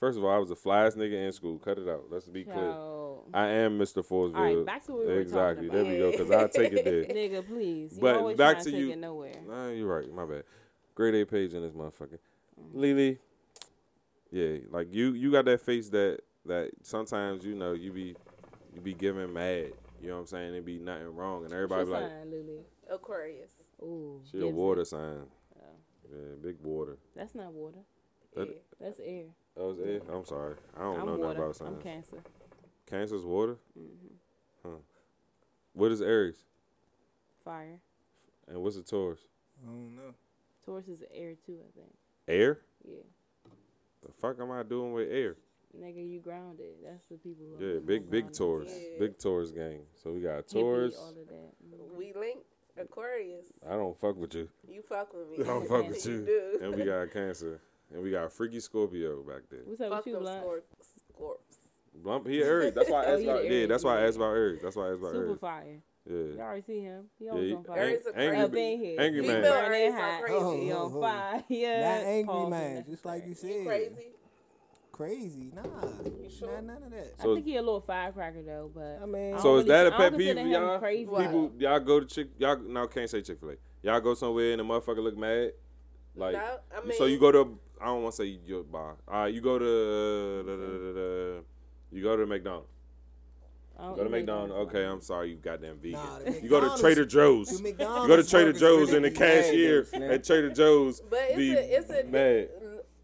First 0.00 0.16
of 0.16 0.24
all, 0.24 0.30
I 0.30 0.38
was 0.38 0.48
the 0.48 0.56
flyest 0.56 0.96
nigga 0.96 1.26
in 1.26 1.30
school. 1.30 1.58
Cut 1.58 1.78
it 1.78 1.86
out. 1.86 2.06
Let's 2.10 2.26
be 2.26 2.44
clear. 2.44 2.56
Child. 2.56 3.24
I 3.34 3.46
am 3.48 3.78
Mr. 3.78 4.02
Forsville. 4.04 4.34
All 4.36 4.42
right, 4.56 4.64
back 4.66 4.84
to 4.86 4.92
what 4.92 5.00
we 5.02 5.06
were 5.12 5.20
exactly. 5.20 5.68
There 5.68 5.84
we 5.84 5.98
go. 5.98 6.16
Cause 6.16 6.30
I 6.30 6.46
take 6.48 6.72
it 6.72 6.84
there. 6.84 7.04
Nigga, 7.04 7.46
please. 7.46 7.92
You 7.96 8.00
But 8.00 8.16
always 8.16 8.36
back 8.38 8.58
to 8.60 8.64
take 8.64 8.74
you. 8.74 8.92
It 8.92 8.98
nowhere. 8.98 9.34
Nah, 9.46 9.68
you're 9.68 9.86
right. 9.86 10.10
My 10.12 10.24
bad. 10.24 10.44
Grade 10.94 11.14
A 11.16 11.26
page 11.26 11.52
in 11.52 11.62
this 11.62 11.72
motherfucker. 11.72 12.18
Mm. 12.58 12.74
Lily. 12.74 13.18
Yeah, 14.32 14.56
like 14.70 14.92
you 14.94 15.12
you 15.12 15.30
got 15.30 15.44
that 15.44 15.60
face 15.60 15.90
that 15.90 16.20
that 16.46 16.70
sometimes 16.82 17.44
you 17.44 17.54
know 17.54 17.72
you 17.72 17.92
be 17.92 18.16
you 18.74 18.80
be 18.80 18.94
giving 18.94 19.32
mad. 19.32 19.72
You 20.00 20.08
know 20.08 20.14
what 20.14 20.20
I'm 20.20 20.26
saying? 20.28 20.54
It 20.54 20.64
be 20.64 20.78
nothing 20.78 21.14
wrong, 21.14 21.44
and 21.44 21.52
everybody 21.52 21.84
be 21.84 21.90
What's 21.90 22.02
like, 22.02 22.10
your 22.10 22.20
sign, 22.20 22.30
Lily? 22.30 22.60
Aquarius. 22.90 23.50
Ooh, 23.82 24.20
she 24.30 24.38
a 24.38 24.40
Gibson. 24.40 24.56
water 24.56 24.84
sign. 24.84 25.18
Oh. 25.60 25.64
Yeah, 26.10 26.34
big 26.42 26.56
water. 26.62 26.96
That's 27.14 27.34
not 27.34 27.52
water. 27.52 27.80
That- 28.34 28.48
Yeah. 28.48 28.54
That's 28.80 29.00
air. 29.00 29.24
Oh, 29.60 29.70
it's 29.72 29.80
air? 29.80 30.00
I'm 30.14 30.24
sorry. 30.24 30.54
I 30.76 30.80
don't 30.82 31.00
I'm 31.00 31.06
know 31.06 31.12
water. 31.16 31.38
nothing 31.38 31.66
about 31.66 31.76
I'm. 31.76 31.82
Cancer. 31.82 32.16
Cancer's 32.86 33.24
water. 33.24 33.56
Mm-hmm. 33.78 34.14
Huh. 34.64 34.76
What 35.74 35.92
is 35.92 36.00
Aries? 36.00 36.36
Fire. 37.44 37.78
And 38.48 38.58
what's 38.62 38.76
a 38.76 38.82
Taurus? 38.82 39.20
I 39.62 39.66
don't 39.66 39.94
know. 39.94 40.14
Taurus 40.64 40.88
is 40.88 41.02
air 41.14 41.34
too, 41.46 41.58
I 41.60 41.70
think. 41.78 41.92
Air? 42.26 42.60
Yeah. 42.86 42.94
The 44.06 44.12
fuck 44.20 44.40
am 44.40 44.50
I 44.50 44.62
doing 44.62 44.92
with 44.92 45.10
air? 45.10 45.36
Nigga, 45.78 46.08
you 46.10 46.20
grounded. 46.20 46.74
That's 46.84 47.04
the 47.10 47.16
people. 47.16 47.44
Who 47.58 47.64
Yeah, 47.64 47.74
are 47.76 47.80
big 47.80 48.10
big. 48.10 48.32
Taurus. 48.32 48.72
Yeah. 48.72 48.98
Big 48.98 49.18
Taurus 49.18 49.50
gang. 49.52 49.82
So 50.02 50.10
we 50.12 50.20
got 50.20 50.48
Taurus. 50.48 50.96
Mm-hmm. 50.96 51.96
We 51.96 52.12
link 52.18 52.40
Aquarius. 52.80 53.46
I 53.68 53.74
don't 53.74 53.96
fuck 54.00 54.16
with 54.16 54.34
you. 54.34 54.48
You 54.68 54.82
fuck 54.82 55.12
with 55.14 55.30
me. 55.30 55.44
I 55.44 55.46
don't 55.46 55.68
fuck 55.68 55.86
with 55.88 56.04
You 56.06 56.12
you. 56.12 56.24
do. 56.26 56.64
And 56.64 56.74
we 56.74 56.84
got 56.84 57.10
Cancer. 57.12 57.60
And 57.92 58.02
we 58.02 58.10
got 58.10 58.32
Freaky 58.32 58.60
Scorpio 58.60 59.22
back 59.22 59.42
there. 59.50 59.60
What's 59.64 59.80
up 59.80 59.90
Fuck 59.90 59.98
with 59.98 60.06
you, 60.06 60.12
them 60.14 60.22
Blunt? 60.22 60.44
scorps. 61.12 61.40
Lump, 62.04 62.26
he 62.28 62.42
Aries. 62.42 62.72
That's 62.72 62.88
why 62.88 63.02
I 63.02 63.06
Oh, 63.06 63.12
asked 63.12 63.20
he 63.20 63.26
the 63.26 63.32
about. 63.32 63.50
Yeah, 63.50 63.66
that's 63.66 63.84
why 63.84 63.96
I 63.96 64.00
yeah. 64.02 64.06
asked 64.06 64.16
about 64.16 64.30
Aries. 64.36 64.60
That's 64.62 64.76
why 64.76 64.86
I 64.86 64.90
asked 64.92 65.00
about 65.00 65.12
Super 65.12 65.26
Aries. 65.26 65.38
fire. 65.40 65.82
Yeah. 66.08 66.12
You 66.16 66.34
Yeah. 66.36 66.42
already 66.42 66.62
see 66.62 66.80
him. 66.80 67.10
He 67.18 67.24
Yeah, 67.24 67.30
always 67.32 67.48
he- 67.50 67.54
on 67.56 67.64
fire. 67.64 67.78
Aries 67.78 68.06
are 68.06 68.12
angry, 68.14 68.28
crazy. 68.28 68.42
Up 68.44 68.54
in 68.54 68.78
here. 68.80 69.00
angry 69.00 69.20
Female 69.22 69.40
man. 69.42 69.52
Aries 69.64 69.90
Burning 69.92 69.92
hot. 70.00 70.22
crazy. 70.22 70.36
Oh, 70.38 70.56
He 70.56 70.72
oh, 70.72 70.76
on 70.86 70.92
oh. 70.94 71.00
fire. 71.00 71.44
Yeah. 71.48 71.80
Not 71.80 72.06
angry 72.06 72.24
Pause 72.32 72.50
man, 72.50 72.84
just 72.88 73.04
like 73.04 73.22
you 73.24 73.28
You 73.30 73.34
said. 73.34 73.66
crazy? 73.66 74.06
Crazy, 74.92 75.50
nah. 75.54 75.62
You 76.22 76.30
sure? 76.30 76.60
Nah, 76.60 76.74
none 76.74 76.82
of 76.82 76.90
that. 76.90 77.14
I 77.18 77.22
think 77.22 77.44
he 77.46 77.56
a 77.56 77.62
little 77.62 77.80
firecracker 77.80 78.42
though, 78.42 78.70
but 78.74 79.00
I 79.02 79.06
mean, 79.06 79.34
I 79.34 79.38
So 79.38 79.44
don't 79.44 79.58
is 79.60 79.64
that 79.66 79.86
a 79.86 79.90
pet 79.92 80.16
peeve 80.16 80.28
for 80.28 80.34
consider 80.34 80.40
him 80.40 80.48
y'all? 80.50 80.78
Crazy. 80.78 81.04
People, 81.16 81.52
y'all 81.58 81.80
go 81.80 82.00
to 82.00 82.06
chick. 82.06 82.28
Y'all 82.38 82.58
now 82.58 82.86
can't 82.86 83.08
say 83.08 83.22
Chick 83.22 83.40
Fil 83.40 83.50
A. 83.50 83.54
Y'all 83.82 84.00
go 84.00 84.12
somewhere 84.14 84.52
and 84.52 84.60
the 84.60 84.64
motherfucker 84.64 85.02
look 85.02 85.16
mad. 85.16 85.52
Like, 86.14 86.34
no, 86.34 86.58
I 86.76 86.84
mean, 86.84 86.98
so 86.98 87.06
you 87.06 87.18
go 87.18 87.32
to. 87.32 87.58
I 87.80 87.86
don't 87.86 88.02
want 88.02 88.14
to 88.14 88.22
say 88.22 88.38
your 88.44 88.62
bar. 88.62 88.96
All 89.08 89.22
right, 89.22 89.34
you 89.34 89.40
go 89.40 89.58
to. 89.58 89.64
Uh, 89.64 90.42
da, 90.42 90.56
da, 90.56 90.66
da, 90.66 90.78
da, 90.78 91.36
da, 91.36 91.40
you 91.92 92.02
go 92.02 92.16
to 92.16 92.26
McDonald's. 92.26 92.68
I 93.78 93.88
Go 93.88 93.96
to 93.96 94.04
eat 94.04 94.10
McDonald's. 94.10 94.52
Okay, 94.52 94.84
I'm 94.84 95.00
sorry, 95.00 95.30
you 95.30 95.36
goddamn 95.36 95.78
vegan. 95.78 95.92
Nah, 95.92 96.18
you 96.42 96.50
go 96.50 96.60
to 96.60 96.80
Trader 96.80 97.06
Joe's. 97.06 97.50
You 97.52 97.62
McDonald's 97.62 98.08
go 98.08 98.16
to 98.16 98.28
Trader 98.28 98.52
Joe's 98.52 98.92
really 98.92 98.96
and 98.96 99.04
the 99.06 99.10
cashier 99.10 99.86
at 99.94 100.22
Trader 100.24 100.50
Joe's 100.50 101.00
But 101.00 101.20
it's 101.28 101.36
be 101.36 101.52
a, 101.54 101.60
it's 101.60 101.90
a, 101.90 102.04
mad. 102.04 102.48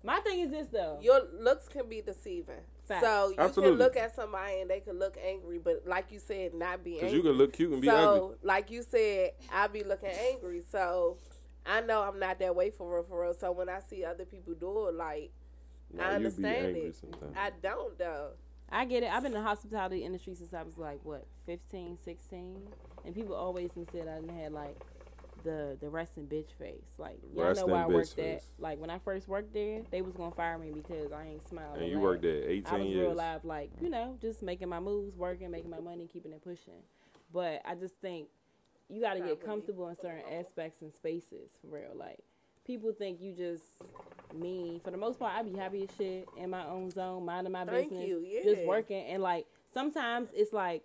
My 0.05 0.21
thing 0.21 0.41
is 0.41 0.51
this 0.51 0.69
though. 0.69 0.99
Your 1.01 1.23
looks 1.41 1.67
can 1.69 1.89
be 1.89 2.03
deceiving. 2.03 2.61
Facts. 2.85 3.05
So 3.05 3.29
you 3.31 3.37
Absolutely. 3.39 3.79
can 3.79 3.85
look 3.85 3.97
at 3.97 4.15
somebody 4.15 4.61
and 4.61 4.71
they 4.71 4.79
can 4.81 4.99
look 4.99 5.17
angry, 5.27 5.59
but 5.59 5.83
like 5.87 6.13
you 6.13 6.21
said, 6.21 6.55
not 6.55 6.85
be 6.85 6.93
Because 6.93 7.05
angry. 7.05 7.17
you 7.17 7.23
can 7.25 7.33
look 7.33 7.53
cute 7.55 7.73
and 7.73 7.81
be 7.81 7.89
so, 7.89 8.15
ugly. 8.15 8.37
like 8.45 8.71
you 8.71 8.83
said, 8.83 9.33
I 9.53 9.67
be 9.67 9.83
looking 9.83 10.11
angry. 10.31 10.63
So 10.71 11.17
I 11.69 11.81
know 11.81 12.03
I'm 12.03 12.19
not 12.19 12.39
that 12.39 12.55
way 12.55 12.71
for 12.71 12.93
real, 12.95 13.03
for 13.05 13.23
real. 13.23 13.35
So 13.35 13.53
when 13.53 13.69
I 13.69 13.81
see 13.81 14.05
other 14.05 14.25
people 14.25 14.55
do 14.55 14.89
it, 14.89 14.95
like 14.95 15.33
Nah, 15.93 16.03
I 16.05 16.13
you 16.13 16.19
be 16.19 16.25
understand 16.27 16.67
angry 16.67 16.81
it. 16.83 16.97
sometimes. 16.97 17.37
I 17.37 17.51
don't 17.63 17.99
though. 17.99 18.31
I 18.71 18.85
get 18.85 19.03
it. 19.05 19.11
I've 19.13 19.23
been 19.23 19.33
in 19.33 19.39
the 19.39 19.47
hospitality 19.47 20.05
industry 20.05 20.35
since 20.35 20.53
I 20.53 20.63
was 20.63 20.77
like 20.77 20.99
what 21.05 21.27
15, 21.47 21.97
16. 22.05 22.57
and 23.05 23.15
people 23.15 23.35
always 23.35 23.71
done 23.73 23.87
said 23.93 24.09
I 24.09 24.21
didn't 24.21 24.53
like 24.53 24.77
the 25.45 25.77
the 25.81 25.89
resting 25.89 26.27
bitch 26.27 26.51
face. 26.59 26.83
Like 26.99 27.19
y'all 27.33 27.45
know 27.45 27.49
Resting 27.51 27.71
where 27.71 27.83
I 27.83 27.87
worked 27.87 28.15
face. 28.15 28.43
at. 28.59 28.61
Like 28.63 28.81
when 28.81 28.91
I 28.91 28.99
first 28.99 29.29
worked 29.29 29.55
there, 29.55 29.83
they 29.93 30.03
was 30.03 30.15
gonna 30.17 30.33
fire 30.33 30.59
me 30.59 30.73
because 30.73 31.13
I 31.13 31.27
ain't 31.27 31.47
smiled. 31.47 31.79
and 31.79 31.87
you 31.89 31.95
laugh. 31.97 32.03
worked 32.03 32.23
there 32.23 32.43
I 32.43 32.53
18 32.53 32.73
was 32.81 32.83
years. 32.89 33.07
real 33.07 33.15
live, 33.15 33.45
like 33.45 33.71
you 33.81 33.89
know, 33.91 34.17
just 34.21 34.43
making 34.43 34.69
my 34.69 34.81
moves, 34.81 35.17
working, 35.17 35.51
making 35.53 35.71
my 35.71 35.81
money, 35.81 36.09
keeping 36.13 36.33
it 36.33 36.43
pushing. 36.43 36.83
But 37.33 37.63
I 37.65 37.75
just 37.77 37.95
think 38.01 38.29
you 38.89 39.01
got 39.01 39.15
to 39.15 39.21
get 39.21 39.45
comfortable 39.45 39.89
in 39.89 39.97
certain 39.97 40.23
aspects 40.33 40.83
and 40.83 40.93
spaces 40.93 41.51
for 41.61 41.75
real. 41.75 41.93
Like 41.95 42.19
people 42.67 42.93
think 42.93 43.21
you 43.21 43.33
just 43.33 43.65
mean. 44.35 44.81
For 44.85 44.91
the 44.91 44.97
most 44.97 45.19
part, 45.19 45.33
I'd 45.35 45.53
be 45.53 45.59
happy 45.59 45.85
as 45.85 45.97
shit 45.97 46.29
in 46.37 46.51
my 46.51 46.67
own 46.67 46.91
zone, 46.91 47.25
minding 47.25 47.53
my 47.53 47.65
Thank 47.65 47.91
business, 47.91 48.09
you, 48.09 48.41
just 48.45 48.63
working. 48.63 49.05
And 49.07 49.23
like 49.23 49.47
sometimes 49.73 50.29
it's 50.35 50.53
like 50.53 50.83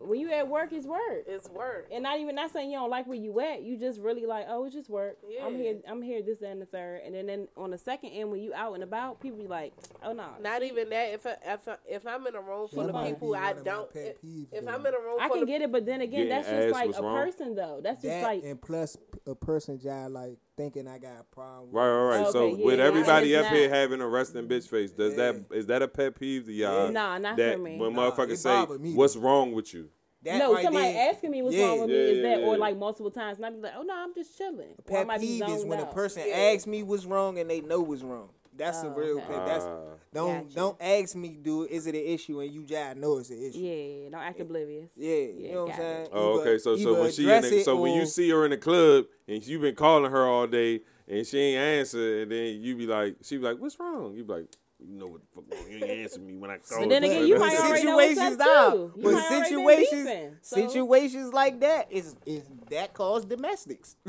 when 0.00 0.20
you 0.20 0.30
at 0.32 0.48
work, 0.48 0.72
it's 0.72 0.86
work. 0.86 1.24
It's 1.26 1.48
work. 1.50 1.88
And 1.92 2.02
not 2.02 2.18
even 2.18 2.34
not 2.34 2.52
saying 2.52 2.70
you 2.70 2.78
don't 2.78 2.90
like 2.90 3.06
where 3.06 3.16
you 3.16 3.38
at. 3.40 3.62
You 3.62 3.76
just 3.78 4.00
really 4.00 4.26
like, 4.26 4.46
oh, 4.48 4.64
it's 4.64 4.74
just 4.74 4.90
work. 4.90 5.16
Yeah. 5.28 5.46
I'm 5.46 5.56
here. 5.56 5.76
I'm 5.88 6.02
here. 6.02 6.22
This 6.22 6.38
that, 6.40 6.50
and 6.50 6.60
the 6.60 6.66
third. 6.66 7.02
And 7.04 7.14
then, 7.14 7.26
then 7.26 7.48
on 7.56 7.70
the 7.70 7.78
second 7.78 8.10
end, 8.10 8.30
when 8.30 8.40
you 8.40 8.52
out 8.54 8.74
and 8.74 8.82
about, 8.82 9.20
people 9.20 9.38
be 9.38 9.46
like, 9.46 9.72
oh 10.02 10.12
no. 10.12 10.26
Not 10.42 10.62
even 10.62 10.90
that. 10.90 11.14
If 11.14 11.26
I, 11.26 11.36
if 11.46 11.68
I, 11.68 11.76
if 11.88 12.06
I'm 12.06 12.26
in 12.26 12.34
a 12.34 12.40
room 12.40 12.68
full 12.68 12.86
That 12.86 12.94
of 12.94 13.06
people 13.06 13.34
I 13.34 13.40
one 13.40 13.50
of 13.50 13.64
my 13.64 13.70
don't. 13.72 13.90
If, 13.94 14.22
peeves, 14.22 14.46
if 14.52 14.64
though. 14.64 14.72
I'm 14.72 14.86
in 14.86 14.94
a 14.94 14.98
room 14.98 15.18
I 15.20 15.28
can 15.28 15.42
of 15.42 15.48
get 15.48 15.62
it, 15.62 15.72
but 15.72 15.86
then 15.86 16.00
again, 16.00 16.28
Getting 16.28 16.28
that's 16.28 16.48
just 16.48 16.72
like 16.72 16.96
a 16.96 17.02
wrong. 17.02 17.16
person 17.16 17.54
though. 17.54 17.80
That's 17.82 18.02
just 18.02 18.08
That 18.08 18.22
like 18.22 18.44
and 18.44 18.60
plus 18.60 18.96
a 19.26 19.34
person 19.34 19.78
job 19.78 20.12
like 20.12 20.38
thinking 20.56 20.88
I 20.88 20.98
got 20.98 21.20
a 21.20 21.24
problem. 21.24 21.68
with 21.68 21.74
Right, 21.74 21.88
right, 21.90 22.22
right. 22.22 22.32
so 22.32 22.56
yeah, 22.56 22.64
with 22.64 22.78
yeah, 22.78 22.84
everybody 22.84 23.36
up 23.36 23.46
it's 23.46 23.54
here 23.54 23.68
having 23.68 24.00
a 24.00 24.08
resting 24.08 24.46
bitch 24.48 24.68
face, 24.68 24.90
does 24.92 25.16
that 25.16 25.44
is 25.52 25.66
that 25.66 25.82
a 25.82 25.88
pet 25.88 26.18
peeve 26.18 26.46
to 26.46 26.52
y'all? 26.52 26.90
Nah, 26.90 27.18
not 27.18 27.36
that 27.36 27.56
for 27.56 27.62
me. 27.62 27.78
When 27.78 27.94
Nah, 27.94 28.10
motherfuckers 28.10 28.38
say, 28.38 28.66
me. 28.78 28.94
"What's 28.94 29.16
wrong 29.16 29.52
with 29.52 29.72
you?" 29.74 29.90
That 30.22 30.38
no, 30.38 30.54
right 30.54 30.64
somebody 30.64 30.92
there, 30.92 31.10
asking 31.10 31.30
me 31.32 31.42
what's 31.42 31.54
yeah, 31.54 31.66
wrong 31.66 31.80
with 31.80 31.90
me 31.90 31.96
is 31.96 32.16
yeah, 32.16 32.22
that, 32.22 32.44
or 32.44 32.56
like 32.56 32.78
multiple 32.78 33.10
times, 33.10 33.36
and 33.36 33.44
I 33.46 33.50
be 33.50 33.58
like, 33.58 33.74
oh 33.76 33.82
no, 33.82 33.94
I'm 33.94 34.14
just 34.14 34.38
chilling. 34.38 34.74
A 34.78 34.82
pet 34.82 35.20
peeve 35.20 35.42
is 35.42 35.58
zoned 35.60 35.68
when 35.68 35.80
a 35.80 35.86
person 35.86 36.22
Yeah. 36.26 36.34
asks 36.34 36.66
me 36.66 36.82
what's 36.82 37.04
wrong 37.04 37.38
and 37.38 37.50
they 37.50 37.60
know 37.60 37.80
what's 37.82 38.02
wrong. 38.02 38.30
That's 38.56 38.82
a 38.82 38.86
Oh, 38.86 38.90
real 38.90 39.18
okay. 39.18 39.26
pet. 39.34 39.46
That's 39.46 39.64
Ah. 39.64 39.80
don't 40.12 40.44
Gotcha. 40.44 40.54
don't 40.54 40.76
ask 40.80 41.16
me, 41.16 41.30
dude. 41.40 41.70
Is 41.70 41.86
it 41.86 41.94
an 41.94 42.02
issue? 42.04 42.40
And 42.40 42.52
you 42.52 42.62
just 42.64 42.96
know 42.96 43.18
it's 43.18 43.30
an 43.30 43.42
issue. 43.42 43.58
Yeah, 43.58 44.10
don't 44.10 44.20
act 44.20 44.40
oblivious. 44.40 44.90
Yeah, 44.96 45.14
you 45.16 45.52
know 45.52 45.64
what 45.64 45.74
I'm 45.74 45.80
saying. 45.80 46.08
Oh, 46.12 46.40
okay. 46.40 46.58
So, 46.58 46.76
so 46.76 46.94
when 47.00 47.10
she, 47.10 47.22
in 47.30 47.42
the, 47.42 47.58
it 47.58 47.64
so 47.64 47.76
when 47.76 47.92
you 47.94 48.06
see 48.06 48.30
her 48.30 48.44
in 48.44 48.50
the 48.52 48.56
club 48.56 49.06
and 49.26 49.44
you've 49.46 49.62
been 49.62 49.74
calling 49.74 50.10
her 50.10 50.26
all 50.26 50.46
day 50.46 50.82
and 51.08 51.26
she 51.26 51.38
ain't 51.38 51.58
answer, 51.80 52.22
and 52.22 52.30
then 52.30 52.60
you 52.60 52.76
be 52.76 52.86
like, 52.86 53.16
she 53.22 53.36
be 53.38 53.42
like, 53.44 53.58
"What's 53.58 53.78
wrong?" 53.80 54.14
You 54.14 54.24
be 54.24 54.32
like, 54.32 54.46
"You 54.88 54.94
know 54.98 55.06
what 55.08 55.20
the 55.22 55.26
fuck 55.34 55.44
wrong? 55.60 55.70
You 55.70 55.76
ain't 55.84 55.90
answer 56.02 56.20
me 56.20 56.36
when 56.36 56.50
I 56.50 56.58
called." 56.58 56.82
But 56.82 56.88
then 56.90 57.04
again, 57.04 57.26
you 57.26 57.38
might 57.38 57.58
already 57.58 57.84
know 57.84 57.96
what's 57.96 58.08
situations 58.14 58.40
up 58.40 58.72
too. 58.72 58.92
You 58.96 59.02
but 59.02 59.12
might 59.12 59.24
already 59.24 59.30
been 59.40 59.44
situations, 59.44 60.06
beefing, 60.06 60.36
so- 60.42 60.56
situations 60.56 61.32
like 61.32 61.60
that 61.60 61.90
is 61.92 62.16
is 62.26 62.42
that 62.70 62.92
cause 62.94 63.24
domestics. 63.24 63.96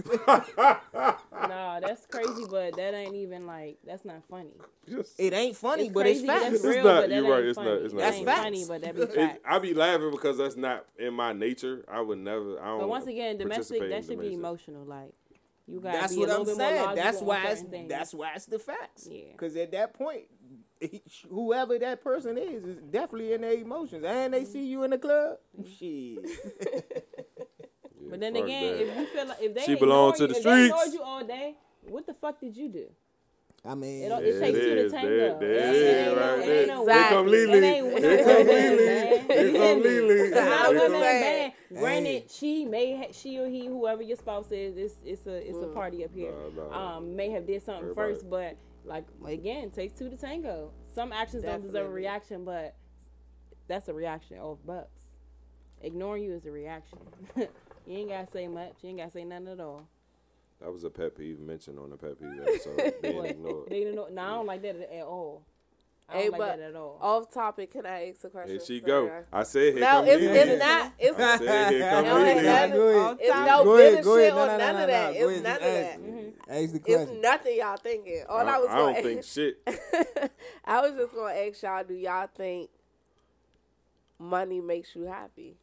Nah, 1.48 1.80
that's 1.80 2.06
crazy, 2.08 2.46
but 2.50 2.76
that 2.78 2.94
ain't 2.94 3.16
even 3.16 3.46
like 3.46 3.78
that's 3.86 4.06
not 4.06 4.24
funny. 4.30 4.52
Just- 4.90 5.20
it 5.20 5.34
ain't 5.34 5.56
funny, 5.56 5.86
It's 5.86 5.94
but 5.94 6.02
crazy, 6.02 6.26
it's 6.26 6.28
facts. 6.28 6.56
It's 6.56 6.64
real, 6.66 6.84
not- 6.84 7.10
you're 7.10 7.30
right, 7.30 7.44
it's 7.44 7.58
not- 7.58 7.68
it's 7.68 7.94
not 7.94 8.00
That's 8.00 8.20
facts. 8.20 8.42
funny, 8.42 8.66
but 8.68 8.82
that 8.82 8.96
be 8.96 9.02
It, 9.02 9.14
facts. 9.14 9.40
I 9.46 9.60
be 9.60 9.74
laughing 9.74 10.12
because 10.12 10.38
that's 10.38 10.56
not 10.56 10.86
in 10.98 11.14
my 11.14 11.34
nature. 11.34 11.84
I 11.88 12.02
would 12.02 12.20
never. 12.20 12.60
I 12.62 12.66
don't. 12.66 12.80
But 12.80 12.90
once 12.90 13.08
again, 13.08 13.38
domestic 13.38 13.80
that 13.80 13.92
in 13.92 14.04
should 14.06 14.20
be 14.20 14.34
emotional. 14.34 14.86
Like 14.86 15.14
you 15.68 15.80
gotta 15.80 16.00
That's 16.00 16.14
be 16.14 16.20
what 16.20 16.30
a 16.30 16.34
I'm 16.34 16.40
little 16.44 16.56
bit 16.58 16.62
more 16.62 16.70
saying. 16.86 16.96
That's 16.96 17.22
why 17.22 17.46
it's 17.48 17.62
things. 17.62 17.90
that's 17.90 18.14
why 18.14 18.34
it's 18.36 18.46
the 18.46 18.60
facts. 18.60 19.08
Yeah. 19.12 19.24
Because 19.32 19.56
at 19.56 19.72
that 19.72 19.94
point, 19.94 20.26
whoever 21.30 21.78
that 21.80 22.04
person 22.04 22.38
is 22.38 22.64
is 22.64 22.78
definitely 22.80 23.34
in 23.34 23.42
their 23.42 23.54
emotions, 23.54 24.04
and 24.06 24.34
they 24.34 24.46
see 24.46 24.66
you 24.66 24.84
in 24.84 24.92
the 24.92 24.98
club. 24.98 25.38
Shit. 25.78 26.20
Yeah, 28.02 28.10
But 28.12 28.20
then 28.20 28.36
again, 28.36 28.74
that. 28.78 28.82
if 28.84 28.98
you 29.00 29.06
feel 29.08 29.28
like 29.28 29.42
if 29.42 29.56
they 29.56 29.62
She 29.64 29.76
belong 29.76 30.14
to 30.14 30.22
you, 30.24 30.28
the 30.28 30.38
if 30.38 30.44
they 30.44 30.66
ignored 30.66 30.94
you 30.94 31.02
all 31.02 31.24
day, 31.24 31.56
what 31.88 32.06
the 32.06 32.14
fuck 32.14 32.40
did 32.40 32.56
you 32.56 32.70
do? 32.70 32.86
I 33.68 33.74
mean, 33.74 34.04
It, 34.04 34.12
it 34.12 34.40
takes 34.40 34.60
two 34.60 34.76
to 34.76 34.86
is, 34.86 34.92
tango. 34.92 35.10
there- 35.10 35.40
there 35.40 35.50
It 35.50 35.58
it 35.58 35.66
ain't- 35.66 35.76
is, 35.76 35.82
it 35.82 35.96
ain't 35.98 36.16
no- 36.16 36.22
right 36.22 36.46
there. 36.46 36.60
ain't 36.60 36.68
no- 36.78 36.86
Here 36.86 37.04
come 37.10 37.28
Exactly. 37.28 37.46
Lily. 37.48 37.58
It 37.58 37.64
ain't 37.64 38.00
Here 38.00 38.18
come 38.24 38.48
Lily. 38.48 38.86
man. 38.86 39.26
Here 39.26 39.54
come 39.54 39.82
Lily. 39.82 40.16
It's 40.16 40.36
not 40.36 40.48
I 40.48 40.68
one 40.68 40.76
was 40.76 40.84
of 40.84 40.92
them 40.92 41.02
bad. 41.02 41.54
Granted, 41.74 42.32
she 42.32 42.66
may 42.66 42.96
ha- 42.96 43.12
she 43.12 43.40
or 43.40 43.48
he, 43.50 43.66
whoever 43.66 44.04
your 44.04 44.18
spouse 44.18 44.52
is, 44.52 44.78
it's 44.78 44.96
it's 45.04 45.26
a 45.26 45.50
it's 45.50 45.58
a 45.58 45.62
Mm. 45.66 45.74
party 45.74 46.04
up 46.06 46.12
here. 46.14 46.32
Nah, 46.56 46.64
nah. 46.70 46.98
Um, 46.98 47.16
may 47.16 47.32
have 47.32 47.48
did 47.48 47.64
something 47.64 47.86
Everybody. 47.90 48.14
first, 48.14 48.30
but 48.30 48.56
like 48.86 49.06
again, 49.26 49.72
takes 49.72 49.94
two 49.94 50.10
to 50.10 50.18
tango. 50.18 50.72
Some 50.94 51.12
actions 51.12 51.44
don't 51.44 51.62
deserve 51.62 51.88
a 51.88 51.94
reaction, 51.94 52.46
but 52.46 52.76
that's 53.68 53.88
a 53.88 53.94
reaction 53.94 54.38
off 54.40 54.60
bucks. 54.66 55.02
Ignoring 55.82 56.24
you 56.24 56.34
is 56.34 56.46
a 56.46 56.52
reaction. 56.52 56.98
you 57.36 57.48
ain't 57.88 58.10
gotta 58.10 58.28
say 58.32 58.48
much. 58.48 58.74
You 58.82 58.90
ain't 58.90 59.00
gotta 59.00 59.12
say 59.12 59.24
nothing 59.24 59.48
at 59.50 59.60
all. 59.60 59.88
That 60.62 60.72
was 60.72 60.84
a 60.84 60.90
pet 60.90 61.18
peeve 61.18 61.40
mentioned 61.40 61.78
on 61.80 61.90
the 61.90 61.98
pet 61.98 62.20
peeve 62.20 62.40
episode. 62.42 62.94
being 63.02 63.18
What? 63.18 63.30
ignored. 63.32 63.68
They 63.70 63.80
didn't 63.80 63.96
know. 63.96 64.08
No, 64.10 64.22
I 64.22 64.30
don't 64.30 64.46
like 64.46 64.62
that 64.62 64.76
at 64.94 65.04
all. 65.04 65.46
I 66.08 66.14
don't 66.14 66.22
Hey, 66.24 66.30
like 66.30 66.40
but 66.40 66.58
that 66.58 66.60
at 66.70 66.76
all. 66.76 67.00
off 67.02 67.32
topic, 67.34 67.72
can 67.72 67.86
I 67.86 68.10
ask 68.10 68.24
a 68.26 68.30
question? 68.30 68.52
Here 68.52 68.60
she 68.60 68.80
Sorry. 68.80 68.82
go. 69.08 69.24
I 69.34 69.44
said 69.44 69.74
here 69.74 69.80
No, 69.82 69.88
come 69.92 70.08
it's, 70.08 70.24
it's 70.24 70.60
not. 70.64 70.94
It's 71.00 71.20
I 71.20 71.38
said 71.38 71.72
here 71.72 71.90
come 71.90 72.06
No, 72.06 72.18
it's 72.26 72.36
Lily. 72.36 72.46
not. 72.48 72.72
Go. 72.72 73.18
It's 73.20 73.36
no 73.36 73.64
Go 73.64 73.78
bitter 73.78 73.94
ahead, 73.94 74.04
go 74.04 74.18
shit 74.18 74.34
ahead. 74.34 74.36
No, 74.36 74.44
or 74.44 74.48
no, 74.48 74.58
none 74.58 74.76
no, 74.76 74.84
of 74.84 74.88
no, 74.90 74.94
that. 74.94 75.14
go 75.14 75.30
It's 75.30 75.40
ahead, 75.40 75.44
none 75.44 75.56
of 75.56 75.62
that. 75.62 75.86
ask. 75.92 76.00
Mm-hmm. 76.00 76.52
Ask 76.52 76.74
the 76.74 76.92
It's 76.94 77.12
nothing 77.22 77.58
y'all 77.58 77.78
thinking. 77.78 78.24
All 78.30 78.38
I, 78.38 78.52
I, 78.54 78.58
was 78.60 78.70
I 78.70 78.76
don't 78.78 78.92
gonna 78.94 79.04
think 79.04 79.24
shit. 79.24 79.58
I 80.66 80.82
was 80.82 80.92
just 80.94 81.16
gonna 81.16 81.34
ask 81.34 81.64
y'all, 81.64 81.84
do 81.84 81.94
y'all 81.96 82.28
think 82.38 82.70
money 84.20 84.62
makes 84.62 84.96
you 84.96 85.06
happy? 85.06 85.56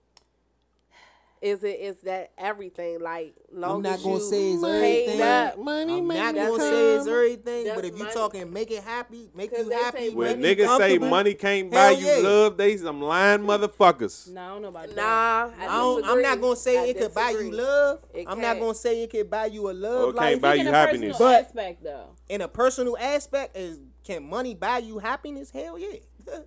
Is 1.43 1.65
it 1.65 1.81
is 1.81 1.97
that 2.03 2.31
everything? 2.39 3.01
Like 3.01 3.35
long 3.53 3.79
I'm 3.79 3.83
not 3.83 3.95
as 3.95 4.03
gonna 4.05 4.15
you 4.15 4.21
say 4.21 4.53
it's 4.53 4.63
paid 4.63 5.09
everything. 5.09 5.23
up, 5.23 5.59
Money 5.59 5.99
I'm 5.99 6.07
make 6.07 6.19
not 6.19 6.35
me 6.35 6.41
gonna 6.41 6.51
That's 6.59 6.63
say 6.71 6.95
it's 6.95 7.05
come. 7.05 7.15
everything, 7.15 7.75
but 7.75 7.85
if 7.85 7.93
you 7.95 8.05
money. 8.05 8.15
talking 8.15 8.53
make 8.53 8.71
it 8.71 8.83
happy, 8.85 9.29
make 9.35 9.51
'Cause 9.51 9.67
you 9.67 9.73
happy. 9.73 10.11
When 10.11 10.41
money 10.41 10.55
niggas 10.55 10.59
say 10.59 10.67
comfortable. 10.79 11.09
money 11.09 11.35
can't 11.35 11.69
buy 11.69 11.79
Hell 11.79 12.01
you 12.01 12.07
yeah. 12.07 12.19
love, 12.29 12.57
they 12.57 12.77
some 12.77 13.03
lying 13.03 13.41
motherfuckers. 13.41 14.31
No, 14.31 14.41
I 14.41 14.49
don't 14.51 14.63
know 14.63 14.69
about 14.69 14.87
that. 14.87 14.95
Nah, 14.97 15.51
I, 15.59 15.65
I 15.65 15.67
don't, 15.79 16.05
I'm 16.05 16.23
not 16.23 16.41
gonna 16.41 16.55
say 16.57 16.79
I 16.79 16.85
it 16.87 16.99
could 16.99 17.13
buy 17.15 17.31
you 17.31 17.51
love. 17.51 17.99
It 18.15 18.27
I'm 18.29 18.39
not 18.41 18.47
can't. 18.47 18.61
gonna 18.61 18.75
say 18.77 19.03
it 19.03 19.11
could 19.11 19.29
buy 19.29 19.47
you 19.47 19.69
a 19.69 19.73
love 19.73 20.11
it 20.11 20.15
life. 20.15 20.29
can't 20.31 20.43
buy 20.43 20.55
you 20.55 20.69
of 20.69 20.75
happiness. 20.75 21.19
But- 21.19 21.45
aspect 21.47 21.83
though. 21.83 22.11
In 22.29 22.41
a 22.43 22.47
personal 22.49 22.97
aspect, 22.97 23.57
is 23.57 23.81
can 24.05 24.23
money 24.31 24.55
buy 24.55 24.79
you 24.79 24.99
happiness? 25.01 25.51
Hell 25.51 25.77
yeah, 25.77 25.99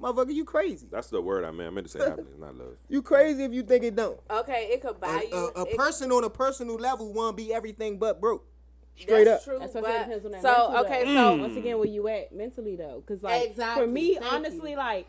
motherfucker, 0.00 0.34
you 0.34 0.44
crazy. 0.44 0.86
That's 0.90 1.08
the 1.08 1.20
word 1.20 1.44
I 1.44 1.50
meant. 1.50 1.68
I 1.68 1.70
meant 1.70 1.86
to 1.88 1.98
say 1.98 2.08
happiness, 2.08 2.34
not 2.38 2.56
love. 2.56 2.76
You 2.88 3.02
crazy 3.02 3.44
if 3.44 3.52
you 3.52 3.62
think 3.62 3.84
it 3.84 3.96
don't. 3.96 4.18
Okay, 4.30 4.70
it 4.72 4.82
could 4.82 5.00
buy 5.00 5.24
A, 5.24 5.28
you. 5.28 5.52
a, 5.56 5.60
a 5.60 5.64
it- 5.64 5.76
person 5.76 6.12
on 6.12 6.24
a 6.24 6.30
personal 6.30 6.76
level 6.76 7.12
won't 7.12 7.36
be 7.36 7.52
everything 7.52 7.98
but 7.98 8.20
broke. 8.20 8.44
Straight 8.96 9.24
that's 9.24 9.42
up. 9.42 9.44
True, 9.44 9.58
That's 9.60 9.74
what 9.74 9.84
but, 9.84 9.90
I 9.92 9.94
said, 9.98 10.04
depends 10.06 10.24
on 10.26 10.32
that 10.32 10.42
so 10.42 10.76
okay, 10.84 11.04
though. 11.04 11.14
so 11.14 11.36
mm. 11.36 11.40
once 11.40 11.56
again, 11.56 11.78
where 11.78 11.86
you 11.86 12.08
at 12.08 12.34
mentally 12.34 12.74
though? 12.74 13.00
Because 13.06 13.22
like 13.22 13.44
Exactly. 13.50 13.84
for 13.84 13.88
me, 13.88 14.14
Thank 14.14 14.32
honestly, 14.32 14.70
you. 14.72 14.76
like 14.76 15.06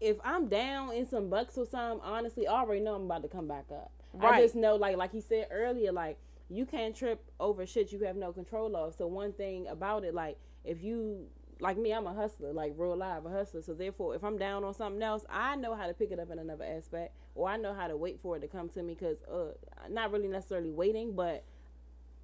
if 0.00 0.16
I'm 0.24 0.46
down 0.48 0.92
in 0.92 1.08
some 1.08 1.28
bucks 1.28 1.58
or 1.58 1.66
something, 1.66 2.00
honestly, 2.04 2.46
I 2.46 2.52
already 2.52 2.82
know 2.82 2.94
I'm 2.94 3.06
about 3.06 3.22
to 3.22 3.28
come 3.28 3.48
back 3.48 3.64
up. 3.72 3.90
Right. 4.12 4.34
I 4.34 4.40
just 4.42 4.54
know, 4.54 4.76
like 4.76 4.96
like 4.96 5.10
he 5.10 5.20
said 5.20 5.48
earlier, 5.50 5.90
like 5.90 6.16
you 6.48 6.64
can't 6.64 6.94
trip 6.94 7.24
over 7.40 7.66
shit 7.66 7.90
you 7.90 7.98
have 8.04 8.14
no 8.16 8.32
control 8.32 8.76
of. 8.76 8.94
So 8.94 9.06
one 9.08 9.32
thing 9.32 9.66
about 9.66 10.04
it, 10.04 10.14
like 10.14 10.38
if 10.64 10.80
you 10.80 11.26
like 11.60 11.78
me, 11.78 11.92
I'm 11.92 12.06
a 12.06 12.12
hustler, 12.12 12.52
like 12.52 12.74
real 12.76 12.96
live, 12.96 13.24
a 13.24 13.30
hustler. 13.30 13.62
So 13.62 13.72
therefore, 13.74 14.14
if 14.14 14.22
I'm 14.22 14.36
down 14.38 14.64
on 14.64 14.74
something 14.74 15.02
else, 15.02 15.24
I 15.30 15.56
know 15.56 15.74
how 15.74 15.86
to 15.86 15.94
pick 15.94 16.10
it 16.10 16.18
up 16.18 16.30
in 16.30 16.38
another 16.38 16.64
aspect, 16.64 17.14
or 17.34 17.48
I 17.48 17.56
know 17.56 17.72
how 17.74 17.88
to 17.88 17.96
wait 17.96 18.20
for 18.22 18.36
it 18.36 18.40
to 18.40 18.48
come 18.48 18.68
to 18.70 18.82
me. 18.82 18.94
Cause 18.94 19.18
uh, 19.30 19.52
not 19.88 20.12
really 20.12 20.28
necessarily 20.28 20.70
waiting, 20.70 21.12
but 21.12 21.44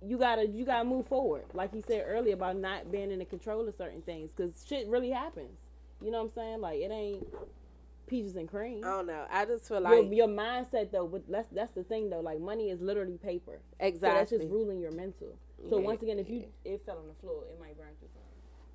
you 0.07 0.19
gotta 0.19 0.47
you 0.47 0.65
gotta 0.65 0.85
move 0.85 1.07
forward. 1.07 1.45
Like 1.55 1.73
he 1.73 1.81
said 1.81 2.05
earlier 2.07 2.35
about 2.35 2.57
not 2.57 2.93
being 2.93 3.11
in 3.11 3.21
the 3.21 3.25
control 3.25 3.67
of 3.67 3.75
certain 3.75 4.03
things, 4.03 4.33
cause 4.37 4.65
shit 4.69 4.87
really 4.89 5.11
happens. 5.11 5.61
You 6.03 6.11
know 6.11 6.19
what 6.19 6.25
I'm 6.25 6.35
saying? 6.35 6.61
Like 6.61 6.81
it 6.81 6.91
ain't 6.91 7.27
peaches 8.07 8.37
and 8.37 8.49
cream. 8.49 8.85
I 8.85 8.89
don't 8.89 9.07
know. 9.07 9.25
I 9.31 9.47
just 9.47 9.67
feel 9.67 9.81
like 9.81 10.09
your 10.13 10.29
mindset 10.29 10.91
though, 10.91 11.07
but 11.07 11.23
that's 11.27 11.49
that's 11.49 11.73
the 11.73 11.85
thing 11.85 12.11
though. 12.11 12.21
Like 12.21 12.41
money 12.41 12.69
is 12.71 12.81
literally 12.81 13.17
paper. 13.17 13.61
Exactly. 13.81 14.09
So 14.09 14.15
that's 14.15 14.31
just 14.31 14.53
ruling 14.53 14.81
your 14.81 14.93
mental. 14.93 15.39
So 15.71 15.79
Yeah. 15.79 15.85
once 15.85 16.03
again, 16.03 16.19
if 16.19 16.29
you 16.29 16.45
it 16.65 16.85
fell 16.85 16.99
on 16.99 17.07
the 17.07 17.15
floor, 17.15 17.45
it 17.51 17.59
might 17.61 17.79
burn 17.79 17.95
through. 17.99 18.09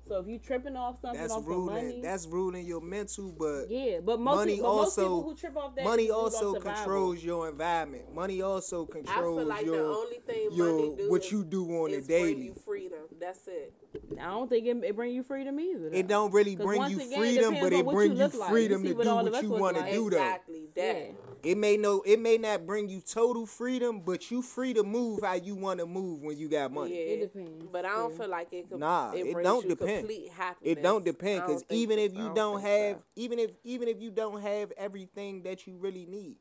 So 0.08 0.20
if 0.20 0.26
you 0.26 0.38
tripping 0.38 0.76
off 0.76 1.00
something 1.00 1.20
That's 1.20 1.32
off 1.32 1.42
some 1.42 1.52
ruling. 1.52 1.74
money, 1.74 2.00
That's 2.00 2.26
ruling 2.26 2.66
your 2.66 2.80
mental, 2.80 3.30
but 3.38 3.66
yeah. 3.68 4.00
But 4.04 4.20
most 4.20 4.36
money 4.36 4.54
people, 4.54 4.70
but 4.70 4.76
most 4.76 4.98
also- 4.98 5.02
people 5.02 5.22
who 5.22 5.34
trip 5.36 5.56
off 5.56 5.74
that 5.74 5.84
money 5.84 6.04
is 6.04 6.10
off 6.10 6.24
also 6.24 6.54
controls 6.54 7.24
your 7.24 7.48
environment. 7.48 8.14
Money 8.14 8.40
also 8.42 8.86
I 8.86 8.92
controls 8.92 9.38
feel 9.40 9.46
like 9.46 9.66
your 9.66 9.76
the 9.76 9.84
only 9.84 10.16
thing 10.26 10.48
your 10.52 10.72
money 10.72 10.94
do 10.96 11.10
what 11.10 11.24
is, 11.24 11.32
you 11.32 11.44
do 11.44 11.64
on 11.82 11.90
the 11.90 11.96
is 11.98 12.06
bring 12.06 12.42
you 12.42 12.54
freedom. 12.64 12.98
That's 13.20 13.46
it. 13.46 13.74
I 14.18 14.24
don't 14.24 14.48
think 14.48 14.66
it, 14.66 14.84
it 14.84 14.96
bring 14.96 15.12
you 15.12 15.22
freedom 15.22 15.60
either. 15.60 15.90
It 15.92 16.06
don't 16.06 16.32
really 16.32 16.56
bring 16.56 16.82
you 16.90 17.00
again, 17.00 17.18
freedom, 17.18 17.56
but 17.60 17.72
it 17.72 17.84
bring 17.84 18.12
you 18.12 18.16
you 18.16 18.22
look 18.24 18.34
like. 18.34 18.48
You 18.48 18.54
freedom 18.54 18.82
to 18.84 18.94
do 18.94 19.14
what 19.14 19.42
you 19.42 19.50
want 19.50 19.76
to 19.76 19.90
do 19.90 20.10
though. 20.10 20.16
Exactly. 20.16 20.68
That. 20.74 20.96
Yeah. 20.96 21.27
It 21.42 21.56
may 21.56 21.76
no, 21.76 22.02
it 22.04 22.18
may 22.18 22.38
not 22.38 22.66
bring 22.66 22.88
you 22.88 23.00
total 23.00 23.46
freedom, 23.46 24.00
but 24.00 24.30
you 24.30 24.42
free 24.42 24.74
to 24.74 24.82
move 24.82 25.20
how 25.22 25.34
you 25.34 25.54
want 25.54 25.80
to 25.80 25.86
move 25.86 26.22
when 26.22 26.36
you 26.36 26.48
got 26.48 26.72
money. 26.72 26.94
Yeah, 26.94 27.12
It 27.14 27.32
depends, 27.32 27.66
But 27.70 27.84
I 27.84 27.96
don't 27.96 28.12
yeah. 28.12 28.18
feel 28.18 28.28
like 28.28 28.52
it 28.52 28.68
could. 28.68 28.80
Nah, 28.80 29.12
it, 29.12 29.26
it 29.26 29.42
don't 29.42 29.62
you 29.64 29.68
depend. 29.70 29.98
Complete 30.00 30.30
happiness. 30.32 30.78
It 30.78 30.82
don't 30.82 31.04
depend 31.04 31.42
because 31.46 31.64
even 31.70 31.98
if 31.98 32.14
you 32.14 32.32
don't 32.34 32.60
think 32.62 32.68
have, 32.68 32.96
so. 32.98 33.04
even 33.16 33.38
if 33.38 33.50
even 33.64 33.88
if 33.88 34.00
you 34.00 34.10
don't 34.10 34.40
have 34.40 34.72
everything 34.76 35.42
that 35.44 35.66
you 35.66 35.76
really 35.76 36.06
need, 36.06 36.36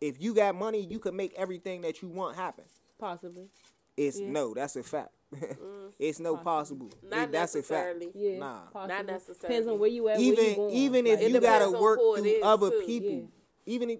if 0.00 0.20
you 0.20 0.34
got 0.34 0.54
money, 0.54 0.80
you 0.88 0.98
can 0.98 1.14
make 1.16 1.32
everything 1.36 1.82
that 1.82 2.02
you 2.02 2.08
want 2.08 2.36
happen. 2.36 2.64
Possibly. 2.98 3.48
It's 3.96 4.18
Yeah. 4.18 4.30
no, 4.30 4.54
that's 4.54 4.76
a 4.76 4.82
fact. 4.82 5.10
it's 5.98 6.18
no 6.20 6.36
possible. 6.36 6.86
Mm. 7.04 7.10
Not 7.10 7.18
It- 7.28 7.32
that's 7.32 7.54
a 7.54 7.62
fact. 7.62 7.98
necessarily. 7.98 8.10
Yeah. 8.14 8.38
Nah. 8.38 8.86
not 8.86 9.06
necessarily. 9.06 9.40
Depends 9.40 9.68
on 9.68 9.78
where 9.78 9.88
you 9.90 10.08
at. 10.08 10.16
where 10.18 10.24
you 10.24 10.32
Even 10.32 10.54
going. 10.56 10.74
even 10.74 11.06
if 11.06 11.20
Like, 11.20 11.32
you 11.32 11.40
gotta 11.40 11.70
work 11.70 11.98
who 11.98 12.16
through 12.18 12.42
other 12.42 12.70
too. 12.70 12.82
people, 12.86 13.10
Yeah. 13.10 13.26
Even 13.66 13.90
if 13.90 13.98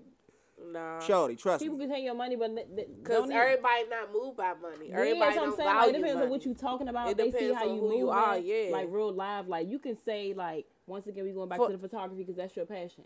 Nah. 0.70 1.00
Shorty, 1.00 1.34
trust 1.34 1.60
people 1.60 1.76
me. 1.76 1.86
can 1.86 1.94
take 1.94 2.04
your 2.04 2.14
money, 2.14 2.36
but 2.36 2.54
Because 2.54 2.86
because 3.02 3.30
everybody 3.30 3.84
not 3.90 4.12
moved 4.12 4.36
by 4.36 4.54
money. 4.54 4.90
Yeah, 4.90 4.98
Everybody 4.98 5.18
what 5.18 5.28
I'm 5.30 5.34
don't 5.48 5.56
saying. 5.56 5.68
Like, 5.76 5.88
it 5.88 5.92
depends 5.94 6.14
money. 6.14 6.24
on 6.26 6.30
what 6.30 6.44
you 6.44 6.54
talking 6.54 6.88
about. 6.88 7.10
It 7.10 7.16
they 7.16 7.30
see 7.32 7.38
depends 7.48 7.56
how 7.58 7.68
on 7.68 7.74
you 7.74 7.80
who 7.80 7.88
move, 7.88 7.98
you 7.98 8.10
are, 8.10 8.34
man. 8.34 8.42
yeah. 8.44 8.68
Like 8.70 8.86
real 8.90 9.12
live. 9.12 9.48
Like 9.48 9.68
you 9.68 9.78
can 9.80 9.96
say 10.04 10.34
like 10.36 10.66
once 10.86 11.06
again 11.08 11.24
we 11.24 11.32
going 11.32 11.48
back 11.48 11.58
For- 11.58 11.66
to 11.66 11.72
the 11.72 11.78
photography 11.80 12.22
because 12.22 12.36
that's 12.36 12.54
your 12.54 12.66
passion. 12.66 13.02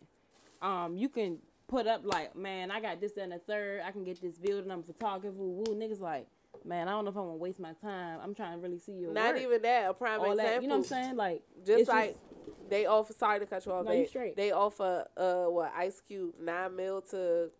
Um, 0.61 0.97
you 0.99 1.09
can 1.09 1.39
put 1.67 1.87
up 1.87 2.03
like 2.05 2.37
man, 2.37 2.71
I 2.71 2.81
got 2.81 3.01
this 3.01 3.13
that, 3.13 3.23
and 3.23 3.33
a 3.33 3.39
third. 3.39 3.81
I 3.87 3.91
can 3.91 4.05
get 4.05 4.21
this 4.21 4.37
building. 4.37 4.71
I'm 4.71 4.81
a 4.81 4.83
photographer. 4.83 5.33
Woo, 5.39 5.65
niggas 5.71 6.01
like 6.01 6.27
man, 6.65 6.89
I 6.89 6.91
don't 6.91 7.05
know 7.07 7.11
if 7.11 7.17
I 7.17 7.21
want 7.21 7.33
to 7.39 7.43
waste 7.43 7.61
my 7.61 7.73
time. 7.81 8.19
I'm 8.23 8.35
trying 8.35 8.59
to 8.59 8.63
really 8.63 8.79
see 8.79 8.93
your 8.93 9.13
Not 9.15 9.35
work. 9.35 9.43
even 9.43 9.63
that. 9.63 9.89
A 9.91 9.95
prime 9.95 10.21
all 10.21 10.33
example. 10.33 10.45
that. 10.55 10.63
You 10.63 10.69
know 10.69 10.75
what 10.77 10.79
I'm 10.81 10.85
saying? 10.89 11.17
Like 11.17 11.43
Just 11.65 11.81
it's 11.81 11.89
like 11.89 12.17
they 12.69 12.87
offer. 12.87 13.13
Sorry 13.13 13.39
to 13.41 13.47
cut 13.47 13.65
you 13.67 13.73
off. 13.73 13.85
No, 13.85 13.93
you 13.93 13.99
they, 14.03 14.07
straight. 14.07 14.37
they 14.37 14.53
offer 14.53 15.07
uh 15.17 15.45
what 15.45 15.73
Ice 15.77 16.01
Cube 16.01 16.35
nine 16.41 16.75
mil 16.77 17.01
to 17.03 17.51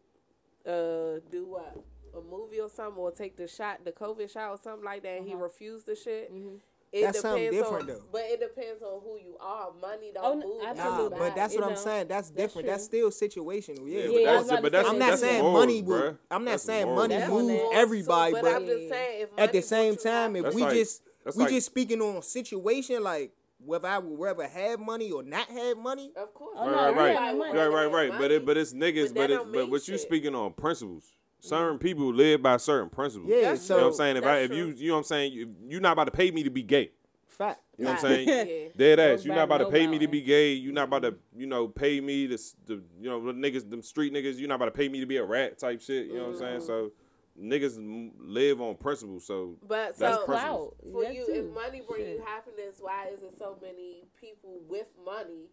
uh 0.67 1.21
do 1.31 1.47
what 1.47 1.77
a 2.17 2.21
movie 2.21 2.61
or 2.61 2.69
something 2.69 2.97
or 2.99 3.11
take 3.11 3.37
the 3.37 3.47
shot 3.47 3.85
the 3.85 3.93
COVID 3.93 4.31
shot 4.33 4.51
or 4.51 4.57
something 4.63 4.85
like 4.85 5.03
that. 5.03 5.19
and 5.19 5.27
He 5.27 5.35
Uh-huh. 5.35 5.43
refused 5.45 5.87
the 5.87 5.95
shit. 5.95 6.33
Mhm. 6.33 6.61
It 6.93 7.03
That's 7.03 7.21
something 7.21 7.43
depends 7.51 7.59
different, 7.69 7.91
on, 7.91 7.97
though. 7.97 8.03
But 8.13 8.23
it 8.27 8.41
depends 8.41 8.83
on 8.83 9.01
who 9.03 9.19
you 9.19 9.37
are. 9.41 9.73
Money 9.83 10.13
don't 10.15 10.25
Oh, 10.25 10.35
no, 10.35 10.47
move. 10.47 10.63
Nah, 10.77 11.09
but 11.19 11.35
that's 11.35 11.53
You 11.53 11.61
what 11.61 11.69
I'm 11.69 11.75
know, 11.75 11.81
saying. 11.81 12.07
That's 12.09 12.31
that's 12.31 12.31
different. 12.31 12.69
That's 12.69 12.89
true. 12.89 13.11
still 13.11 13.29
situational. 13.29 13.87
Yeah, 13.91 13.99
Yeah, 13.99 14.05
Yeah, 14.09 14.11
but 14.13 14.25
that's, 14.25 14.49
about 14.49 14.63
but 14.63 14.73
that's, 14.73 14.89
I'm 14.89 14.99
not 14.99 15.09
that's 15.11 15.21
saying 15.21 15.43
morals, 15.43 15.61
money 15.67 15.83
will. 15.83 16.19
I'm 16.31 16.45
not 16.45 16.51
That's 16.53 16.63
saying 16.63 16.85
morals. 16.87 17.03
money 17.03 17.15
That's 17.19 17.31
move 17.31 17.43
morals, 17.49 17.61
too, 17.73 17.77
everybody, 17.79 18.33
but, 18.33 18.43
but 18.43 18.55
I'm 18.55 18.67
just 18.67 18.89
saying 18.89 19.21
if 19.23 19.29
at 19.37 19.53
the 19.53 19.63
same 19.63 19.97
time, 19.97 20.37
if 20.37 20.55
we 20.55 20.63
like- 20.63 20.75
just 20.75 21.03
we 21.35 21.43
like- 21.45 21.53
just 21.53 21.67
speaking 21.67 22.01
on 22.01 22.23
situation 22.23 23.03
like 23.03 23.33
whether 23.67 23.89
I 23.89 23.99
would 23.99 24.19
rather 24.19 24.47
have 24.47 24.81
money 24.81 25.11
or 25.11 25.23
not 25.23 25.49
have 25.49 25.77
money. 25.77 26.13
Of 26.17 26.33
course. 26.35 26.57
Oh, 26.59 26.71
Right, 26.71 26.95
no, 26.95 27.03
right, 27.03 27.17
everybody 27.17 27.59
right, 27.59 27.69
right, 27.69 27.93
right, 27.93 28.11
right. 28.11 28.19
But 28.19 28.31
it, 28.31 28.47
but 28.47 28.57
it's 28.57 28.73
niggas. 28.73 29.09
But 29.09 29.15
But 29.15 29.31
it, 29.31 29.53
but 29.53 29.71
what 29.71 29.87
you 29.89 29.99
speaking 29.99 30.35
on 30.35 30.53
principles. 30.53 31.13
Certain 31.41 31.79
people 31.79 32.13
live 32.13 32.43
by 32.43 32.57
certain 32.57 32.89
principles. 32.89 33.31
Yeah, 33.31 33.51
That's 33.51 33.63
so 33.63 33.75
You 33.75 33.81
know 33.81 33.87
what 33.89 33.93
I'm 33.93 33.97
saying? 33.99 34.17
If 34.17 34.25
I, 34.25 34.39
if 34.39 34.51
you, 34.53 34.73
true. 34.73 34.81
you 34.81 34.89
know 34.89 34.95
what 34.95 34.99
I'm 34.99 35.05
saying, 35.05 35.33
you, 35.33 35.55
you're 35.69 35.81
not 35.81 35.93
about 35.93 36.05
to 36.05 36.11
pay 36.11 36.31
me 36.31 36.43
to 36.43 36.51
be 36.51 36.63
gay. 36.63 36.91
fact. 37.29 37.61
You 37.77 37.85
know 37.85 37.93
what 37.93 38.05
I'm 38.05 38.11
saying? 38.27 38.29
Yeah. 38.49 38.69
Dead 38.77 38.99
ass. 38.99 39.25
You're 39.25 39.35
not 39.35 39.45
about 39.45 39.59
to 39.59 39.71
pay 39.71 39.87
me 39.87 39.99
to 39.99 40.09
be 40.09 40.23
gay. 40.23 40.55
You're 40.55 40.73
not 40.73 40.85
about 40.85 41.03
to, 41.03 41.15
you 41.37 41.47
know, 41.47 41.69
pay 41.69 42.01
me 42.01 42.27
to, 42.27 42.39
to 42.67 42.83
you 43.01 43.11
know, 43.11 43.25
the 43.27 43.33
niggas, 43.33 43.69
them 43.69 43.83
street 43.83 44.13
niggas. 44.13 44.39
You're 44.39 44.49
not 44.49 44.57
about 44.57 44.67
to 44.67 44.71
pay 44.73 44.89
me 44.89 45.01
to 45.01 45.07
be 45.07 45.19
a 45.19 45.25
rat 45.25 45.59
type 45.59 45.83
shit. 45.83 46.07
You 46.07 46.15
know 46.15 46.25
what 46.25 46.33
I'm 46.33 46.39
saying? 46.39 46.61
So 46.63 46.93
niggas 47.41 48.11
live 48.19 48.61
on 48.61 48.77
principle. 48.77 49.21
So 49.21 49.57
But 49.67 49.97
That's 49.99 50.17
so 50.19 50.25
principle. 50.25 50.35
clout. 50.83 50.93
for 50.93 51.03
That 51.03 51.15
you, 51.15 51.27
too. 51.27 51.33
if 51.33 51.55
money 51.55 51.83
bring 51.89 52.07
you 52.09 52.23
happiness, 52.25 52.77
why 52.81 53.09
is 53.13 53.23
it 53.23 53.35
so 53.39 53.57
many 53.63 54.05
people 54.21 54.59
with 54.69 54.87
money 55.05 55.49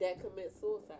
that 0.00 0.20
commit 0.20 0.52
suicide? 0.60 0.96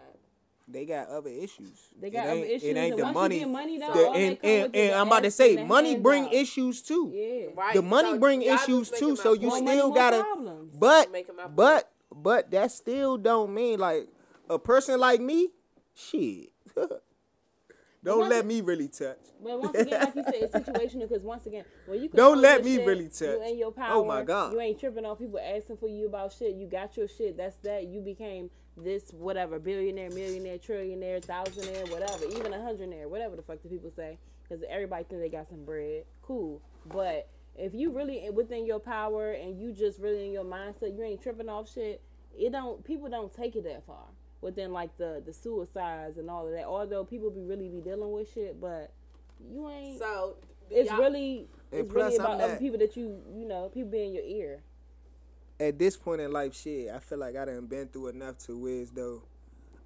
They 0.66 0.86
got 0.86 1.08
other 1.08 1.28
issues. 1.28 1.88
They 2.00 2.08
got 2.08 2.26
it 2.26 2.30
other 2.30 2.40
ain't, 2.40 2.46
issues. 2.50 2.64
It 2.70 2.76
ain't 2.78 2.96
the 2.96 3.12
money. 3.12 3.44
Money 3.44 3.78
though, 3.78 3.92
The- 3.92 4.10
and 4.12 4.38
and, 4.42 4.74
and 4.74 4.94
I'm 4.94 5.08
about 5.08 5.24
to 5.24 5.30
say, 5.30 5.62
money 5.62 5.94
bring 5.96 6.24
out. 6.24 6.32
issues 6.32 6.80
too. 6.80 7.10
Yeah. 7.12 7.50
Right. 7.54 7.74
The 7.74 7.82
money 7.82 8.12
So 8.12 8.18
bring 8.18 8.40
issues 8.40 8.88
too. 8.90 9.14
So 9.16 9.34
you 9.34 9.50
point. 9.50 9.64
More 9.66 9.74
money, 9.74 9.76
still 9.78 9.90
gotta. 9.92 10.20
problems. 10.22 10.74
But 10.78 11.12
Making 11.12 11.36
my 11.36 11.42
point. 11.44 11.56
but 11.56 11.90
but 12.14 12.50
that 12.52 12.72
still 12.72 13.18
don't 13.18 13.52
mean 13.52 13.78
like 13.78 14.08
a 14.48 14.58
person 14.58 14.98
like 14.98 15.20
me. 15.20 15.50
Shit. 15.94 16.50
don't 18.04 18.28
let 18.28 18.46
me 18.46 18.60
really 18.60 18.88
touch. 18.88 19.18
But 19.42 19.60
once 19.60 19.76
again, 19.76 20.00
like 20.00 20.14
you 20.14 20.24
said, 20.24 20.34
it's 20.34 20.54
situational 20.54 21.08
because 21.08 21.22
once 21.22 21.46
again, 21.46 21.64
when 21.86 22.02
you 22.02 22.08
Don't 22.08 22.40
let 22.40 22.64
me 22.64 22.76
shit, 22.76 22.86
really 22.86 23.04
You 23.04 23.10
touch. 23.10 23.48
in 23.48 23.58
your 23.58 23.72
power. 23.72 23.94
Oh, 23.94 24.04
my 24.04 24.22
God. 24.22 24.52
You 24.52 24.60
ain't 24.60 24.78
tripping 24.78 25.04
on 25.04 25.16
people 25.16 25.38
asking 25.38 25.78
for 25.78 25.88
you 25.88 26.06
about 26.06 26.32
shit. 26.32 26.54
You 26.54 26.66
got 26.66 26.96
your 26.96 27.08
shit. 27.08 27.36
That's 27.36 27.56
that. 27.58 27.86
You 27.86 28.00
became 28.00 28.50
this 28.76 29.10
whatever 29.12 29.58
billionaire, 29.58 30.10
millionaire, 30.10 30.58
trillionaire, 30.58 31.24
thousandaire, 31.24 31.90
whatever, 31.90 32.24
even 32.26 32.52
a 32.52 32.58
hundredaire, 32.58 33.08
whatever 33.08 33.36
the 33.36 33.42
fuck 33.42 33.62
the 33.62 33.68
people 33.68 33.90
say. 33.94 34.18
Because 34.42 34.64
everybody 34.68 35.04
think 35.04 35.22
they 35.22 35.28
got 35.28 35.48
some 35.48 35.64
bread. 35.64 36.04
Cool, 36.22 36.60
but 36.86 37.28
if 37.56 37.72
you 37.72 37.92
really 37.92 38.28
within 38.30 38.66
your 38.66 38.80
power 38.80 39.32
and 39.32 39.58
you 39.58 39.72
just 39.72 39.98
really 40.00 40.26
in 40.26 40.32
your 40.32 40.44
mindset, 40.44 40.96
you 40.96 41.02
ain't 41.02 41.22
tripping 41.22 41.48
off 41.48 41.72
shit. 41.72 42.02
It 42.36 42.50
don't. 42.50 42.84
People 42.84 43.08
don't 43.08 43.32
take 43.32 43.56
it 43.56 43.64
that 43.64 43.86
far. 43.86 44.06
Within 44.44 44.72
like 44.72 44.96
the 44.98 45.22
the 45.24 45.32
suicides 45.32 46.18
and 46.18 46.28
all 46.28 46.46
of 46.46 46.52
that. 46.52 46.64
Although 46.66 47.04
people 47.04 47.30
be 47.30 47.42
really 47.42 47.68
be 47.68 47.80
dealing 47.80 48.12
with 48.12 48.30
shit, 48.32 48.60
but 48.60 48.92
you 49.50 49.68
ain't. 49.70 49.98
So 49.98 50.36
it's 50.70 50.92
really 50.92 51.48
it's 51.72 51.90
plus, 51.90 52.12
really 52.12 52.18
I'm 52.18 52.24
about 52.26 52.40
other 52.40 52.52
not- 52.52 52.60
people 52.60 52.78
that 52.78 52.94
you 52.96 53.20
you 53.34 53.46
know 53.48 53.70
people 53.72 53.90
be 53.90 54.04
in 54.04 54.12
your 54.12 54.24
ear. 54.24 54.62
At 55.58 55.78
this 55.78 55.96
point 55.96 56.20
in 56.20 56.30
life, 56.30 56.54
shit, 56.54 56.90
I 56.90 56.98
feel 56.98 57.18
like 57.18 57.36
I 57.36 57.46
done 57.46 57.66
been 57.66 57.88
through 57.88 58.08
enough 58.08 58.38
to 58.46 58.58
where 58.58 58.82
as 58.82 58.90
though 58.90 59.22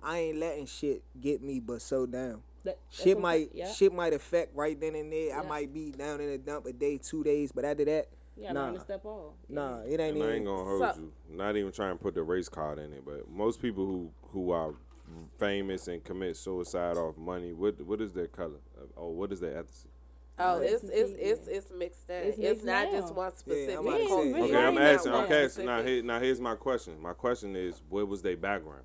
I 0.02 0.18
ain't 0.18 0.38
letting 0.38 0.66
shit 0.66 1.02
get 1.20 1.42
me 1.42 1.60
but 1.60 1.80
so 1.80 2.06
down. 2.06 2.42
That, 2.64 2.78
Shit 2.90 3.20
might 3.20 3.50
yeah. 3.54 3.70
shit 3.70 3.92
might 3.92 4.12
affect 4.12 4.56
right 4.56 4.78
then 4.78 4.96
and 4.96 5.12
there. 5.12 5.38
I 5.38 5.42
might 5.42 5.72
be 5.72 5.92
down 5.92 6.20
in 6.20 6.30
the 6.30 6.38
dump 6.38 6.66
a 6.66 6.72
day, 6.72 6.98
two 6.98 7.22
days, 7.22 7.52
but 7.52 7.64
after 7.64 7.84
that, 7.84 8.08
Yeah, 8.40 8.52
nah. 8.52 8.64
learn 8.66 8.74
to 8.74 8.80
step 8.80 9.04
off. 9.04 9.34
nah, 9.48 9.80
it 9.80 9.98
ain't 10.00 10.16
and 10.16 10.22
I 10.24 10.32
ain't 10.34 10.44
gonna 10.44 10.64
hold 10.64 10.80
So- 10.94 11.00
you. 11.00 11.12
Not 11.36 11.56
even 11.56 11.72
trying 11.72 11.96
to 11.98 12.02
put 12.02 12.14
the 12.14 12.22
race 12.22 12.48
card 12.48 12.78
in 12.78 12.92
it, 12.92 13.04
but 13.04 13.28
most 13.30 13.60
people 13.60 13.84
who 13.86 14.10
who 14.32 14.50
are 14.52 14.74
famous 15.38 15.88
and 15.88 16.04
commit 16.04 16.36
suicide 16.36 16.96
off 16.96 17.16
money, 17.16 17.52
what 17.52 17.80
what 17.80 18.00
is 18.00 18.12
their 18.12 18.26
color? 18.28 18.60
Uh, 18.78 18.84
oh, 18.96 19.08
what 19.08 19.32
is 19.32 19.40
their 19.40 19.62
ethnicity? 19.62 19.86
Oh, 20.38 20.60
it's 20.60 20.84
it's 20.84 21.12
it's 21.18 21.48
it's 21.48 21.70
mixed 21.72 22.08
in. 22.10 22.14
It's 22.28 22.38
It's, 22.38 22.62
not 22.64 22.92
now. 22.92 23.00
just 23.00 23.14
one 23.14 23.34
specific. 23.34 23.76
I'm 23.78 23.84
Yeah, 23.86 23.92
Okay, 24.44 24.56
I'm 24.56 24.78
asking. 24.78 25.12
Okay, 25.12 25.18
I'm 25.18 25.22
asking. 25.24 25.48
specific. 25.48 25.64
Now, 25.66 25.82
here, 25.82 26.02
now 26.02 26.20
here's 26.20 26.40
my 26.40 26.54
question. 26.54 27.00
My 27.00 27.12
question 27.12 27.56
is, 27.56 27.82
what 27.88 28.06
was 28.06 28.22
their 28.22 28.36
background? 28.36 28.84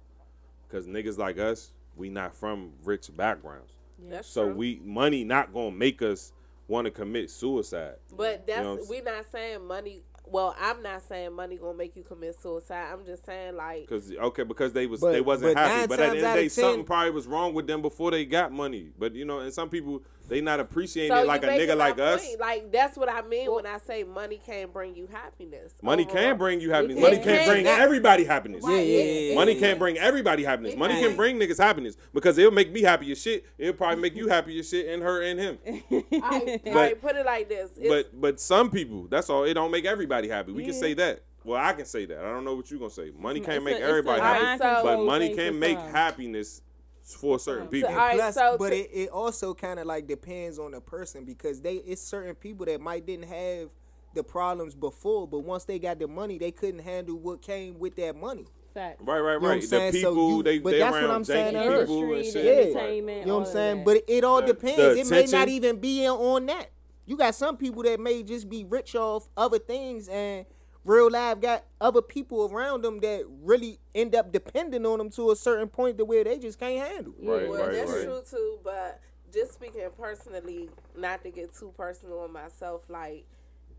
Because 0.68 0.88
niggas 0.88 1.18
like 1.20 1.38
us, 1.38 1.72
we 1.96 2.10
not 2.10 2.34
from 2.36 2.72
rich 2.84 3.16
backgrounds, 3.16 3.74
That's 4.10 4.28
so 4.28 4.46
true. 4.46 4.56
we 4.56 4.82
money 4.84 5.24
not 5.24 5.54
gonna 5.54 5.70
make 5.72 6.02
us 6.02 6.32
want 6.74 6.86
to 6.86 6.92
commit 6.92 7.30
suicide. 7.30 7.96
But 8.16 8.48
that's 8.48 8.64
know 8.64 8.80
we're 8.90 9.04
not 9.04 9.26
saying 9.32 9.66
money. 9.66 10.04
Well, 10.26 10.56
I'm 10.60 10.82
not 10.82 11.02
saying 11.04 11.34
money 11.34 11.58
gonna 11.58 11.78
make 11.78 11.96
you 11.96 12.04
commit 12.04 12.36
suicide. 12.42 12.88
I'm 12.92 13.06
just 13.06 13.26
saying 13.26 13.56
like 13.56 13.88
Cause 13.88 14.12
okay, 14.12 14.44
because 14.44 14.74
they 14.74 14.88
was 14.88 15.02
But- 15.02 15.12
they 15.12 15.22
wasn't 15.22 15.54
but 15.54 15.64
happy. 15.64 15.88
But 15.88 16.00
at 16.00 16.12
the 16.12 16.18
end 16.18 16.26
of 16.26 16.34
the 16.34 16.40
day, 16.42 16.48
something 16.50 16.86
probably 16.86 17.12
was 17.12 17.28
wrong 17.28 17.54
with 17.54 17.68
them 17.68 17.82
before 17.82 18.12
they 18.12 18.26
got 18.26 18.52
money. 18.52 18.92
But 18.98 19.14
you 19.16 19.26
know, 19.26 19.40
and 19.40 19.54
some 19.54 19.70
people 19.70 20.02
they 20.34 20.42
not 20.42 20.60
appreciating 20.60 21.16
so 21.16 21.22
it 21.22 21.28
like 21.28 21.44
a 21.44 21.48
nigga 21.48 21.70
my 21.70 21.74
like 21.76 22.00
us. 22.00 22.26
point. 22.26 22.40
Like 22.40 22.72
that's 22.72 22.98
what 22.98 23.08
I 23.08 23.22
mean 23.22 23.54
when 23.54 23.68
I 23.68 23.78
say 23.78 24.04
money 24.04 24.42
can't 24.44 24.74
bring 24.74 24.96
you 24.96 25.08
happiness. 25.12 25.74
Money 25.82 26.04
Overall. 26.06 26.24
can 26.24 26.38
bring 26.38 26.60
you 26.60 26.72
happiness. 26.72 27.00
Money 27.00 27.18
can. 27.18 27.24
can't 27.26 27.46
bring 27.48 27.66
It 27.66 27.70
everybody 27.70 28.24
happiness. 28.24 28.64
Right, 28.64 28.74
Yeah, 28.74 28.82
yeah, 28.82 29.04
yeah, 29.04 29.30
yeah. 29.30 29.36
Money 29.36 29.60
can't 29.60 29.78
bring 29.78 29.98
everybody 30.00 30.44
happiness. 30.44 30.76
Money 30.76 30.96
can. 30.96 31.10
can 31.10 31.16
bring 31.16 31.40
niggas 31.40 31.60
happiness 31.60 31.96
because 32.14 32.38
it'll 32.40 32.52
make 32.52 32.72
me 32.72 32.82
happy 32.82 33.12
as 33.12 33.22
shit. 33.22 33.46
It'll 33.60 33.76
probably 33.76 34.02
make 34.02 34.16
you 34.16 34.28
happy 34.28 34.58
as 34.60 34.68
shit 34.68 34.88
and 34.88 35.04
her 35.04 35.22
and 35.22 35.40
him. 35.40 35.60
Alright, 36.14 36.62
alright, 36.68 37.02
put 37.02 37.16
it 37.16 37.26
like 37.26 37.48
this. 37.48 37.70
It's, 37.78 37.88
But 37.88 38.20
but 38.20 38.40
some 38.40 38.72
people, 38.72 39.08
that's 39.10 39.30
all. 39.30 39.44
It 39.44 39.54
don't 39.54 39.72
make 39.72 39.86
everybody 39.86 40.28
happy. 40.28 40.52
We 40.52 40.64
can 40.64 40.74
say 40.74 40.96
that. 40.96 41.24
Well, 41.44 41.62
I 41.62 41.74
can 41.74 41.86
say 41.86 42.06
that. 42.06 42.20
I 42.20 42.32
don't 42.32 42.46
know 42.46 42.56
what 42.56 42.72
you're 42.72 42.80
gonna 42.80 42.90
say. 42.90 43.12
Money 43.18 43.40
can't 43.40 43.58
a- 43.58 43.62
make 43.62 43.78
a 43.78 43.84
everybody 43.84 44.22
mind 44.22 44.44
happy, 44.44 44.60
control 44.64 44.84
but 44.98 45.06
money 45.06 45.36
can 45.36 45.54
for 45.54 45.60
make 45.60 45.78
happiness 45.78 46.62
for 47.04 47.38
certain 47.40 47.68
people. 47.68 47.90
all 47.90 47.96
right, 47.96 48.16
Plus, 48.18 48.36
so 48.36 48.56
but 48.58 48.70
to- 48.70 48.78
it, 48.78 48.90
it 49.06 49.10
also 49.10 49.54
kind 49.54 49.80
of 49.80 49.86
like 49.86 50.08
depends 50.08 50.58
on 50.60 50.72
the 50.72 50.82
person 50.82 51.26
because 51.26 51.62
they 51.62 51.76
it's 51.76 52.02
certain 52.02 52.36
people 52.36 52.66
that 52.66 52.80
might 52.82 53.06
didn't 53.06 53.28
have 53.28 53.70
the 54.14 54.24
problems 54.24 54.76
before, 54.76 55.28
but 55.28 55.40
once 55.40 55.66
they 55.66 55.80
got 55.80 56.00
the 56.00 56.08
money, 56.08 56.38
they 56.38 56.52
couldn't 56.52 56.80
handle 56.82 57.18
what 57.18 57.42
came 57.42 57.80
with 57.80 57.96
that 57.96 58.16
money. 58.16 58.46
Fact. 58.74 59.02
Right, 59.04 59.20
right, 59.20 59.34
know 59.34 59.40
what 59.40 59.44
I'm 59.44 59.50
right. 59.52 59.62
The 59.62 59.68
saying? 59.68 59.92
So 59.94 59.98
people 60.12 60.38
you- 60.38 60.44
they 60.44 60.60
but 60.60 60.70
they 60.72 60.80
that's 60.80 60.94
what 60.94 61.10
I'm 61.12 61.24
saying 61.24 61.54
janky 61.56 61.58
uh, 61.68 61.80
people 61.82 62.04
and 62.04 62.12
Industry, 62.14 62.42
shit. 62.42 62.46
Yeah. 62.46 62.62
entertainment, 62.80 63.20
You 63.22 63.26
know 63.28 63.38
what 63.40 63.48
I'm 63.48 63.54
saying? 63.54 63.78
that. 63.78 63.86
But 63.86 63.96
it, 63.98 64.04
it 64.08 64.24
all 64.24 64.42
The- 64.42 64.48
depends. 64.48 64.78
the 64.78 65.00
it 65.00 65.10
may 65.10 65.26
not 65.38 65.48
even 65.50 65.80
be 65.80 66.06
in- 66.06 66.12
on 66.12 66.46
that. 66.48 66.72
You 67.06 67.18
got 67.18 67.36
some 67.36 67.58
people 67.58 67.84
that 67.84 68.00
may 68.00 68.24
just 68.24 68.50
be 68.50 68.64
rich 68.64 68.96
off 68.96 69.28
other 69.36 69.60
things 69.60 70.08
and 70.08 70.46
real 70.86 71.10
life 71.10 71.40
got 71.40 71.64
other 71.80 72.02
people 72.02 72.50
around 72.52 72.82
them 72.82 73.00
that 73.00 73.26
really 73.42 73.80
end 73.96 74.16
up 74.16 74.32
depending 74.32 74.86
on 74.86 74.98
them 74.98 75.10
to 75.12 75.32
a 75.32 75.36
certain 75.36 75.68
point 75.68 75.98
to 75.98 76.06
where 76.06 76.24
they 76.24 76.38
just 76.38 76.60
can't 76.60 76.86
handle. 76.86 77.14
Right, 77.22 77.50
Well, 77.50 77.64
right, 77.64 77.72
that's 77.72 77.92
right. 77.92 78.04
true 78.04 78.22
too, 78.30 78.60
but 78.64 79.00
just 79.34 79.54
speaking 79.54 79.82
personally, 79.98 80.70
not 80.98 81.24
to 81.24 81.32
get 81.32 81.54
too 81.54 81.74
personal 81.76 82.20
on 82.20 82.34
myself, 82.34 82.84
like 82.90 83.26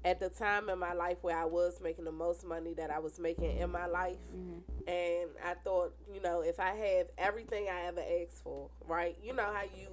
at 0.05 0.21
the 0.21 0.29
time 0.29 0.69
in 0.69 0.79
my 0.79 0.93
life 0.93 1.19
where 1.23 1.37
I 1.37 1.45
was 1.45 1.81
making 1.83 2.05
the 2.05 2.13
most 2.13 2.47
money 2.47 2.75
that 2.75 2.91
I 2.91 2.99
was 2.99 3.19
making 3.19 3.57
in 3.59 3.71
my 3.71 3.87
life. 3.87 4.19
Mm-hmm. 4.37 4.89
And 4.89 5.31
I 5.45 5.55
thought, 5.65 5.95
you 6.13 6.21
know, 6.21 6.43
if 6.43 6.61
I 6.61 6.75
have 6.75 7.07
everything 7.17 7.69
I 7.71 7.87
ever 7.87 8.01
asked 8.01 8.43
for, 8.43 8.69
right? 8.87 9.17
You 9.23 9.35
know 9.35 9.45
how 9.45 9.63
you 9.63 9.89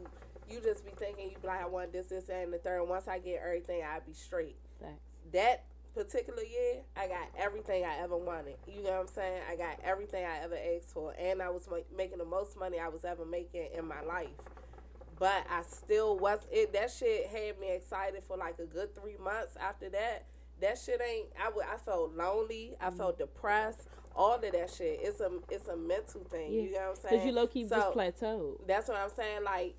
you 0.49 0.59
just 0.59 0.85
be 0.85 0.91
thinking 0.97 1.29
you 1.29 1.37
be 1.41 1.47
like 1.47 1.61
I 1.61 1.65
want 1.67 1.93
this, 1.93 2.07
this, 2.07 2.27
and 2.27 2.51
the 2.51 2.57
third. 2.57 2.83
Once 2.83 3.07
I 3.07 3.19
get 3.19 3.41
everything, 3.43 3.83
I'll 3.89 4.01
be 4.01 4.13
straight. 4.13 4.57
Facts. 4.81 4.99
That 5.31 5.63
particular 5.93 6.43
year, 6.43 6.81
I 6.95 7.07
got 7.07 7.29
everything 7.37 7.83
I 7.85 7.97
ever 8.01 8.17
wanted. 8.17 8.55
You 8.67 8.83
know 8.83 8.91
what 8.91 9.01
I'm 9.01 9.07
saying? 9.07 9.41
I 9.49 9.55
got 9.55 9.79
everything 9.83 10.25
I 10.25 10.43
ever 10.43 10.55
asked 10.55 10.91
for, 10.93 11.13
and 11.17 11.41
I 11.41 11.49
was 11.49 11.67
ma- 11.69 11.77
making 11.95 12.17
the 12.19 12.25
most 12.25 12.57
money 12.57 12.79
I 12.79 12.87
was 12.87 13.05
ever 13.05 13.25
making 13.25 13.67
in 13.77 13.87
my 13.87 14.01
life. 14.01 14.29
But 15.19 15.45
I 15.49 15.61
still 15.63 16.17
was 16.17 16.39
it. 16.51 16.73
That 16.73 16.89
shit 16.91 17.27
had 17.27 17.59
me 17.59 17.71
excited 17.75 18.23
for 18.23 18.37
like 18.37 18.57
a 18.59 18.65
good 18.65 18.95
three 18.95 19.17
months. 19.23 19.55
After 19.59 19.89
that, 19.89 20.25
that 20.61 20.77
shit 20.77 21.01
ain't. 21.01 21.27
I 21.39 21.49
would. 21.49 21.65
I 21.65 21.77
felt 21.77 22.15
lonely. 22.15 22.75
I 22.79 22.87
mm-hmm. 22.87 22.97
felt 22.97 23.17
depressed. 23.19 23.87
All 24.15 24.35
of 24.35 24.41
that 24.41 24.69
shit. 24.75 24.99
It's 25.01 25.19
a. 25.19 25.29
It's 25.49 25.67
a 25.67 25.77
mental 25.77 26.21
thing. 26.23 26.53
You 26.53 26.71
know 26.71 26.79
what 26.79 26.89
I'm 26.89 26.95
saying? 26.95 27.15
Because 27.15 27.25
you 27.25 27.31
low 27.33 27.47
key 27.47 27.67
So- 27.67 27.75
just 27.75 27.97
plateaued. 27.97 28.67
that's 28.67 28.87
what 28.87 28.97
I'm 28.97 29.11
saying. 29.15 29.43
Like, 29.43 29.75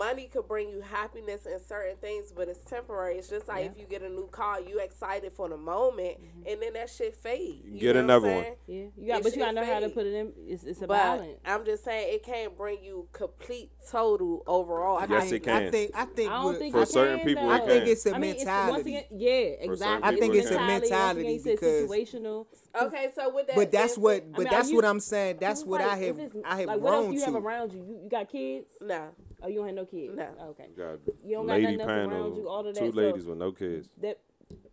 money 0.00 0.26
could 0.32 0.48
bring 0.48 0.70
you 0.70 0.80
happiness 0.80 1.44
in 1.46 1.58
certain 1.68 1.96
things, 1.96 2.32
but 2.34 2.48
it's 2.48 2.64
temporary. 2.64 3.16
It's 3.18 3.28
just 3.28 3.46
like 3.48 3.64
Yeah. 3.64 3.70
if 3.70 3.78
you 3.78 3.84
get 3.84 4.02
a 4.02 4.08
new 4.08 4.28
car, 4.28 4.58
you 4.60 4.80
excited 4.80 5.32
for 5.32 5.48
the 5.48 5.56
moment, 5.58 6.16
mm-hmm. 6.20 6.48
and 6.48 6.62
then 6.62 6.72
that 6.72 6.88
shit 6.88 7.14
fade. 7.14 7.62
You 7.66 7.78
Get 7.78 7.94
know 7.96 8.02
what 8.02 8.10
I'm 8.10 8.24
another 8.24 8.34
one. 8.34 8.44
Yeah, 8.66 8.84
you 8.96 9.06
got, 9.08 9.18
It 9.18 9.22
but 9.24 9.32
you 9.32 9.38
gotta 9.38 9.48
should 9.50 9.54
know 9.66 9.74
how 9.74 9.80
to 9.80 9.88
put 9.90 10.06
it 10.06 10.14
in. 10.14 10.32
It's, 10.48 10.64
it's 10.64 10.78
a 10.82 10.86
But 10.86 10.96
balance. 10.96 11.38
I'm 11.44 11.64
just 11.66 11.84
saying 11.84 12.14
it 12.14 12.22
can't 12.24 12.56
bring 12.56 12.82
you 12.82 13.08
complete 13.12 13.70
total 13.90 14.42
overall. 14.46 14.96
I 14.98 15.06
Yes, 15.06 15.22
think, 15.30 15.34
it 15.34 15.44
can. 15.44 15.62
I 15.66 15.70
think 15.70 15.90
I 15.94 16.04
think 16.06 16.30
I 16.30 16.34
don't 16.34 16.44
with- 16.46 16.58
think 16.58 16.74
For 16.74 16.82
it 16.82 16.88
certain 16.88 17.18
can, 17.18 17.26
people, 17.26 17.42
though. 17.48 17.54
it 17.54 17.62
I 17.62 17.66
think 17.66 17.86
it's 17.86 18.06
a 18.06 18.14
I 18.14 18.18
mean, 18.18 18.30
it's, 18.30 18.44
mentality. 18.44 18.72
once 18.72 18.86
again, 18.86 19.04
yeah, 19.10 19.30
exactly. 19.70 20.08
I 20.08 20.16
think 20.18 20.34
it's 20.34 20.50
a 20.50 20.60
mentality 20.60 21.20
again, 21.36 21.42
because- 21.44 21.90
situational. 21.90 22.46
Okay, 22.80 23.10
so 23.14 23.34
with 23.34 23.46
that, 23.48 23.56
but 23.56 23.70
that's 23.70 23.96
being 23.96 24.02
what 24.04 24.14
said- 24.14 24.32
but 24.32 24.38
mean, 24.44 24.48
that's 24.50 24.70
you- 24.70 24.76
what 24.76 24.84
I'm 24.86 25.00
saying. 25.00 25.36
That's 25.40 25.64
what 25.64 25.80
like, 25.80 25.90
I 25.90 25.96
have 25.96 26.20
I 26.44 26.56
have 26.60 26.66
like, 26.68 26.80
what 26.80 26.92
else 26.94 27.00
grown 27.02 27.10
do 27.10 27.18
you 27.18 27.24
have 27.24 27.34
to. 27.34 27.40
around 27.40 27.72
you? 27.72 27.80
You, 27.82 28.00
you 28.04 28.08
got 28.08 28.28
kids? 28.30 28.66
No, 28.80 29.08
Oh, 29.42 29.48
you 29.48 29.56
don't 29.56 29.66
have 29.66 29.76
no 29.76 29.86
kids? 29.86 30.16
No. 30.16 30.28
Oh, 30.38 30.48
okay. 30.48 30.66
Got 30.76 31.00
You 31.24 31.36
don't 31.36 31.46
got 31.46 31.60
lady 31.60 31.76
nothing 31.76 31.90
around 31.90 32.36
you, 32.36 32.48
all 32.48 32.66
of 32.66 32.74
two 32.74 32.86
that, 32.86 32.94
so- 32.94 33.00
ladies 33.00 33.26
with 33.26 33.38
no 33.38 33.52
kids. 33.52 33.88
That 34.00 34.18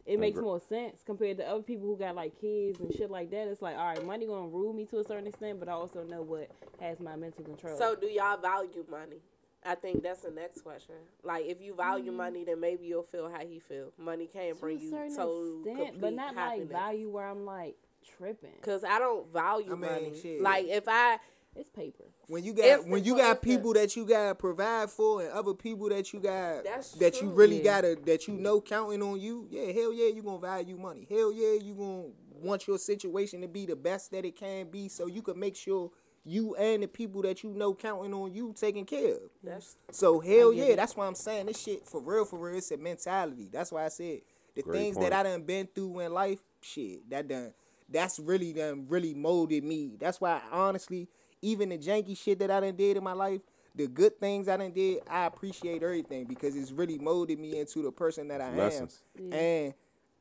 it 0.06 0.20
makes 0.20 0.40
more 0.40 0.60
sense 0.60 1.04
compared 1.06 1.38
to 1.38 1.48
other 1.48 1.62
people 1.62 1.86
who 1.86 1.98
got 1.98 2.16
like 2.16 2.40
kids 2.40 2.80
and 2.80 2.94
shit 2.94 3.12
like 3.12 3.30
that. 3.32 3.48
It's 3.48 3.62
like, 3.62 3.78
all 3.78 3.86
right, 3.86 4.06
money 4.06 4.26
gonna 4.26 4.48
rule 4.48 4.74
me 4.74 4.86
to 4.86 5.00
a 5.00 5.04
certain 5.04 5.28
extent, 5.28 5.60
but 5.60 5.68
I 5.68 5.74
also 5.74 6.04
know 6.04 6.22
what 6.22 6.50
has 6.80 7.00
my 7.00 7.16
mental 7.16 7.44
control. 7.44 7.78
So 7.78 7.96
do 7.96 8.08
y'all 8.08 8.38
value 8.38 8.86
money? 8.90 9.18
I 9.66 9.76
think 9.76 10.04
that's 10.04 10.22
the 10.22 10.32
next 10.32 10.62
question. 10.62 10.96
Like, 11.24 11.46
if 11.46 11.60
you 11.62 11.76
value 11.76 12.12
mm. 12.12 12.16
money, 12.16 12.46
then 12.46 12.60
maybe 12.60 12.86
you'll 12.86 13.04
feel 13.04 13.30
how 13.30 13.46
he 13.46 13.60
feel. 13.60 13.92
Money 13.98 14.28
can't 14.32 14.56
to 14.56 14.62
bring 14.62 14.78
a 14.78 14.82
you 14.82 14.90
certain 14.90 15.16
total 15.16 15.64
extent, 15.66 16.00
but 16.00 16.14
not 16.14 16.36
happiness. 16.36 16.72
like 16.72 16.82
value 16.82 17.10
where 17.10 17.28
I'm 17.28 17.46
like 17.46 17.76
tripping. 18.18 18.56
Cause 18.62 18.84
I 18.84 19.00
don't 19.00 19.32
value 19.32 19.74
I 19.74 19.76
mean, 19.76 19.82
money. 19.82 20.14
shit. 20.22 20.42
Like 20.42 20.68
if 20.68 20.86
I 20.88 21.18
It's 21.58 21.70
paper. 21.70 22.04
When 22.28 22.44
you 22.44 22.54
got 22.54 22.66
If- 22.66 22.86
when 22.86 23.04
you 23.04 23.16
got 23.16 23.38
instance- 23.38 23.56
people 23.56 23.74
that 23.74 23.96
you 23.96 24.06
gotta 24.06 24.36
provide 24.36 24.90
for 24.92 25.22
and 25.22 25.32
other 25.32 25.54
people 25.54 25.90
that 25.90 26.14
you 26.14 26.20
got 26.20 26.64
That's 26.64 26.92
that 26.94 27.22
you 27.22 27.30
really 27.30 27.58
Yeah. 27.58 27.64
gotta 27.82 27.96
that 28.06 28.28
you 28.28 28.36
know 28.36 28.62
counting 28.62 29.02
on 29.02 29.20
you, 29.20 29.48
yeah, 29.50 29.72
hell 29.72 29.92
yeah, 29.92 30.08
you 30.08 30.22
gonna 30.22 30.40
value 30.40 30.78
money. 30.78 31.08
Hell 31.10 31.32
yeah, 31.32 31.54
you 31.54 31.74
gonna 31.74 32.10
want 32.42 32.68
your 32.68 32.78
situation 32.78 33.42
to 33.42 33.48
be 33.48 33.66
the 33.66 33.76
best 33.76 34.12
that 34.12 34.24
it 34.26 34.36
can 34.36 34.70
be 34.70 34.88
so 34.88 35.08
you 35.08 35.22
can 35.24 35.40
make 35.40 35.56
sure 35.56 35.92
you 36.24 36.54
and 36.56 36.84
the 36.84 36.88
people 36.88 37.22
that 37.24 37.42
you 37.42 37.50
know 37.52 37.74
counting 37.74 38.14
on 38.14 38.32
you 38.34 38.54
taking 38.54 38.86
care 38.86 39.16
of. 39.16 39.32
that's 39.42 39.78
So 39.92 40.20
hell 40.20 40.52
yeah, 40.54 40.66
it. 40.66 40.76
that's 40.76 40.96
why 40.96 41.08
I'm 41.08 41.16
saying 41.16 41.46
this 41.48 41.58
shit 41.58 41.88
for 41.88 42.02
real, 42.02 42.26
for 42.26 42.38
real. 42.38 42.58
It's 42.58 42.70
a 42.72 42.78
mentality. 42.78 43.50
That's 43.52 43.72
why 43.72 43.86
I 43.86 43.88
said 43.90 44.22
the 44.54 44.62
Great 44.62 44.78
things 44.80 44.98
point. 44.98 45.10
that 45.10 45.26
I 45.26 45.30
done 45.30 45.44
been 45.44 45.68
through 45.74 46.00
in 46.02 46.14
life, 46.14 46.44
shit, 46.62 47.10
that 47.10 47.28
done 47.28 47.54
that's 47.90 48.20
really 48.20 48.52
done 48.52 48.86
really 48.90 49.14
molded 49.14 49.64
me. 49.64 49.96
That's 49.98 50.20
why 50.20 50.42
honestly, 50.52 51.08
even 51.42 51.70
the 51.70 51.78
janky 51.78 52.18
shit 52.18 52.40
that 52.40 52.52
I 52.52 52.60
done 52.60 52.76
did 52.76 52.98
in 52.98 53.04
my 53.04 53.14
life, 53.14 53.42
the 53.76 53.88
good 53.88 54.20
things 54.20 54.48
I 54.48 54.58
done 54.58 54.72
did, 54.72 55.00
I 55.10 55.26
appreciate 55.26 55.84
everything 55.84 56.26
because 56.26 56.56
it's 56.56 56.72
really 56.72 56.98
molded 56.98 57.40
me 57.40 57.60
into 57.60 57.82
the 57.84 57.92
person 57.92 58.28
that 58.30 58.42
I 58.42 58.52
Lessons. 58.56 59.04
am. 59.18 59.34
And 59.34 59.74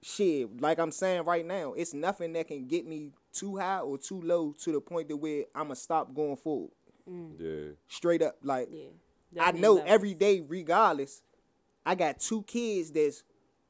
shit, 0.03 0.61
like 0.61 0.79
I'm 0.79 0.91
saying 0.93 1.25
right 1.25 1.45
now, 1.45 1.73
it's 1.73 1.95
nothing 1.95 2.33
that 2.35 2.49
can 2.49 2.67
get 2.67 2.87
me 2.87 3.13
too 3.33 3.57
high 3.57 3.81
or 3.81 3.99
too 3.99 4.21
low 4.21 4.53
to 4.63 4.73
the 4.73 4.81
point 4.81 5.09
that 5.09 5.17
where 5.17 5.45
I'ma 5.55 5.75
stop 5.75 6.15
going 6.15 6.37
forward. 6.37 6.71
Mm. 7.11 7.33
Yeah. 7.39 7.73
Straight 7.89 8.23
up. 8.23 8.37
Like 8.43 8.69
Yeah. 8.73 9.45
I 9.45 9.53
know 9.53 9.75
levels. 9.75 9.91
every 9.91 10.15
day, 10.15 10.41
regardless, 10.47 11.23
I 11.85 11.95
got 11.95 12.19
two 12.21 12.43
kids 12.43 12.91
that's 12.93 13.23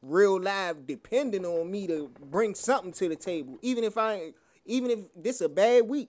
real 0.03 0.41
live 0.41 0.87
depending 0.87 1.45
on 1.45 1.71
me 1.71 1.87
to 1.87 2.11
bring 2.31 2.55
something 2.55 2.93
to 2.93 3.09
the 3.09 3.17
table. 3.17 3.59
Even 3.63 3.85
if 3.85 3.99
I 3.99 4.33
even 4.65 4.91
if 4.91 4.99
this 5.15 5.41
a 5.41 5.49
bad 5.49 5.87
week, 5.89 6.09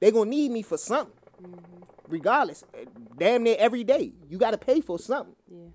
they 0.00 0.10
gonna 0.10 0.30
need 0.30 0.50
me 0.50 0.62
for 0.62 0.76
something. 0.76 1.14
Mm-hmm. 1.42 1.84
Regardless. 2.08 2.64
Uh, 2.74 2.84
damn 3.16 3.42
near 3.42 3.56
every 3.58 3.84
day. 3.84 4.12
You 4.28 4.38
gotta 4.38 4.58
pay 4.58 4.80
for 4.80 4.98
something. 4.98 5.36
Yeah. 5.50 5.68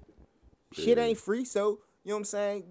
Shit 0.73 0.97
ain't 0.97 1.17
free, 1.17 1.45
so 1.45 1.79
you 2.03 2.09
know 2.09 2.15
what 2.15 2.19
I'm 2.19 2.25
saying? 2.25 2.63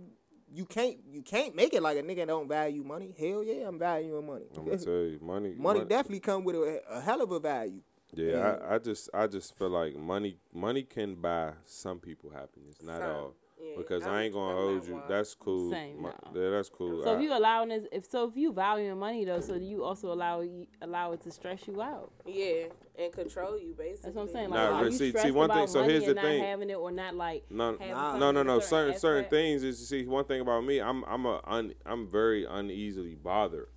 You 0.53 0.67
can't 0.67 0.99
you 1.11 1.23
can't 1.23 1.57
make 1.57 1.73
it 1.75 1.83
like 1.83 1.99
a 1.99 2.03
nigga 2.03 2.27
don't 2.27 2.49
value 2.49 2.85
money. 2.85 3.15
Hell 3.19 3.43
yeah, 3.43 3.67
I'm 3.67 3.79
valuing 3.79 4.27
money. 4.27 4.45
I'm 4.57 4.65
gonna 4.65 4.79
tell 4.79 4.93
you, 4.93 5.19
money. 5.23 5.55
money 5.59 5.81
mon- 5.81 5.89
definitely 5.89 6.21
come 6.21 6.45
with 6.45 6.57
a, 6.57 6.83
a 6.91 7.01
hell 7.01 7.23
of 7.23 7.33
a 7.33 7.41
value. 7.41 7.81
Yeah, 8.13 8.59
I, 8.69 8.75
I 8.75 8.79
just 8.79 9.11
I 9.13 9.27
just 9.27 9.59
feel 9.59 9.71
like 9.71 9.97
money 9.97 10.37
money 10.53 10.83
can 10.83 11.17
buy 11.17 11.53
some 11.65 11.99
people 11.99 12.31
happiness, 12.31 12.77
not 12.83 13.01
Some, 13.01 13.11
all. 13.11 13.35
Yeah. 13.65 13.77
Because 13.77 14.03
I'm- 14.05 14.13
I 14.15 14.23
ain't 14.25 14.35
gonna 14.35 14.55
hold 14.55 14.87
you. 14.87 14.95
one. 14.95 15.03
That's 15.09 15.35
cool. 15.35 15.71
Same, 15.71 16.03
My- 16.03 16.11
no. 16.33 16.41
yeah, 16.43 16.51
that's 16.51 16.69
cool. 16.69 17.03
So 17.03 17.11
I- 17.11 17.17
if 17.17 17.23
you 17.23 17.37
allowing 17.37 17.69
this, 17.71 17.85
if 17.93 18.05
so, 18.07 18.29
if 18.29 18.37
you 18.37 18.53
valuing 18.53 18.99
money 18.99 19.25
though, 19.25 19.41
so 19.41 19.59
do 19.59 19.65
you 19.65 19.83
also 19.85 20.13
allow 20.13 20.43
allow 20.83 21.13
it 21.13 21.21
to 21.23 21.31
stress 21.31 21.67
you 21.67 21.81
out? 21.81 22.13
yeah, 22.27 22.65
and 22.99 23.13
control 23.13 23.59
you 23.59 23.75
basically. 23.77 24.01
That's 24.03 24.17
what 24.17 24.23
I'm 24.23 24.29
saying. 24.29 24.51
Nah, 24.51 24.57
Like, 24.57 24.71
are 24.71 24.75
really, 24.77 24.85
you 24.87 24.93
see- 24.93 25.05
see, 25.07 25.11
stressed 25.11 25.35
one 25.35 25.49
thing- 25.49 25.57
about 25.59 25.71
so 25.71 25.83
here's 25.83 26.03
and 26.03 26.11
the 26.11 26.15
not 26.15 26.25
thing. 26.25 26.43
having 26.43 26.71
it 26.71 26.75
or 26.75 26.91
not 26.91 27.15
like 27.15 27.51
No, 27.51 27.73
having 27.79 27.93
Uh, 27.95 28.19
no, 28.19 28.31
no, 28.31 28.43
no. 28.43 28.61
Certain 28.61 28.99
certain 28.99 29.29
things 29.31 29.63
is 29.63 29.81
you 29.81 29.87
see 29.87 30.07
one 30.07 30.25
thing 30.25 30.41
about 30.41 30.65
me. 30.65 30.81
I'm 30.81 31.05
I'm 31.05 31.25
a 31.27 31.41
un, 31.45 31.75
I'm 31.87 32.07
very 32.07 32.45
uneasily 32.45 33.15
bothered, 33.15 33.69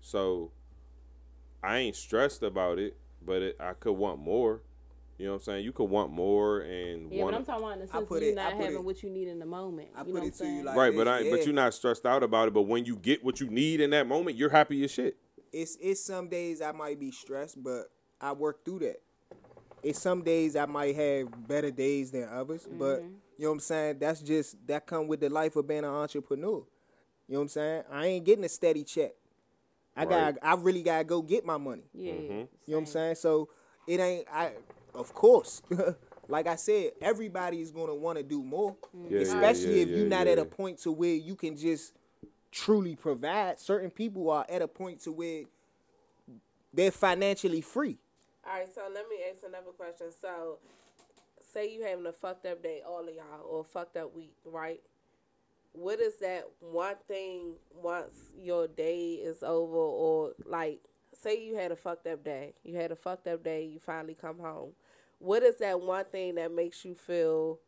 so 0.00 0.52
I 1.62 1.78
ain't 1.78 1.96
stressed 1.96 2.42
about 2.42 2.78
it. 2.78 2.96
But 3.22 3.42
it, 3.42 3.56
I 3.60 3.74
could 3.74 3.92
want 3.92 4.18
more. 4.18 4.62
You 5.20 5.26
know 5.26 5.32
what 5.32 5.36
I'm 5.40 5.44
saying? 5.44 5.64
You 5.66 5.72
could 5.72 5.90
want 5.90 6.10
more 6.10 6.60
and 6.60 7.12
Yeah, 7.12 7.24
want 7.24 7.34
but 7.34 7.38
I'm 7.40 7.44
talking 7.44 7.62
about 7.64 7.72
in 7.74 7.78
the 7.86 7.92
I 7.92 7.98
sense 7.98 8.08
put 8.08 8.16
of 8.18 8.22
you 8.22 8.28
it- 8.30 8.34
not 8.36 8.52
having 8.54 8.72
it- 8.76 8.84
what 8.84 9.02
you 9.02 9.10
need 9.10 9.28
in 9.28 9.38
the 9.38 9.44
moment. 9.44 9.88
I 9.94 9.98
you 10.00 10.04
put 10.06 10.14
know 10.14 10.20
what 10.20 10.22
it 10.22 10.26
I'm 10.26 10.32
to 10.38 10.44
you 10.44 10.50
saying? 10.52 10.64
like- 10.64 10.76
right. 10.76 10.96
But 10.96 11.08
I 11.08 11.20
yeah. 11.20 11.30
but 11.30 11.44
you're 11.44 11.54
not 11.54 11.74
stressed 11.74 12.06
out 12.06 12.22
about 12.22 12.48
it. 12.48 12.54
But 12.54 12.62
when 12.62 12.86
you 12.86 12.96
get 12.96 13.22
what 13.22 13.38
you 13.38 13.50
need 13.50 13.80
in 13.82 13.90
that 13.90 14.06
moment, 14.06 14.36
you're 14.38 14.48
happy 14.48 14.82
as 14.82 14.90
shit. 14.90 15.16
it's 15.52 15.76
it's 15.80 16.00
some 16.02 16.28
days 16.28 16.62
I 16.62 16.72
might 16.72 16.98
be 16.98 17.10
stressed, 17.10 17.62
but 17.62 17.90
I 18.20 18.32
work 18.32 18.64
through 18.64 18.78
that. 18.80 19.02
It's 19.82 20.00
some 20.00 20.22
days 20.22 20.56
I 20.56 20.64
might 20.66 20.94
have 20.96 21.46
better 21.48 21.70
days 21.70 22.10
than 22.12 22.26
others, 22.28 22.66
but 22.70 23.00
Mm-hmm. 23.00 23.08
you 23.36 23.44
know 23.44 23.48
what 23.50 23.54
I'm 23.54 23.60
saying. 23.60 23.98
That's 23.98 24.20
just 24.22 24.56
that 24.68 24.86
come 24.86 25.06
with 25.06 25.20
the 25.20 25.28
life 25.28 25.54
of 25.56 25.66
being 25.68 25.80
an 25.80 25.86
entrepreneur. 25.90 26.64
You 27.28 27.34
know 27.34 27.38
what 27.40 27.42
I'm 27.42 27.48
saying. 27.48 27.82
I 27.90 28.06
ain't 28.06 28.24
getting 28.24 28.44
a 28.44 28.48
steady 28.48 28.84
check. 28.84 29.12
I 29.94 30.04
Right. 30.04 30.34
got 30.34 30.38
I 30.42 30.54
really 30.60 30.82
gotta 30.82 31.04
go 31.04 31.20
get 31.20 31.44
my 31.44 31.58
money. 31.58 31.84
Yeah, 31.92 32.12
Mm-hmm. 32.14 32.32
You 32.32 32.38
know 32.38 32.46
what 32.68 32.78
I'm 32.78 32.86
saying? 32.86 33.14
So 33.16 33.48
it 33.86 34.00
ain't 34.00 34.26
I 34.32 34.52
of 34.94 35.14
course. 35.14 35.62
like 36.28 36.46
I 36.46 36.56
said, 36.56 36.92
everybody's 37.00 37.70
gonna 37.70 37.94
want 37.94 38.18
to 38.18 38.24
do 38.24 38.42
more. 38.42 38.76
Yeah, 38.94 39.18
yeah, 39.18 39.20
Especially 39.22 39.76
yeah, 39.76 39.82
if 39.82 39.88
you're 39.88 39.98
yeah, 40.00 40.18
not 40.18 40.26
at 40.26 40.38
a 40.38 40.44
point 40.44 40.78
to 40.80 40.92
where 40.92 41.14
you 41.14 41.34
can 41.34 41.56
just 41.56 41.92
truly 42.50 42.96
provide. 42.96 43.58
Certain 43.58 43.90
people 43.90 44.30
are 44.30 44.46
at 44.48 44.62
a 44.62 44.68
point 44.68 45.00
to 45.02 45.12
where 45.12 45.42
they're 46.72 46.90
financially 46.90 47.60
free. 47.60 47.98
All 48.46 48.54
right, 48.54 48.74
so 48.74 48.82
let 48.92 49.08
me 49.08 49.16
ask 49.30 49.42
another 49.46 49.72
question. 49.76 50.06
So, 50.20 50.58
say 51.52 51.72
you 51.72 51.82
having 51.84 52.06
a 52.06 52.12
fucked 52.12 52.46
up 52.46 52.62
day, 52.62 52.80
all 52.86 53.06
of 53.06 53.14
y'all, 53.14 53.44
or 53.48 53.60
a 53.60 53.64
fucked 53.64 53.96
up 53.96 54.14
week, 54.14 54.34
right? 54.44 54.80
What 55.72 56.00
is 56.00 56.16
that 56.16 56.48
one 56.60 56.96
thing 57.06 57.52
once 57.74 58.16
your 58.36 58.66
day 58.66 59.12
is 59.14 59.42
over, 59.42 59.76
or 59.76 60.32
like, 60.46 60.80
say 61.22 61.42
you 61.42 61.56
had 61.56 61.72
a 61.72 61.76
fucked 61.76 62.06
up 62.06 62.24
day, 62.24 62.54
you 62.64 62.76
had 62.76 62.90
a 62.92 62.96
fucked 62.96 63.26
up 63.26 63.42
day, 63.44 63.64
you 63.64 63.78
finally 63.78 64.16
come 64.18 64.38
home. 64.38 64.70
What 65.18 65.42
is 65.42 65.56
that 65.58 65.80
one 65.80 66.04
thing 66.06 66.36
that 66.36 66.52
makes 66.52 66.84
you 66.84 66.94
feel 66.94 67.58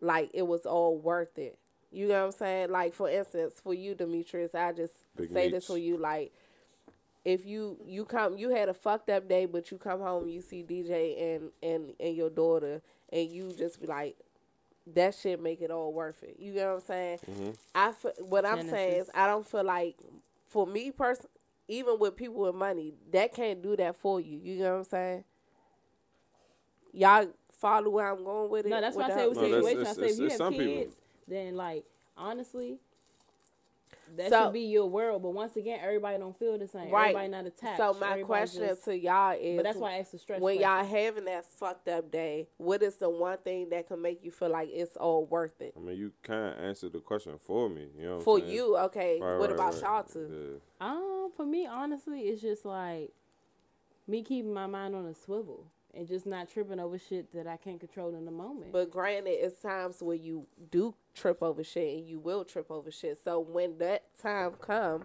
like 0.00 0.30
it 0.34 0.46
was 0.46 0.66
all 0.66 0.98
worth 0.98 1.38
it? 1.38 1.58
You 1.92 2.08
know 2.08 2.20
what 2.20 2.26
I'm 2.26 2.32
saying? 2.32 2.70
Like, 2.70 2.92
for 2.92 3.08
instance, 3.08 3.54
for 3.62 3.72
you, 3.72 3.94
Demetrius, 3.94 4.54
I 4.54 4.72
just 4.72 4.92
Big 5.16 5.32
say 5.32 5.48
this 5.50 5.66
for 5.66 5.78
you, 5.78 5.96
like, 5.96 6.32
if 7.24 7.44
you 7.44 7.76
you 7.84 8.04
come 8.04 8.38
you 8.38 8.50
had 8.50 8.68
a 8.68 8.74
fucked 8.74 9.10
up 9.10 9.28
day 9.28 9.46
but 9.46 9.72
you 9.72 9.78
come 9.78 9.98
home 10.00 10.28
you 10.28 10.40
see 10.40 10.62
DJ 10.62 11.34
and 11.34 11.50
and 11.60 11.92
and 11.98 12.14
your 12.14 12.30
daughter 12.30 12.80
and 13.12 13.28
you 13.28 13.52
just 13.58 13.80
be 13.80 13.86
like 13.88 14.16
that 14.94 15.12
shit 15.12 15.42
make 15.42 15.60
it 15.60 15.70
all 15.72 15.92
worth 15.92 16.22
it. 16.22 16.36
You 16.38 16.54
know 16.54 16.74
what 16.74 16.74
I'm 16.74 16.86
saying? 16.86 17.18
Mm-hmm. 17.28 17.50
I 17.74 17.90
fe- 17.90 18.22
what 18.22 18.46
I'm 18.46 18.68
saying 18.68 19.00
is 19.00 19.10
I 19.12 19.26
don't 19.26 19.44
feel 19.44 19.64
like 19.64 19.96
for 20.46 20.66
me 20.66 20.92
person 20.92 21.26
even 21.68 21.98
with 21.98 22.16
people 22.16 22.36
with 22.42 22.54
money 22.54 22.94
that 23.12 23.32
can't 23.34 23.62
do 23.62 23.76
that 23.76 23.96
for 23.96 24.20
you. 24.20 24.38
You 24.42 24.58
know 24.62 24.72
what 24.72 24.78
I'm 24.78 24.84
saying? 24.84 25.24
Y'all 26.92 27.28
follow 27.52 27.90
where 27.90 28.10
I'm 28.10 28.24
going 28.24 28.50
with 28.50 28.66
it. 28.66 28.70
No, 28.70 28.80
that's 28.80 28.96
with 28.96 29.08
why 29.08 29.12
I 29.12 29.14
the 29.14 29.20
say 29.20 29.28
with 29.28 29.38
whole- 29.38 29.48
No, 29.48 29.56
situation. 29.62 29.78
I 29.78 29.80
it's- 29.82 29.96
say 29.96 30.06
if 30.06 30.18
you 30.18 30.24
have 30.28 30.32
some 30.36 30.52
people. 30.52 30.66
kids, 30.66 30.94
then 31.28 31.56
like 31.56 31.84
honestly, 32.16 32.78
that 34.16 34.30
So- 34.30 34.44
should 34.44 34.52
be 34.52 34.60
your 34.60 34.86
world. 34.86 35.22
But 35.22 35.30
once 35.30 35.56
again, 35.56 35.80
everybody 35.82 36.18
don't 36.18 36.36
feel 36.38 36.56
the 36.58 36.68
same. 36.68 36.90
Right. 36.90 37.06
Everybody 37.10 37.28
not 37.28 37.46
attached. 37.46 37.78
So 37.78 37.92
my 37.94 38.12
Everybody 38.12 38.22
question 38.24 38.66
just- 38.68 38.84
to 38.84 38.96
y'all 38.98 39.36
is, 39.38 39.56
but 39.56 39.62
that's 39.64 39.78
why 39.78 39.94
I 39.94 39.98
asked 39.98 40.12
the 40.12 40.18
stretch. 40.18 40.40
when 40.40 40.58
question. 40.58 40.76
y'all 40.76 40.84
having 40.84 41.24
that 41.24 41.44
fucked 41.44 41.88
up 41.88 42.10
day, 42.10 42.48
what 42.58 42.82
is 42.82 42.96
the 42.96 43.10
one 43.10 43.38
thing 43.38 43.68
that 43.70 43.88
can 43.88 44.00
make 44.00 44.22
you 44.24 44.30
feel 44.30 44.48
like 44.50 44.68
it's 44.72 44.96
all 44.96 45.24
worth 45.26 45.60
it 45.60 45.74
I 45.76 45.80
mean, 45.80 45.96
you 45.96 46.12
kind 46.22 46.52
of 46.58 46.64
answered 46.64 46.92
the 46.92 47.00
question 47.00 47.36
for 47.38 47.68
me. 47.68 47.90
You 47.98 48.02
know, 48.04 48.10
what 48.12 48.18
I'm 48.18 48.24
for 48.24 48.38
you? 48.38 48.76
Okay, 48.78 49.20
Right, 49.20 49.38
what 49.38 49.50
right, 49.50 49.54
about 49.58 49.72
right. 49.74 49.82
y'all 49.82 50.02
two? 50.04 50.60
Yeah. 50.80 50.86
Um, 50.88 51.30
for 51.34 51.44
me, 51.44 51.66
honestly, 51.66 52.22
it's 52.28 52.40
just 52.42 52.64
like 52.64 53.12
me 54.06 54.22
keeping 54.22 54.54
my 54.54 54.66
mind 54.66 54.94
on 54.94 55.06
a 55.06 55.14
swivel 55.14 55.66
and 55.96 56.06
just 56.06 56.26
not 56.26 56.48
tripping 56.48 56.78
over 56.80 56.98
shit 56.98 57.32
that 57.32 57.46
I 57.46 57.56
can't 57.56 57.80
control 57.80 58.14
in 58.14 58.24
the 58.24 58.30
moment. 58.30 58.72
But 58.72 58.90
granted, 58.90 59.30
it's 59.30 59.60
times 59.60 60.02
where 60.02 60.16
you 60.16 60.46
do 60.70 60.94
trip 61.14 61.42
over 61.42 61.64
shit 61.64 61.98
and 61.98 62.06
you 62.06 62.18
will 62.18 62.44
trip 62.44 62.70
over 62.70 62.90
shit. 62.90 63.18
So 63.24 63.40
when 63.40 63.78
that 63.78 64.02
time 64.20 64.52
come, 64.60 65.04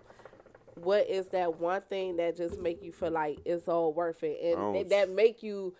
what 0.76 1.08
is 1.10 1.28
that 1.28 1.60
one 1.60 1.82
thing 1.90 2.18
that 2.18 2.36
just 2.38 2.60
make 2.60 2.84
you 2.84 2.92
feel 2.92 3.12
like 3.12 3.40
it's 3.46 3.68
all 3.68 3.94
worth 3.94 4.24
it 4.24 4.40
and 4.44 4.56
don't- 4.56 4.74
that- 4.74 4.90
that 4.90 5.10
make 5.10 5.42
you 5.44 5.76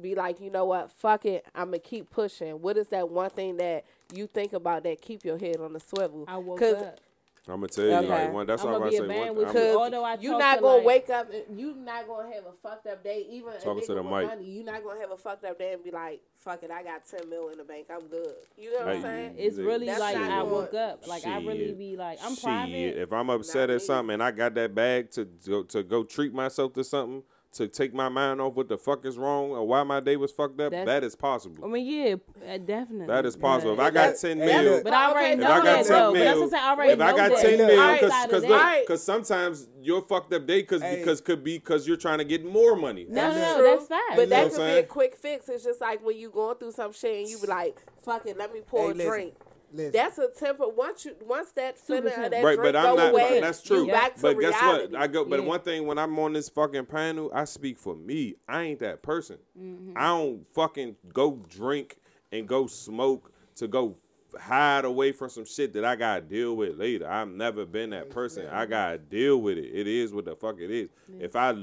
be 0.00 0.14
like, 0.14 0.40
you 0.40 0.48
know 0.50 0.64
what, 0.64 0.90
fuck 0.90 1.26
it, 1.26 1.44
I'm 1.54 1.66
gonna 1.66 1.78
keep 1.78 2.08
pushing. 2.08 2.62
What 2.62 2.78
is 2.78 2.88
that 2.88 3.10
one 3.10 3.28
thing 3.28 3.58
that 3.58 3.84
you 4.14 4.26
think 4.26 4.54
about 4.54 4.84
that 4.84 5.02
keep 5.02 5.22
your 5.24 5.36
head 5.36 5.56
on 5.58 5.74
the 5.74 5.80
swivel? 5.80 6.24
I 6.28 6.38
woke 6.38 6.58
'Cause 6.58 6.74
up. 6.76 6.98
I'm 7.48 7.56
gonna 7.56 7.66
tell 7.68 7.84
you, 7.84 7.90
Okay. 7.92 8.08
like 8.08 8.32
one. 8.32 8.46
That's 8.46 8.62
I'm 8.62 8.68
what 8.68 8.74
I'm 8.76 8.80
gonna 8.82 8.90
be 8.92 8.96
say. 8.98 9.02
One, 9.02 9.36
with 9.36 9.48
I'm, 9.48 9.54
you. 9.56 9.60
Because 9.62 9.76
although 9.76 10.04
I 10.04 10.16
you're 10.20 10.38
not 10.38 10.54
to, 10.56 10.60
gonna 10.60 10.76
like- 10.76 10.86
wake 10.86 11.10
up. 11.10 11.28
and 11.32 11.58
You 11.60 11.74
not 11.74 12.06
gonna 12.06 12.32
have 12.32 12.46
a 12.46 12.52
fucked 12.62 12.86
up 12.86 13.02
day. 13.02 13.26
Even 13.30 13.52
a 13.52 13.58
Talking 13.60 13.84
to 13.86 13.94
the 13.94 14.02
mic. 14.04 14.28
money, 14.28 14.44
you 14.44 14.62
not 14.62 14.84
gonna 14.84 15.00
have 15.00 15.10
a 15.10 15.16
fucked 15.16 15.44
up 15.44 15.58
day 15.58 15.72
and 15.72 15.82
be 15.82 15.90
like, 15.90 16.20
"Fuck 16.38 16.62
it, 16.62 16.70
I 16.70 16.84
got 16.84 17.04
ten 17.04 17.28
mil 17.28 17.48
in 17.48 17.58
the 17.58 17.64
bank. 17.64 17.86
I'm 17.90 18.06
good." 18.06 18.32
You 18.56 18.70
know 18.72 18.78
what 18.78 18.88
I'm 18.90 18.96
Hey, 18.96 19.02
saying? 19.02 19.34
It's 19.38 19.56
really 19.58 19.86
That's 19.86 19.98
like 19.98 20.16
I 20.16 20.28
going- 20.38 20.50
woke 20.52 20.74
up. 20.74 21.06
Like 21.08 21.26
I 21.26 21.38
really 21.38 21.72
be 21.72 21.96
like 21.96 22.20
I'm 22.22 22.34
Shit, 22.36 22.44
private. 22.44 23.02
If 23.02 23.12
I'm 23.12 23.28
upset 23.28 23.68
Not 23.68 23.70
at 23.74 23.80
me. 23.80 23.86
something 23.86 24.14
and 24.14 24.22
I 24.22 24.30
got 24.30 24.54
that 24.54 24.72
bag 24.74 25.10
to 25.12 25.24
go 25.24 25.62
to 25.64 25.82
go 25.82 26.04
treat 26.04 26.32
myself 26.32 26.74
to 26.74 26.84
something 26.84 27.24
to 27.52 27.68
take 27.68 27.92
my 27.92 28.08
mind 28.08 28.40
off 28.40 28.54
what 28.54 28.68
the 28.68 28.78
fuck 28.78 29.04
is 29.04 29.18
wrong 29.18 29.50
or 29.50 29.66
why 29.66 29.82
my 29.82 30.00
day 30.00 30.16
was 30.16 30.32
fucked 30.32 30.58
up, 30.60 30.70
That's- 30.70 30.86
that 30.86 31.04
is 31.04 31.14
I 31.22 31.66
mean, 31.66 31.86
yeah, 31.86 32.14
uh, 32.54 32.58
definitely. 32.58 33.06
That 33.06 33.26
is 33.26 33.36
possible. 33.36 33.74
If 33.74 33.78
I 33.78 33.90
got 33.90 34.12
That- 34.12 34.18
ten 34.20 34.38
mil, 34.38 34.82
But 34.82 34.92
I 34.94 35.10
already 35.10 35.32
Okay, 35.34 35.40
know 35.42 35.46
I 35.52 35.56
got 35.56 35.64
that 35.64 35.86
ten 35.86 35.92
though. 35.98 36.12
But 36.12 36.18
that's 36.18 36.36
what 36.38 36.44
I'm 36.44 36.50
saying. 36.50 36.62
I 36.64 36.70
already 36.70 36.92
if 36.92 37.00
I 37.00 37.10
got 37.16 37.30
that. 37.30 37.40
ten 37.40 37.58
mil, 37.58 37.66
because 37.68 38.02
Outside 38.10 38.24
of 38.24 38.30
because 38.30 38.44
look, 38.44 38.80
because 38.80 39.02
sometimes 39.02 39.68
your 39.82 40.02
fucked 40.02 40.32
up 40.32 40.46
day 40.46 40.62
cause, 40.62 40.80
Hey. 40.82 40.96
because 40.98 41.20
could 41.20 41.44
be 41.44 41.58
because 41.58 41.86
you're 41.86 41.96
trying 41.96 42.18
to 42.18 42.24
get 42.24 42.44
more 42.44 42.74
money. 42.74 43.06
No, 43.08 43.30
no, 43.30 43.36
no, 43.38 43.56
True, 43.58 43.64
that's 43.76 43.86
fine. 43.86 43.98
But 44.10 44.20
You 44.22 44.26
know 44.26 44.28
that 44.28 44.50
could 44.52 44.66
be 44.66 44.72
a 44.78 44.82
quick 44.84 45.16
fix. 45.16 45.48
It's 45.48 45.62
just 45.64 45.80
like 45.80 46.04
when 46.04 46.16
you 46.16 46.30
going 46.30 46.56
through 46.56 46.72
some 46.72 46.92
shit 46.92 47.20
and 47.20 47.28
you 47.28 47.38
be 47.38 47.46
like, 47.46 47.82
"Fuck 48.02 48.26
it, 48.26 48.38
let 48.38 48.52
me 48.52 48.60
pour 48.66 48.86
Hey, 48.86 48.90
a 48.90 48.94
listen, 48.94 49.10
drink." 49.10 49.34
Listen. 49.72 49.92
That's 49.92 50.18
a 50.18 50.28
temper. 50.28 50.68
Once 50.68 51.04
you 51.04 51.16
once 51.26 51.52
that 51.52 51.78
Super 51.78 52.10
feeling 52.10 52.24
of 52.26 52.30
that. 52.32 52.44
Right, 52.44 52.56
drink 52.58 52.72
but 52.74 52.82
go 52.82 52.90
I'm 52.90 52.96
not. 52.96 53.10
away, 53.12 53.40
That's 53.40 53.62
true. 53.62 53.86
You 53.86 53.92
back 53.92 54.16
to 54.16 54.22
but 54.22 54.38
guess 54.40 54.60
reality. 54.62 54.92
what? 54.92 55.00
I 55.02 55.06
go. 55.06 55.24
But 55.24 55.40
Yeah. 55.40 55.46
one 55.46 55.60
thing 55.60 55.86
when 55.86 55.98
I'm 55.98 56.18
on 56.18 56.32
this 56.34 56.48
fucking 56.48 56.86
panel, 56.86 57.30
I 57.34 57.44
speak 57.44 57.78
for 57.78 57.96
me. 57.96 58.34
I 58.48 58.62
ain't 58.62 58.80
that 58.80 59.02
person. 59.02 59.38
Mm-hmm. 59.58 59.92
I 59.96 60.08
don't 60.08 60.46
fucking 60.54 60.96
go 61.12 61.42
drink 61.48 61.98
and 62.30 62.46
go 62.46 62.66
smoke 62.66 63.32
to 63.56 63.68
go 63.68 63.96
hide 64.38 64.84
away 64.84 65.12
from 65.12 65.28
some 65.28 65.44
shit 65.44 65.72
that 65.74 65.84
I 65.84 65.94
gotta 65.96 66.22
deal 66.22 66.56
with 66.56 66.76
later. 66.78 67.08
I've 67.08 67.28
never 67.28 67.64
been 67.66 67.90
that 67.90 68.10
person. 68.10 68.46
I 68.48 68.66
gotta 68.66 68.98
deal 68.98 69.38
with 69.40 69.58
it. 69.58 69.66
It 69.74 69.86
is 69.86 70.12
what 70.12 70.24
the 70.24 70.34
fuck 70.36 70.58
it 70.58 70.70
is. 70.70 70.88
If 71.20 71.36
I 71.36 71.54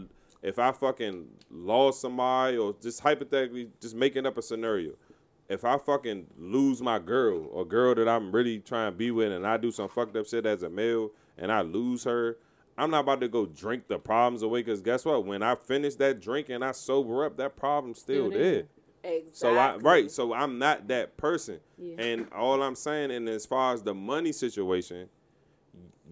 if 0.42 0.58
I 0.58 0.72
fucking 0.72 1.28
lost 1.52 2.00
somebody 2.02 2.58
or 2.58 2.74
just 2.82 3.02
hypothetically 3.02 3.70
just 3.82 3.96
making 3.96 4.26
up 4.26 4.38
a 4.38 4.42
scenario. 4.42 4.94
If 5.50 5.66
I 5.66 5.78
fucking 5.80 6.28
lose 6.38 6.82
my 6.82 7.00
girl 7.00 7.48
or 7.52 7.66
girl 7.66 7.96
that 7.96 8.08
I'm 8.08 8.32
really 8.32 8.60
trying 8.60 8.92
to 8.92 8.96
be 8.96 9.10
with 9.10 9.32
and 9.32 9.48
I 9.48 9.58
do 9.58 9.72
some 9.72 9.90
fucked 9.90 10.16
up 10.16 10.28
shit 10.28 10.46
as 10.46 10.62
a 10.62 10.70
male 10.70 11.10
and 11.38 11.52
I 11.52 11.62
lose 11.62 12.04
her, 12.04 12.38
I'm 12.78 12.92
not 12.92 13.02
about 13.02 13.20
to 13.22 13.28
go 13.28 13.46
drink 13.48 13.88
the 13.88 13.98
problems 13.98 14.44
away 14.44 14.62
because 14.62 14.82
guess 14.82 15.04
what? 15.04 15.26
When 15.26 15.42
I 15.42 15.56
finish 15.56 15.96
that 15.96 16.22
drink 16.22 16.50
and 16.50 16.64
I 16.64 16.72
sober 16.72 17.26
up, 17.26 17.36
that 17.38 17.58
problem's 17.58 18.00
still, 18.00 18.30
there. 18.30 18.66
Exactly. 19.04 19.30
So 19.34 19.58
I 19.58 19.76
right, 19.78 20.12
so 20.12 20.34
I'm 20.34 20.60
not 20.60 20.88
that 20.90 21.18
person. 21.18 21.60
Yeah. 21.78 21.96
And 21.98 22.28
all 22.34 22.62
I'm 22.62 22.76
saying, 22.76 23.12
and 23.12 23.28
as 23.28 23.46
far 23.46 23.74
as 23.74 23.82
the 23.82 23.94
money 23.94 24.32
situation, 24.32 25.10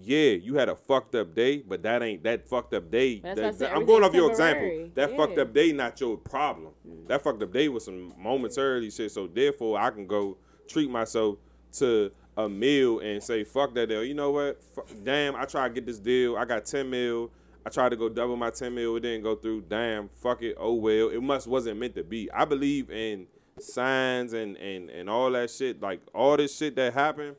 yeah, 0.02 0.32
you 0.32 0.56
had 0.56 0.70
a 0.70 0.76
fucked 0.76 1.16
up 1.16 1.34
day, 1.36 1.58
but 1.68 1.84
that 1.84 2.02
ain't 2.04 2.24
that 2.24 2.48
fucked 2.48 2.74
up 2.74 2.90
day. 2.92 3.20
That- 3.20 3.58
that- 3.60 3.76
I'm 3.76 3.86
going 3.86 4.04
off 4.04 4.14
your 4.14 4.30
example. 4.30 4.90
That 4.96 5.12
Yeah. 5.12 5.18
fucked 5.18 5.38
up 5.40 5.54
day 5.54 5.72
not 5.72 6.00
your 6.00 6.18
problem. 6.18 6.74
That 7.08 7.22
fucked 7.24 7.42
up 7.44 7.52
day 7.52 7.68
was 7.70 7.86
some 7.86 8.14
momentarily 8.18 8.90
shit. 8.92 9.12
So 9.12 9.28
therefore, 9.28 9.80
I 9.80 9.90
can 9.90 10.06
go 10.08 10.38
treat 10.68 10.90
myself 10.90 11.38
to 11.74 12.12
a 12.38 12.48
meal 12.48 13.00
and 13.00 13.22
say 13.24 13.44
fuck 13.44 13.74
that 13.74 13.88
deal. 13.90 14.04
You 14.04 14.14
know 14.14 14.32
what? 14.32 14.62
Fuck, 14.76 14.88
damn, 15.04 15.36
I 15.36 15.46
tried 15.46 15.70
to 15.70 15.74
get 15.74 15.86
this 15.86 16.00
deal. 16.00 16.36
I 16.38 16.46
got 16.46 16.66
ten 16.66 16.90
mil. 16.90 17.32
I 17.66 17.70
tried 17.70 17.90
to 17.90 17.96
go 17.98 18.08
double 18.08 18.38
my 18.38 18.50
ten 18.52 18.76
mil. 18.76 18.96
It 18.96 19.02
didn't 19.02 19.24
go 19.24 19.36
through. 19.36 19.62
Damn, 19.68 20.08
fuck 20.10 20.42
it. 20.44 20.56
Oh 20.60 20.74
well. 20.76 21.10
It 21.10 21.22
must 21.22 21.48
wasn't 21.48 21.80
meant 21.80 21.96
to 21.96 22.04
be. 22.04 22.30
I 22.32 22.46
believe 22.46 22.90
in 22.92 23.28
signs 23.60 24.34
and 24.34 24.56
and 24.58 24.90
and 24.90 25.10
all 25.10 25.32
that 25.32 25.50
shit. 25.50 25.82
Like 25.82 26.00
all 26.14 26.38
this 26.38 26.56
shit 26.56 26.76
that 26.76 26.94
happened. 26.94 27.36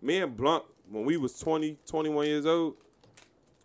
Me 0.00 0.18
and 0.18 0.36
Blunt, 0.36 0.62
when 0.90 1.04
we 1.04 1.16
was 1.16 1.38
20, 1.38 1.78
21 1.86 2.26
years 2.26 2.46
old, 2.46 2.74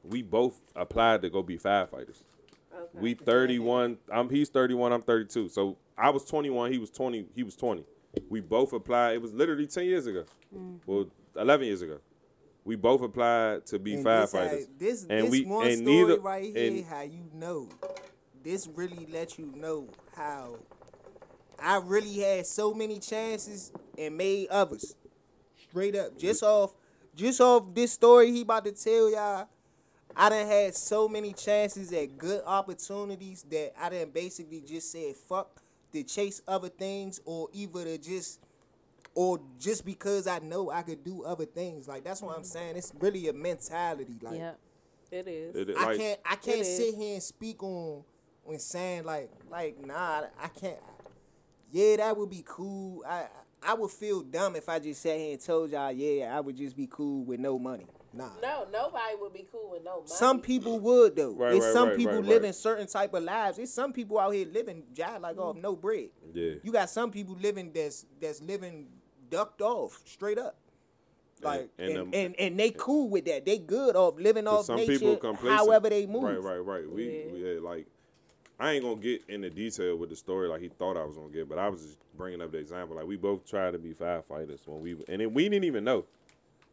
we 0.03 0.21
both 0.21 0.59
applied 0.75 1.21
to 1.21 1.29
go 1.29 1.41
be 1.43 1.57
firefighters. 1.57 2.23
Okay. 2.73 2.99
We 2.99 3.13
31. 3.13 3.97
I'm 4.11 4.29
he's 4.29 4.49
31. 4.49 4.91
I'm 4.93 5.01
32. 5.03 5.49
So 5.49 5.77
I 5.97 6.09
was 6.09 6.25
21. 6.25 6.71
He 6.71 6.77
was 6.79 6.89
20. 6.89 7.25
He 7.35 7.43
was 7.43 7.55
20. 7.55 7.83
We 8.29 8.41
both 8.41 8.73
applied. 8.73 9.13
It 9.13 9.21
was 9.21 9.33
literally 9.33 9.67
10 9.67 9.85
years 9.85 10.07
ago. 10.07 10.23
Mm. 10.55 10.79
Well, 10.85 11.05
11 11.35 11.67
years 11.67 11.81
ago. 11.81 11.99
We 12.63 12.75
both 12.75 13.01
applied 13.01 13.65
to 13.67 13.79
be 13.79 13.95
And 13.95 14.05
this, 14.05 14.33
firefighters. 14.33 14.67
this, 14.77 15.01
And 15.09 15.25
this 15.25 15.31
we- 15.31 15.45
one 15.45 15.67
and 15.67 15.77
story 15.79 15.95
neither- 15.95 16.19
right 16.19 16.43
here, 16.55 16.71
and- 16.71 16.85
how 16.85 17.01
you 17.01 17.23
know. 17.33 17.69
This 18.43 18.67
really 18.67 19.07
let 19.11 19.37
you 19.39 19.45
know 19.55 19.87
how 20.15 20.57
I 21.59 21.77
really 21.77 22.13
had 22.19 22.45
so 22.47 22.73
many 22.73 22.99
chances 22.99 23.71
and 23.97 24.17
made 24.17 24.47
others. 24.49 24.95
Straight 25.69 25.95
up. 25.95 26.17
Just 26.17 26.41
off 26.43 26.73
just 27.15 27.41
off 27.41 27.73
this 27.73 27.91
story 27.93 28.31
he 28.31 28.41
about 28.41 28.65
to 28.65 28.71
tell 28.71 29.11
y'all. 29.11 29.47
I 30.15 30.29
done 30.29 30.45
had 30.47 30.75
so 30.75 31.07
many 31.07 31.33
chances 31.33 31.91
at 31.93 32.17
good 32.17 32.41
opportunities 32.45 33.45
that 33.49 33.73
I 33.79 33.89
done 33.89 34.09
basically 34.09 34.61
just 34.61 34.91
said 34.91 35.15
fuck 35.15 35.61
to 35.93 36.03
chase 36.03 36.41
other 36.47 36.69
things 36.69 37.21
or 37.25 37.49
either 37.53 37.83
to 37.85 37.97
just 37.97 38.39
or 39.13 39.39
just 39.59 39.85
because 39.85 40.27
I 40.27 40.39
know 40.39 40.69
I 40.69 40.81
could 40.83 41.03
do 41.03 41.23
other 41.23 41.45
things. 41.45 41.87
Like 41.87 42.03
that's 42.03 42.21
what 42.21 42.35
I'm 42.35 42.43
mm-hmm. 42.43 42.51
saying. 42.51 42.77
It's 42.77 42.91
really 42.99 43.27
a 43.27 43.33
mentality. 43.33 44.17
Like 44.21 44.37
Yeah. 44.37 44.53
it 45.11 45.27
is. 45.27 45.55
It- 45.55 45.77
I 45.77 45.85
like- 45.85 45.97
can't 45.97 46.19
I 46.25 46.35
can't 46.35 46.59
is. 46.59 46.77
sit 46.77 46.95
here 46.95 47.13
and 47.13 47.23
speak 47.23 47.61
on 47.63 48.03
when 48.43 48.59
saying 48.59 49.03
like 49.03 49.29
like 49.49 49.85
nah 49.85 50.23
I 50.41 50.47
can't 50.47 50.79
yeah 51.71 51.97
that 51.97 52.17
would 52.17 52.29
be 52.29 52.43
cool 52.45 53.03
I 53.07 53.27
I 53.63 53.73
would 53.75 53.91
feel 53.91 54.21
dumb 54.21 54.55
if 54.55 54.67
I 54.69 54.79
just 54.79 55.01
sat 55.01 55.17
here 55.17 55.31
and 55.33 55.41
told 55.41 55.71
y'all 55.71 55.91
yeah 55.91 56.35
I 56.35 56.39
would 56.39 56.55
just 56.57 56.75
be 56.75 56.87
cool 56.89 57.23
with 57.23 57.39
no 57.39 57.59
money 57.59 57.85
nah 58.13 58.29
No, 58.41 58.67
nobody 58.71 59.15
would 59.19 59.33
be 59.33 59.47
cool 59.51 59.69
with 59.71 59.83
no 59.83 59.97
money. 59.97 60.07
some 60.07 60.41
people 60.41 60.79
would 60.79 61.15
though 61.15 61.33
Right, 61.33 61.55
it's 61.55 61.65
right, 61.65 61.73
some 61.73 61.87
right, 61.89 61.97
people 61.97 62.15
right, 62.15 62.25
living 62.25 62.47
right. 62.49 62.55
certain 62.55 62.87
type 62.87 63.13
of 63.13 63.23
lives 63.23 63.57
it's 63.59 63.73
some 63.73 63.93
people 63.93 64.19
out 64.19 64.31
here 64.31 64.47
living 64.47 64.83
job 64.93 65.21
like 65.21 65.37
off 65.37 65.55
no 65.57 65.75
bread 65.75 66.09
Yeah. 66.33 66.53
you 66.63 66.71
got 66.71 66.89
some 66.89 67.11
people 67.11 67.35
living 67.39 67.71
that's 67.73 68.05
that's 68.19 68.41
living 68.41 68.87
ducked 69.29 69.61
off 69.61 70.01
straight 70.05 70.37
up 70.39 70.57
like 71.41 71.69
And- 71.79 71.89
and, 71.89 71.97
and, 71.97 72.13
and, 72.15 72.35
and, 72.39 72.59
they 72.59 72.69
cool 72.69 73.09
with 73.09 73.25
that. 73.25 73.45
They 73.47 73.57
good 73.57 73.95
off 73.95 74.19
living 74.19 74.45
off 74.47 74.65
some 74.65 74.75
nature, 74.75 74.91
people 74.99 75.17
complacent. 75.17 75.57
however 75.57 75.89
they 75.89 76.05
move. 76.05 76.21
Right, 76.21 76.39
right, 76.39 76.57
right. 76.63 76.87
We, 76.87 77.05
Yeah. 77.05 77.31
we 77.31 77.53
yeah, 77.55 77.59
like 77.61 77.87
I 78.61 78.73
ain't 78.73 78.83
gonna 78.83 78.95
get 78.97 79.23
into 79.27 79.49
detail 79.49 79.95
with 79.97 80.09
the 80.11 80.15
story 80.15 80.47
like 80.47 80.61
he 80.61 80.67
thought 80.69 80.95
I 80.95 81.03
was 81.03 81.17
gonna 81.17 81.29
get, 81.33 81.49
but 81.49 81.57
I 81.57 81.67
was 81.67 81.81
just 81.81 81.97
bringing 82.15 82.41
up 82.41 82.51
the 82.51 82.59
example. 82.59 82.95
Like 82.95 83.07
we 83.07 83.15
both 83.17 83.49
tried 83.49 83.71
to 83.71 83.79
be 83.79 83.93
firefighters 83.93 84.59
when 84.67 84.81
we 84.81 84.91
and 85.09 85.19
then 85.21 85.33
we 85.33 85.49
didn't 85.49 85.63
even 85.65 85.83
know. 85.83 86.05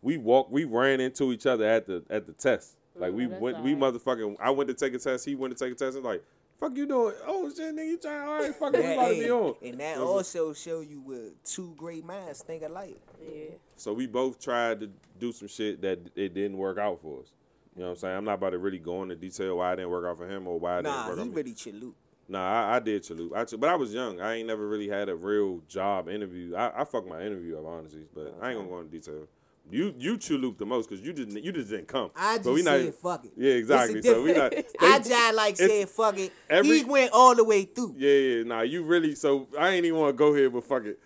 We 0.03 0.19
walked, 0.19 0.51
we 0.53 0.65
ran 0.65 1.01
into 1.01 1.33
each 1.33 1.47
other 1.47 1.65
at 1.65 1.87
the 1.87 2.05
at 2.11 2.27
the 2.27 2.33
test. 2.35 2.77
Like 2.95 3.15
we 3.15 3.25
that's 3.27 3.41
went, 3.41 3.63
we 3.63 3.75
alright. 3.75 3.95
motherfucking. 3.95 4.37
I 4.39 4.51
went 4.51 4.69
to 4.69 4.75
take 4.75 4.93
a 4.95 4.99
test. 4.99 5.25
He 5.25 5.35
went 5.35 5.57
to 5.57 5.65
take 5.65 5.73
a 5.73 5.77
test. 5.77 5.97
And 5.97 6.05
like, 6.05 6.23
fuck 6.61 6.77
you 6.77 6.87
doing? 6.87 7.15
Oh 7.27 7.49
shit, 7.49 7.75
nigga, 7.75 7.87
you 7.87 7.97
trying? 7.99 8.29
All 8.29 8.35
right, 8.39 8.55
fuck 8.55 8.75
it, 8.75 8.85
we 8.85 8.93
about 8.93 9.09
to 9.09 9.15
be 9.15 9.31
on. 9.31 9.55
and 9.63 9.81
that 9.81 9.97
It 9.97 10.01
was- 10.01 10.09
also 10.09 10.53
show 10.53 10.81
you 10.81 11.01
with 11.01 11.43
two 11.45 11.75
great 11.79 12.05
minds 12.05 12.43
think 12.43 12.63
alike. 12.65 12.99
Yeah. 13.23 13.45
So 13.77 13.93
we 13.95 14.07
both 14.07 14.39
tried 14.41 14.81
to 14.81 14.91
do 15.19 15.33
some 15.33 15.49
shit 15.49 15.81
that 15.83 16.01
it 16.15 16.35
didn't 16.35 16.59
work 16.59 16.77
out 16.79 17.01
for 17.01 17.21
us. 17.21 17.33
You 17.79 17.85
know 17.85 17.91
what 17.91 17.99
I'm 17.99 18.01
saying? 18.01 18.17
I'm 18.17 18.25
not 18.25 18.35
about 18.35 18.51
to 18.51 18.59
really 18.59 18.81
go 18.81 19.05
into 19.05 19.15
detail 19.15 19.59
why 19.59 19.73
I 19.73 19.77
didn't 19.77 19.91
work 19.91 20.05
out 20.05 20.19
for 20.19 20.29
him 20.29 20.49
or 20.49 20.59
why 20.59 20.81
it 20.81 20.83
didn't 20.83 20.97
Nah, 20.97 21.09
work 21.11 21.19
out 21.19 21.19
for 21.23 21.25
me. 21.27 21.35
really 21.37 21.55
chalup. 21.55 21.93
Nah, 22.29 22.41
I, 22.73 22.77
I 22.77 22.79
did 22.81 23.05
salute. 23.05 23.33
I, 23.37 23.45
ch- 23.45 23.55
but 23.57 23.71
I 23.71 23.77
was 23.77 23.95
young. 23.95 24.21
I 24.21 24.35
ain't 24.35 24.49
never 24.49 24.67
really 24.69 24.89
had 24.89 25.09
a 25.09 25.15
real 25.15 25.61
job 25.69 26.09
interview. 26.09 26.57
I, 26.57 26.81
I 26.81 26.85
fucked 26.85 27.09
my 27.09 27.23
interview 27.23 27.57
up 27.57 27.67
honestly, 27.67 28.03
but 28.13 28.37
I 28.43 28.51
ain't 28.51 28.59
gonna 28.59 28.69
go 28.69 28.81
into 28.81 28.91
detail. 28.91 29.29
You 29.71 29.95
you 29.99 30.17
chalup 30.19 30.59
the 30.59 30.67
most 30.67 30.89
because 30.91 31.05
you 31.07 31.13
didn't 31.13 31.43
you 31.45 31.53
just 31.53 31.71
didn't 31.71 31.87
come. 31.89 32.11
I 32.17 32.39
just 32.39 32.49
we 32.51 32.63
not- 32.63 32.81
said 32.81 32.95
fuck 32.97 33.25
it. 33.25 33.33
Yeah, 33.37 33.53
exactly. 33.53 34.03
So 34.03 34.23
we 34.23 34.33
not. 34.33 34.51
they- 34.51 34.65
I 34.81 34.99
just 34.99 35.35
like 35.37 35.57
said 35.57 35.89
fuck 35.89 36.19
it. 36.19 36.33
every- 36.51 36.79
he 36.79 36.85
went 36.85 37.13
all 37.13 37.35
the 37.37 37.45
way 37.45 37.63
through. 37.65 37.95
yeah, 37.97 38.11
yeah. 38.11 38.43
Nah, 38.43 38.61
you 38.63 38.83
really. 38.83 39.15
So 39.15 39.47
I 39.59 39.69
ain't 39.71 39.87
even 39.87 40.01
want 40.01 40.15
to 40.15 40.19
go 40.19 40.35
here, 40.35 40.51
but 40.51 40.65
fuck 40.65 40.85
it. 40.85 40.99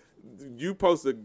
You 0.57 0.71
supposed 0.71 1.03
to 1.05 1.19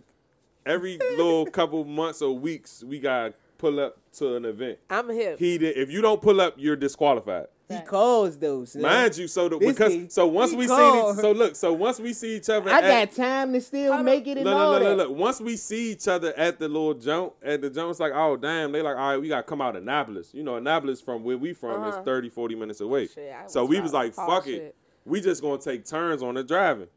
every 0.65 0.97
little 1.15 1.45
couple 1.45 1.85
months 1.85 2.21
or 2.21 2.37
weeks 2.37 2.83
we 2.83 2.99
got 2.99 3.33
pull 3.57 3.79
up 3.79 3.97
to 4.19 4.35
an 4.35 4.45
event. 4.45 4.79
I'm 4.89 5.09
hip. 5.09 5.39
He 5.39 5.57
did. 5.57 5.77
If 5.77 5.89
you 5.91 6.01
don't 6.01 6.21
pull 6.21 6.39
up, 6.41 6.55
you're 6.57 6.75
disqualified. 6.75 7.47
He 7.69 7.81
calls 7.81 8.37
those. 8.37 8.71
son. 8.71 8.81
Mind 8.81 9.17
you, 9.17 9.27
so 9.27 9.49
the, 9.49 9.57
This 9.59 9.73
because 9.73 9.91
kid, 9.91 10.11
so 10.13 10.25
once 10.27 10.51
he 10.51 10.57
we 10.57 10.67
called. 10.67 11.15
see, 11.17 11.21
so 11.21 11.31
look, 11.33 11.53
so 11.55 11.73
once 11.73 11.99
we 11.99 12.13
see 12.13 12.37
each 12.37 12.49
other, 12.49 12.69
I 12.71 12.79
at, 12.79 13.09
got 13.09 13.15
time 13.17 13.51
to 13.51 13.59
still 13.59 13.91
Hold 13.91 14.05
make 14.05 14.25
it 14.25 14.37
and 14.37 14.45
Look, 14.45 14.55
all 14.55 14.71
look, 14.71 14.83
that. 14.83 14.95
look, 14.97 15.09
look. 15.09 15.17
Once 15.17 15.41
we 15.41 15.57
see 15.57 15.91
each 15.91 16.07
other 16.07 16.33
at 16.37 16.59
the 16.59 16.69
little 16.69 16.93
jump, 16.93 17.33
at 17.43 17.59
the 17.61 17.69
jump, 17.69 17.89
it's 17.91 17.99
like, 17.99 18.13
oh 18.15 18.37
damn, 18.37 18.71
they 18.71 18.81
like, 18.81 18.95
all 18.95 19.09
right, 19.09 19.17
we 19.17 19.27
gotta 19.27 19.43
come 19.43 19.59
out 19.59 19.75
of 19.75 19.81
Annapolis. 19.81 20.33
You 20.33 20.43
know, 20.43 20.55
Annapolis 20.55 21.01
from 21.01 21.25
where 21.25 21.37
we 21.37 21.51
from 21.51 21.81
Uh-huh. 21.83 21.99
is 21.99 22.05
30, 22.05 22.29
40 22.29 22.55
minutes 22.55 22.79
away. 22.79 23.07
Shit, 23.07 23.33
I 23.33 23.47
so 23.47 23.63
was 23.63 23.69
we 23.69 23.81
was 23.81 23.91
trying 23.91 24.03
like, 24.05 24.11
to 24.13 24.15
talk 24.15 24.29
fuck 24.29 24.47
it, 24.47 24.51
shit. 24.55 24.75
we 25.03 25.19
just 25.19 25.41
gonna 25.41 25.57
take 25.61 25.83
turns 25.85 26.23
on 26.23 26.35
the 26.35 26.43
driving. 26.45 26.87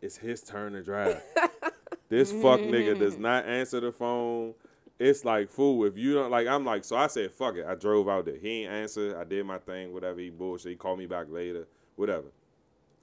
It's 0.00 0.16
his 0.18 0.42
turn 0.42 0.74
to 0.74 0.82
drive. 0.84 1.20
this 2.08 2.30
fuck 2.30 2.60
nigga 2.60 2.96
does 2.98 3.16
not 3.18 3.46
answer 3.46 3.80
the 3.80 3.90
phone. 3.90 4.54
It's 4.98 5.24
like 5.24 5.50
fool. 5.50 5.84
If 5.84 5.98
you 5.98 6.14
don't 6.14 6.30
like, 6.30 6.46
I'm 6.46 6.64
like, 6.64 6.84
so 6.84 6.96
I 6.96 7.08
said, 7.08 7.32
fuck 7.32 7.56
it. 7.56 7.66
I 7.66 7.74
drove 7.74 8.08
out 8.08 8.26
there. 8.26 8.36
He 8.36 8.62
ain't 8.62 8.72
answer. 8.72 9.18
I 9.18 9.24
did 9.24 9.44
my 9.44 9.58
thing. 9.58 9.92
Whatever. 9.92 10.20
He 10.20 10.30
bullshit. 10.30 10.70
He 10.70 10.76
called 10.76 10.98
me 10.98 11.06
back 11.06 11.26
later. 11.28 11.66
Whatever. 11.96 12.28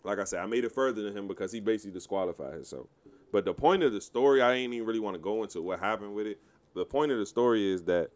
Like 0.03 0.19
I 0.19 0.23
said, 0.23 0.39
I 0.39 0.45
made 0.45 0.63
it 0.63 0.71
further 0.71 1.03
than 1.03 1.15
him 1.15 1.27
because 1.27 1.51
he 1.51 1.59
basically 1.59 1.91
disqualified 1.91 2.53
himself. 2.53 2.87
But 3.31 3.45
the 3.45 3.53
point 3.53 3.83
of 3.83 3.93
the 3.93 4.01
story, 4.01 4.41
I 4.41 4.53
ain't 4.53 4.73
even 4.73 4.87
really 4.87 4.99
want 4.99 5.15
to 5.15 5.19
go 5.19 5.43
into 5.43 5.61
what 5.61 5.79
happened 5.79 6.15
with 6.15 6.27
it. 6.27 6.39
The 6.73 6.85
point 6.85 7.11
of 7.11 7.19
the 7.19 7.25
story 7.25 7.71
is 7.71 7.83
that 7.83 8.09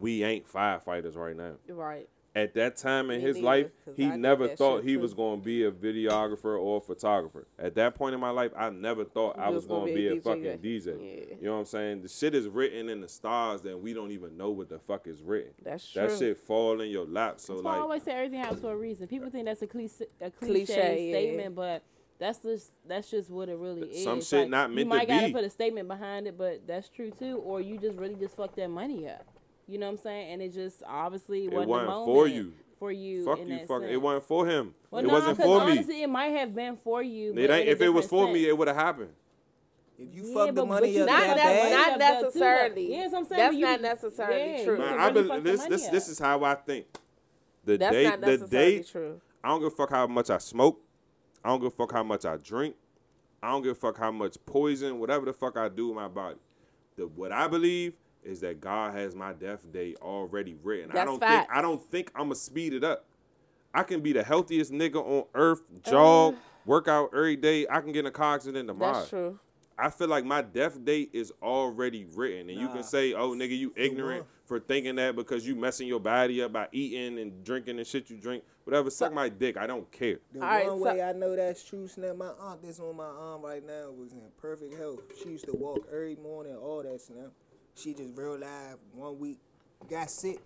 we 0.00 0.24
ain't 0.24 0.46
firefighters 0.46 1.16
right 1.16 1.36
now. 1.36 1.52
Right. 1.68 2.08
At 2.34 2.54
that 2.54 2.78
time 2.78 3.10
in 3.10 3.20
Me 3.20 3.26
his 3.26 3.36
neither, 3.36 3.46
life, 3.46 3.70
'cause 3.84 3.94
he 3.96 4.06
I 4.06 4.16
never 4.16 4.48
thought 4.48 4.84
he 4.84 4.94
too. 4.94 5.00
was 5.00 5.12
going 5.12 5.40
to 5.40 5.44
be 5.44 5.64
a 5.64 5.70
videographer 5.70 6.58
or 6.58 6.78
a 6.78 6.80
photographer. 6.80 7.46
At 7.58 7.74
that 7.74 7.94
point 7.94 8.14
in 8.14 8.20
my 8.20 8.30
life, 8.30 8.52
I 8.56 8.70
never 8.70 9.04
thought 9.04 9.38
I 9.38 9.48
You 9.50 9.54
was 9.56 9.64
was 9.64 9.66
gonna 9.66 9.84
be 9.92 9.94
be 9.94 10.06
a 10.08 10.14
a 10.14 10.20
fucking 10.22 10.42
DJ. 10.42 10.58
DJ. 10.62 10.86
Yeah. 10.86 11.34
You 11.40 11.46
know 11.46 11.52
what 11.52 11.58
I'm 11.58 11.64
saying? 11.66 12.00
The 12.02 12.08
shit 12.08 12.34
is 12.34 12.48
written 12.48 12.88
in 12.88 13.02
the 13.02 13.08
stars 13.08 13.60
that 13.62 13.78
we 13.78 13.92
don't 13.92 14.12
even 14.12 14.38
know 14.38 14.50
what 14.50 14.70
the 14.70 14.78
fuck 14.78 15.06
is 15.06 15.20
written. 15.22 15.52
That's 15.62 15.86
true. 15.92 16.08
That 16.08 16.18
shit 16.18 16.38
fall 16.38 16.80
in 16.80 16.90
your 16.90 17.04
lap. 17.04 17.38
So 17.38 17.52
That's 17.54 17.64
why 17.64 17.76
I 17.76 17.80
always 17.80 18.02
say 18.02 18.12
everything 18.12 18.38
happens 18.40 18.62
for 18.62 18.72
a 18.72 18.76
reason. 18.78 19.08
People 19.08 19.28
think 19.28 19.44
that's 19.44 19.60
a 19.60 19.66
cliche, 19.66 20.06
a 20.22 20.30
cliche, 20.30 20.64
Cliche, 20.64 21.04
yeah. 21.10 21.12
statement, 21.12 21.54
but 21.54 21.82
that's 22.18 22.38
just 22.38 22.70
that's 22.86 23.10
just 23.10 23.28
what 23.30 23.50
it 23.50 23.58
really 23.58 23.88
is. 23.90 24.04
Some 24.04 24.22
shit 24.22 24.40
Like, 24.42 24.48
not 24.48 24.70
meant 24.70 24.70
to 24.70 24.74
be. 24.76 24.80
You 24.80 24.84
to 24.84 24.88
might 24.88 25.08
gotta 25.08 25.26
be. 25.26 25.32
put 25.34 25.44
a 25.44 25.50
statement 25.50 25.86
behind 25.86 26.26
it, 26.26 26.38
but 26.38 26.66
that's 26.66 26.88
true 26.88 27.10
too. 27.10 27.36
Or 27.44 27.60
you 27.60 27.76
just 27.76 27.98
really 27.98 28.14
just 28.14 28.36
fuck 28.36 28.54
that 28.56 28.68
money 28.70 29.06
up. 29.06 29.26
You 29.72 29.78
know 29.78 29.86
what 29.86 29.92
I'm 29.92 29.98
saying? 29.98 30.32
And 30.34 30.42
it 30.42 30.52
just 30.52 30.82
obviously 30.86 31.46
It 31.46 31.52
wasn't, 31.52 31.68
wasn't 31.70 31.88
the 31.88 32.04
for 32.04 32.26
you. 32.28 32.52
For 32.78 32.92
you, 32.92 33.24
fuck 33.24 33.38
in 33.38 33.48
you, 33.48 33.58
that 33.58 33.68
fuck. 33.68 33.82
It 33.84 33.96
wasn't 33.96 34.24
for 34.26 34.46
him. 34.46 34.74
Well, 34.90 35.02
it 35.02 35.06
no, 35.06 35.12
wasn't 35.14 35.36
'cause 35.38 35.46
for 35.46 35.64
me. 35.64 35.72
honestly, 35.72 36.02
it 36.02 36.08
might 36.08 36.32
have 36.32 36.54
been 36.54 36.76
for 36.84 37.00
you. 37.02 37.32
It 37.34 37.48
ain't. 37.48 37.68
If 37.68 37.80
it 37.80 37.88
was 37.88 38.04
different 38.04 38.26
for 38.28 38.32
me, 38.34 38.46
it 38.48 38.58
would 38.58 38.68
have 38.68 38.76
happened. 38.76 39.10
If 39.98 40.14
you 40.14 40.24
Yeah, 40.26 40.34
fuck 40.34 40.54
the 40.54 40.66
money 40.66 41.00
up 41.00 41.06
Not 41.06 41.20
that 41.20 41.26
that 41.28 41.36
that, 41.36 41.62
bad, 41.62 41.70
not 41.70 41.88
up 41.92 41.98
though, 41.98 42.18
too, 42.18 42.24
necessarily. 42.40 42.86
though. 42.88 42.92
Yeah, 42.94 43.00
that's 43.02 43.12
what 43.12 43.18
I'm 43.20 43.26
saying, 43.26 43.38
That's 43.38 43.54
you- 43.54 43.60
not 43.66 43.80
necessarily 43.80 44.50
yeah, 44.58 44.64
true. 44.64 44.78
Man, 44.78 44.88
can 44.88 44.98
I 44.98 45.08
really 45.08 45.22
be, 45.22 45.28
fuck 45.28 45.42
this 45.44 45.64
this 45.66 45.86
up. 45.86 45.92
this 45.92 46.08
is 46.08 46.18
how 46.18 46.44
I 46.44 46.54
think. 46.56 46.86
The 47.64 47.76
That's 47.78 47.92
date, 47.94 48.20
the 48.20 48.26
necessarily 48.26 48.76
date. 48.78 48.88
true. 48.88 49.20
I 49.44 49.48
don't 49.48 49.60
give 49.60 49.72
a 49.72 49.76
fuck 49.76 49.90
how 49.90 50.06
much 50.08 50.28
I 50.30 50.38
smoke. 50.38 50.80
I 51.44 51.48
don't 51.48 51.60
give 51.60 51.68
a 51.68 51.70
fuck 51.76 51.92
how 51.92 52.02
much 52.02 52.24
I 52.26 52.36
drink. 52.36 52.74
I 53.42 53.50
don't 53.52 53.62
give 53.62 53.72
a 53.72 53.74
fuck 53.76 53.96
how 53.96 54.10
much 54.10 54.36
poison, 54.44 54.98
whatever 54.98 55.24
the 55.24 55.32
fuck 55.32 55.56
I 55.56 55.68
do 55.68 55.86
with 55.88 55.96
my 55.96 56.08
body. 56.08 56.36
The 56.96 57.06
what 57.06 57.30
I 57.32 57.46
believe 57.46 57.94
is 58.22 58.40
that 58.40 58.60
God 58.60 58.94
has 58.94 59.14
my 59.14 59.32
death 59.32 59.70
day 59.72 59.94
already 60.00 60.54
written. 60.62 60.96
I 60.96 61.04
don't 61.04 61.20
facts. 61.20 61.46
think 61.48 61.58
I 61.58 61.62
don't 61.62 61.82
think 61.90 62.10
I'm 62.14 62.24
gonna 62.24 62.34
speed 62.34 62.72
it 62.74 62.84
up. 62.84 63.04
I 63.74 63.82
can 63.82 64.00
be 64.00 64.12
the 64.12 64.22
healthiest 64.22 64.70
nigga 64.70 64.96
on 64.96 65.24
earth, 65.34 65.62
jog, 65.82 66.36
work 66.66 66.88
out 66.88 67.10
every 67.14 67.36
day. 67.36 67.66
I 67.68 67.80
can 67.80 67.92
get 67.92 68.00
in 68.00 68.06
a 68.06 68.10
car 68.10 68.34
accident 68.34 68.68
tomorrow. 68.68 68.92
Uh. 68.92 68.98
That's 68.98 69.10
true. 69.10 69.38
I 69.78 69.88
feel 69.88 70.08
like 70.08 70.24
my 70.24 70.42
death 70.42 70.84
date 70.84 71.10
is 71.14 71.32
already 71.42 72.04
written, 72.14 72.50
and 72.50 72.60
you 72.60 72.68
can 72.68 72.82
say, 72.82 73.14
"Oh, 73.14 73.30
nigga, 73.30 73.56
you 73.56 73.72
ignorant 73.74 74.26
for 74.44 74.60
thinking 74.60 74.96
that 74.96 75.16
because 75.16 75.46
you 75.46 75.56
messing 75.56 75.88
your 75.88 75.98
body 75.98 76.42
up 76.42 76.52
by 76.52 76.68
eating 76.72 77.18
and 77.18 77.42
drinking 77.42 77.78
and 77.78 77.86
shit 77.86 78.10
you 78.10 78.18
drink, 78.18 78.44
whatever." 78.64 78.90
Suck 78.90 79.12
my 79.14 79.30
dick. 79.30 79.56
I 79.56 79.66
don't 79.66 79.90
care. 79.90 80.18
The 80.32 80.40
All 80.40 80.46
right, 80.46 80.66
one 80.68 80.78
so- 80.78 80.84
way 80.84 81.02
I 81.02 81.12
know 81.12 81.34
that's 81.34 81.64
true, 81.64 81.88
Snap, 81.88 82.16
my 82.16 82.28
aunt 82.38 82.62
that's 82.62 82.78
on 82.78 82.94
my 82.96 83.06
arm 83.06 83.42
right 83.42 83.66
now 83.66 83.90
was 83.90 84.12
in 84.12 84.20
perfect 84.36 84.74
health. 84.78 85.00
She 85.20 85.30
used 85.30 85.46
to 85.46 85.56
walk 85.56 85.88
every 85.90 86.16
morning, 86.16 86.54
all 86.54 86.82
that, 86.82 87.00
Snap. 87.00 87.32
She 87.74 87.94
just 87.94 88.16
real 88.16 88.38
live, 88.38 88.78
one 88.94 89.18
week, 89.18 89.38
got 89.88 90.10
sick, 90.10 90.38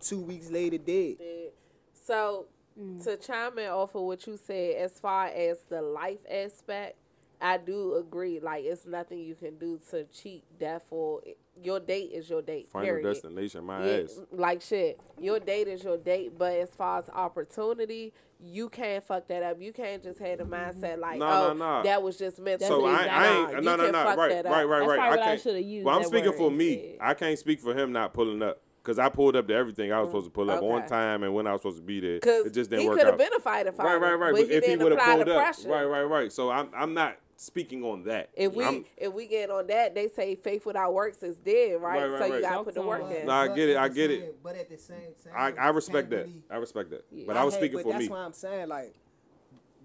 two 0.00 0.20
weeks 0.20 0.50
later 0.50 0.78
dead. 0.78 1.16
Yeah. 1.20 1.50
So 1.92 2.46
mm. 2.78 3.02
to 3.04 3.16
chime 3.16 3.58
in 3.58 3.68
off 3.68 3.94
of 3.94 4.02
what 4.02 4.26
you 4.26 4.36
said, 4.36 4.76
as 4.76 4.98
far 4.98 5.26
as 5.26 5.58
the 5.68 5.82
life 5.82 6.18
aspect, 6.30 6.96
I 7.40 7.58
do 7.58 7.96
agree. 7.96 8.40
Like 8.40 8.64
it's 8.64 8.86
nothing 8.86 9.20
you 9.20 9.34
can 9.34 9.56
do 9.58 9.80
to 9.90 10.04
cheat 10.04 10.44
death 10.58 10.86
or 10.90 11.20
your 11.62 11.80
date 11.80 12.10
is 12.12 12.28
your 12.28 12.42
date. 12.42 12.68
Final 12.68 12.88
period. 12.88 13.04
destination, 13.04 13.64
my 13.64 13.86
Yeah, 13.86 14.02
ass. 14.02 14.20
like 14.32 14.60
shit. 14.62 15.00
Your 15.18 15.38
date 15.40 15.68
is 15.68 15.84
your 15.84 15.96
date, 15.96 16.32
but 16.36 16.52
as 16.54 16.70
far 16.70 16.98
as 16.98 17.08
opportunity, 17.10 18.12
you 18.40 18.68
can't 18.68 19.02
fuck 19.02 19.26
that 19.28 19.42
up. 19.42 19.60
You 19.60 19.72
can't 19.72 20.02
just 20.02 20.18
have 20.20 20.38
the 20.38 20.44
mindset 20.44 20.98
like, 20.98 21.18
Nah, 21.18 21.46
oh, 21.48 21.52
nah, 21.52 21.78
nah. 21.78 21.82
that 21.82 22.02
was 22.02 22.16
just 22.16 22.38
meant 22.38 22.60
That's 22.60 22.70
to 22.70 22.76
So 22.76 22.82
be. 22.82 22.86
I, 22.86 23.06
I 23.06 23.52
ain't 23.52 23.64
no 23.64 23.76
no 23.76 23.90
no 23.90 24.04
right 24.04 24.44
right 24.44 24.64
right 24.64 24.86
right. 24.86 24.98
I 25.00 25.12
I 25.12 25.16
can't. 25.16 25.40
shoulda 25.40 25.60
used 25.62 25.84
well, 25.84 25.96
I'm 25.96 26.04
speaking 26.04 26.32
for 26.32 26.50
me. 26.50 26.72
instead. 26.74 26.96
I 27.00 27.14
can't 27.14 27.38
speak 27.38 27.60
for 27.60 27.74
him 27.74 27.92
not 27.92 28.14
pulling 28.14 28.42
up 28.42 28.60
because 28.82 28.98
I 28.98 29.08
pulled 29.08 29.34
up 29.36 29.48
to 29.48 29.54
everything 29.54 29.92
I 29.92 30.00
was 30.00 30.10
supposed 30.10 30.26
to 30.26 30.30
pull 30.30 30.50
up 30.50 30.62
on 30.62 30.82
Mm, 30.82 30.86
time 30.86 31.22
and 31.24 31.34
when 31.34 31.46
I 31.46 31.52
was 31.52 31.62
supposed 31.62 31.78
to 31.78 31.82
be 31.82 32.00
there. 32.00 32.16
It 32.22 32.54
just 32.54 32.70
didn't 32.70 32.86
work 32.86 32.94
out. 32.94 32.98
He 32.98 33.04
could 33.04 33.06
have 33.08 33.18
been 33.18 33.34
a 33.36 33.40
fighter 33.40 33.72
fighter. 33.72 33.98
Right 33.98 34.00
right 34.00 34.14
right. 34.18 34.32
But, 34.32 34.46
But 34.48 34.50
if 34.54 34.64
he 34.64 34.76
would 34.76 34.92
have 34.92 35.00
pulled 35.00 35.28
up, 35.28 35.36
pressure. 35.42 35.68
right 35.68 35.84
right 35.84 36.02
right. 36.04 36.32
So 36.32 36.50
I'm 36.50 36.68
I'm 36.74 36.94
not 36.94 37.16
speaking 37.38 37.84
on 37.84 38.02
that. 38.02 38.28
If 38.34 38.52
we 38.52 38.64
I'm- 38.64 38.84
if 38.96 39.12
we 39.12 39.26
get 39.28 39.48
on 39.48 39.68
that, 39.68 39.94
they 39.94 40.08
say 40.08 40.34
faith 40.34 40.66
without 40.66 40.92
works 40.92 41.22
is 41.22 41.36
dead, 41.36 41.80
right? 41.80 42.02
Right, 42.02 42.10
right, 42.10 42.18
so 42.20 42.26
you 42.26 42.32
right. 42.34 42.42
gotta 42.42 42.54
Talk 42.56 42.64
put 42.66 42.74
the 42.74 42.82
work 42.82 43.02
him. 43.08 43.12
in. 43.12 43.26
Nah, 43.26 43.42
I 43.42 43.48
get 43.48 43.68
it, 43.68 43.76
I 43.76 43.88
get 43.88 44.10
it. 44.10 44.42
But 44.42 44.56
at 44.56 44.68
the 44.68 44.76
same 44.76 45.14
time, 45.24 45.32
I, 45.58 45.66
I 45.66 45.68
respect 45.68 46.10
that. 46.10 46.26
really- 46.26 46.42
I 46.50 46.56
respect 46.56 46.90
that. 46.90 47.04
Yeah. 47.12 47.24
But 47.28 47.36
I 47.36 47.44
was 47.44 47.54
had- 47.54 47.60
speaking 47.60 47.78
but 47.78 47.82
for 47.84 47.92
that's 47.92 48.00
me. 48.02 48.08
That's 48.08 48.18
why 48.18 48.24
I'm 48.24 48.32
saying 48.32 48.68
like 48.68 48.94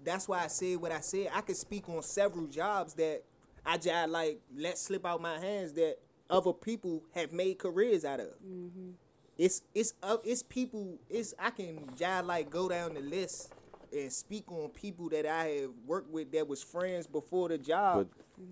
that's 0.02 0.28
why 0.28 0.44
I 0.44 0.48
said 0.48 0.76
what 0.78 0.92
I 0.92 1.00
said. 1.00 1.28
I 1.32 1.40
could 1.40 1.56
speak 1.56 1.88
on 1.88 2.02
several 2.02 2.46
jobs 2.48 2.92
that 2.94 3.22
I 3.64 3.78
just 3.78 4.10
like 4.10 4.40
let 4.56 4.76
slip 4.76 5.06
out 5.06 5.22
my 5.22 5.38
hands 5.38 5.72
that 5.74 5.96
other 6.28 6.52
people 6.52 7.04
have 7.14 7.32
made 7.32 7.58
careers 7.58 8.04
out 8.04 8.18
of. 8.20 8.30
Mm-hmm. 8.44 8.90
It's 9.38 9.62
it's 9.74 9.94
uh, 10.02 10.16
it's 10.24 10.42
people. 10.42 10.98
It's 11.08 11.34
I 11.38 11.50
can 11.50 11.88
just 11.96 12.26
like 12.26 12.50
go 12.50 12.68
down 12.68 12.94
the 12.94 13.00
list 13.00 13.52
and 13.94 14.12
speak 14.12 14.50
on 14.50 14.68
people 14.70 15.08
that 15.10 15.26
I 15.26 15.44
have 15.62 15.70
worked 15.86 16.10
with 16.10 16.32
that 16.32 16.46
was 16.48 16.62
friends 16.62 17.06
before 17.06 17.48
the 17.48 17.58
job 17.58 18.08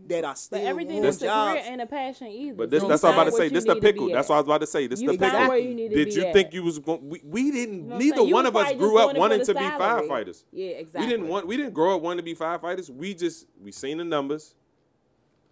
that 0.07 0.25
are 0.25 0.37
still 0.37 0.61
But 0.61 0.67
everything 0.67 0.99
on 0.99 1.03
that's 1.03 1.21
a 1.21 1.27
jobs. 1.27 1.61
career 1.61 1.73
ain't 1.73 1.81
a 1.81 1.87
passion 1.87 2.29
either. 2.29 2.57
But 2.57 2.71
this, 2.71 2.83
that's 2.85 3.03
you 3.03 3.09
what 3.09 3.15
I'm 3.15 3.21
about 3.21 3.31
to 3.31 3.37
say. 3.37 3.49
This 3.49 3.65
you 3.65 3.69
the 3.69 3.75
need 3.75 3.81
to 3.81 3.87
be 3.87 3.93
pickle. 3.93 4.09
That's 4.11 4.29
what 4.29 4.37
I 4.37 4.39
was 4.39 4.47
about 4.47 4.61
to 4.61 4.67
say. 4.67 4.87
This 4.87 5.01
You 5.01 5.13
the 5.13 5.19
pickle. 5.19 5.49
where 5.49 5.59
you 5.59 5.75
need 5.75 5.89
to 5.91 5.95
Did 5.97 6.09
be 6.09 6.15
you 6.15 6.25
at. 6.27 6.33
think 6.33 6.55
you 6.55 6.63
was 6.63 6.79
going? 6.79 7.09
We, 7.09 7.21
we 7.25 7.51
didn't. 7.51 7.75
You 7.75 7.83
know 7.83 7.99
neither 7.99 8.25
one 8.25 8.47
of 8.47 8.57
us 8.57 8.73
grew 8.75 8.99
up 8.99 9.05
doing 9.07 9.11
it 9.11 9.15
for 9.15 9.21
wanting 9.21 9.39
the 9.41 9.45
to 9.47 9.55
be 9.55 9.61
firefighters. 9.61 10.45
Yeah, 10.53 10.67
exactly. 10.69 11.07
We 11.07 11.11
didn't 11.13 11.29
want. 11.29 11.47
We 11.47 11.57
didn't 11.57 11.75
grow 11.75 11.97
up 11.97 12.03
wanting 12.03 12.19
to 12.19 12.23
be 12.23 12.35
firefighters. 12.35 12.91
We 12.91 13.15
just 13.15 13.47
we 13.61 13.73
seen 13.73 13.99
the 13.99 14.05
numbers. 14.05 14.55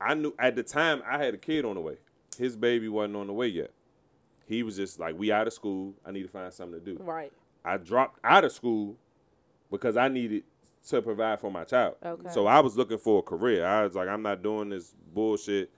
I 0.00 0.14
knew 0.14 0.34
at 0.38 0.56
the 0.56 0.62
time 0.62 1.02
I 1.06 1.22
had 1.22 1.34
a 1.34 1.38
kid 1.38 1.64
on 1.64 1.74
the 1.74 1.80
way. 1.80 1.96
His 2.38 2.56
baby 2.56 2.88
wasn't 2.88 3.16
on 3.16 3.26
the 3.26 3.32
way 3.34 3.48
yet. 3.48 3.70
He 4.46 4.62
was 4.62 4.76
just 4.76 4.98
like, 4.98 5.18
we 5.18 5.30
out 5.30 5.46
of 5.46 5.52
school. 5.52 5.94
I 6.06 6.10
need 6.10 6.22
to 6.22 6.28
find 6.28 6.52
something 6.52 6.80
to 6.80 6.84
do. 6.94 7.02
Right. 7.02 7.32
I 7.64 7.76
dropped 7.76 8.18
out 8.24 8.44
of 8.44 8.52
school 8.52 8.96
because 9.70 9.96
I 9.96 10.08
needed 10.08 10.44
to 10.88 11.02
provide 11.02 11.40
for 11.40 11.50
my 11.50 11.64
child. 11.64 11.96
Okay. 12.04 12.30
So 12.32 12.46
I 12.46 12.60
was 12.60 12.76
looking 12.76 12.98
for 12.98 13.20
a 13.20 13.22
career. 13.22 13.66
I 13.66 13.84
was 13.84 13.94
like, 13.94 14.08
I'm 14.08 14.22
not 14.22 14.42
doing 14.42 14.70
this 14.70 14.94
bullshit, 15.12 15.70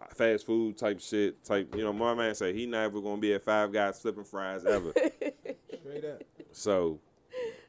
uh, 0.00 0.06
fast 0.14 0.46
food 0.46 0.76
type 0.76 1.00
shit. 1.00 1.42
Type, 1.44 1.74
you 1.74 1.82
know, 1.82 1.92
my 1.92 2.14
man 2.14 2.34
said 2.34 2.54
he 2.54 2.66
never 2.66 3.00
gonna 3.00 3.20
be 3.20 3.32
at 3.34 3.42
Five 3.42 3.72
Guys 3.72 4.00
flipping 4.00 4.24
fries 4.24 4.64
ever. 4.64 4.92
Straight 5.80 6.04
up. 6.04 6.22
so 6.52 7.00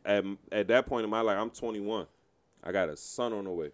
at 0.05 0.23
at 0.51 0.67
that 0.67 0.85
point 0.85 1.03
in 1.03 1.09
my 1.09 1.21
life, 1.21 1.37
I'm 1.37 1.49
21. 1.49 2.07
I 2.63 2.71
got 2.71 2.89
a 2.89 2.97
son 2.97 3.33
on 3.33 3.45
the 3.45 3.51
way. 3.51 3.71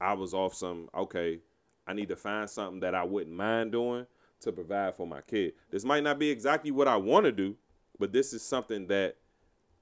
I 0.00 0.14
was 0.14 0.34
off 0.34 0.54
some 0.54 0.88
okay. 0.94 1.40
I 1.86 1.92
need 1.92 2.08
to 2.08 2.16
find 2.16 2.48
something 2.48 2.80
that 2.80 2.94
I 2.94 3.04
wouldn't 3.04 3.34
mind 3.34 3.72
doing 3.72 4.06
to 4.40 4.52
provide 4.52 4.96
for 4.96 5.06
my 5.06 5.20
kid. 5.20 5.54
This 5.70 5.84
might 5.84 6.02
not 6.02 6.18
be 6.18 6.30
exactly 6.30 6.70
what 6.70 6.88
I 6.88 6.96
want 6.96 7.26
to 7.26 7.32
do, 7.32 7.56
but 7.98 8.12
this 8.12 8.32
is 8.32 8.42
something 8.42 8.86
that 8.88 9.16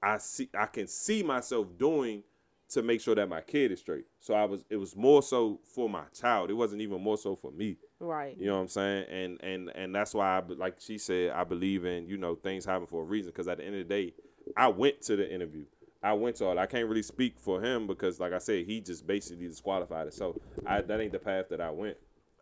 I 0.01 0.17
see 0.17 0.49
I 0.57 0.65
can 0.65 0.87
see 0.87 1.23
myself 1.23 1.67
doing 1.77 2.23
to 2.69 2.81
make 2.81 3.01
sure 3.01 3.15
that 3.15 3.27
my 3.27 3.41
kid 3.41 3.71
is 3.71 3.79
straight. 3.79 4.05
So 4.19 4.33
I 4.33 4.45
was 4.45 4.63
it 4.69 4.77
was 4.77 4.95
more 4.95 5.21
so 5.21 5.59
for 5.63 5.89
my 5.89 6.03
child. 6.19 6.49
It 6.49 6.53
wasn't 6.53 6.81
even 6.81 7.01
more 7.01 7.17
so 7.17 7.35
for 7.35 7.51
me. 7.51 7.77
Right. 7.99 8.35
You 8.39 8.47
know 8.47 8.55
what 8.55 8.61
I'm 8.61 8.67
saying? 8.69 9.05
And 9.09 9.43
and 9.43 9.69
and 9.75 9.93
that's 9.93 10.13
why 10.13 10.37
I 10.37 10.41
like 10.47 10.75
she 10.79 10.97
said 10.97 11.31
I 11.31 11.43
believe 11.43 11.85
in, 11.85 12.07
you 12.07 12.17
know, 12.17 12.35
things 12.35 12.65
happen 12.65 12.87
for 12.87 13.01
a 13.01 13.05
reason 13.05 13.31
cuz 13.33 13.47
at 13.47 13.57
the 13.57 13.65
end 13.65 13.75
of 13.75 13.87
the 13.87 13.93
day, 13.93 14.13
I 14.55 14.67
went 14.69 15.01
to 15.03 15.15
the 15.15 15.31
interview. 15.31 15.65
I 16.03 16.13
went 16.13 16.37
to 16.37 16.45
all. 16.45 16.57
I 16.57 16.65
can't 16.65 16.87
really 16.89 17.03
speak 17.03 17.39
for 17.39 17.61
him 17.61 17.85
because 17.85 18.19
like 18.19 18.33
I 18.33 18.39
said, 18.39 18.65
he 18.65 18.79
just 18.81 19.05
basically 19.05 19.47
disqualified 19.47 20.07
it. 20.07 20.13
So 20.13 20.39
I 20.65 20.81
that 20.81 20.99
ain't 20.99 21.11
the 21.11 21.19
path 21.19 21.49
that 21.49 21.61
I 21.61 21.69
went. 21.71 21.97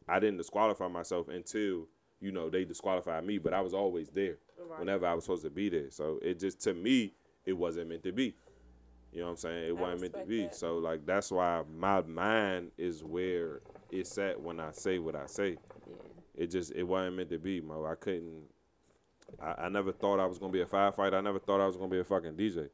I 0.07 0.19
didn't 0.19 0.38
disqualify 0.38 0.88
myself 0.88 1.27
until, 1.27 1.88
you 2.22 2.31
know, 2.31 2.49
they 2.49 2.65
disqualified 2.65 3.26
me, 3.26 3.38
but 3.38 3.53
I 3.53 3.61
was 3.61 3.73
always 3.73 4.10
there 4.10 4.38
Right. 4.57 4.80
whenever 4.80 5.06
I 5.07 5.14
was 5.14 5.23
supposed 5.26 5.44
to 5.44 5.49
be 5.49 5.69
there. 5.69 5.90
So 5.90 6.19
it 6.22 6.40
just 6.40 6.61
to 6.61 6.73
me, 6.73 7.14
it 7.45 7.53
wasn't 7.53 7.90
meant 7.90 8.03
to 8.03 8.11
be. 8.11 8.36
You 9.11 9.22
know 9.22 9.26
what 9.26 9.32
I'm 9.32 9.38
saying? 9.38 9.68
It 9.68 9.78
wasn't 9.78 10.02
meant 10.02 10.14
to 10.14 10.26
be. 10.26 10.44
that. 10.44 10.56
So 10.56 10.78
like 10.78 11.06
that's 11.06 11.32
why 11.32 11.64
my 11.78 12.02
mind 12.02 12.72
is 12.78 13.03
where 13.03 13.61
it's 13.91 14.18
at 14.18 14.40
when 14.40 14.60
I 14.60 14.72
say 14.72 14.99
what 14.99 15.16
I 15.16 15.26
say. 15.26 15.57
Yeah. 15.88 15.95
It 16.36 16.48
just 16.48 16.72
it 16.74 16.84
wasn't 16.84 17.18
meant 17.18 17.30
to 17.32 17.40
be, 17.40 17.61
Mo. 17.61 17.86
I 17.86 17.95
couldn't. 17.95 18.44
I, 19.41 19.66
I 19.66 19.70
never 19.70 19.91
thought 19.91 20.20
I 20.20 20.26
was 20.26 20.38
gonna 20.38 20.53
be 20.53 20.61
a 20.61 20.66
firefighter. 20.66 21.14
I 21.14 21.22
never 21.22 21.40
thought 21.40 21.61
I 21.61 21.66
was 21.66 21.76
gonna 21.76 21.90
be 21.90 21.99
a 21.99 22.03
fucking 22.03 22.34
DJ. 22.34 22.70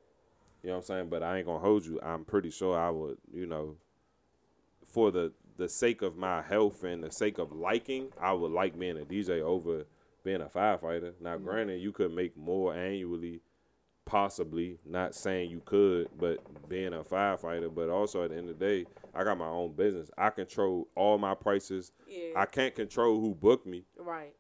You 0.62 0.72
know 0.72 0.72
what 0.72 0.76
I'm 0.78 0.84
saying? 0.84 1.10
But 1.10 1.24
I 1.24 1.38
ain't 1.38 1.46
gonna 1.46 1.60
hold 1.60 1.86
you. 1.86 2.00
I'm 2.02 2.26
pretty 2.26 2.50
sure 2.50 2.78
I 2.78 2.90
would. 2.90 3.18
You 3.34 3.46
know, 3.46 3.78
for 4.86 5.12
the 5.12 5.32
the 5.58 5.70
sake 5.70 6.02
of 6.02 6.18
my 6.18 6.42
health 6.42 6.84
and 6.84 7.04
the 7.04 7.12
sake 7.12 7.38
of 7.38 7.52
liking, 7.52 8.10
I 8.20 8.34
would 8.34 8.52
like 8.52 8.78
being 8.78 8.98
a 9.00 9.06
DJ 9.06 9.42
over 9.42 9.86
being 10.24 10.42
a 10.42 10.46
firefighter. 10.46 11.14
Now, 11.22 11.36
mm-hmm. 11.36 11.46
granted, 11.46 11.82
you 11.82 11.92
could 11.92 12.14
make 12.14 12.36
more 12.36 12.76
annually, 12.76 13.42
possibly. 14.06 14.80
Not 14.86 15.16
saying 15.16 15.50
you 15.50 15.62
could, 15.66 16.10
but 16.18 16.40
being 16.70 16.94
a 16.94 17.04
firefighter. 17.04 17.74
But 17.74 17.90
also 17.90 18.24
at 18.24 18.30
the 18.30 18.38
end 18.38 18.50
of 18.50 18.60
the 18.60 18.66
day, 18.66 18.86
I 19.14 19.24
got 19.24 19.38
my 19.38 19.48
own 19.48 19.74
business. 19.74 20.10
I 20.18 20.30
control 20.30 20.88
all 20.96 21.18
my 21.18 21.34
prices. 21.34 21.92
Yeah. 22.08 22.30
I 22.36 22.46
can't 22.46 22.76
control 22.76 23.20
who 23.20 23.34
booked 23.36 23.66
me, 23.66 23.86
right. 23.98 24.34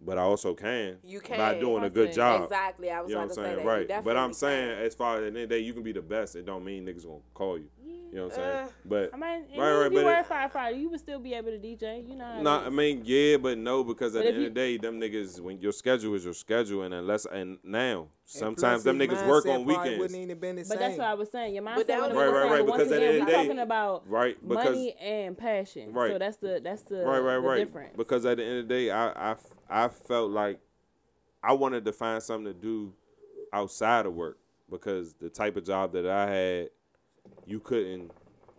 but 0.00 0.18
I 0.18 0.22
also 0.22 0.54
can. 0.54 0.98
You 1.02 1.20
can 1.20 1.38
by 1.38 1.58
doing 1.58 1.84
a 1.84 1.90
good 1.90 2.12
job. 2.12 2.44
Exactly. 2.44 2.90
I 2.90 3.00
was 3.00 3.08
You 3.10 3.16
know 3.16 3.22
what 3.22 3.30
I'm 3.30 3.34
say 3.34 3.42
saying? 3.42 3.56
that. 3.56 3.64
Right. 3.66 4.04
But 4.04 4.16
I'm 4.16 4.32
saying, 4.32 4.76
can. 4.76 4.84
as 4.84 4.94
far 4.94 5.16
as 5.16 5.20
the 5.22 5.26
end 5.28 5.36
of 5.36 5.48
the 5.48 5.54
day, 5.56 5.60
you 5.60 5.72
can 5.72 5.82
be 5.82 5.92
the 5.92 6.02
best. 6.02 6.36
It 6.36 6.46
don't 6.46 6.64
mean 6.64 6.86
niggas 6.86 7.06
gonna 7.06 7.20
call 7.34 7.58
you. 7.58 7.68
You 8.10 8.16
know 8.20 8.24
what 8.24 8.32
I'm 8.32 8.36
saying? 8.38 8.56
Uh, 8.56 8.68
but 8.86 9.10
I 9.12 9.16
mean, 9.16 9.22
Right, 9.22 9.44
even 9.50 9.58
right, 9.60 9.86
if 9.86 9.92
you 9.92 9.98
but 9.98 10.04
were 10.04 10.12
it- 10.14 10.18
a 10.20 10.24
firefighter, 10.24 10.80
you 10.80 10.88
would 10.90 11.00
still 11.00 11.18
be 11.18 11.34
able 11.34 11.50
to 11.50 11.58
DJ. 11.58 12.08
You 12.08 12.16
know. 12.16 12.24
how 12.24 12.40
No, 12.40 12.60
is. 12.60 12.66
I 12.66 12.70
mean, 12.70 13.02
yeah, 13.04 13.36
but 13.36 13.58
no, 13.58 13.84
because 13.84 14.16
at 14.16 14.20
But 14.20 14.22
the 14.24 14.28
if 14.30 14.34
end 14.36 14.44
of 14.46 14.54
the 14.54 14.60
day, 14.60 14.76
them 14.78 15.00
niggas, 15.00 15.40
when 15.40 15.60
your 15.60 15.72
schedule 15.72 16.14
is 16.14 16.24
your 16.24 16.32
schedule, 16.34 16.82
and 16.82 16.94
unless 16.94 17.26
and 17.26 17.58
now 17.62 18.08
sometimes 18.24 18.82
plus 18.82 18.84
them 18.84 18.98
niggas 18.98 19.26
work 19.28 19.44
on 19.46 19.64
weekends, 19.64 19.98
Wouldn't 19.98 20.18
even 20.20 20.38
been 20.38 20.56
the 20.56 20.64
But 20.68 20.78
that's 20.78 20.96
what 20.96 21.06
I 21.06 21.14
was 21.14 21.30
saying. 21.30 21.54
Your 21.54 21.64
mindset 21.64 21.76
would 21.76 21.88
have 21.90 22.00
was- 22.00 22.08
been 22.10 22.16
Right, 22.16 22.28
right, 22.32 22.50
right, 22.50 22.58
But 22.60 22.66
once 22.68 22.82
because 22.84 22.92
at 22.92 23.00
the 23.00 23.06
again, 23.06 23.08
end 23.08 23.20
of 23.20 23.20
we're 23.20 23.24
the 23.26 23.30
day- 23.32 23.46
talking 23.48 23.58
about 23.60 24.08
right? 24.08 24.48
Because 24.48 24.64
money 24.64 24.92
and 25.00 25.38
passion. 25.38 25.92
Right. 25.92 26.12
So 26.12 26.18
that's 26.18 26.36
the 26.38 26.60
that's 26.64 26.82
the 26.82 27.04
right, 27.04 27.18
right, 27.18 27.34
the 27.34 27.40
right. 27.40 27.56
difference. 27.58 27.96
Because 27.96 28.24
at 28.24 28.38
the 28.38 28.44
end 28.44 28.58
of 28.60 28.68
the 28.68 28.74
day, 28.74 28.90
I, 28.90 29.32
I, 29.32 29.36
I 29.68 29.88
felt 29.88 30.30
like 30.30 30.60
I 31.42 31.52
wanted 31.52 31.84
to 31.84 31.92
find 31.92 32.22
something 32.22 32.52
to 32.52 32.58
do 32.58 32.92
outside 33.52 34.06
of 34.06 34.14
work 34.14 34.38
because 34.70 35.14
the 35.14 35.28
type 35.30 35.56
of 35.56 35.64
job 35.64 35.92
that 35.92 36.06
I 36.06 36.30
had, 36.30 36.70
you 37.48 37.60
couldn't. 37.60 38.10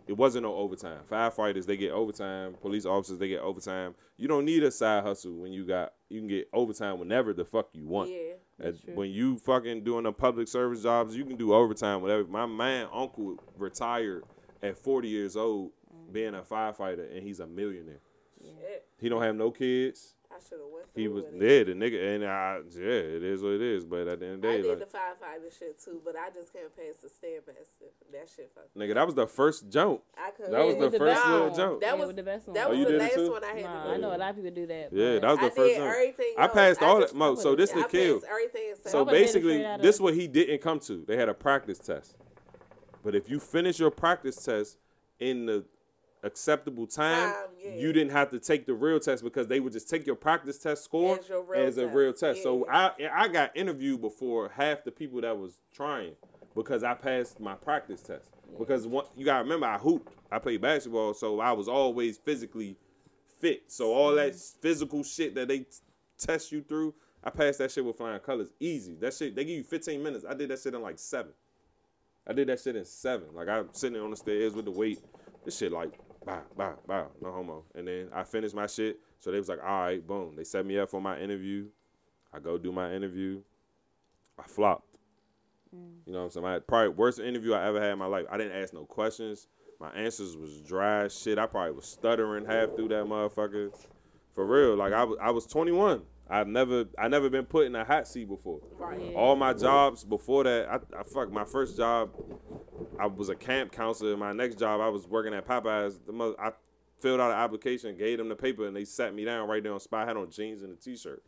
It 0.06 0.16
wasn't 0.16 0.42
no 0.42 0.54
overtime. 0.56 1.02
Firefighters 1.08 1.66
they 1.66 1.76
get 1.76 1.92
overtime. 1.92 2.54
Police 2.60 2.84
officers 2.84 3.18
they 3.18 3.28
get 3.28 3.40
overtime. 3.40 3.94
You 4.16 4.26
don't 4.28 4.44
need 4.44 4.62
a 4.64 4.70
side 4.70 5.04
hustle 5.04 5.34
when 5.34 5.52
you 5.52 5.64
got 5.64 5.92
you 6.08 6.18
can 6.20 6.28
get 6.28 6.48
overtime 6.52 6.98
whenever 6.98 7.32
the 7.32 7.44
fuck 7.44 7.68
you 7.72 7.86
want. 7.86 8.10
Yeah. 8.10 8.16
At- 8.58 8.64
That's 8.64 8.80
true. 8.80 8.94
when 8.94 9.10
you 9.10 9.38
fucking 9.38 9.84
doing 9.84 10.02
the 10.04 10.12
public 10.12 10.48
service 10.48 10.82
jobs, 10.82 11.14
you 11.16 11.24
can 11.24 11.36
do 11.36 11.54
overtime, 11.54 12.02
whatever. 12.02 12.24
My 12.24 12.44
man 12.46 12.88
uncle 12.92 13.36
retired 13.56 14.24
at 14.62 14.76
40 14.76 15.08
years 15.08 15.36
old, 15.36 15.70
Mm. 15.94 16.12
being 16.12 16.34
a 16.34 16.42
firefighter, 16.42 17.10
and 17.16 17.22
he's 17.22 17.40
a 17.40 17.46
millionaire. 17.46 18.00
Shit. 18.42 18.86
He 18.98 19.08
don't 19.08 19.22
have 19.22 19.36
no 19.36 19.50
kids. 19.50 20.14
I 20.40 20.48
should 20.48 20.58
have 20.60 20.68
went. 20.72 20.86
He 20.94 21.06
was 21.08 21.24
with 21.24 21.34
it. 21.34 21.40
there, 21.40 21.64
the 21.64 21.72
nigga, 21.72 22.14
and 22.14 22.24
I, 22.24 22.60
yeah, 22.74 23.16
it 23.18 23.22
is 23.22 23.42
what 23.42 23.52
it 23.52 23.60
is. 23.62 23.84
But 23.84 24.08
at 24.08 24.20
the 24.20 24.26
end 24.26 24.34
of 24.36 24.42
the 24.42 24.48
I 24.48 24.56
day, 24.56 24.62
did 24.62 24.68
like, 24.68 24.78
the 24.90 24.96
firefighter 24.98 25.58
shit 25.58 25.78
too, 25.84 26.00
but 26.04 26.16
I 26.16 26.30
just 26.30 26.52
can't 26.52 26.74
pass 26.74 26.96
the 27.02 27.08
stairmaster. 27.08 27.90
That 28.12 28.28
shit 28.34 28.50
fucked. 28.54 28.76
nigga, 28.76 28.94
that 28.94 29.06
was 29.06 29.14
the 29.14 29.26
first 29.26 29.68
jump. 29.70 30.00
I 30.16 30.30
couldn't. 30.30 30.52
That 30.52 30.64
was 30.66 30.74
Yeah, 30.76 30.80
the 30.88 30.98
first 30.98 31.14
best 31.14 31.26
little 31.28 31.46
one. 31.48 31.56
jump. 31.56 31.80
That 31.80 31.86
Yeah, 31.86 31.94
was- 31.94 32.06
with 32.08 32.16
the 32.16 32.22
best 32.22 32.46
one. 32.48 32.54
That 32.54 32.66
Oh, 32.66 32.70
was 32.70 32.78
you 32.78 32.84
the 32.86 32.90
did 32.92 33.00
last 33.00 33.30
one 33.30 33.44
I 33.44 33.52
had 33.52 33.62
Nah, 33.64 33.84
to 33.84 33.90
I 33.90 33.96
know 33.98 34.08
a 34.08 34.16
lot 34.16 34.30
of 34.30 34.36
people 34.36 34.50
do 34.50 34.66
that. 34.66 34.88
Yeah, 34.92 35.18
that 35.18 35.30
was 35.30 35.38
the 35.38 35.44
I 35.46 35.50
first 35.50 35.56
did 35.56 35.76
jump. 35.76 35.90
everything. 35.92 36.34
I 36.38 36.46
passed 36.48 36.82
all 36.82 37.00
just- 37.00 37.12
that, 37.12 37.18
Mo. 37.18 37.34
So 37.34 37.54
this 37.54 37.72
I 37.72 37.82
the 37.82 37.88
kill. 37.88 38.20
passed 38.20 38.30
everything. 38.30 38.62
except 38.70 38.88
So 38.90 38.98
I 38.98 39.02
would've 39.02 39.12
made 39.12 39.18
it 39.20 39.24
basically, 39.26 39.58
this 39.82 39.96
of- 39.96 40.02
what 40.02 40.14
he 40.14 40.26
didn't 40.28 40.58
come 40.62 40.80
to. 40.80 41.04
They 41.06 41.16
had 41.16 41.28
a 41.28 41.34
practice 41.34 41.78
test. 41.78 42.16
But 43.02 43.14
if 43.14 43.28
you 43.30 43.40
finish 43.40 43.78
your 43.78 43.90
practice 43.90 44.36
test 44.44 44.78
in 45.18 45.46
the 45.46 45.64
acceptable 46.22 46.86
time, 46.86 47.32
Time, 47.32 47.48
yeah. 47.62 47.74
you 47.76 47.92
didn't 47.92 48.12
have 48.12 48.30
to 48.30 48.38
take 48.38 48.66
the 48.66 48.74
real 48.74 49.00
test 49.00 49.22
because 49.22 49.46
they 49.46 49.60
would 49.60 49.72
just 49.72 49.88
take 49.88 50.06
your 50.06 50.16
practice 50.16 50.58
test 50.58 50.84
score 50.84 51.18
As 51.18 51.30
as 51.54 51.78
a 51.78 51.84
test, 51.84 51.94
real 51.94 52.12
test. 52.12 52.42
So. 52.42 52.66
I 52.68 52.92
I 53.12 53.28
got 53.28 53.56
interviewed 53.56 54.00
before 54.00 54.50
half 54.54 54.84
the 54.84 54.90
people 54.90 55.20
that 55.22 55.36
was 55.38 55.60
trying 55.74 56.14
because 56.54 56.84
I 56.84 56.94
passed 56.94 57.40
my 57.40 57.54
practice 57.54 58.02
test. 58.02 58.30
Because 58.58 58.86
one, 58.86 59.06
you 59.16 59.24
gotta 59.24 59.44
remember, 59.44 59.66
I 59.66 59.78
hooped. 59.78 60.12
I 60.30 60.38
played 60.38 60.60
basketball, 60.60 61.14
so 61.14 61.40
I 61.40 61.52
was 61.52 61.68
always 61.68 62.18
physically 62.18 62.76
fit. 63.40 63.64
So 63.68 63.92
all 63.92 64.14
that 64.14 64.32
mm-hmm. 64.32 64.60
physical 64.60 65.02
shit 65.02 65.34
that 65.34 65.48
they 65.48 65.60
t- 65.60 65.66
test 66.18 66.52
you 66.52 66.62
through, 66.62 66.94
I 67.22 67.30
passed 67.30 67.58
that 67.58 67.70
shit 67.70 67.84
with 67.84 67.96
flying 67.96 68.20
colors, 68.20 68.52
easy. 68.60 68.94
That 68.94 69.14
shit 69.14 69.34
they 69.34 69.44
give 69.44 69.56
you 69.56 69.64
15 69.64 70.02
minutes. 70.02 70.24
I 70.28 70.34
did 70.34 70.50
that 70.50 70.60
shit 70.60 70.74
in 70.74 70.82
like 70.82 70.98
seven. 70.98 71.32
I 72.26 72.32
did 72.32 72.48
that 72.48 72.60
shit 72.60 72.76
in 72.76 72.84
seven. 72.84 73.28
Like 73.34 73.48
I'm 73.48 73.68
sitting 73.72 74.00
on 74.00 74.10
the 74.10 74.16
stairs 74.16 74.54
with 74.54 74.64
the 74.64 74.70
weight. 74.70 75.00
This 75.44 75.56
shit 75.56 75.72
like 75.72 75.92
bow, 76.24 76.42
bow, 76.56 76.78
bow, 76.86 77.08
no 77.20 77.32
homo. 77.32 77.64
And 77.74 77.86
then 77.88 78.08
I 78.14 78.24
finished 78.24 78.54
my 78.54 78.66
shit. 78.66 79.00
So 79.18 79.30
they 79.30 79.38
was 79.38 79.48
like, 79.48 79.62
all 79.62 79.80
right, 79.80 80.06
boom. 80.06 80.34
They 80.36 80.44
set 80.44 80.64
me 80.64 80.78
up 80.78 80.90
for 80.90 81.00
my 81.00 81.18
interview. 81.18 81.66
I 82.32 82.38
go 82.38 82.58
do 82.58 82.72
my 82.72 82.92
interview. 82.92 83.40
I 84.38 84.44
flopped. 84.44 84.98
Mm. 85.74 85.98
You 86.06 86.12
know 86.12 86.20
what 86.20 86.24
I'm 86.26 86.30
saying? 86.30 86.44
My 86.44 86.58
probably 86.58 86.88
worst 86.88 87.18
interview 87.18 87.52
I 87.52 87.66
ever 87.66 87.80
had 87.80 87.92
in 87.92 87.98
my 87.98 88.06
life. 88.06 88.26
I 88.30 88.36
didn't 88.36 88.60
ask 88.60 88.72
no 88.72 88.84
questions. 88.84 89.48
My 89.78 89.90
answers 89.92 90.36
was 90.36 90.60
dry 90.60 91.08
shit. 91.08 91.38
I 91.38 91.46
probably 91.46 91.72
was 91.72 91.86
stuttering 91.86 92.44
half 92.44 92.74
through 92.76 92.88
that 92.88 93.04
motherfucker. 93.04 93.72
For 94.34 94.46
real. 94.46 94.76
Like 94.76 94.92
I 94.92 95.04
was 95.04 95.18
I 95.20 95.30
was 95.30 95.46
21. 95.46 96.02
I've 96.30 96.46
never 96.46 96.84
I 96.96 97.08
never 97.08 97.28
been 97.28 97.44
put 97.44 97.66
in 97.66 97.74
a 97.74 97.84
hot 97.84 98.06
seat 98.06 98.28
before. 98.28 98.60
Right. 98.78 99.14
All 99.14 99.34
my 99.34 99.52
jobs 99.52 100.04
before 100.04 100.44
that, 100.44 100.68
I, 100.68 101.00
I 101.00 101.02
fuck 101.02 101.32
my 101.32 101.44
first 101.44 101.76
job. 101.76 102.10
I 103.00 103.06
was 103.06 103.28
a 103.28 103.34
camp 103.34 103.72
counselor. 103.72 104.16
My 104.16 104.32
next 104.32 104.58
job, 104.58 104.80
I 104.80 104.88
was 104.88 105.08
working 105.08 105.34
at 105.34 105.46
Popeyes. 105.46 105.98
The 106.06 106.12
mother, 106.12 106.34
I 106.40 106.52
filled 107.00 107.20
out 107.20 107.32
an 107.32 107.38
application, 107.38 107.96
gave 107.96 108.18
them 108.18 108.28
the 108.28 108.36
paper, 108.36 108.66
and 108.66 108.76
they 108.76 108.84
sat 108.84 109.14
me 109.14 109.24
down 109.24 109.48
right 109.48 109.62
there 109.62 109.72
on 109.72 109.80
spot. 109.80 110.04
I 110.04 110.06
had 110.06 110.16
on 110.16 110.30
jeans 110.30 110.62
and 110.62 110.72
a 110.72 110.76
t-shirt. 110.76 111.22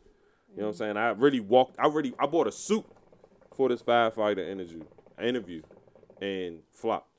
You 0.51 0.61
know 0.61 0.67
what 0.67 0.69
I'm 0.69 0.77
saying? 0.77 0.97
I 0.97 1.09
really 1.09 1.39
walked. 1.39 1.75
I 1.79 1.87
really 1.87 2.13
I 2.19 2.25
bought 2.25 2.47
a 2.47 2.51
suit 2.51 2.85
for 3.55 3.69
this 3.69 3.81
firefighter 3.81 4.47
interview, 4.47 4.83
interview, 5.21 5.63
and 6.21 6.59
flopped. 6.71 7.09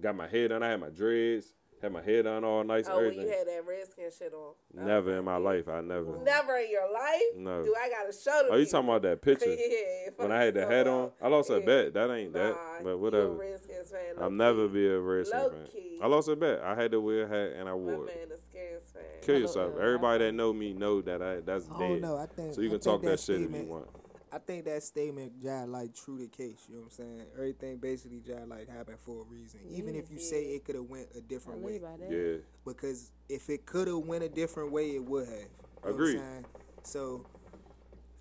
Got 0.00 0.16
my 0.16 0.26
hair 0.26 0.48
done. 0.48 0.62
I 0.62 0.70
had 0.70 0.80
my 0.80 0.88
dreads. 0.88 1.52
Had 1.82 1.92
my 1.92 2.02
head 2.02 2.26
on 2.26 2.44
all 2.44 2.62
nice. 2.62 2.84
Oh, 2.90 2.98
when 3.00 3.14
you 3.14 3.26
had 3.28 3.46
that 3.46 3.62
redskin 3.66 4.10
shit 4.16 4.34
on. 4.34 4.52
never 4.74 5.16
in 5.16 5.24
my 5.24 5.38
life. 5.38 5.66
I 5.66 5.80
never. 5.80 6.18
Never 6.22 6.58
in 6.58 6.70
your 6.70 6.92
life. 6.92 7.22
No. 7.36 7.62
Do 7.64 7.74
I 7.74 7.88
gotta 7.88 8.12
show 8.12 8.42
them? 8.42 8.50
Oh, 8.52 8.56
you 8.56 8.66
talking 8.66 8.88
about 8.88 9.00
that 9.02 9.22
picture? 9.22 9.48
yeah. 9.48 10.10
when 10.16 10.30
I 10.30 10.44
had 10.44 10.54
the 10.54 10.66
hat 10.66 10.86
on, 10.86 11.10
I 11.22 11.28
lost 11.28 11.48
a 11.48 11.60
bet. 11.60 11.94
That 11.94 12.10
ain't 12.10 12.34
that, 12.34 12.54
but 12.84 12.98
whatever. 12.98 13.30
Redskins 13.30 13.90
fan, 13.90 14.00
I'll 14.18 14.24
low 14.24 14.28
never 14.28 14.66
key. 14.68 14.74
be 14.74 14.86
a 14.88 15.00
Redskins 15.00 15.42
Low 15.42 15.50
fan. 15.50 15.66
key. 15.72 15.98
I 16.02 16.06
lost 16.06 16.28
a 16.28 16.36
bet. 16.36 16.60
I 16.62 16.74
had 16.74 16.90
to 16.90 17.00
wear 17.00 17.24
a 17.24 17.28
hat 17.28 17.56
and 17.58 17.68
I 17.68 17.72
My 17.72 17.74
wore 17.74 17.94
it. 17.94 18.06
man, 18.06 18.16
a 18.36 18.80
fan. 18.92 19.02
Kill 19.22 19.38
yourself. 19.38 19.72
don't- 19.74 19.82
Everybody 19.82 20.24
that 20.26 20.32
know 20.32 20.52
me 20.52 20.72
know 20.74 21.00
that 21.02 21.22
I 21.22 21.40
that's 21.40 21.66
I 21.70 21.78
dead. 21.78 21.88
don't 21.88 22.00
know. 22.02 22.16
I 22.18 22.26
think 22.26 22.54
So 22.54 22.60
you 22.60 22.68
I 22.68 22.70
can 22.72 22.80
think 22.80 22.82
talk 22.82 23.02
that 23.02 23.20
shit 23.20 23.40
if 23.40 23.50
you 23.54 23.64
want. 23.64 23.86
I 24.32 24.38
think 24.38 24.64
that 24.66 24.82
statement 24.82 25.40
jive 25.42 25.68
like 25.68 25.94
true 25.94 26.18
to 26.18 26.26
case. 26.28 26.66
You 26.68 26.76
know 26.76 26.82
what 26.82 26.84
I'm 26.86 26.90
saying? 27.18 27.22
Everything 27.36 27.78
basically 27.78 28.20
jive 28.20 28.48
like 28.48 28.68
happened 28.68 28.98
for 29.00 29.22
a 29.22 29.24
reason. 29.24 29.60
Even 29.70 29.96
if 29.96 30.10
you 30.10 30.18
say 30.18 30.42
it 30.54 30.64
could 30.64 30.76
have 30.76 30.84
went 30.84 31.08
a 31.16 31.20
different 31.20 31.62
live 31.64 31.82
way. 31.82 32.08
Yeah. 32.08 32.36
because 32.64 33.10
if 33.28 33.50
it 33.50 33.66
could 33.66 33.88
have 33.88 33.98
went 33.98 34.22
a 34.24 34.28
different 34.28 34.70
way, 34.72 34.90
it 34.90 35.04
would 35.04 35.26
have. 35.28 35.36
You 35.38 35.44
know 35.44 35.92
what 35.92 36.00
I'm 36.00 36.06
saying? 36.12 36.44
So 36.84 37.26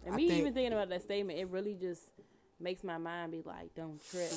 And 0.06 0.14
I 0.14 0.18
me 0.18 0.28
think- 0.28 0.40
even 0.42 0.54
thinking 0.54 0.74
about 0.74 0.90
that 0.90 1.04
statement, 1.04 1.38
it 1.40 1.48
really 1.50 1.76
just 1.76 2.02
makes 2.60 2.84
my 2.84 2.98
mind 2.98 3.32
be 3.32 3.42
like, 3.46 3.74
"Don't 3.76 4.04
trip." 4.10 4.32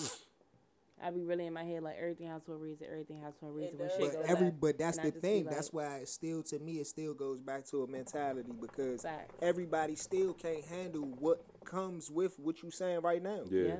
I 1.04 1.10
be 1.10 1.24
really 1.24 1.46
in 1.46 1.52
my 1.52 1.64
head 1.64 1.82
like 1.82 1.96
everything 1.98 2.28
has 2.28 2.42
for 2.44 2.52
a 2.54 2.56
reason, 2.56 2.86
everything 2.88 3.20
has 3.22 3.34
for 3.40 3.48
a 3.48 3.50
reason. 3.50 3.76
When 3.78 3.88
shit 3.88 3.98
But 3.98 4.12
goes 4.12 4.24
every 4.28 4.50
but 4.52 4.78
that's 4.78 4.98
the 4.98 5.10
thing. 5.10 5.46
like- 5.46 5.54
that's 5.54 5.72
why 5.72 5.96
it 5.96 6.08
still 6.08 6.44
to 6.44 6.58
me 6.60 6.78
it 6.78 6.86
still 6.86 7.12
goes 7.14 7.40
back 7.40 7.64
to 7.66 7.82
a 7.82 7.86
mentality 7.88 8.52
because 8.60 9.02
Facts. 9.02 9.34
everybody 9.42 9.96
still 9.96 10.32
can't 10.34 10.64
handle 10.64 11.02
what 11.18 11.44
comes 11.64 12.10
with 12.10 12.38
what 12.38 12.62
you 12.62 12.70
saying 12.70 13.00
right 13.00 13.22
now. 13.22 13.40
Yeah. 13.50 13.62
Yeah. 13.62 13.76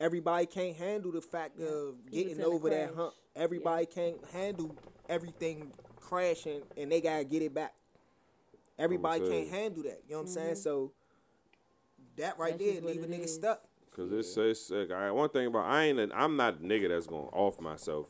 Everybody 0.00 0.46
can't 0.46 0.76
handle 0.76 1.12
the 1.12 1.20
fact 1.20 1.60
of 1.60 1.94
getting 2.10 2.32
us 2.32 2.38
in 2.38 2.44
a 2.44 2.48
over 2.48 2.70
that 2.70 2.94
hump. 2.94 3.14
Everybody 3.36 3.86
can't 3.86 4.16
handle 4.32 4.76
everything 5.08 5.72
crashing 5.96 6.62
and 6.76 6.90
they 6.90 7.00
gotta 7.00 7.24
get 7.24 7.42
it 7.42 7.54
back. 7.54 7.74
Everybody 8.78 9.28
can't 9.28 9.48
handle 9.48 9.82
that. 9.84 10.00
You 10.08 10.14
know 10.14 10.18
what 10.18 10.22
I'm 10.22 10.28
saying? 10.28 10.54
Mm-hmm. 10.54 10.62
So 10.62 10.92
that 12.16 12.38
right 12.38 12.52
That's 12.52 12.64
there 12.64 12.72
just 12.74 12.84
what 12.84 12.94
leave 12.94 13.04
a 13.04 13.06
nigga 13.06 13.24
is. 13.24 13.34
stuck. 13.34 13.60
Cause 13.94 14.10
it's 14.10 14.36
it's 14.36 14.66
sick. 14.66 14.90
I 14.90 15.10
one 15.10 15.28
thing 15.28 15.46
about 15.46 15.66
I 15.66 15.84
ain't 15.84 16.00
a, 16.00 16.08
I'm 16.14 16.36
not 16.36 16.54
a 16.54 16.58
nigga 16.58 16.88
that's 16.88 17.06
gonna 17.06 17.24
off 17.26 17.60
myself 17.60 18.08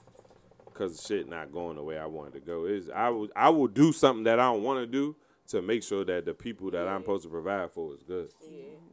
because 0.64 1.04
shit 1.04 1.28
not 1.28 1.52
going 1.52 1.76
the 1.76 1.82
way 1.82 1.98
I 1.98 2.06
wanted 2.06 2.34
to 2.34 2.40
go. 2.40 2.64
Is 2.64 2.88
I 2.88 3.08
will 3.08 3.28
I 3.34 3.50
will 3.50 3.66
do 3.66 3.92
something 3.92 4.24
that 4.24 4.38
I 4.38 4.44
don't 4.44 4.62
want 4.62 4.78
to 4.80 4.86
do 4.86 5.16
to 5.48 5.60
make 5.60 5.82
sure 5.82 6.04
that 6.04 6.24
the 6.24 6.34
people 6.34 6.70
that 6.70 6.86
I'm 6.88 7.02
supposed 7.02 7.24
to 7.24 7.28
provide 7.28 7.70
for 7.72 7.94
is 7.94 8.02
good. 8.02 8.30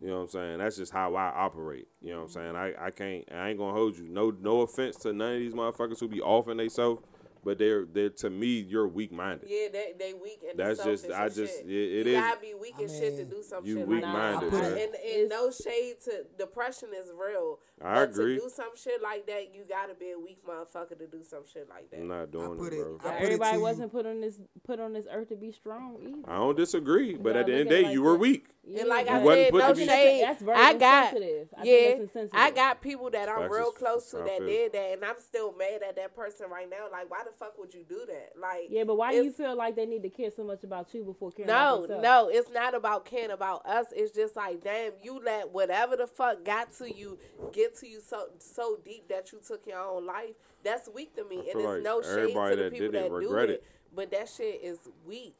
You 0.02 0.08
know 0.08 0.16
what 0.18 0.22
I'm 0.22 0.28
saying? 0.30 0.58
That's 0.60 0.78
just 0.78 0.92
how 0.92 1.16
I 1.16 1.28
operate. 1.28 1.88
You 2.02 2.12
know 2.14 2.24
what 2.24 2.36
I'm 2.36 2.42
mm-hmm. 2.42 2.56
saying? 2.58 2.76
I, 2.80 2.88
I 2.88 2.92
can't 2.92 3.26
I 3.32 3.50
ain't 3.50 3.60
gonna 3.60 3.74
hold 3.74 3.98
you. 3.98 4.08
No 4.08 4.32
no 4.40 4.62
offense 4.62 4.96
to 4.98 5.14
none 5.14 5.34
of 5.34 5.40
these 5.40 5.54
motherfuckers 5.54 6.00
who 6.00 6.08
be 6.08 6.22
offing 6.22 6.58
themselves. 6.58 7.02
but 7.44 7.58
they're 7.58 7.86
they're 7.86 8.10
to 8.10 8.30
me 8.30 8.60
you're 8.60 8.88
weak 8.88 9.12
minded. 9.14 9.48
Yeah, 9.50 9.68
they 9.72 9.94
they 9.98 10.14
weak 10.14 10.42
and 10.50 10.60
That's 10.60 10.80
selfish 10.82 11.02
just- 11.04 11.14
I 11.14 11.30
just- 11.30 11.58
shit. 11.60 11.66
it- 11.70 11.72
it 11.72 12.06
you 12.08 12.14
is- 12.14 12.20
gotta 12.20 12.40
be 12.42 12.54
weak 12.54 12.76
I 12.78 12.82
and 12.82 12.92
shit 12.92 13.16
to 13.18 13.24
do 13.26 13.42
some 13.44 13.66
you 13.66 13.78
shit 13.78 13.88
weak-minded, 13.88 14.52
like 14.52 14.62
that. 14.62 14.82
And, 14.82 14.96
and 14.96 15.30
no 15.30 15.50
shade 15.52 15.96
to 16.06 16.26
depression 16.38 16.90
is 16.94 17.12
real. 17.18 17.60
I 17.82 17.94
but 18.06 18.10
agree. 18.10 18.36
To 18.36 18.42
do 18.42 18.50
some 18.50 18.76
shit 18.76 19.02
like 19.02 19.26
that, 19.28 19.54
you 19.54 19.64
gotta 19.68 19.94
be 19.94 20.12
a 20.12 20.20
weak 20.20 20.40
motherfucker 20.46 20.98
to 21.00 21.08
do 21.08 21.24
some 21.24 21.44
shit 21.52 21.68
like 21.70 21.90
that. 21.92 21.98
I'm 22.00 22.08
not 22.08 22.32
doing 22.32 22.58
put 22.58 22.74
it, 22.74 22.78
it- 22.78 22.84
bro. 22.84 22.96
I 23.10 23.14
put 23.14 23.22
it 23.22 23.24
Everybody 23.26 23.58
to 23.58 23.62
wasn't 23.64 23.92
put 23.92 24.06
on 24.06 24.22
this 24.22 24.40
put 24.66 24.80
on 24.80 24.94
this 24.94 25.06
earth 25.12 25.30
to 25.30 25.36
be 25.36 25.52
strong 25.52 25.98
either. 26.02 26.30
I 26.32 26.38
don't 26.38 26.58
disagree, 26.58 27.16
but 27.16 27.34
gotta 27.34 27.40
at 27.40 27.46
the 27.48 27.54
end 27.54 27.62
of 27.62 27.68
look 27.68 27.70
the 27.70 27.76
at 27.78 27.82
day, 27.84 27.90
it 27.90 27.94
you 27.94 28.02
were 28.04 28.12
that. 28.14 28.20
weak. 28.20 28.46
And 28.78 28.88
like 28.88 29.06
Yeah. 29.08 29.16
I 29.16 29.20
You 29.20 29.26
wasn't 29.26 29.46
said, 29.46 29.52
put 29.52 29.60
no 29.60 29.68
to 29.70 29.76
be- 29.76 29.86
shade. 29.88 30.22
That's 30.24 30.42
very 30.42 30.58
I 30.58 30.74
got 30.74 31.14
insensitive. 31.14 31.48
I 31.58 31.64
yeah, 31.64 32.06
that's. 32.14 32.30
I 32.34 32.52
got 32.52 32.82
people 32.82 33.10
that 33.10 33.28
I'm 33.30 33.40
Facts 33.40 33.54
real 33.54 33.72
close 33.72 34.12
to 34.12 34.20
I 34.20 34.24
that 34.26 34.38
feel. 34.40 34.48
did 34.48 34.74
that, 34.74 34.92
and 34.94 35.06
I'm 35.06 35.20
still 35.20 35.54
mad 35.56 35.82
at 35.88 35.96
that 35.96 36.16
person 36.16 36.48
right 36.52 36.70
now. 36.70 36.86
Like, 36.92 37.10
why 37.10 37.24
the 37.24 37.32
fuck 37.40 37.58
would 37.58 37.74
you 37.74 37.84
do 37.88 38.02
that? 38.08 38.34
Like, 38.40 38.68
Yeah, 38.70 38.84
but 38.84 38.96
why 38.96 39.12
do 39.12 39.24
you 39.24 39.32
feel 39.32 39.56
like 39.56 39.76
they 39.76 39.88
need 39.88 40.04
to 40.04 40.10
care 40.10 40.30
so 40.30 40.44
much 40.44 40.64
about 40.64 40.94
you 40.94 41.04
before 41.04 41.32
caring 41.32 41.48
No, 41.48 41.54
about 41.54 41.82
themselves? 41.88 42.04
no, 42.04 42.24
no, 42.26 42.30
it's 42.30 42.52
not 42.52 42.76
about 42.76 43.06
caring 43.06 43.32
about 43.32 43.66
us. 43.66 43.88
It's 43.96 44.12
just 44.16 44.36
like, 44.36 44.62
damn, 44.64 44.92
you 45.02 45.20
let 45.24 45.50
whatever 45.52 45.96
the 45.96 46.06
fuck 46.06 46.44
got 46.44 46.72
to 46.78 46.94
you 46.96 47.18
get 47.54 47.69
to 47.80 47.88
you 47.88 48.02
so 48.02 48.28
so 48.40 48.78
deep 48.84 49.08
that 49.10 49.32
you 49.32 49.40
took 49.46 49.66
your 49.68 49.80
own 49.80 50.06
life. 50.06 50.36
That's 50.64 50.90
weak 50.94 51.16
to 51.16 51.24
me, 51.24 51.38
and 51.38 51.48
it's 51.48 51.56
like 51.56 51.84
no 51.84 52.02
shade 52.02 52.34
to 52.34 52.56
the 52.56 52.64
that 52.64 52.72
people 52.72 52.91
did 52.91 52.94
that 52.94 53.10
do 53.10 53.38
it. 53.38 53.50
it. 53.50 53.64
But 53.96 54.12
that 54.12 54.30
shit 54.30 54.60
is 54.64 54.80
weak. 55.06 55.36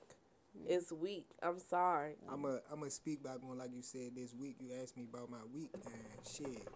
It's 0.68 0.92
weak. 0.92 1.26
I'm 1.42 1.60
sorry. 1.60 2.16
I'm 2.32 2.46
a 2.46 2.60
I'm 2.72 2.80
gonna 2.80 2.92
speak 2.92 3.24
back 3.24 3.38
on 3.50 3.58
like 3.58 3.72
you 3.74 3.82
said 3.82 4.12
this 4.16 4.34
week. 4.34 4.58
You 4.60 4.70
asked 4.82 4.98
me 4.98 5.06
about 5.12 5.30
my 5.30 5.38
week 5.54 5.72
and 5.74 6.28
shit. 6.28 6.68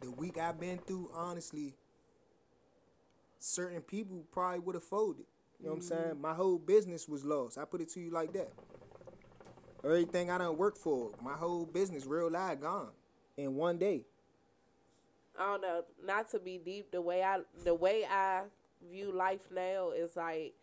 The 0.00 0.10
week 0.10 0.38
I've 0.38 0.58
been 0.58 0.78
through, 0.78 1.10
honestly, 1.14 1.74
certain 3.38 3.80
people 3.80 4.24
probably 4.32 4.60
would 4.60 4.74
have 4.74 4.84
folded. 4.84 5.26
You 5.60 5.66
know 5.66 5.74
what 5.74 5.76
I'm 5.76 5.82
saying? 5.82 6.14
Mm. 6.16 6.20
My 6.20 6.34
whole 6.34 6.58
business 6.58 7.08
was 7.08 7.24
lost. 7.24 7.56
I 7.56 7.64
put 7.64 7.80
it 7.80 7.88
to 7.90 8.00
you 8.00 8.10
like 8.10 8.32
that. 8.32 8.52
Everything 9.84 10.30
I 10.30 10.38
done 10.38 10.56
worked 10.56 10.78
for, 10.78 11.10
my 11.22 11.34
whole 11.34 11.66
business, 11.66 12.06
real 12.06 12.30
life, 12.30 12.60
gone 12.60 12.90
in 13.36 13.54
one 13.54 13.78
day. 13.78 14.04
I 15.38 15.46
don't 15.46 15.62
know. 15.62 15.84
Not 16.04 16.30
to 16.30 16.38
be 16.38 16.58
deep, 16.58 16.90
the 16.90 17.00
way 17.00 17.22
I 17.22 17.38
the 17.64 17.74
way 17.74 18.04
I 18.04 18.42
view 18.90 19.12
life 19.12 19.50
now 19.54 19.90
is 19.90 20.16
like 20.16 20.54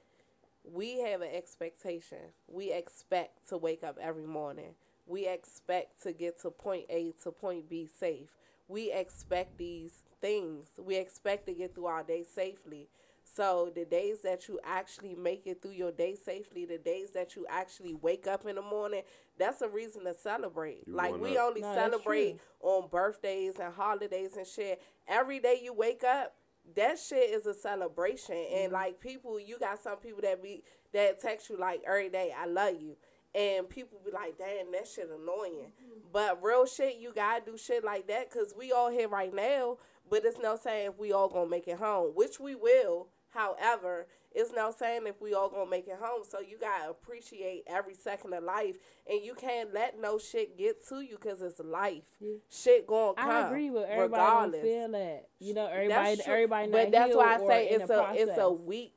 we 0.63 0.99
have 1.01 1.21
an 1.21 1.29
expectation. 1.33 2.19
We 2.47 2.71
expect 2.71 3.49
to 3.49 3.57
wake 3.57 3.83
up 3.83 3.97
every 4.01 4.25
morning. 4.25 4.75
We 5.07 5.27
expect 5.27 6.03
to 6.03 6.13
get 6.13 6.41
to 6.41 6.51
point 6.51 6.85
A 6.89 7.13
to 7.23 7.31
point 7.31 7.69
B 7.69 7.87
safe. 7.87 8.29
We 8.67 8.91
expect 8.91 9.57
these 9.57 10.03
things. 10.21 10.67
We 10.77 10.95
expect 10.97 11.47
to 11.47 11.53
get 11.53 11.73
through 11.75 11.87
our 11.87 12.03
day 12.03 12.23
safely. 12.23 12.87
So 13.35 13.71
the 13.73 13.85
days 13.85 14.21
that 14.21 14.47
you 14.47 14.59
actually 14.63 15.15
make 15.15 15.45
it 15.45 15.61
through 15.61 15.71
your 15.71 15.91
day 15.91 16.15
safely, 16.15 16.65
the 16.65 16.77
days 16.77 17.11
that 17.11 17.35
you 17.35 17.45
actually 17.49 17.93
wake 17.93 18.27
up 18.27 18.45
in 18.45 18.55
the 18.55 18.61
morning, 18.61 19.03
that's 19.37 19.61
a 19.61 19.69
reason 19.69 20.03
to 20.05 20.13
celebrate. 20.13 20.83
You 20.87 20.95
like 20.95 21.17
we 21.17 21.37
up. 21.37 21.49
only 21.49 21.61
No, 21.61 21.73
celebrate 21.73 22.39
on 22.61 22.87
birthdays 22.89 23.55
and 23.59 23.73
holidays 23.73 24.35
and 24.35 24.47
shit. 24.47 24.81
Every 25.07 25.39
day 25.39 25.59
you 25.63 25.73
wake 25.73 26.03
up, 26.03 26.35
that 26.75 26.97
shit 26.99 27.29
is 27.29 27.45
a 27.45 27.53
celebration. 27.53 28.35
And 28.35 28.65
mm-hmm. 28.65 28.73
like 28.73 28.99
people, 28.99 29.39
you 29.39 29.59
got 29.59 29.79
some 29.79 29.97
people 29.97 30.21
that 30.23 30.41
be 30.41 30.63
that 30.93 31.21
text 31.21 31.49
you 31.49 31.57
like 31.57 31.81
every 31.87 32.09
day, 32.09 32.33
I 32.37 32.45
love 32.45 32.75
you. 32.79 32.97
And 33.35 33.69
people 33.69 33.99
be 34.03 34.11
like, 34.11 34.39
damn, 34.39 34.71
that 34.71 34.87
shit 34.87 35.07
annoying. 35.07 35.67
Mm-hmm. 35.67 35.99
But 36.11 36.43
real 36.43 36.65
shit, 36.65 36.97
you 36.97 37.13
gotta 37.13 37.45
do 37.45 37.57
shit 37.57 37.83
like 37.83 38.07
that 38.07 38.31
because 38.31 38.55
we 38.57 38.71
all 38.71 38.89
here 38.89 39.07
right 39.07 39.33
now. 39.33 39.77
But 40.09 40.25
it's 40.25 40.39
no 40.39 40.55
saying 40.55 40.87
if 40.89 40.97
we 40.97 41.11
all 41.11 41.29
gonna 41.29 41.49
make 41.49 41.67
it 41.67 41.77
home, 41.77 42.13
which 42.15 42.39
we 42.39 42.55
will. 42.55 43.09
However, 43.29 44.07
it's 44.31 44.51
no 44.53 44.71
saying 44.77 45.01
if 45.07 45.19
we 45.21 45.33
all 45.33 45.49
gonna 45.49 45.69
make 45.69 45.87
it 45.87 45.97
home. 46.01 46.23
So 46.27 46.39
you 46.39 46.57
gotta 46.59 46.89
appreciate 46.89 47.63
every 47.67 47.95
second 47.95 48.33
of 48.33 48.43
life, 48.43 48.75
and 49.09 49.23
you 49.23 49.33
can't 49.33 49.73
let 49.73 49.99
no 49.99 50.17
shit 50.19 50.57
get 50.57 50.87
to 50.89 51.01
you 51.01 51.17
because 51.19 51.41
it's 51.41 51.59
life. 51.59 52.03
Shit 52.49 52.85
gonna 52.87 53.13
come. 53.15 53.29
I 53.29 53.47
agree 53.47 53.69
with 53.69 53.85
everybody. 53.89 54.21
regardless. 54.23 54.61
Feel 54.61 54.87
that. 54.91 55.27
You 55.39 55.53
know, 55.53 55.65
That's 55.65 55.75
everybody. 55.75 56.15
true. 56.17 56.33
Everybody. 56.33 56.71
But 56.71 56.91
that's 56.91 57.15
why 57.15 57.35
I 57.35 57.37
say 57.47 57.69
it's 57.69 57.89
a 57.89 58.11
it's 58.15 58.31
a 58.31 58.35
process. 58.35 58.59
weak 58.65 58.93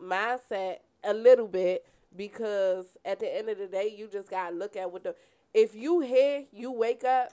mindset 0.00 0.76
a 1.04 1.14
little 1.14 1.48
bit 1.48 1.86
because 2.16 2.86
at 3.04 3.20
the 3.20 3.36
end 3.36 3.48
of 3.48 3.58
the 3.58 3.66
day, 3.66 3.94
you 3.96 4.08
just 4.08 4.30
gotta 4.30 4.54
look 4.54 4.76
at 4.76 4.90
what 4.92 5.04
the 5.04 5.14
if 5.54 5.74
you 5.74 6.00
here, 6.00 6.44
you 6.52 6.72
wake 6.72 7.04
up, 7.04 7.30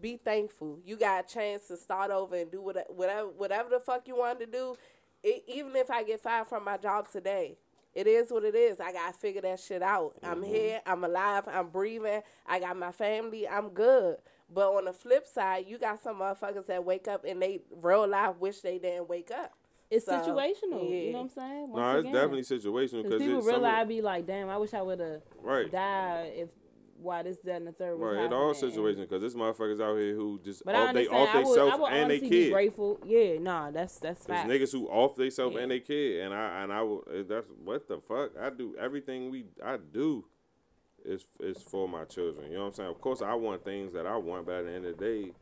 be 0.00 0.16
thankful. 0.16 0.78
You 0.84 0.96
got 0.96 1.24
a 1.24 1.28
chance 1.34 1.68
to 1.68 1.76
start 1.76 2.10
over 2.10 2.34
and 2.36 2.50
do 2.50 2.60
what- 2.60 2.92
whatever 2.94 3.28
whatever 3.28 3.68
the 3.70 3.80
fuck 3.80 4.08
you 4.08 4.16
wanted 4.16 4.46
to 4.46 4.58
do. 4.58 4.76
It, 5.22 5.44
even 5.48 5.74
if 5.76 5.90
I 5.90 6.02
get 6.02 6.20
fired 6.20 6.46
from 6.46 6.64
my 6.64 6.76
job 6.76 7.10
today, 7.10 7.56
it 7.94 8.06
is 8.06 8.30
what 8.30 8.44
it 8.44 8.54
is. 8.54 8.78
I 8.80 8.92
gotta 8.92 9.12
figure 9.12 9.42
that 9.42 9.60
shit 9.60 9.82
out. 9.82 10.14
I'm 10.22 10.36
mm-hmm. 10.36 10.44
here. 10.44 10.80
I'm 10.86 11.04
alive. 11.04 11.44
I'm 11.46 11.68
breathing. 11.68 12.22
I 12.46 12.60
got 12.60 12.76
my 12.76 12.92
family. 12.92 13.48
I'm 13.48 13.70
good. 13.70 14.16
But 14.52 14.74
on 14.74 14.84
the 14.84 14.92
flip 14.92 15.26
side, 15.26 15.66
you 15.68 15.78
got 15.78 16.02
some 16.02 16.16
motherfuckers 16.16 16.66
that 16.66 16.84
wake 16.84 17.06
up 17.08 17.24
and 17.24 17.40
they 17.40 17.60
real 17.70 18.06
life 18.08 18.36
wish 18.38 18.60
they 18.60 18.78
didn't 18.78 19.08
wake 19.08 19.30
up. 19.30 19.52
It's 19.90 20.06
So, 20.06 20.12
situational. 20.12 20.88
You 20.88 21.12
know 21.12 21.18
what 21.18 21.24
I'm 21.24 21.28
saying? 21.30 21.72
No, 21.72 21.90
it's 21.90 22.00
again. 22.00 22.12
definitely 22.12 22.42
situational 22.42 23.02
Because 23.02 23.02
because 23.02 23.18
people 23.22 23.38
it's 23.38 23.46
some 23.46 23.54
realize, 23.54 23.88
be 23.88 24.02
like, 24.02 24.26
damn, 24.26 24.48
I 24.48 24.56
wish 24.56 24.72
I 24.72 24.82
would 24.82 25.00
have 25.00 25.22
right. 25.42 25.70
died 25.70 26.32
if 26.36 26.48
why 27.00 27.22
this, 27.22 27.38
that, 27.44 27.56
and 27.56 27.66
the 27.66 27.72
third 27.72 27.98
was 27.98 28.16
Right, 28.16 28.24
in 28.26 28.32
all 28.32 28.52
situations, 28.54 29.06
because 29.08 29.20
there's 29.20 29.34
motherfuckers 29.34 29.80
out 29.80 29.96
here 29.96 30.14
who 30.14 30.38
just 30.44 30.64
But 30.64 30.74
off 30.74 30.94
they 30.94 31.06
off 31.06 31.28
I 31.34 31.38
they 31.38 31.44
would, 31.44 31.58
I 31.58 31.68
self 31.68 31.80
would 31.80 31.92
and 31.92 32.10
they 32.10 32.20
kid. 32.20 32.52
grateful. 32.52 33.00
Yeah, 33.06 33.38
nah, 33.38 33.70
that's 33.70 33.98
that's 33.98 34.24
There's 34.24 34.40
fact. 34.40 34.50
niggas 34.50 34.72
who 34.72 34.86
off 34.88 35.16
they 35.16 35.30
self 35.30 35.54
Yeah. 35.54 35.60
and 35.60 35.70
they 35.70 35.80
kid, 35.80 36.20
and 36.22 36.34
I 36.34 36.62
and 36.62 36.72
I 36.72 36.82
will. 36.82 37.04
eh, 37.12 37.22
That's 37.26 37.46
what 37.64 37.88
the 37.88 37.98
fuck. 38.00 38.32
I 38.40 38.50
do 38.50 38.76
everything 38.78 39.30
we 39.30 39.46
I 39.64 39.76
do 39.78 40.26
is 41.04 41.24
is 41.40 41.62
for 41.62 41.88
my 41.88 42.04
children. 42.04 42.50
You 42.50 42.58
know 42.58 42.64
what 42.64 42.68
I'm 42.68 42.74
saying? 42.74 42.90
Of 42.90 43.00
course, 43.00 43.22
I 43.22 43.34
want 43.34 43.64
things 43.64 43.92
that 43.94 44.06
I 44.06 44.16
want, 44.16 44.46
but 44.46 44.56
at 44.56 44.64
the 44.66 44.72
end 44.72 44.86
of 44.86 44.98
the 44.98 45.04
day, 45.04 45.32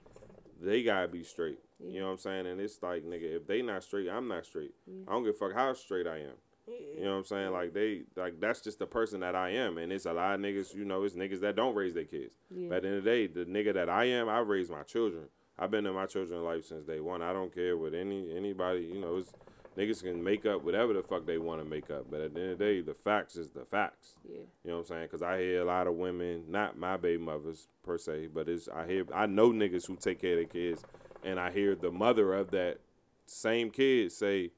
they 0.61 0.83
gotta 0.83 1.09
be 1.09 1.25
straight. 1.25 1.59
You 1.81 2.01
know 2.01 2.07
what 2.07 2.13
I'm 2.13 2.19
saying? 2.19 2.47
And 2.47 2.61
it's 2.61 2.83
like, 2.83 3.05
nigga, 3.05 3.37
if 3.37 3.47
they 3.47 3.63
not 3.63 3.83
straight, 3.85 4.09
I'm 4.09 4.29
not 4.29 4.45
straight. 4.47 4.73
I 5.09 5.13
don't 5.13 5.25
give 5.25 5.35
a 5.35 5.39
fuck 5.39 5.55
how 5.55 5.73
straight 5.75 6.07
I 6.07 6.19
am. 6.19 6.35
You 6.69 7.05
know 7.05 7.13
what 7.13 7.19
I'm 7.19 7.25
saying? 7.25 7.53
Like 7.53 7.73
they, 7.73 8.03
like 8.17 8.41
that's 8.41 8.61
just 8.61 8.79
the 8.79 8.87
person 8.87 9.21
that 9.21 9.35
I 9.35 9.51
am, 9.51 9.79
and 9.79 9.93
it's 9.93 10.07
a 10.07 10.13
lot 10.13 10.35
of 10.35 10.41
niggas. 10.41 10.75
You 10.75 10.85
know, 10.85 11.05
it's 11.05 11.15
niggas 11.15 11.41
that 11.41 11.57
don't 11.57 11.75
raise 11.75 11.95
their 11.95 12.05
kids. 12.05 12.33
Yeah. 12.51 12.69
But 12.69 12.77
at 12.77 12.83
the 12.83 12.89
end 12.89 12.99
of 12.99 13.05
the 13.05 13.11
day, 13.11 13.27
the 13.27 13.45
nigga 13.45 13.75
that 13.75 13.89
I 13.89 14.05
am, 14.05 14.29
I 14.29 14.39
raise 14.41 14.71
my 14.71 14.83
children. 14.83 15.25
I've 15.59 15.71
been 15.71 15.87
in 15.87 15.95
my 15.95 16.07
children's 16.07 16.43
life 16.43 16.65
since 16.67 16.85
day 16.85 17.01
one. 17.01 17.23
I 17.23 17.33
don't 17.33 17.55
care 17.55 17.77
what 17.77 17.95
any 17.95 18.35
anybody. 18.37 18.91
You 18.93 19.01
know, 19.01 19.17
it's, 19.17 19.33
niggas 19.77 20.03
can 20.03 20.23
make 20.23 20.47
up 20.47 20.63
whatever 20.65 20.93
the 20.93 21.03
fuck 21.03 21.27
they 21.27 21.39
want 21.39 21.63
to 21.63 21.69
make 21.69 21.91
up. 21.91 22.07
But 22.11 22.21
at 22.21 22.35
the 22.35 22.41
end 22.41 22.51
of 22.53 22.59
the 22.59 22.65
day, 22.65 22.81
the 22.81 22.95
facts 22.95 23.37
is 23.37 23.51
the 23.51 23.65
facts. 23.65 24.15
Yeah. 24.29 24.39
You 24.65 24.71
know 24.71 24.75
what 24.75 24.81
I'm 24.81 24.87
saying? 24.87 25.03
Because 25.05 25.23
I 25.23 25.41
hear 25.41 25.63
a 25.63 25.65
lot 25.65 25.87
of 25.87 25.95
women, 25.95 26.45
not 26.49 26.79
my 26.79 26.97
baby 26.97 27.23
mothers 27.23 27.69
per 27.83 27.99
se, 27.99 28.29
but 28.33 28.49
it's 28.49 28.69
I 28.69 28.87
hear 28.87 29.05
I 29.15 29.27
know 29.27 29.51
niggas 29.51 29.87
who 29.87 29.97
take 29.97 30.21
care 30.21 30.33
of 30.33 30.39
their 30.39 30.45
kids, 30.45 30.85
and 31.25 31.41
I 31.41 31.51
hear 31.51 31.75
the 31.75 31.91
mother 31.91 32.35
of 32.35 32.51
that 32.53 32.79
same 33.27 33.71
kid 33.71 34.13
say, 34.13 34.53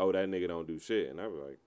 "Oh, 0.00 0.12
that 0.12 0.28
nigga 0.28 0.48
don't 0.48 0.66
do 0.66 0.78
shit," 0.78 1.10
and 1.10 1.20
I 1.20 1.26
was 1.26 1.40
like, 1.48 1.58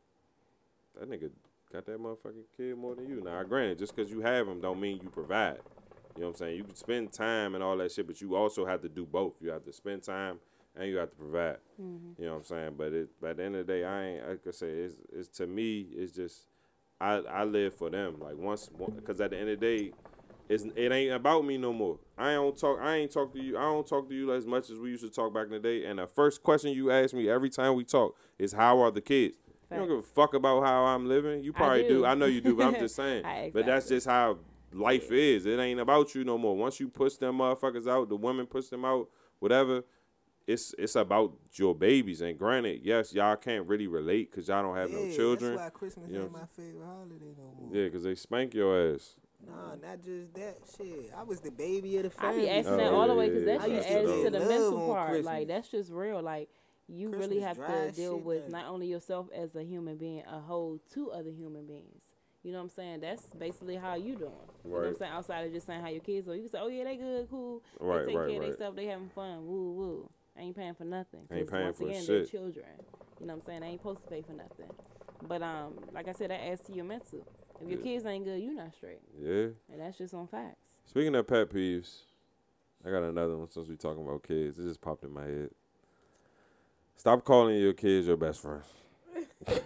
"That 1.00 1.10
nigga 1.10 1.30
got 1.72 1.86
that 1.86 2.00
motherfucking 2.00 2.46
kid 2.56 2.78
more 2.78 2.96
than 2.96 3.08
you." 3.08 3.22
Now, 3.22 3.42
granted, 3.44 3.80
just 3.80 3.96
because 3.96 4.12
you 4.12 4.22
have 4.22 4.48
him 4.48 4.62
don't 4.62 4.80
mean 4.80 5.00
you 5.02 5.10
provide. 5.10 5.60
You 6.16 6.22
know 6.22 6.28
what 6.28 6.36
I'm 6.36 6.40
saying? 6.40 6.58
You 6.58 6.64
can 6.64 6.76
spend 6.76 7.12
time 7.12 7.56
and 7.56 7.64
all 7.64 7.78
that 7.78 7.92
shit, 7.92 8.06
but 8.06 8.22
you 8.22 8.36
also 8.36 8.66
have 8.66 8.82
to 8.82 8.90
do 8.90 9.06
both. 9.06 9.34
You 9.42 9.50
have 9.50 9.66
to 9.66 9.74
spend 9.74 10.04
time 10.04 10.40
and 10.76 10.90
you 10.90 10.98
have 10.98 11.10
to 11.10 11.16
provide. 11.16 11.58
Mm-hmm. 11.82 12.22
You 12.22 12.26
know 12.28 12.34
what 12.34 12.38
I'm 12.40 12.44
saying? 12.44 12.74
But 12.78 12.94
it, 12.94 13.22
by 13.22 13.34
the 13.34 13.44
end 13.44 13.56
of 13.56 13.66
the 13.66 13.74
day, 13.74 13.84
I 13.84 14.06
ain't 14.06 14.30
like 14.30 14.48
I 14.48 14.52
say, 14.52 14.70
it's, 14.70 14.96
it's 15.12 15.28
to 15.38 15.48
me, 15.48 15.88
it's 15.92 16.14
just 16.14 16.48
I 17.00 17.16
I 17.16 17.44
live 17.44 17.76
for 17.76 17.90
them. 17.90 18.20
Like 18.20 18.38
once, 18.38 18.70
because 18.96 19.20
at 19.22 19.32
the 19.32 19.38
end 19.38 19.50
of 19.50 19.60
the 19.60 19.66
day, 19.66 19.92
it's 20.50 20.66
it 20.76 20.92
ain't 20.92 21.14
about 21.14 21.46
me 21.46 21.58
no 21.58 21.72
more. 21.74 22.00
I 22.18 22.34
don't 22.34 22.58
talk. 22.58 22.80
I 22.82 22.96
ain't 22.98 23.12
talk 23.12 23.34
to 23.34 23.40
you. 23.40 23.58
I 23.58 23.62
don't 23.62 23.88
talk 23.88 24.08
to 24.10 24.16
you 24.16 24.34
as 24.34 24.46
much 24.46 24.70
as 24.70 24.78
we 24.78 24.90
used 24.92 25.04
to 25.04 25.10
talk 25.10 25.34
back 25.34 25.46
in 25.46 25.52
the 25.52 25.60
day. 25.60 25.86
And 25.86 26.00
the 26.00 26.08
first 26.08 26.44
question 26.44 26.72
you 26.72 26.92
ask 26.92 27.14
me 27.14 27.30
every 27.30 27.50
time 27.50 27.76
we 27.76 27.84
talk 27.84 28.16
is, 28.38 28.54
"How 28.54 28.80
are 28.82 28.92
the 28.92 29.02
kids?" 29.02 29.38
You 29.72 29.80
don't 29.80 29.88
give 29.88 29.98
a 29.98 30.02
fuck 30.04 30.36
about 30.36 30.64
how 30.64 30.84
I'm 30.86 31.08
living. 31.08 31.44
You 31.44 31.52
probably 31.52 31.82
do. 31.84 31.88
do. 32.00 32.06
I 32.06 32.14
know 32.14 32.28
you 32.28 32.42
do, 32.42 32.56
but 32.56 32.68
I'm 32.68 32.74
just 32.80 32.96
saying. 32.96 33.26
I- 33.26 33.50
But 33.52 33.66
that's 33.66 33.88
just 33.88 34.06
how 34.06 34.38
life 34.72 35.12
is. 35.12 35.46
It 35.48 35.60
ain't 35.60 35.80
about 35.80 36.14
you 36.14 36.24
no 36.24 36.38
more. 36.38 36.56
Once 36.56 36.80
you 36.80 36.90
push 36.90 37.16
them 37.16 37.38
motherfuckers 37.40 37.88
out, 37.88 38.08
the 38.10 38.16
women 38.16 38.46
push 38.46 38.68
them 38.68 38.86
out, 38.86 39.10
whatever. 39.40 39.84
It's 40.46 40.76
it's 40.78 40.96
about 40.96 41.34
your 41.54 41.74
babies. 41.74 42.20
And 42.22 42.38
granted, 42.38 42.82
yes, 42.84 43.14
y'all 43.14 43.36
can't 43.38 43.66
really 43.66 43.88
relate 43.88 44.30
because 44.30 44.48
y'all 44.50 44.62
don't 44.62 44.76
have 44.76 44.92
no 44.92 45.04
Yeah, 45.06 45.16
children. 45.16 45.56
That's 45.56 45.64
why 45.64 45.70
Christmas 45.70 46.10
You 46.10 46.16
know 46.18 46.24
ain't 46.26 46.34
what 46.34 46.42
my 46.42 46.48
favorite 46.48 46.86
holiday 46.86 47.34
no 47.38 47.44
more. 47.66 47.76
Yeah, 47.76 47.86
because 47.86 48.04
they 48.04 48.16
spank 48.16 48.54
your 48.54 48.94
ass. 48.94 49.16
Nah, 49.48 49.76
not 49.76 50.02
just 50.04 50.34
that 50.36 50.58
shit. 50.78 51.12
I 51.18 51.24
was 51.24 51.40
the 51.42 51.52
baby 51.52 51.98
of 51.98 52.04
the 52.04 52.10
family. 52.10 52.42
I 52.42 52.42
be 52.44 52.50
asking 52.50 52.74
Oh, 52.74 52.78
that 52.78 52.94
all 52.94 53.08
the 53.08 53.16
way 53.16 53.30
because 53.30 53.46
yeah, 53.46 53.58
that 53.58 53.70
yeah, 53.70 53.82
shit 53.82 54.06
adds 54.06 54.24
to 54.24 54.30
the 54.30 54.40
mental 54.40 54.88
part. 54.88 55.10
Christmas. 55.10 55.26
Like 55.26 55.48
that's 55.48 55.70
just 55.70 55.92
real. 55.92 56.22
Like 56.22 56.50
you 56.88 57.10
really 57.10 57.40
have 57.40 57.58
to 57.58 57.92
deal 57.92 58.18
shit, 58.18 58.26
with 58.26 58.42
man. 58.44 58.52
not 58.52 58.66
only 58.68 58.88
yourself 58.88 59.28
as 59.36 59.56
a 59.56 59.64
human 59.64 59.98
being, 59.98 60.24
a 60.28 60.40
whole 60.40 60.80
two 60.94 61.12
other 61.12 61.30
human 61.30 61.66
beings. 61.66 62.04
You 62.44 62.52
know 62.52 62.58
what 62.58 62.64
I'm 62.66 62.70
saying? 62.72 63.00
That's 63.00 63.24
basically 63.40 63.78
how 63.78 63.96
you 63.96 64.16
doing. 64.16 64.32
You 64.66 64.72
know 64.72 64.78
what 64.80 64.86
I'm 64.88 64.96
saying? 64.98 65.12
Outside 65.14 65.46
of 65.46 65.54
just 65.54 65.66
saying 65.66 65.82
how 65.82 65.88
your 65.90 66.02
kids 66.02 66.28
are, 66.28 66.36
you 66.36 66.42
can 66.42 66.52
say, 66.52 66.60
"Oh 66.62 66.68
yeah, 66.68 66.84
they 66.84 66.98
good, 66.98 67.30
cool. 67.30 67.64
Right, 67.80 68.00
they 68.00 68.06
take 68.08 68.16
right, 68.18 68.28
care 68.28 68.36
of 68.36 68.42
right. 68.42 68.50
themselves. 68.50 68.76
They 68.76 68.86
having 68.86 69.10
fun. 69.10 69.46
Woo 69.46 69.74
woo." 69.74 70.10
ain't 70.36 70.56
paying 70.56 70.74
for 70.74 70.84
nothing. 70.84 71.22
Ain't 71.32 71.48
'Cause 71.48 71.52
paying 71.52 71.64
once 71.66 71.78
for 71.78 71.84
again, 71.88 72.04
they're 72.08 72.24
shit. 72.24 72.32
children. 72.32 72.66
You 73.20 73.28
know 73.28 73.36
what 73.36 73.42
I'm 73.42 73.46
saying? 73.46 73.62
They 73.62 73.68
ain't 73.68 73.80
supposed 73.82 74.02
to 74.04 74.08
pay 74.10 74.22
for 74.24 74.34
nothing. 74.34 74.70
But 75.22 75.42
um, 75.42 75.76
like 75.94 76.08
I 76.08 76.12
said, 76.12 76.32
that 76.32 76.42
adds 76.44 76.62
to 76.64 76.74
your 76.74 76.86
mental. 76.86 77.26
If 77.62 77.70
your 77.70 77.80
Yeah. 77.80 77.84
kids 77.84 78.06
ain't 78.06 78.26
good, 78.26 78.42
you 78.42 78.54
not 78.54 78.74
straight, 78.74 79.00
Yeah. 79.18 79.48
and 79.72 79.80
that's 79.80 79.98
just 79.98 80.14
on 80.14 80.28
facts. 80.28 80.80
Speaking 80.86 81.16
of 81.16 81.26
pet 81.28 81.50
peeves, 81.50 82.02
I 82.86 82.90
got 82.90 83.04
another 83.04 83.38
one 83.38 83.50
since 83.50 83.68
we 83.68 83.78
talking 83.78 84.04
about 84.06 84.24
kids. 84.24 84.60
It 84.60 84.64
just 84.64 84.82
popped 84.82 85.04
in 85.04 85.12
my 85.12 85.24
head. 85.26 85.50
Stop 86.96 87.24
calling 87.24 87.56
your 87.58 87.74
kids 87.74 88.08
your 88.08 88.18
best 88.18 88.42
friends. 88.42 88.66
Yeah. 89.48 89.60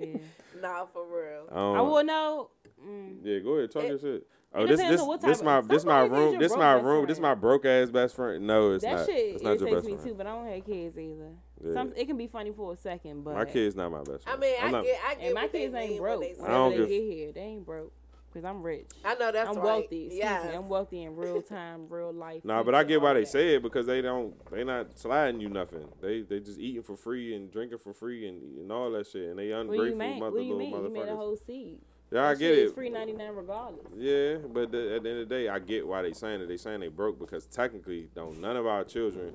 Nah, 0.62 0.86
for 0.86 1.04
real. 1.06 1.48
I, 1.52 1.78
I 1.78 1.80
will 1.82 2.02
know. 2.02 2.48
Mm, 2.82 3.18
Yeah, 3.22 3.40
go 3.40 3.54
ahead, 3.56 3.70
talk 3.70 3.82
It- 3.84 3.88
your 3.88 3.98
shit. 3.98 4.26
Oh, 4.54 4.66
this 4.66 4.80
depends 4.80 5.02
this 5.06 5.20
this 5.20 5.42
my 5.42 5.60
this 5.60 5.84
my 5.84 6.00
room 6.00 6.38
this 6.38 6.48
broke 6.52 6.58
my 6.58 6.72
room 6.72 7.06
this 7.06 7.18
friend. 7.18 7.22
my 7.22 7.34
broke 7.34 7.66
ass 7.66 7.90
best 7.90 8.14
friend. 8.16 8.46
No, 8.46 8.72
it's 8.72 8.84
that 8.84 8.96
not. 8.96 9.06
shit 9.06 9.34
it's 9.34 9.42
not 9.42 9.58
your 9.60 9.68
irritates 9.68 9.74
best 9.74 9.86
me 9.86 9.92
friend. 9.96 10.08
too, 10.08 10.14
but 10.14 10.26
I 10.26 10.30
don't 10.34 10.46
have 10.46 10.64
kids 10.64 10.98
either. 10.98 11.32
Yeah. 11.64 11.72
Some 11.72 11.92
it 11.96 12.06
can 12.06 12.16
be 12.16 12.26
funny 12.26 12.52
for 12.52 12.72
a 12.72 12.76
second, 12.76 13.24
but 13.24 13.34
my 13.34 13.44
kid's 13.44 13.74
not 13.76 13.90
my 13.90 14.02
best 14.02 14.24
I 14.26 14.36
mean, 14.36 14.54
I'm 14.60 14.68
I 14.68 14.70
not- 14.70 14.84
get, 14.84 15.00
I 15.06 15.14
get 15.14 15.24
and 15.24 15.34
my 15.34 15.48
kids 15.48 15.74
ain't 15.74 15.98
broke. 15.98 16.20
they 16.20 16.34
I 16.44 16.48
don't 16.48 16.70
they 16.72 16.76
get 16.78 16.88
here, 16.88 17.32
they 17.32 17.40
ain't 17.40 17.64
broke 17.66 17.92
because 18.32 18.44
I'm 18.44 18.62
rich. 18.62 18.86
I 19.04 19.14
know 19.14 19.32
that's 19.32 19.48
I'm 19.48 19.56
right. 19.56 19.64
wealthy. 19.64 20.04
Excuse 20.06 20.14
Yes. 20.22 20.44
me. 20.50 20.54
I'm 20.56 20.68
wealthy 20.68 21.02
in 21.04 21.16
real 21.16 21.40
time, 21.56 21.86
real 21.88 22.12
life. 22.12 22.44
Nah, 22.44 22.62
but 22.62 22.74
I 22.74 22.84
get 22.84 23.00
why 23.00 23.14
they 23.14 23.20
that. 23.20 23.28
say 23.28 23.54
it 23.54 23.62
because 23.62 23.86
they 23.86 24.02
don't 24.02 24.34
they 24.50 24.64
not 24.64 24.98
sliding 24.98 25.40
you 25.40 25.48
nothing. 25.48 25.88
They 26.02 26.20
they 26.20 26.40
just 26.40 26.58
eating 26.60 26.82
for 26.82 26.96
free 26.96 27.34
and 27.34 27.50
drinking 27.50 27.78
for 27.78 27.94
free 27.94 28.28
and, 28.28 28.58
and 28.58 28.70
all 28.70 28.90
that 28.90 29.06
shit 29.06 29.30
and 29.30 29.38
they 29.38 29.52
ungrateful 29.52 29.96
mother 29.98 30.20
What 30.32 30.34
do 30.34 30.42
you 30.42 30.54
little 30.54 30.58
mean? 30.58 30.70
You 30.84 30.90
made 30.90 31.00
a 31.00 31.06
motherfuckers. 31.06 31.16
whole 31.16 31.36
seed. 31.36 31.78
Yeah, 32.12 32.24
I 32.26 32.34
That 32.34 32.38
get 32.38 32.48
shit 32.50 32.58
it. 32.58 32.62
is 32.66 32.72
free 32.72 32.88
ninety 32.88 33.12
nine 33.12 33.32
regardless. 33.34 33.84
Yeah, 33.96 34.36
but 34.52 34.70
the, 34.70 34.94
at 34.96 35.02
the 35.02 35.10
end 35.10 35.18
of 35.20 35.28
the 35.28 35.34
day, 35.34 35.48
I 35.48 35.58
get 35.58 35.86
why 35.86 36.02
they 36.02 36.12
saying 36.12 36.40
it. 36.40 36.46
They 36.46 36.56
saying 36.56 36.80
they 36.80 36.88
broke 36.88 37.18
because 37.18 37.46
technically, 37.46 38.08
don't 38.14 38.40
none 38.40 38.56
of 38.56 38.66
our 38.66 38.84
children 38.84 39.32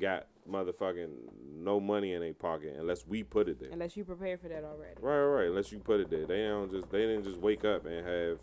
got 0.00 0.26
motherfucking 0.50 1.08
no 1.54 1.80
money 1.80 2.12
in 2.14 2.20
their 2.20 2.32
pocket 2.34 2.76
unless 2.78 3.06
we 3.06 3.22
put 3.22 3.48
it 3.48 3.60
there. 3.60 3.70
Unless 3.72 3.96
you 3.96 4.04
prepare 4.04 4.38
for 4.38 4.48
that 4.48 4.64
already. 4.64 4.94
Right, 5.00 5.18
right, 5.18 5.36
right. 5.42 5.48
Unless 5.48 5.70
you 5.72 5.78
put 5.78 6.00
it 6.00 6.08
there, 6.10 6.26
they 6.26 6.42
don't 6.48 6.70
just 6.70 6.90
they 6.90 7.00
didn't 7.06 7.24
just 7.24 7.40
wake 7.40 7.64
up 7.64 7.84
and 7.84 8.06
have 8.06 8.38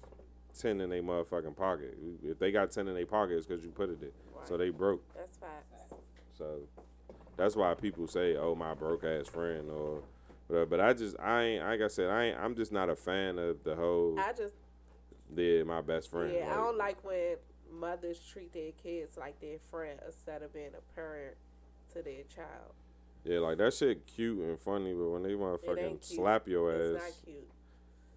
ten 0.58 0.80
in 0.80 0.90
their 0.92 1.02
motherfucking 1.02 1.56
pocket. 1.56 1.98
If 2.24 2.38
they 2.38 2.52
got 2.52 2.72
ten 2.72 2.88
in 2.88 2.94
their 2.94 3.06
pocket, 3.08 3.38
it's 3.38 3.48
because 3.48 3.64
you 3.66 3.72
put 3.72 3.90
it 3.90 4.00
there. 4.00 4.12
So 4.46 4.58
they 4.58 4.70
broke. 4.70 5.04
That's 5.16 5.38
facts. 5.38 5.94
So 6.38 6.60
that's 7.38 7.56
why 7.56 7.74
people 7.76 8.08
say, 8.08 8.36
"Oh, 8.36 8.54
my 8.56 8.74
broke 8.76 9.04
ass 9.04 9.28
friend," 9.28 9.70
or 9.72 10.04
whatever. 10.52 10.66
But 10.66 10.80
I 10.82 10.94
just 10.94 11.16
I 11.20 11.42
ain't 11.44 11.64
like 11.66 11.82
I 11.82 11.88
said 11.88 12.10
I 12.10 12.26
ain't 12.26 12.38
I'm 12.40 12.56
just 12.56 12.72
not 12.72 12.90
a 12.90 12.96
fan 12.96 13.40
of 13.40 13.64
the 13.64 13.76
whole. 13.76 14.20
I 14.20 14.34
just, 14.34 14.54
Yeah, 15.36 15.64
my 15.64 15.82
best 15.82 16.10
friend. 16.12 16.34
yeah, 16.34 16.52
I 16.52 16.56
don't 16.56 16.78
like 16.78 17.04
when 17.04 17.38
mothers 17.72 18.20
treat 18.20 18.52
their 18.54 18.72
kids 18.74 19.18
like 19.18 19.40
their 19.40 19.58
friend 19.70 20.00
instead 20.06 20.42
of 20.44 20.54
being 20.54 20.72
a 20.78 20.96
parent 20.96 21.36
to 21.94 22.02
their 22.02 22.24
child. 22.34 22.74
Yeah, 23.24 23.40
like 23.40 23.58
that 23.60 23.74
shit 23.74 24.06
cute 24.08 24.40
and 24.40 24.60
funny, 24.60 24.94
but 24.94 25.10
when 25.10 25.24
they 25.24 25.30
motherfucking 25.34 26.04
slap 26.04 26.48
your 26.48 26.72
It's 26.74 26.96
ass, 27.04 27.04
not 27.04 27.26
cute. 27.26 27.50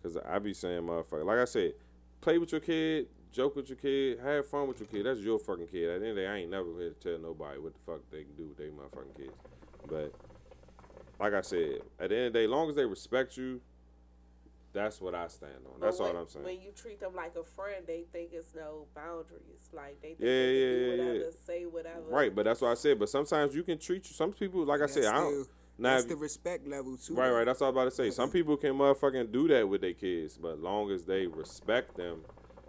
because 0.02 0.16
I 0.16 0.38
be 0.38 0.54
saying 0.54 0.82
motherfucker, 0.82 1.24
like 1.24 1.38
I 1.38 1.44
said, 1.44 1.74
play 2.22 2.38
with 2.38 2.52
your 2.52 2.62
kid, 2.62 3.08
joke 3.30 3.54
with 3.54 3.68
your 3.68 3.76
kid, 3.76 4.18
have 4.20 4.46
fun 4.48 4.66
with 4.66 4.80
your 4.80 4.86
kid. 4.88 5.04
That's 5.04 5.20
your 5.20 5.38
fucking 5.38 5.66
kid. 5.66 5.90
At 5.90 6.00
the 6.00 6.06
end 6.06 6.10
of 6.10 6.16
the 6.16 6.22
day, 6.22 6.28
I 6.28 6.36
ain't 6.38 6.50
never 6.50 6.66
here 6.78 6.90
to 6.90 6.94
tell 6.94 7.18
nobody 7.18 7.58
what 7.58 7.74
the 7.74 7.80
fuck 7.84 8.00
they 8.10 8.22
can 8.24 8.34
do 8.34 8.46
with 8.48 8.56
their 8.56 8.70
motherfucking 8.70 9.16
kids. 9.16 9.34
But 9.86 10.14
like 11.20 11.32
I 11.34 11.40
said, 11.40 11.80
at 12.00 12.10
the 12.10 12.16
end 12.16 12.26
of 12.26 12.32
the 12.32 12.38
day, 12.40 12.46
long 12.46 12.68
as 12.68 12.76
they 12.76 12.84
respect 12.84 13.36
you, 13.36 13.60
that's 14.72 15.00
what 15.00 15.14
I 15.14 15.28
stand 15.28 15.52
on. 15.72 15.80
That's 15.80 16.00
when, 16.00 16.16
all 16.16 16.22
I'm 16.22 16.28
saying. 16.28 16.44
When 16.44 16.60
you 16.60 16.72
treat 16.74 16.98
them 17.00 17.14
like 17.14 17.36
a 17.36 17.44
friend, 17.44 17.84
they 17.86 18.04
think 18.12 18.30
it's 18.32 18.54
no 18.56 18.86
boundaries. 18.94 19.68
Like 19.72 20.00
they 20.02 20.08
think 20.14 20.20
Yeah, 20.20 20.26
they 20.26 20.52
yeah, 20.52 20.68
do 20.68 20.80
yeah, 20.80 20.90
whatever, 20.90 21.14
yeah. 21.18 21.30
say 21.46 21.62
whatever. 21.64 22.00
Right, 22.08 22.34
but 22.34 22.44
that's 22.44 22.60
what 22.60 22.70
I 22.70 22.74
said. 22.74 22.98
But 22.98 23.08
sometimes 23.08 23.54
you 23.54 23.62
can 23.62 23.78
treat 23.78 24.04
some 24.04 24.32
people, 24.32 24.64
like 24.64 24.78
I 24.80 24.84
That's 24.84 24.94
said, 24.94 25.04
I 25.04 25.12
don't. 25.20 25.32
still- 25.44 25.48
Now, 25.78 25.94
That's 25.94 26.06
the 26.06 26.16
respect 26.16 26.66
level 26.66 26.96
too. 26.96 27.14
Right, 27.14 27.30
right. 27.30 27.44
That's 27.44 27.60
all 27.62 27.66
I 27.66 27.70
was 27.70 27.74
about 27.76 27.84
to 27.84 27.90
say. 27.96 28.10
Some 28.10 28.30
people 28.30 28.56
can 28.56 28.74
motherfucking 28.74 29.30
do 29.32 29.46
that 29.48 29.68
with 29.68 29.80
their 29.80 29.92
kids, 29.92 30.36
but 30.38 30.60
long 30.60 30.90
as 30.90 31.04
they 31.04 31.26
respect 31.28 31.96
them, 31.96 32.22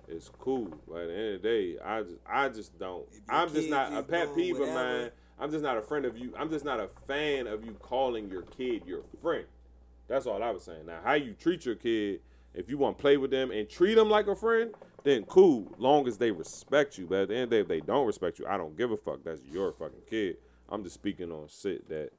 it's 0.08 0.30
cool. 0.40 0.70
But 0.88 1.02
at 1.02 1.08
the 1.08 1.14
end 1.16 1.36
of 1.36 1.42
the 1.42 1.48
day, 1.48 1.78
I 1.84 2.02
just, 2.04 2.16
I 2.28 2.50
just 2.50 2.78
don't. 2.80 3.06
I'm 3.30 3.52
just 3.52 3.70
not 3.70 3.94
a 3.94 4.04
pet 4.04 4.34
peeve 4.36 4.56
of 4.56 4.62
whatever- 4.62 5.02
mine. 5.02 5.12
I'm 5.40 5.52
just 5.52 5.64
not 5.64 5.78
a 5.78 5.82
friend 5.82 6.06
of 6.06 6.18
you. 6.18 6.34
I'm 6.38 6.50
just 6.50 6.66
not 6.66 6.80
a 6.80 6.90
fan 7.08 7.48
of 7.48 7.66
you 7.66 7.74
calling 7.74 8.30
your 8.30 8.44
kid 8.44 8.84
your 8.86 9.02
friend. 9.22 9.46
That's 10.08 10.26
all 10.26 10.42
I 10.42 10.52
was 10.52 10.64
saying. 10.64 10.86
Now, 10.86 11.00
how 11.04 11.14
you 11.14 11.34
treat 11.34 11.66
your 11.66 11.76
kid, 11.76 12.22
if 12.54 12.70
you 12.70 12.78
want 12.78 12.98
to 12.98 13.02
play 13.02 13.18
with 13.18 13.32
them 13.32 13.52
and 13.52 13.70
treat 13.70 13.96
them 13.96 14.10
like 14.10 14.28
a 14.28 14.36
friend, 14.36 14.74
then 15.04 15.24
cool. 15.24 15.72
Long 15.78 16.08
as 16.08 16.18
they 16.18 16.32
respect 16.32 16.98
you. 16.98 17.08
But 17.08 17.24
at 17.24 17.28
the 17.30 17.36
end 17.36 17.44
of 17.44 17.50
the 17.50 17.56
day, 17.56 17.62
if 17.62 17.68
they 17.68 17.80
don't 17.82 18.08
respect 18.08 18.40
you, 18.40 18.48
I 18.48 18.58
don't 18.58 18.78
give 18.78 18.92
a 18.92 18.98
fuck. 18.98 19.24
That's 19.24 19.42
your 19.44 19.74
fucking 19.74 20.04
kid. 20.10 20.38
I'm 20.70 20.84
just 20.84 20.96
speaking 20.96 21.32
on 21.32 21.48
shit 21.48 21.88
that 21.90 22.12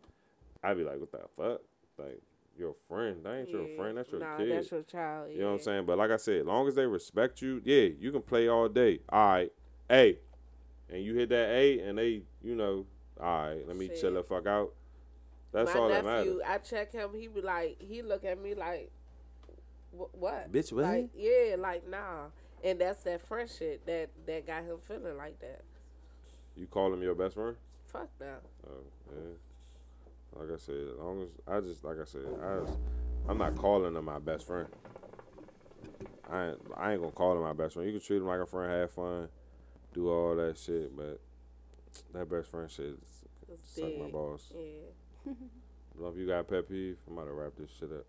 I'd 0.63 0.77
be 0.77 0.85
like, 0.85 1.01
what 1.01 1.13
the 1.13 1.19
fuck? 1.37 1.61
Like, 1.99 2.21
your 2.59 2.75
friend. 2.89 3.25
That 3.25 3.35
ain't 3.35 3.51
your 3.51 3.67
friend. 3.77 3.97
That's 3.97 4.11
your 4.11 4.21
nah, 4.21 4.37
kid. 4.37 4.51
that's 4.51 4.71
your 4.71 4.83
child. 4.83 5.31
You 5.31 5.41
know 5.41 5.47
what 5.47 5.53
I'm 5.55 5.63
saying? 5.63 5.87
But 5.87 5.99
like 5.99 6.11
I 6.11 6.17
said, 6.17 6.41
as 6.41 6.47
long 6.47 6.69
as 6.69 6.75
they 6.75 6.87
respect 6.87 7.43
you, 7.43 7.61
yeah, 7.65 7.89
you 7.99 8.13
can 8.13 8.23
play 8.23 8.49
all 8.49 8.69
day. 8.69 9.01
All 9.09 9.29
right. 9.29 9.53
A. 9.91 10.19
And 10.89 11.03
you 11.03 11.15
hit 11.15 11.29
that 11.31 11.51
A 11.51 11.81
and 11.81 11.99
they, 11.99 12.23
you 12.43 12.55
know, 12.55 12.87
all 13.21 13.47
right, 13.49 13.67
let 13.67 13.77
me 13.77 13.89
Shit. 13.89 14.01
chill 14.01 14.15
the 14.15 14.23
fuck 14.23 14.47
out. 14.47 14.73
That's 15.53 15.75
My 15.75 15.81
all 15.81 15.89
that 15.89 16.05
matters. 16.05 16.27
nephew, 16.27 16.41
I 16.47 16.59
check 16.59 16.93
him. 16.93 17.11
He 17.19 17.29
be 17.29 17.41
like, 17.41 17.77
he 17.81 18.03
look 18.03 18.25
at 18.25 18.41
me 18.41 18.55
like, 18.55 18.91
what? 19.93 20.53
Bitch, 20.53 20.73
what? 20.73 20.85
Like, 20.85 21.11
yeah, 21.17 21.57
like 21.59 21.89
nah. 21.89 22.27
And 22.65 22.81
that's 22.81 23.03
that 23.05 23.23
friendship 23.27 23.87
that 23.87 24.11
that 24.27 24.47
got 24.47 24.65
him 24.65 24.79
feeling 24.87 25.17
like 25.17 25.39
that. 25.41 25.63
You 26.57 26.67
call 26.67 26.93
him 26.93 27.03
your 27.03 27.15
best 27.15 27.35
friend? 27.35 27.57
Fuck 27.87 28.09
no. 28.21 28.27
Oh, 28.69 28.73
yeah. 29.13 30.41
Like 30.41 30.53
I 30.53 30.57
said, 30.59 30.75
as 30.75 30.99
long 30.99 31.23
as 31.23 31.29
I 31.47 31.61
just 31.61 31.85
like 31.85 31.97
I 32.01 32.05
said, 32.05 32.23
I 32.43 32.67
just, 32.67 32.79
I'm 33.29 33.39
not 33.39 33.57
calling 33.57 33.95
him 33.95 34.05
my 34.05 34.19
best 34.19 34.47
friend. 34.47 34.67
I 36.31 36.49
ain't, 36.49 36.59
I 36.77 36.93
ain't 36.93 37.01
gonna 37.01 37.13
call 37.13 37.37
him 37.37 37.43
my 37.43 37.53
best 37.53 37.75
friend. 37.75 37.89
You 37.89 37.99
can 37.99 38.07
treat 38.07 38.17
him 38.17 38.27
like 38.27 38.41
a 38.41 38.47
friend, 38.47 38.71
have 38.73 38.91
fun, 38.91 39.29
do 39.95 40.11
all 40.11 40.35
that 40.37 40.59
shit, 40.59 40.95
but 40.97 41.21
that 42.13 42.31
best 42.31 42.51
friend 42.51 42.71
shit 42.71 42.97
suck 43.63 43.99
my 43.99 44.09
balls. 44.09 44.53
Yeah. 44.55 45.33
Love 45.99 46.19
you 46.19 46.27
got 46.27 46.41
a 46.41 46.45
pet 46.45 46.69
peeve. 46.69 46.97
I'm 47.07 47.15
about 47.15 47.27
to 47.27 47.33
wrap 47.33 47.53
this 47.59 47.71
shit 47.79 47.91
up. 47.91 48.05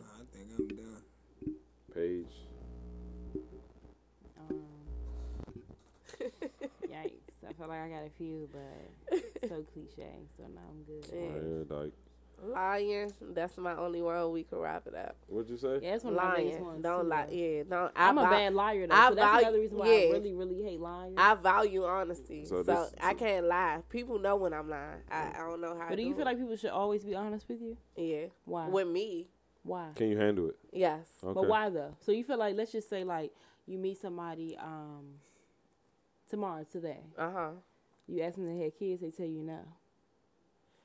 Nah, 0.00 0.06
I 0.06 0.36
think 0.36 0.48
I'm 0.58 0.68
done. 0.68 1.02
Page. 1.94 2.34
Um, 4.38 4.62
yikes! 6.88 7.48
I 7.48 7.52
feel 7.52 7.68
like 7.68 7.80
I 7.80 7.88
got 7.88 8.04
a 8.04 8.10
few, 8.18 8.48
but 8.52 9.20
so 9.48 9.64
cliche. 9.72 10.10
So 10.36 10.44
now 10.52 10.62
I'm 10.68 10.82
good. 10.82 11.06
Yeah. 11.12 11.20
Yeah, 11.22 11.76
like 11.76 11.92
Lying. 12.42 13.12
That's 13.32 13.56
my 13.58 13.74
only 13.76 14.02
one. 14.02 14.32
We 14.32 14.42
can 14.44 14.58
wrap 14.58 14.86
it 14.86 14.94
up. 14.94 15.16
what'd 15.28 15.48
you 15.50 15.56
say? 15.56 15.78
Yeah, 15.82 15.92
that's 15.92 16.04
one 16.04 16.14
of 16.14 16.22
my 16.22 16.36
biggest 16.36 16.54
Lying. 16.54 16.64
ones. 16.66 16.82
Don't 16.82 17.02
too, 17.04 17.08
lie. 17.08 17.28
Yeah. 17.30 17.62
Don't. 17.68 17.92
I 17.96 18.08
I'm 18.08 18.18
a 18.18 18.22
bad 18.24 18.54
liar 18.54 18.86
though, 18.86 18.94
I 18.94 19.08
so 19.08 19.14
that's 19.14 19.26
value- 19.26 19.42
another 19.46 19.58
reason 19.60 19.78
why 19.78 19.86
yeah. 19.86 19.92
I 19.92 20.10
really, 20.12 20.34
really 20.34 20.62
hate 20.62 20.80
lying. 20.80 21.14
I 21.16 21.34
value 21.34 21.84
honesty, 21.84 22.44
So 22.44 22.62
so, 22.62 22.62
this- 22.62 22.94
I 23.00 23.14
can't 23.14 23.46
lie. 23.46 23.82
People 23.90 24.18
know 24.18 24.36
when 24.36 24.52
I'm 24.52 24.68
lying. 24.68 25.00
I, 25.10 25.30
I 25.34 25.38
don't 25.38 25.60
know 25.60 25.76
how. 25.78 25.86
but 25.88 25.96
do 25.96 26.02
to 26.02 26.02
you 26.02 26.12
feel 26.14 26.22
it. 26.22 26.26
like 26.26 26.38
people 26.38 26.56
should 26.56 26.70
always 26.70 27.04
be 27.04 27.14
honest 27.14 27.48
with 27.48 27.60
you? 27.60 27.76
yeah 27.96 28.26
Why? 28.44 28.68
with 28.68 28.88
me? 28.88 29.28
why? 29.62 29.88
Can 29.94 30.10
you 30.10 30.18
handle 30.18 30.48
it? 30.50 30.56
Yes. 30.72 31.06
Okay. 31.22 31.32
But 31.34 31.48
why 31.48 31.70
though? 31.70 31.96
So 32.00 32.12
you 32.12 32.22
feel 32.24 32.36
like 32.38 32.54
let's 32.56 32.72
just 32.72 32.90
say 32.90 33.02
like 33.04 33.32
you 33.66 33.78
meet 33.78 33.98
somebody 33.98 34.56
um 34.58 35.14
tomorrow 36.28 36.64
today. 36.70 37.00
Uh 37.16 37.30
huh. 37.32 37.50
You 38.06 38.22
ask 38.22 38.36
them 38.36 38.46
to 38.46 38.62
have 38.64 38.78
kids, 38.78 39.00
they 39.00 39.10
tell 39.10 39.24
you 39.26 39.42
no. 39.42 39.60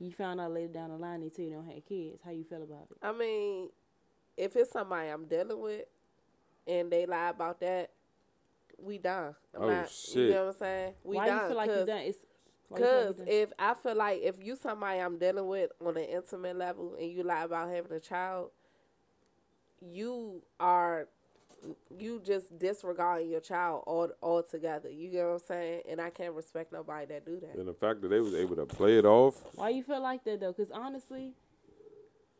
You 0.00 0.10
found 0.12 0.40
out 0.40 0.52
later 0.52 0.72
down 0.72 0.90
the 0.90 0.96
line 0.96 1.20
they 1.20 1.28
tell 1.28 1.44
you 1.44 1.52
don't 1.52 1.66
have 1.70 1.84
kids. 1.86 2.20
How 2.24 2.30
you 2.30 2.42
feel 2.44 2.62
about 2.62 2.88
it? 2.90 2.96
I 3.02 3.12
mean, 3.12 3.68
if 4.36 4.56
it's 4.56 4.72
somebody 4.72 5.08
I'm 5.10 5.26
dealing 5.26 5.60
with, 5.60 5.84
and 6.66 6.90
they 6.90 7.04
lie 7.06 7.28
about 7.28 7.60
that, 7.60 7.90
we 8.78 8.96
done. 8.98 9.34
I'm 9.54 9.62
Oh, 9.62 9.68
not, 9.68 9.90
shit. 9.90 10.16
You 10.16 10.30
know 10.30 10.46
what 10.46 10.54
I'm 10.54 10.58
saying? 10.58 10.94
We 11.04 11.16
why 11.16 11.26
done. 11.26 11.40
you 11.42 11.48
feel 11.48 11.56
like 11.56 11.68
you 11.70 11.76
'cause- 11.76 11.86
done? 11.86 11.98
It's 11.98 12.18
why 12.68 12.78
you 12.78 12.84
feel 12.86 12.96
like 13.08 13.16
Cause 13.18 13.24
if 13.28 13.52
I 13.58 13.74
feel 13.74 13.94
like 13.94 14.22
if 14.22 14.42
you 14.44 14.56
somebody 14.56 15.00
I'm 15.00 15.18
dealing 15.18 15.46
with 15.46 15.70
on 15.84 15.96
an 15.98 16.04
intimate 16.04 16.56
level 16.56 16.94
and 16.94 17.10
you 17.12 17.22
lie 17.22 17.42
about 17.44 17.68
having 17.70 17.92
a 17.92 18.00
child, 18.00 18.52
you 19.80 20.42
are 20.58 21.08
you 21.98 22.20
just 22.24 22.58
disregarding 22.58 23.28
your 23.28 23.40
child 23.40 23.84
all 23.86 24.10
altogether. 24.22 24.88
You 24.90 25.08
get 25.10 25.24
what 25.24 25.32
I'm 25.34 25.38
saying? 25.40 25.82
And 25.88 26.00
I 26.00 26.10
can't 26.10 26.34
respect 26.34 26.72
nobody 26.72 27.06
that 27.06 27.26
do 27.26 27.38
that. 27.40 27.56
And 27.58 27.68
the 27.68 27.74
fact 27.74 28.00
that 28.02 28.08
they 28.08 28.20
was 28.20 28.34
able 28.34 28.56
to 28.56 28.66
play 28.66 28.98
it 28.98 29.04
off. 29.04 29.34
Why 29.54 29.68
you 29.70 29.82
feel 29.82 30.00
like 30.02 30.24
that 30.24 30.40
though? 30.40 30.52
Because 30.52 30.70
honestly, 30.70 31.34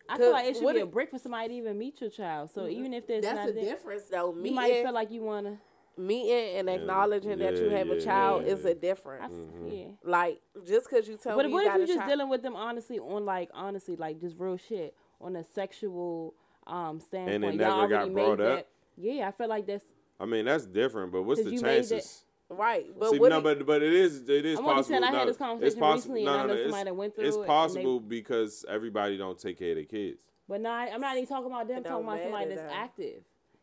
I 0.09 0.17
feel 0.19 0.33
like 0.33 0.47
it 0.47 0.55
should 0.57 0.65
what 0.65 0.75
be 0.75 0.81
a 0.81 0.85
it- 0.85 0.91
brick 0.91 1.11
for 1.11 1.19
somebody 1.19 1.49
to 1.49 1.55
even 1.55 1.79
meet 1.79 2.01
your 2.01 2.11
child. 2.11 2.51
So 2.51 2.67
even 2.67 2.93
if 2.95 3.07
there's 3.07 3.23
That's 3.23 3.37
not 3.37 3.47
the 3.49 3.53
there, 3.53 3.65
difference 3.65 4.05
though. 4.11 4.35
you 4.43 4.53
might 4.53 4.73
feel 4.83 4.93
like 4.93 5.11
you 5.11 5.23
wanna. 5.23 5.59
meeting 5.97 6.57
and 6.57 6.71
acknowledging 6.71 7.39
that 7.39 7.55
you 7.57 7.69
yeah, 7.71 7.79
have 7.79 7.91
a 7.91 8.01
child 8.01 8.45
yeah, 8.47 8.53
is 8.55 8.65
yeah. 8.65 8.71
a 8.71 8.75
difference. 8.75 9.23
I 9.23 9.27
f- 9.27 9.33
Mm-hmm. 9.33 9.69
Yeah. 9.69 9.85
Like 10.03 10.41
just 10.67 10.89
because 10.89 11.07
you 11.07 11.17
tell 11.19 11.37
But 11.37 11.47
me 11.47 11.53
what 11.53 11.65
you 11.65 11.71
if 11.71 11.77
you 11.77 11.83
a 11.83 11.87
just 11.87 11.99
child, 11.99 12.09
dealing 12.11 12.29
with 12.31 12.43
them 12.43 12.57
honestly 12.57 12.99
on 12.99 13.25
like 13.27 13.51
honestly 13.53 13.97
like 13.97 14.19
just 14.21 14.37
real 14.39 14.57
shit 14.57 14.95
on 15.21 15.37
a 15.37 15.45
sexual 15.45 16.35
um 16.67 17.01
standpoint? 17.01 17.57
never 17.57 17.71
Y'all 17.71 17.89
got 17.89 17.99
already 18.09 18.11
brought 18.15 18.39
made 18.39 18.47
up? 18.47 18.57
that. 18.57 18.67
Yeah, 19.01 19.29
I 19.29 19.31
feel 19.33 19.49
like 19.49 19.67
that's 19.67 19.85
I 20.19 20.27
mean, 20.27 20.45
that's 20.45 20.67
different, 20.67 21.13
but 21.13 21.23
what's 21.23 21.43
the 21.43 21.51
you 21.51 21.61
that- 21.61 21.67
chances? 21.89 22.25
Right, 22.53 22.87
but 22.99 23.11
See, 23.13 23.19
what? 23.21 23.29
no, 23.31 23.39
do- 23.39 23.45
but 23.45 23.65
but 23.67 23.81
it 23.83 23.93
is 23.93 24.29
it 24.29 24.45
is 24.45 24.59
I'm 24.59 24.65
only 24.65 24.75
possible. 24.79 24.95
saying 24.99 25.05
I 25.05 25.11
no, 25.13 25.19
had 25.19 25.29
this 25.29 25.35
it's 25.35 25.39
conversation 25.39 25.79
possible. 25.79 26.15
recently, 26.15 26.25
no, 26.25 26.33
and 26.33 26.41
I 26.41 26.47
know 26.47 26.55
no, 26.55 26.63
somebody 26.63 26.81
it's, 26.81 26.85
that 26.89 26.97
went 26.97 27.15
through 27.15 27.25
it's 27.27 27.37
it, 27.37 27.39
and 27.39 27.45
they- 27.45 27.49
possible 27.49 28.01
because 28.01 28.65
everybody 28.69 29.17
don't 29.17 29.39
take 29.39 29.59
care 29.59 29.71
of 29.71 29.77
their 29.77 29.85
kids. 29.85 30.23
But 30.49 30.61
not, 30.61 30.73
I- 30.73 30.91
I'm 30.91 31.01
not 31.01 31.17
even 31.17 31.29
talking 31.29 31.47
about 31.47 31.69
them. 31.69 31.77
I'm 31.79 31.85
talking 31.85 32.07
about 32.09 32.21
somebody 32.23 32.49
that's 32.49 32.63
though. 32.63 32.69
active. 32.77 33.23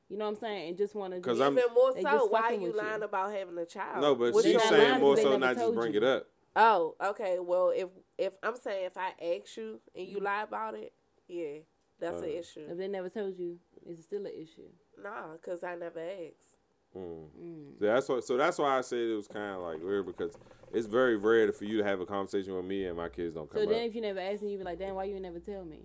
You 0.09 0.17
know 0.17 0.23
what 0.23 0.31
I'm 0.31 0.35
saying? 0.37 0.69
And 0.69 0.77
just 0.77 0.95
want 0.95 1.13
to. 1.15 1.19
'Cause 1.19 1.37
just, 1.37 1.41
I'm- 1.43 1.59
even 1.59 1.73
more 1.73 1.91
so, 2.01 2.25
why 2.27 2.41
fucking 2.43 2.61
you 2.61 2.67
with 2.67 2.75
you. 2.77 2.81
lying 2.81 3.03
about 3.03 3.33
having 3.33 3.57
a 3.57 3.65
child? 3.65 4.01
No, 4.01 4.15
but 4.15 4.33
What's 4.33 4.45
she's 4.45 4.53
your 4.53 4.61
not 4.63 4.69
saying 4.69 4.89
lying, 4.91 5.01
more 5.01 5.17
so 5.17 5.37
not 5.37 5.55
just 5.57 5.73
bring 5.75 5.91
you. 5.93 5.97
it 5.97 6.03
up. 6.05 6.27
Oh, 6.55 6.95
okay. 7.03 7.39
Well, 7.39 7.71
if 7.75 7.89
if 8.17 8.37
I'm 8.41 8.55
saying 8.55 8.85
if 8.85 8.95
I 8.97 9.09
ask 9.21 9.57
you 9.57 9.81
and 9.93 10.07
Mm-hmm. 10.07 10.15
you 10.15 10.19
lie 10.23 10.43
about 10.43 10.75
it, 10.75 10.93
yeah, 11.27 11.57
that's 11.99 12.21
Uh, 12.21 12.23
an 12.25 12.29
issue. 12.29 12.65
if 12.69 12.77
they 12.77 12.87
never 12.87 13.09
told 13.09 13.37
you, 13.37 13.59
it's 13.85 14.01
still 14.05 14.25
an 14.25 14.31
issue. 14.33 14.69
Nah, 15.01 15.37
cause 15.43 15.63
I 15.63 15.75
never 15.75 15.99
asked. 15.99 16.55
Mm. 16.95 17.25
Mm. 17.39 17.79
So 17.79 17.85
that's 17.85 18.09
why. 18.09 18.19
So 18.21 18.37
that's 18.37 18.57
why 18.57 18.77
I 18.77 18.81
said 18.81 18.99
it 18.99 19.15
was 19.15 19.27
kind 19.27 19.55
of 19.55 19.61
like 19.61 19.83
weird 19.83 20.05
because 20.07 20.33
it's 20.73 20.87
very 20.87 21.15
rare 21.17 21.51
for 21.51 21.65
you 21.65 21.77
to 21.77 21.83
have 21.83 21.99
a 21.99 22.05
conversation 22.05 22.55
with 22.55 22.65
me 22.65 22.85
and 22.85 22.97
my 22.97 23.09
kids 23.09 23.35
don't 23.35 23.49
come 23.49 23.59
So 23.61 23.63
up. 23.67 23.69
then, 23.69 23.83
if 23.83 23.93
you 23.95 24.01
never 24.01 24.19
ask 24.19 24.41
me, 24.41 24.51
you 24.51 24.57
be 24.57 24.63
like, 24.63 24.79
"Damn, 24.79 24.95
why 24.95 25.03
you 25.03 25.19
never 25.19 25.39
tell 25.39 25.63
me?" 25.65 25.81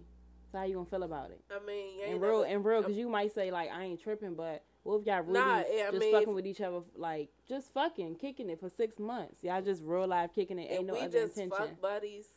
So 0.51 0.59
how 0.59 0.65
you 0.65 0.75
gonna 0.75 0.87
feel 0.87 1.03
about 1.03 1.31
it? 1.31 1.43
I 1.51 1.65
mean, 1.67 1.97
you 1.97 2.03
ain't 2.05 2.13
And 2.15 2.23
real, 2.23 2.41
never- 2.43 2.55
and 2.55 2.65
real, 2.65 2.81
because 2.83 2.97
you 2.97 3.09
might 3.09 3.33
say 3.33 3.51
like, 3.51 3.71
"I 3.71 3.83
ain't 3.85 4.01
tripping," 4.01 4.35
but 4.35 4.63
what 4.85 5.01
if 5.01 5.07
y'all 5.07 5.21
really 5.23 5.33
Nah, 5.41 5.59
yeah, 5.71 5.89
I 5.89 5.91
just 5.91 6.01
mean, 6.01 6.13
fucking 6.13 6.29
if- 6.29 6.35
with 6.35 6.47
each 6.47 6.61
other, 6.61 6.81
like 6.97 7.31
just 7.49 7.73
fucking, 7.75 8.17
kicking 8.17 8.49
it 8.49 8.61
for 8.61 8.69
six 8.71 8.99
months? 8.99 9.43
Y'all 9.45 9.61
just 9.63 9.83
real 9.83 10.07
life 10.07 10.31
kicking 10.35 10.59
it, 10.59 10.71
ain't 10.71 10.87
no 10.87 10.95
we 10.95 11.01
other 11.01 11.09
just 11.27 11.37
intention. 11.39 11.67
fuck 11.69 11.81
buddies, 11.81 12.29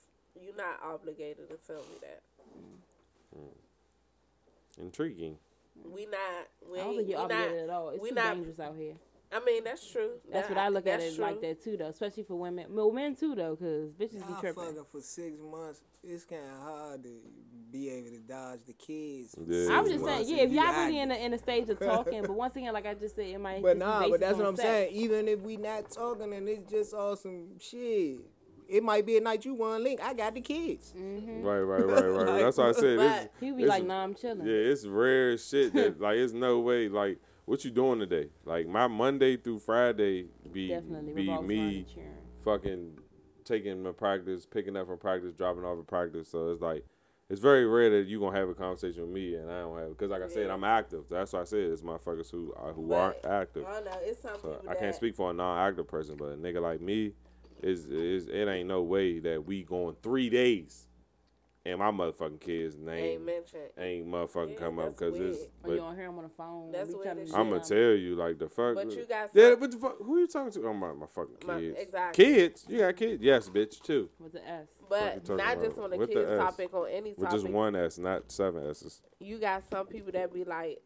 you're 0.41 0.55
not 0.55 0.81
obligated 0.83 1.49
to 1.49 1.57
tell 1.57 1.77
me 1.77 1.97
that. 2.01 2.21
Intriguing. 4.77 5.37
We 5.83 6.05
not. 6.05 6.21
We 6.71 6.79
I 6.79 6.83
don't 6.83 6.95
think 6.95 7.07
we 7.07 7.13
you're 7.13 7.21
not. 7.21 7.31
obligated 7.31 7.63
at 7.63 7.69
all. 7.69 7.89
It's 7.89 8.01
we 8.03 8.09
too 8.09 8.15
not- 8.15 8.33
dangerous 8.35 8.59
out 8.59 8.75
here. 8.77 8.95
I 9.31 9.43
mean, 9.43 9.63
that's 9.65 9.85
true. 9.91 10.11
That's 10.31 10.47
That- 10.47 10.55
what 10.55 10.63
I 10.63 10.69
look 10.69 10.87
at 10.87 10.99
that's 10.99 11.15
it 11.17 11.19
like 11.21 11.41
that 11.41 11.61
too, 11.61 11.75
though. 11.77 11.87
Especially 11.87 12.23
for 12.23 12.35
women, 12.35 12.67
well, 12.69 12.91
men 12.91 13.15
too, 13.15 13.35
though, 13.35 13.55
because 13.55 13.91
bitches 13.91 14.25
be 14.25 14.31
Y'all 14.31 14.39
tripping. 14.39 14.63
fucking 14.63 14.85
for 14.91 15.01
six 15.01 15.37
months. 15.41 15.81
It's 16.03 16.23
kind 16.23 16.43
of 16.43 16.61
hard 16.61 17.03
to 17.03 17.09
be 17.71 17.89
able 17.89 18.11
to 18.11 18.19
dodge 18.19 18.59
the 18.67 18.73
kids. 18.73 19.35
Yeah, 19.45 19.75
I 19.77 19.81
was 19.81 19.91
just 19.91 20.05
saying, 20.05 20.29
yeah, 20.29 20.43
if 20.43 20.51
y'all 20.51 20.85
really 20.85 20.99
in 20.99 21.09
the 21.09 21.25
in 21.25 21.31
the 21.31 21.37
stage 21.39 21.67
of 21.69 21.79
talking, 21.79 22.21
but 22.21 22.33
once 22.33 22.55
again, 22.55 22.71
like 22.73 22.85
I 22.85 22.93
just 22.93 23.15
said, 23.15 23.25
it 23.25 23.39
might. 23.39 23.61
But 23.63 23.79
just 23.79 23.79
be 23.79 23.85
nah, 23.85 24.07
but 24.09 24.19
that's 24.19 24.37
what 24.37 24.45
I'm 24.45 24.55
sex. 24.55 24.67
saying. 24.67 24.91
Even 24.93 25.27
if 25.27 25.41
we 25.41 25.57
not 25.57 25.89
talking 25.89 26.31
and 26.31 26.47
it's 26.47 26.71
just 26.71 26.93
all 26.93 27.15
some 27.15 27.59
shit, 27.59 28.19
it 28.69 28.83
might 28.83 29.05
be 29.05 29.17
a 29.17 29.21
night 29.21 29.45
you 29.45 29.53
want 29.53 29.77
to 29.79 29.83
link. 29.83 29.99
I 30.03 30.13
got 30.13 30.33
the 30.33 30.41
kids. 30.41 30.93
Mm-hmm. 30.97 31.41
Right, 31.43 31.59
right, 31.59 31.85
right, 31.85 32.05
right. 32.05 32.27
Like, 32.27 32.41
that's 32.43 32.57
why 32.57 32.69
I 32.69 32.71
said 32.71 32.83
it's, 32.99 33.03
But- 33.03 33.39
People 33.39 33.57
be 33.57 33.65
like, 33.65 33.85
"Nah, 33.85 34.03
I'm 34.03 34.13
chilling." 34.15 34.45
Yeah, 34.45 34.53
it's 34.53 34.85
rare 34.85 35.37
shit 35.37 35.73
that 35.73 35.99
like 36.05 36.17
it's 36.17 36.33
no 36.33 36.59
way 36.59 36.89
like 36.89 37.19
what 37.45 37.63
you 37.63 37.71
doing 37.71 37.99
today? 37.99 38.29
Like 38.45 38.67
my 38.67 38.87
Monday 38.87 39.37
through 39.37 39.59
Friday 39.59 40.27
be 40.51 40.69
Definitely 40.69 41.13
be 41.13 41.37
me 41.41 41.85
fucking 42.43 42.97
taking 43.43 43.83
my 43.83 43.91
practice, 43.91 44.45
picking 44.45 44.75
up 44.75 44.87
from 44.87 44.97
practice, 44.97 45.33
dropping 45.33 45.63
off 45.63 45.77
at 45.79 45.87
practice. 45.87 46.29
So 46.31 46.49
it's 46.51 46.61
like 46.61 46.83
it's 47.29 47.39
very 47.39 47.65
rare 47.65 47.89
that 47.91 48.07
you 48.07 48.19
gonna 48.19 48.37
have 48.37 48.49
a 48.49 48.53
conversation 48.53 49.01
with 49.03 49.11
me 49.11 49.35
and 49.35 49.49
I 49.51 49.61
don't 49.61 49.77
have 49.79 49.89
because 49.89 50.11
like 50.11 50.21
I 50.23 50.27
said 50.27 50.47
Yeah. 50.47 50.53
I'm 50.53 50.63
active. 50.63 51.03
That's 51.09 51.33
why 51.33 51.41
I 51.41 51.43
said 51.43 51.59
it's 51.59 51.81
motherfuckers 51.81 52.31
who 52.31 52.53
are, 52.55 52.73
who 52.73 52.87
But, 52.87 52.95
aren't 52.95 53.25
active. 53.25 53.65
I 53.67 53.73
don't 53.73 53.85
know. 53.85 53.91
It's 54.01 54.21
some 54.21 54.35
So 54.41 54.49
people 54.49 54.69
I 54.69 54.73
that 54.73 54.79
can't 54.79 54.95
speak 54.95 55.15
for 55.15 55.29
a 55.31 55.33
non-active 55.33 55.87
person, 55.87 56.15
but 56.17 56.25
a 56.25 56.35
nigga 56.35 56.61
like 56.61 56.81
me 56.81 57.13
is 57.61 57.85
is 57.85 58.27
it 58.27 58.47
ain't 58.47 58.67
no 58.67 58.81
way 58.83 59.19
that 59.19 59.45
we 59.45 59.63
going 59.63 59.95
three 60.03 60.29
days 60.29 60.87
and 61.67 61.79
my 61.79 61.89
motherfucking 61.89 62.39
kids 62.39 62.77
name 62.77 62.97
ain't 63.03 63.25
mentioned. 63.25 63.61
ain't 63.77 64.07
motherfucking 64.07 64.51
Yeah, 64.51 64.59
come 64.59 64.77
up 64.77 64.89
because 64.89 65.15
it's. 65.19 65.39
But 65.63 65.71
you 65.71 65.77
don't 65.77 65.95
hear 65.95 66.05
them 66.05 66.17
on 66.19 66.23
the 66.25 66.29
phone. 66.29 66.71
That's 66.71 66.89
be 66.89 66.93
weird 66.93 67.05
telling 67.05 67.21
as 67.23 67.27
you 67.29 67.31
shit. 67.33 67.39
I'm 67.39 67.49
gonna 67.49 67.63
tell 67.63 67.77
you 67.97 68.15
like 68.15 68.37
the 68.37 68.49
fuck. 68.49 68.75
But 68.75 68.91
you 68.91 69.05
got 69.09 69.29
yeah, 69.33 69.49
some- 69.51 69.59
what 69.61 69.71
the 69.71 69.77
fuck? 69.79 69.97
Who 70.03 70.19
you 70.19 70.27
talking 70.27 70.51
to? 70.51 70.67
Oh 70.67 70.73
my, 70.73 70.93
my 70.93 71.07
fucking 71.07 71.35
My- 71.47 71.59
kids. 71.59 71.77
exactly. 71.79 72.23
Kids? 72.25 72.65
You 72.69 72.77
got 72.79 72.95
kids? 72.95 73.23
Yes, 73.23 73.49
bitch. 73.49 73.81
Too. 73.81 74.09
with 74.19 74.33
the 74.33 74.47
S. 74.47 74.67
But 74.87 75.27
not 75.27 75.53
about? 75.53 75.63
just 75.65 75.79
on 75.79 75.89
the 75.89 75.97
With 75.97 76.09
kids 76.11 76.29
S. 76.29 76.37
topic, 76.37 76.71
on 76.75 76.87
any 76.87 76.99
topic. 77.13 77.17
With 77.17 77.29
topic. 77.29 77.41
just 77.41 77.51
one 77.51 77.75
S, 77.75 77.97
not 77.97 78.31
seven 78.31 78.69
S's. 78.69 79.01
You 79.19 79.39
got 79.39 79.63
some 79.67 79.87
people 79.87 80.11
that 80.11 80.31
be 80.31 80.43
like, 80.43 80.83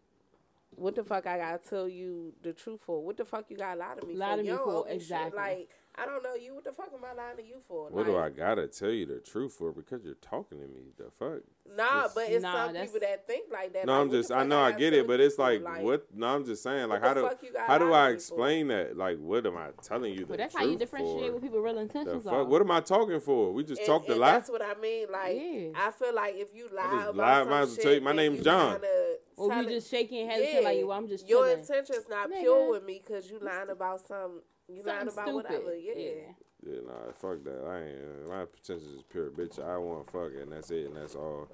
"What 0.69 0.95
the 0.95 1.03
fuck? 1.03 1.27
I 1.27 1.37
gotta 1.37 1.57
tell 1.57 1.89
you 1.89 2.31
the 2.41 2.53
truth 2.53 2.79
for? 2.85 3.03
What 3.03 3.17
the 3.17 3.25
fuck 3.25 3.51
you 3.51 3.57
gotta 3.57 3.77
lie 3.77 3.95
to 3.99 4.07
me 4.07 4.15
Lie 4.15 4.29
for? 4.31 4.37
to 4.37 4.43
me 4.43 4.47
You 4.49 4.55
don't 4.55 4.63
for, 4.65 4.71
owe 4.77 4.83
me 4.85 4.91
shit. 4.91 5.01
exactly. 5.01 5.37
Like 5.37 5.69
I 6.01 6.05
don't 6.05 6.23
know 6.23 6.33
you. 6.35 6.55
What 6.55 6.63
the 6.63 6.71
fuck 6.71 6.89
am 6.93 7.03
I 7.03 7.13
lying 7.13 7.37
to 7.37 7.43
you 7.43 7.57
for? 7.67 7.89
What 7.89 8.05
do 8.05 8.17
I 8.17 8.29
gotta 8.29 8.67
tell 8.67 8.89
you 8.91 9.05
the 9.05 9.19
truth 9.19 9.53
for? 9.53 9.71
Because 9.71 10.03
you're 10.05 10.13
talking 10.15 10.59
to 10.59 10.67
me. 10.67 10.91
The 10.97 11.11
fuck? 11.19 11.41
Nah, 11.75 12.03
Just- 12.03 12.15
but 12.15 12.29
it's 12.29 12.41
Nah, 12.43 12.53
some 12.65 12.73
that's- 12.73 12.91
people 12.91 13.07
that 13.07 13.27
think 13.27 13.51
like 13.51 13.73
that. 13.73 13.85
No, 13.85 13.93
like, 13.93 14.01
I'm 14.01 14.11
just. 14.11 14.31
I 14.31 14.43
know 14.43 14.59
I 14.59 14.71
gotta 14.71 14.79
get 14.83 14.93
it, 14.93 15.07
but 15.07 15.19
it's 15.19 15.35
for? 15.35 15.59
like, 15.59 15.81
what? 15.83 16.07
No, 16.15 16.27
I'm 16.27 16.45
just 16.45 16.63
saying. 16.63 16.89
Like, 16.89 17.01
how 17.01 17.13
do 17.13 17.21
fuck 17.21 17.43
you 17.43 17.51
gotta 17.53 17.65
how 17.71 17.77
do 17.77 17.93
I 17.93 18.07
to 18.07 18.07
me 18.07 18.09
for? 18.11 18.13
explain 18.15 18.67
that? 18.69 18.97
Like, 18.97 19.17
what 19.19 19.45
am 19.45 19.57
I 19.57 19.67
telling 19.83 20.13
you 20.13 20.19
the 20.21 20.25
But 20.25 20.37
that's 20.37 20.53
truth 20.53 20.63
how 20.65 20.71
you 20.71 20.77
differentiate 20.77 21.27
for? 21.27 21.33
what 21.33 21.41
people 21.41 21.59
real 21.61 21.75
The 21.75 21.81
intentions 21.81 22.23
fuck? 22.23 22.33
are. 22.33 22.43
What 22.45 22.61
am 22.61 22.71
I 22.71 22.79
talking 22.81 23.19
for? 23.19 23.51
We 23.53 23.63
just 23.63 23.81
And- 23.81 23.87
talked 23.87 24.09
a 24.09 24.15
lot. 24.15 24.31
That's 24.33 24.49
what 24.49 24.61
I 24.63 24.73
mean. 24.75 25.07
Like 25.11 25.37
Yeah. 25.39 25.69
I 25.75 25.91
feel 25.91 26.13
like 26.15 26.35
if 26.37 26.55
you 26.55 26.69
lie 26.71 26.83
just 26.83 27.09
about 27.09 27.15
lied, 27.15 27.41
some 27.43 27.49
might 27.49 27.59
as 27.61 27.67
well 27.67 27.75
shit, 27.75 27.83
tell 27.83 27.93
you, 27.93 28.01
my 28.01 28.09
then 28.11 28.15
name's 28.17 28.43
John. 28.43 28.71
kinda 28.73 29.17
or 29.37 29.53
you 29.53 29.59
it- 29.61 29.69
just 29.69 29.89
shaking 29.91 30.27
head 30.29 30.41
and 30.41 30.49
shit 30.49 30.63
like, 30.63 30.79
well, 30.81 30.91
I'm 30.97 31.07
just 31.07 31.27
Your 31.29 31.45
chilling. 31.45 31.59
intention's 31.59 32.09
not 32.09 32.29
pure 32.31 32.69
with 32.71 32.83
me 32.83 33.01
because 33.05 33.29
you 33.29 33.39
lying 33.39 33.69
about 33.69 34.05
some. 34.07 34.41
You 34.69 34.83
lying 34.83 35.09
Something 35.09 35.13
about 35.13 35.27
stupid. 35.27 35.35
whatever. 35.65 35.75
Yeah. 35.75 35.93
Yeah, 36.65 36.79
nah, 36.85 37.11
fuck 37.15 37.43
that. 37.45 37.63
I 37.65 37.83
ain't. 37.83 37.99
Uh, 37.99 38.29
my 38.29 38.45
potential 38.45 38.87
is 38.97 39.03
pure, 39.09 39.29
bitch. 39.31 39.63
I 39.63 39.77
want 39.77 40.11
fuck, 40.11 40.31
it, 40.35 40.41
and 40.43 40.51
that's 40.51 40.69
it, 40.71 40.87
and 40.87 40.95
that's 40.97 41.15
all. 41.15 41.47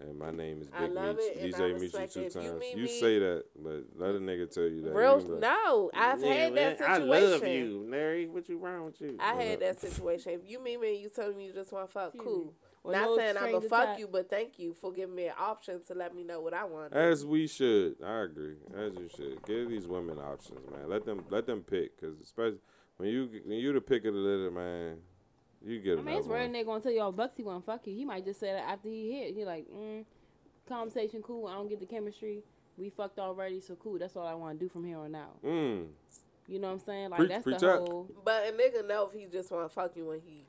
And 0.00 0.18
my 0.18 0.30
name 0.30 0.60
is 0.62 0.68
I 0.74 0.86
Big 0.86 0.92
love 0.94 1.16
Meech. 1.16 1.24
it, 1.26 1.36
and 1.36 1.54
DJ 1.54 1.80
Meech 1.80 1.92
you 1.94 2.06
two 2.08 2.20
it. 2.20 2.26
If 2.26 2.34
you 2.34 2.40
times. 2.50 2.64
You, 2.74 2.82
me- 2.84 3.00
say 3.00 3.18
that, 3.18 3.44
but 3.62 3.84
let 3.96 4.14
a 4.14 4.18
nigga 4.18 4.50
tell 4.52 4.64
you 4.64 4.82
that. 4.82 4.94
Real 4.94 5.20
You 5.20 5.26
like, 5.28 5.40
no, 5.40 5.90
I've 5.94 6.20
"Yeah, 6.22 6.26
had 6.34 6.52
that 6.52 6.54
man, 6.54 6.76
situation. 6.76 7.02
I 7.02 7.20
love 7.20 7.46
you, 7.48 7.86
Larry. 7.90 8.26
What 8.28 8.48
you 8.48 8.58
wrong 8.58 8.86
with 8.86 9.00
you? 9.00 9.16
I 9.20 9.34
had 9.42 9.60
that 9.60 9.80
situation. 9.80 10.32
If 10.32 10.40
you 10.50 10.62
meet 10.62 10.80
me 10.80 11.00
you 11.00 11.08
tell 11.10 11.32
me 11.32 11.46
you 11.46 11.52
just 11.52 11.72
want 11.72 11.86
to 11.88 11.92
fuck, 11.92 12.12
cool. 12.18 12.52
Me. 12.86 12.92
Not 12.92 13.04
no 13.04 13.16
saying 13.16 13.36
I'm 13.38 13.52
gonna 13.52 13.68
fuck 13.68 13.86
type. 13.86 13.98
you, 13.98 14.08
but 14.08 14.30
thank 14.30 14.58
you 14.58 14.74
for 14.74 14.92
giving 14.92 15.14
me 15.14 15.26
an 15.26 15.34
option 15.38 15.80
to 15.88 15.94
let 15.94 16.14
me 16.14 16.22
know 16.24 16.40
what 16.40 16.54
I 16.54 16.64
want. 16.64 16.92
As 16.92 17.24
we 17.24 17.46
should. 17.46 17.96
I 18.04 18.20
agree. 18.20 18.56
As 18.76 18.94
you 18.94 19.08
should. 19.14 19.44
Give 19.44 19.68
these 19.68 19.86
women 19.86 20.18
options, 20.18 20.60
man. 20.70 20.88
Let 20.88 21.04
them 21.04 21.24
let 21.30 21.46
them 21.46 21.62
pick, 21.62 22.00
cause 22.00 22.14
especially 22.22 22.58
when 22.96 23.08
you 23.08 23.28
when 23.44 23.58
you 23.58 23.72
the 23.72 23.80
pick 23.80 24.04
of 24.04 24.14
the 24.14 24.20
litter, 24.20 24.50
man. 24.50 24.98
You 25.64 25.80
get 25.80 25.98
I 25.98 26.02
mean, 26.02 26.16
it's 26.16 26.26
another 26.26 26.38
rare 26.40 26.48
one. 26.48 26.54
nigga 26.54 26.66
gonna 26.66 26.80
tell 26.80 26.92
you 26.92 27.00
all 27.00 27.12
Bucksy 27.12 27.42
wanna 27.42 27.60
fuck 27.60 27.86
you. 27.86 27.94
He 27.94 28.04
might 28.04 28.24
just 28.24 28.38
say 28.40 28.52
that 28.52 28.68
after 28.68 28.88
he 28.88 29.10
hit. 29.12 29.34
He 29.34 29.44
like, 29.44 29.66
mm, 29.68 30.04
conversation 30.68 31.22
cool. 31.22 31.46
I 31.46 31.54
don't 31.54 31.68
get 31.68 31.80
the 31.80 31.86
chemistry. 31.86 32.42
We 32.76 32.90
fucked 32.90 33.18
already, 33.18 33.60
so 33.60 33.74
cool. 33.76 33.98
That's 33.98 34.16
all 34.16 34.26
I 34.26 34.34
want 34.34 34.58
to 34.58 34.64
do 34.64 34.68
from 34.68 34.84
here 34.84 34.98
on 34.98 35.14
out. 35.14 35.42
Mm. 35.42 35.86
You 36.46 36.58
know 36.60 36.68
what 36.68 36.74
I'm 36.74 36.80
saying? 36.80 37.10
Like 37.10 37.18
Preach- 37.18 37.28
that's 37.30 37.42
preach 37.42 37.58
the 37.58 37.72
up. 37.72 37.88
whole. 37.88 38.10
But 38.24 38.44
a 38.48 38.52
nigga 38.52 38.86
know 38.86 39.10
if 39.12 39.18
he 39.18 39.26
just 39.26 39.50
want 39.50 39.64
to 39.68 39.74
fuck 39.74 39.96
you 39.96 40.06
when 40.06 40.20
he, 40.20 40.44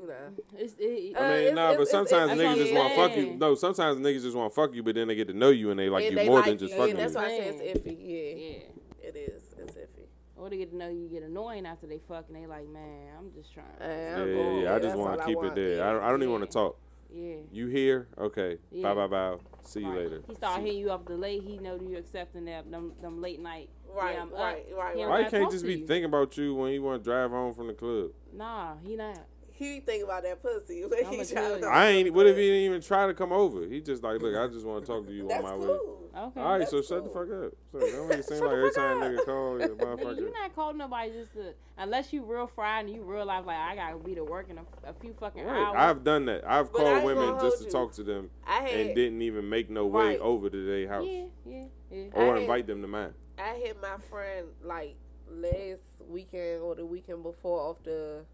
you 0.00 0.06
know. 0.06 0.14
It's, 0.58 0.74
it, 0.78 1.16
Uh, 1.16 1.20
I 1.20 1.28
mean, 1.28 1.38
it's- 1.40 1.54
nah, 1.54 1.66
but 1.72 1.80
it's- 1.82 1.88
it's- 1.94 2.10
sometimes 2.10 2.40
niggas 2.40 2.56
just 2.56 2.74
want 2.74 2.88
to 2.90 2.96
fuck 2.96 3.16
you. 3.16 3.34
No, 3.36 3.54
sometimes 3.54 3.98
niggas 3.98 4.22
just 4.22 4.36
want 4.36 4.52
to 4.52 4.54
fuck 4.54 4.74
you, 4.74 4.82
but 4.82 4.94
then 4.94 5.08
they 5.08 5.14
get 5.14 5.28
to 5.28 5.34
know 5.34 5.50
you 5.50 5.70
and 5.70 5.78
they 5.78 5.88
like 5.88 6.04
and 6.04 6.12
you 6.12 6.18
they 6.18 6.26
more 6.26 6.36
like 6.40 6.46
than 6.46 6.58
just 6.58 6.72
you. 6.74 6.78
fucking 6.78 6.96
yeah, 6.96 7.02
that's 7.02 7.14
you. 7.14 7.20
why 7.20 7.26
I 7.26 7.28
say 7.38 7.48
it's 7.68 7.86
iffy. 7.86 7.96
Yeah, 7.98 8.44
yeah. 8.46 9.08
it 9.08 9.16
is. 9.16 9.42
It's 9.58 9.74
iffy. 9.76 10.06
Or 10.36 10.50
they 10.50 10.56
get 10.56 10.70
to 10.70 10.76
know 10.76 10.88
you 10.88 11.08
get 11.08 11.22
annoying 11.22 11.66
after 11.66 11.86
they 11.86 11.98
fuck 12.08 12.24
and 12.28 12.36
they 12.36 12.46
like, 12.46 12.68
man, 12.68 13.14
I'm 13.18 13.32
just 13.32 13.52
trying. 13.52 13.66
Uh, 13.80 13.84
Yeah, 13.86 14.16
I'm 14.22 14.28
yeah, 14.28 14.34
going, 14.34 14.60
yeah. 14.62 14.74
I 14.74 14.78
just 14.80 14.96
want 14.96 15.18
to 15.18 15.24
I 15.24 15.26
keep 15.28 15.42
it 15.42 15.54
there. 15.54 15.76
yeah. 15.76 15.88
I 15.88 15.92
don't, 15.92 16.02
I 16.02 16.10
don't 16.10 16.22
even 16.22 16.32
want 16.32 16.44
to 16.44 16.50
talk. 16.50 16.78
yeah. 17.14 17.34
You 17.52 17.66
here? 17.68 18.08
Okay. 18.18 18.58
Yeah. 18.70 18.94
Bye, 18.94 19.06
bye, 19.06 19.06
bye. 19.06 19.36
See 19.62 19.80
you 19.80 19.88
Right. 19.90 19.98
later. 19.98 20.22
He 20.26 20.34
start 20.34 20.60
hitting 20.62 20.78
you 20.80 20.90
up 20.90 21.06
the 21.06 21.14
late. 21.16 21.42
He 21.44 21.58
know 21.58 21.76
you 21.76 21.96
accepting 21.96 22.46
that 22.46 22.68
them, 22.70 22.94
them 23.00 23.20
late 23.20 23.38
night. 23.40 23.68
Right, 23.94 24.14
yeah, 24.14 24.20
right, 24.32 24.32
right, 24.32 24.66
right. 24.74 24.96
Why 24.96 25.18
you 25.18 25.24
gotta 25.24 25.30
can't 25.30 25.50
just 25.52 25.64
be 25.66 25.76
thinking 25.86 26.06
about 26.06 26.36
you 26.38 26.54
when 26.54 26.72
you 26.72 26.82
want 26.82 27.04
to 27.04 27.08
drive 27.08 27.30
home 27.30 27.52
from 27.54 27.66
the 27.68 27.74
club? 27.74 28.10
Nah, 28.32 28.74
he 28.84 28.96
not. 28.96 29.18
He 29.62 29.80
think 29.80 30.04
about 30.04 30.22
that 30.24 30.42
pussy 30.42 30.84
when 30.86 30.98
I'ma 31.06 31.10
he 31.10 31.24
trying 31.24 31.54
you. 31.54 31.60
to. 31.60 31.66
I 31.66 31.86
ain't. 31.88 32.12
What 32.14 32.26
if 32.26 32.36
he 32.36 32.42
didn't 32.42 32.62
even 32.64 32.80
try 32.80 33.06
to 33.06 33.14
come 33.14 33.32
over? 33.32 33.66
He 33.66 33.80
just 33.80 34.02
like, 34.02 34.20
look, 34.20 34.34
I 34.36 34.52
just 34.52 34.66
want 34.66 34.84
to 34.84 34.92
talk 34.92 35.06
to 35.06 35.12
you 35.12 35.28
That's 35.28 35.44
on 35.44 35.50
my 35.50 35.56
way. 35.56 35.66
cool. 35.66 35.98
Okay. 36.14 36.40
All 36.40 36.46
right, 36.52 36.58
That's 36.58 36.70
so 36.70 36.82
shut 36.82 37.04
the 37.04 37.10
cool. 37.10 37.26
fuck 37.26 37.46
up. 37.46 37.52
So, 37.72 37.80
don't 37.90 38.08
make 38.08 38.18
it 38.18 38.24
seem 38.28 38.40
like 38.40 38.52
every 38.52 38.70
time 38.72 39.02
up. 39.02 39.08
nigga 39.10 39.24
call, 39.24 39.58
you 39.60 39.66
Nigga, 39.68 39.76
motherfucker. 39.96 40.16
you 40.18 40.30
not 40.32 40.54
calling 40.54 40.76
nobody 40.76 41.10
just 41.12 41.32
to 41.34 41.54
unless 41.78 42.12
you 42.12 42.22
real 42.24 42.46
fried 42.46 42.84
and 42.84 42.94
you 42.94 43.02
realize 43.02 43.46
like 43.46 43.56
I 43.56 43.74
gotta 43.74 43.96
be 43.96 44.14
to 44.16 44.24
work 44.24 44.50
in 44.50 44.58
a, 44.58 44.62
a 44.84 44.92
few 44.92 45.14
fucking 45.18 45.42
Right. 45.44 45.56
hours. 45.56 45.74
I've 45.78 46.04
done 46.04 46.26
that. 46.26 46.42
I've 46.46 46.70
But 46.70 46.80
I 46.80 46.84
called 46.84 46.96
ain't 46.96 47.04
women 47.06 47.28
gonna 47.30 47.40
just 47.40 47.56
hold 47.56 47.58
to 47.60 47.64
you. 47.64 47.70
talk 47.70 47.92
to 47.94 48.02
them 48.04 48.30
I 48.46 48.60
had 48.62 48.70
and 48.80 48.94
didn't 48.94 49.22
even 49.22 49.48
make 49.48 49.70
no 49.70 49.86
way 49.86 50.08
Right. 50.08 50.18
over 50.20 50.50
to 50.50 50.66
their 50.66 50.86
house 50.88 51.06
yeah, 51.08 51.24
yeah, 51.46 51.64
yeah. 51.90 52.04
I 52.14 52.18
or 52.18 52.32
had- 52.34 52.42
invite 52.42 52.66
them 52.66 52.82
to 52.82 52.88
mine. 52.88 53.14
I 53.38 53.54
hit 53.54 53.80
my 53.80 53.96
friend 54.10 54.48
like 54.62 54.96
last 55.30 56.02
weekend 56.08 56.60
or 56.60 56.74
the 56.74 56.84
weekend 56.84 57.22
before 57.22 57.58
off 57.60 57.82
the 57.84 58.24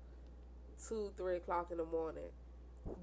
two, 0.89 1.11
three 1.17 1.37
o'clock 1.37 1.71
in 1.71 1.79
the 1.79 1.85
morning. 1.85 2.31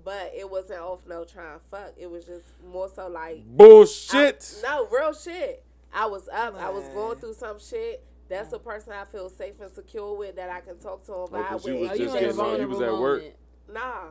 But 0.04 0.32
it 0.36 0.50
wasn't 0.50 0.80
off 0.82 1.02
no 1.08 1.24
trying 1.26 1.60
to 1.60 1.66
fuck. 1.70 1.94
It 1.98 2.10
was 2.10 2.26
just 2.26 2.46
more 2.72 2.90
so 2.90 3.08
like 3.08 3.46
Bullshit. 3.46 4.62
I- 4.64 4.68
no, 4.68 4.88
real 4.88 5.14
shit. 5.14 5.64
I 5.94 6.06
was 6.08 6.28
up. 6.30 6.56
I 6.56 6.70
was 6.70 6.88
going 6.90 7.18
through 7.20 7.36
some 7.36 7.60
shit. 7.60 8.04
That's 8.28 8.52
a 8.54 8.60
person 8.60 8.92
I 8.94 9.06
feel 9.06 9.30
safe 9.30 9.54
and 9.62 9.72
secure 9.72 10.18
with 10.18 10.36
that 10.38 10.50
I 10.50 10.60
can 10.62 10.78
talk 10.80 11.06
to 11.06 11.14
and 11.14 11.20
Oh, 11.22 11.28
vibe 11.32 11.48
'cause 11.50 11.68
you 11.68 11.76
was 11.76 11.92
Oh, 11.92 11.96
just 11.98 12.00
you 12.16 12.20
getting 12.20 12.40
on- 12.40 12.60
you 12.60 12.68
was 12.68 12.82
at 12.82 12.92
work. 12.94 13.20
moment. 13.22 13.36
Nah. 13.72 14.08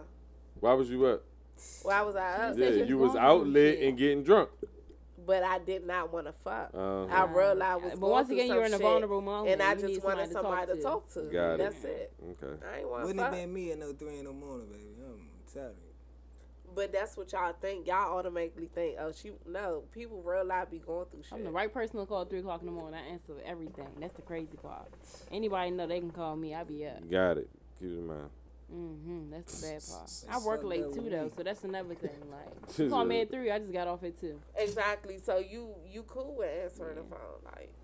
Why 0.60 0.72
was 0.74 0.88
you 0.90 1.04
up? 1.06 1.22
Why 1.82 2.02
was 2.02 2.14
I 2.16 2.48
up? 2.50 2.56
Yeah, 2.56 2.68
you 2.68 2.98
was 2.98 3.14
you 3.14 3.18
out 3.18 3.42
through 3.42 3.52
lit 3.52 3.80
and 3.80 3.98
getting 3.98 4.22
drunk. 4.22 4.50
But 5.26 5.42
I 5.42 5.58
did 5.58 5.86
not 5.86 6.12
want 6.12 6.26
to 6.26 6.32
fuck. 6.32 6.70
Uh-huh. 6.74 7.06
I 7.10 7.24
realized 7.24 7.62
I 7.62 7.76
was 7.76 7.98
But 7.98 8.10
once 8.10 8.30
again, 8.30 8.48
you're 8.48 8.64
in 8.64 8.72
a 8.74 8.76
shit, 8.76 8.80
vulnerable 8.80 9.20
moment, 9.20 9.52
and 9.52 9.62
I 9.62 9.74
you 9.74 9.86
need 9.86 9.94
just 9.94 10.04
wanted 10.04 10.32
somebody 10.32 10.32
somebody 10.32 10.66
to 10.66 10.76
to 10.76 10.82
talk 10.82 11.12
talk 11.12 11.14
to. 11.14 11.32
Got 11.32 11.54
it. 11.54 11.58
That's 11.58 11.84
it. 11.84 12.12
Okay. 12.22 12.66
I 12.72 12.78
ain't 12.78 12.88
want 12.88 13.02
to 13.02 13.06
Wouldn't 13.06 13.24
fuck. 13.24 13.34
have 13.34 13.42
been 13.42 13.54
me 13.54 13.72
at 13.72 13.78
no 13.78 13.92
three 13.92 14.18
in 14.18 14.24
the 14.24 14.32
morning, 14.32 14.66
baby. 14.70 14.84
I'm 15.04 15.28
telling 15.52 15.68
you. 15.70 15.94
But 16.74 16.92
that's 16.92 17.16
what 17.16 17.32
y'all 17.32 17.52
think. 17.60 17.86
Y'all 17.86 18.18
automatically 18.18 18.68
think, 18.74 18.96
oh, 18.98 19.12
she. 19.12 19.30
No, 19.46 19.84
people 19.92 20.20
real 20.22 20.44
life 20.44 20.70
be 20.70 20.78
going 20.78 21.06
through 21.06 21.22
shit. 21.22 21.32
I'm 21.34 21.44
the 21.44 21.50
right 21.50 21.72
person 21.72 22.00
to 22.00 22.06
call 22.06 22.22
at 22.22 22.30
three 22.30 22.40
o'clock 22.40 22.60
in 22.60 22.66
the 22.66 22.72
morning. 22.72 22.98
I 22.98 23.12
answer 23.12 23.34
everything. 23.46 23.86
That's 24.00 24.14
the 24.14 24.22
crazy 24.22 24.56
part. 24.60 24.88
Anybody 25.30 25.70
know 25.70 25.86
they 25.86 26.00
can 26.00 26.10
call 26.10 26.34
me. 26.34 26.54
I 26.54 26.64
be 26.64 26.86
up. 26.86 27.08
Got 27.08 27.38
it. 27.38 27.48
Keep 27.78 27.90
it 27.90 27.94
in 27.94 28.06
mind. 28.06 28.30
Hmm 28.74 29.30
That's 29.30 29.60
the 29.60 29.66
bad 29.68 29.82
part. 29.88 30.10
I 30.30 30.38
work 30.46 30.60
that 30.62 30.66
late 30.66 30.84
too 30.94 31.08
though, 31.08 31.30
so 31.36 31.42
that's 31.42 31.62
another 31.64 31.94
thing. 31.94 32.10
Like, 32.30 32.78
you 32.78 32.88
call 32.90 33.04
me 33.04 33.20
at 33.20 33.30
three, 33.30 33.50
I 33.50 33.58
just 33.58 33.72
got 33.72 33.86
off 33.86 34.02
at 34.02 34.18
two. 34.20 34.40
Exactly. 34.56 35.18
So 35.18 35.38
you 35.38 35.74
you 35.90 36.02
cool 36.02 36.34
with 36.36 36.50
answering 36.64 36.96
the 36.96 37.02
phone, 37.02 37.40
like 37.44 37.70
the 37.70 37.83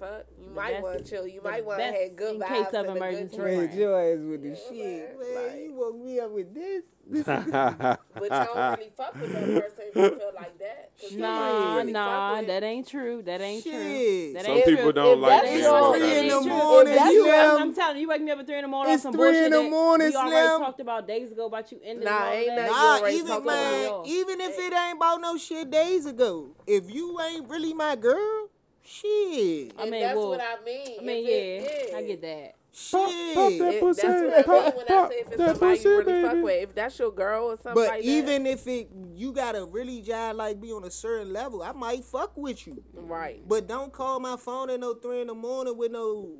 fuck. 0.00 0.24
You 0.40 0.48
The 0.48 0.54
might 0.54 0.82
want 0.82 0.98
to 0.98 1.04
chill. 1.10 1.26
You 1.26 1.40
might 1.42 1.64
want 1.64 1.78
to 1.78 1.84
best 1.84 2.00
have 2.02 2.16
good 2.16 2.34
in 2.36 2.40
vibes 2.40 2.48
case 2.48 2.66
of 2.68 2.74
and 2.74 2.76
a 2.76 2.88
good 2.88 2.96
emergency. 2.96 3.36
drink. 3.36 3.60
Right. 3.60 3.78
Raise 3.78 4.18
ass 4.18 4.24
with 4.30 4.42
the 4.42 4.48
Yeah, 4.48 4.54
shit. 4.68 5.18
man, 5.20 5.34
Man, 5.34 5.46
like- 5.46 5.60
you 5.62 5.72
woke 5.74 5.96
me 6.04 6.20
up 6.20 6.30
with 6.32 6.54
this. 6.54 6.82
But 8.14 8.22
you 8.24 8.28
don't 8.28 8.78
really 8.78 8.92
fuck 8.96 9.14
with 9.20 9.32
that 9.32 9.42
person 9.44 9.84
if 9.88 9.96
you 9.96 10.18
feel 10.18 10.30
like 10.34 10.58
that. 10.58 10.90
some 11.08 11.18
Nah, 11.18 11.48
people 11.58 11.76
really 11.76 11.92
nah, 11.92 12.42
that 12.42 12.62
ain't 12.62 12.86
true. 12.86 13.22
That 13.22 13.40
ain't 13.40 13.62
true. 13.64 13.72
Shit. 13.72 14.34
That 14.34 14.44
Some 14.44 14.56
ain't 14.56 14.64
people 14.66 14.82
true. 14.84 14.92
don't 14.92 15.12
If 15.18 15.22
like 15.22 15.30
that's 15.42 15.50
being 15.50 15.60
your 15.64 15.74
around 15.74 15.92
three 15.94 16.00
that 16.06 16.16
in 16.22 16.28
the 16.28 16.40
shit. 16.42 16.48
morning, 16.52 16.94
that's 16.94 17.14
You, 17.14 17.24
your- 17.26 17.34
I'm, 17.34 17.62
I'm 17.62 17.74
telling 17.74 17.96
you, 17.96 18.02
you 18.02 18.08
wake 18.08 18.22
me 18.22 18.30
up 18.30 18.38
at 18.38 18.46
three 18.46 18.56
in 18.56 18.62
the 18.62 18.68
morning 18.68 18.94
It's 18.94 19.04
on 19.06 19.12
some 19.12 19.20
three 19.20 19.28
in 19.28 19.34
bullshit 19.34 19.50
the 19.52 19.62
that 19.62 19.70
morning, 19.70 20.08
we 20.10 20.16
already 20.16 20.46
Slim. 20.48 20.60
talked 20.60 20.80
about 20.80 21.08
days 21.08 21.32
ago 21.32 21.46
about 21.46 21.72
you 21.72 21.80
ending 21.82 22.04
Nah, 22.04 22.26
all 22.26 22.32
ain't 22.32 22.46
that. 22.56 22.70
Nah, 23.02 23.08
even 23.08 23.44
man, 23.44 24.02
even 24.04 24.40
if 24.40 24.58
it 24.58 24.72
ain't 24.72 24.96
about 24.96 25.20
no 25.20 25.36
shit 25.36 25.70
days 25.70 26.06
ago, 26.06 26.50
if 26.66 26.90
you 26.90 27.18
ain't 27.20 27.48
really 27.48 27.74
my 27.74 27.96
girl, 27.96 28.49
shit, 28.82 29.72
I 29.78 29.82
And 29.82 29.90
mean, 29.90 30.00
that's 30.00 30.16
well, 30.16 30.28
what 30.30 30.40
I 30.40 30.64
mean. 30.64 30.98
I 31.00 31.04
mean, 31.04 31.26
If 31.26 31.90
yeah, 31.90 31.96
I 31.96 32.02
get 32.02 32.20
that. 32.22 32.54
Pop 32.92 33.10
shit. 33.10 33.58
that 33.58 33.80
pussy, 33.80 34.02
that's 34.06 34.20
what 34.22 34.32
I 34.32 34.36
mean 34.36 34.44
pop, 34.44 34.76
when 34.76 34.86
I 34.86 35.08
say 35.08 35.14
if 35.16 35.26
it's 35.26 35.36
that 35.38 35.56
somebody 35.56 35.76
pussy, 35.76 35.88
you 35.88 35.96
really 35.98 36.22
fuck 36.22 36.44
with. 36.44 36.62
If 36.62 36.74
that's 36.76 36.98
your 37.00 37.10
girl 37.10 37.44
or 37.46 37.56
something 37.56 37.74
But 37.74 37.88
like 37.88 38.04
even 38.04 38.46
if 38.46 38.66
it, 38.68 38.88
you 39.16 39.32
gotta 39.32 39.64
really 39.64 40.02
jive 40.02 40.36
like 40.36 40.60
be 40.60 40.70
on 40.70 40.84
a 40.84 40.90
certain 40.90 41.32
level, 41.32 41.62
I 41.64 41.72
might 41.72 42.04
fuck 42.04 42.36
with 42.36 42.66
you. 42.68 42.82
Right. 42.94 43.42
But 43.46 43.66
don't 43.66 43.92
call 43.92 44.20
my 44.20 44.36
phone 44.36 44.70
at 44.70 44.78
no 44.78 44.94
three 44.94 45.20
in 45.20 45.26
the 45.26 45.34
morning 45.34 45.76
with 45.76 45.90
no, 45.90 46.30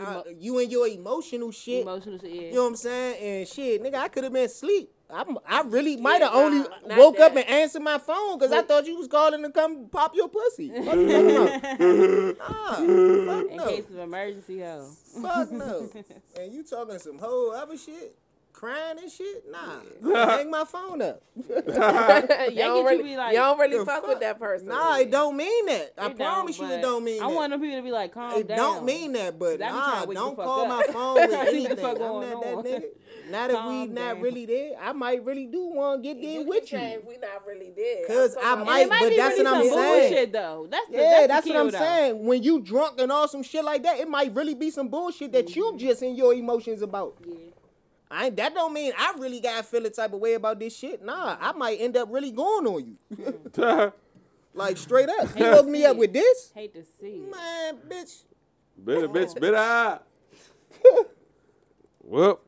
uh, 0.00 0.22
you 0.38 0.58
and 0.60 0.72
your 0.72 0.88
emotional 0.88 1.50
shit. 1.52 1.82
Emotional 1.82 2.18
shit, 2.18 2.30
yeah. 2.30 2.40
You 2.42 2.54
know 2.54 2.62
what 2.62 2.68
I'm 2.68 2.76
saying? 2.76 3.40
And 3.40 3.48
shit, 3.48 3.82
nigga, 3.82 3.96
I 3.96 4.08
could 4.08 4.24
have 4.24 4.32
been 4.32 4.44
asleep. 4.46 4.90
I, 5.08 5.24
I 5.46 5.62
really 5.62 5.96
might 5.96 6.20
have 6.20 6.32
nah, 6.32 6.38
only 6.40 6.58
not 6.86 6.98
woke 6.98 7.20
up 7.20 7.36
and 7.36 7.48
answered 7.48 7.82
my 7.82 7.98
phone 7.98 8.38
because 8.38 8.52
I 8.52 8.62
thought 8.62 8.86
you 8.86 8.98
was 8.98 9.06
calling 9.06 9.42
to 9.42 9.50
come 9.50 9.88
pop 9.88 10.16
your 10.16 10.28
pussy. 10.28 10.70
What 10.70 10.98
you 10.98 11.08
talking 11.08 12.30
about? 12.30 12.38
Nah, 12.38 12.74
fuck 12.74 13.50
In 13.50 13.58
case 13.58 13.90
of 13.90 13.98
emergency, 13.98 14.60
ho. 14.60 14.90
Fuck 15.22 15.52
no. 15.52 15.88
And 16.40 16.52
you 16.52 16.64
talking 16.64 16.98
some 16.98 17.18
whole 17.18 17.52
other 17.52 17.78
shit? 17.78 18.16
Crying 18.56 18.98
and 19.02 19.12
shit? 19.12 19.44
Nah. 19.50 20.26
Hang 20.36 20.50
my 20.50 20.64
phone 20.64 21.02
up. 21.02 21.20
you 21.36 21.42
get 21.46 21.74
don't 21.76 22.54
you 22.56 22.88
really, 22.88 23.02
be 23.02 23.14
like, 23.18 23.32
you 23.34 23.38
don't 23.38 23.58
really 23.58 23.76
fuck, 23.84 24.00
fuck? 24.00 24.06
with 24.08 24.20
that 24.20 24.38
person. 24.38 24.68
Nah, 24.68 24.96
it 24.96 25.10
don't 25.10 25.36
mean 25.36 25.66
that. 25.66 25.92
I 25.98 26.06
It 26.06 26.16
promise 26.16 26.58
you 26.58 26.64
it 26.66 26.80
don't 26.80 27.04
mean 27.04 27.22
I 27.22 27.26
that. 27.26 27.32
I 27.32 27.34
want 27.34 27.50
them 27.52 27.60
people 27.60 27.76
to 27.76 27.82
be 27.82 27.90
like, 27.92 28.12
calm 28.14 28.32
it 28.40 28.48
down. 28.48 28.56
don't 28.56 28.84
mean 28.86 29.12
that, 29.12 29.38
but 29.38 29.60
'Cause 29.60 29.70
I 29.70 30.06
be 30.06 30.14
trying 30.14 30.14
nah, 30.14 30.20
don't 30.24 30.36
call 30.36 30.60
up. 30.62 30.68
my 30.68 30.92
phone 30.92 31.14
with 31.16 31.30
See 31.50 31.66
anything. 31.66 31.84
I'm 31.84 31.98
not 31.98 31.98
that 31.98 32.54
on. 32.54 32.64
nigga. 32.64 32.82
Now 33.30 33.48
that 33.48 33.68
we 33.68 33.86
not 33.88 33.94
down. 34.14 34.20
really 34.22 34.46
there, 34.46 34.70
I 34.80 34.92
might 34.92 35.22
really 35.22 35.46
do 35.46 35.66
want 35.66 36.02
to 36.02 36.08
get 36.14 36.22
there 36.22 36.40
You 36.40 36.46
with 36.46 36.72
you. 36.72 36.78
change. 36.78 37.02
We 37.06 37.18
not 37.18 37.46
really 37.46 37.72
dead. 37.76 38.06
'Cause 38.06 38.36
I'm 38.42 38.42
I 38.42 38.42
talking 38.42 38.52
And 38.52 38.62
about- 38.62 38.66
might- 38.66 38.88
might 38.88 39.00
but 39.10 39.16
that's 39.16 39.38
really 39.38 39.44
what 39.50 39.54
I'm 39.54 39.68
saying. 39.68 40.08
bullshit 40.10 40.32
though. 40.32 40.66
That's 40.70 40.88
the, 40.88 40.96
Yeah, 40.96 41.10
that's, 41.10 41.26
that's, 41.28 41.46
what 41.48 41.56
I'm 41.56 41.70
though. 41.70 41.78
saying. 41.78 42.24
When 42.26 42.42
you 42.42 42.60
drunk 42.60 43.00
and 43.00 43.12
all 43.12 43.28
some 43.28 43.42
shit 43.42 43.64
like 43.64 43.82
that, 43.82 43.98
it 43.98 44.08
might 44.08 44.34
really 44.34 44.54
be 44.54 44.70
some 44.70 44.88
bullshit 44.88 45.32
that 45.32 45.54
you 45.54 45.64
Mm-hmm. 45.64 45.76
just 45.78 46.02
in 46.02 46.16
your 46.16 46.32
emotions 46.32 46.80
about. 46.80 47.16
Yeah. 47.26 47.34
I 48.10 48.26
ain't, 48.26 48.36
that 48.36 48.54
don't 48.54 48.72
mean 48.72 48.92
I 48.96 49.14
really 49.18 49.40
gotta 49.40 49.62
feel 49.62 49.82
the 49.82 49.90
type 49.90 50.12
of 50.12 50.20
way 50.20 50.34
about 50.34 50.58
this 50.58 50.76
shit. 50.76 51.04
Nah, 51.04 51.36
I 51.40 51.52
might 51.52 51.80
end 51.80 51.96
up 51.96 52.08
really 52.10 52.30
going 52.30 52.66
on 52.66 52.86
you. 52.86 53.92
like 54.54 54.76
straight 54.76 55.08
up. 55.08 55.36
You 55.38 55.44
woke 55.44 55.66
me 55.66 55.84
up 55.84 55.96
with 55.96 56.12
this? 56.12 56.52
Hate 56.54 56.74
to 56.74 56.84
see 56.84 57.24
it. 57.24 57.30
Man, 57.30 57.78
bitch. 57.88 58.22
Bitter 58.82 59.08
bitch, 59.08 59.38
bitter. 59.40 60.00
well, 62.02 62.40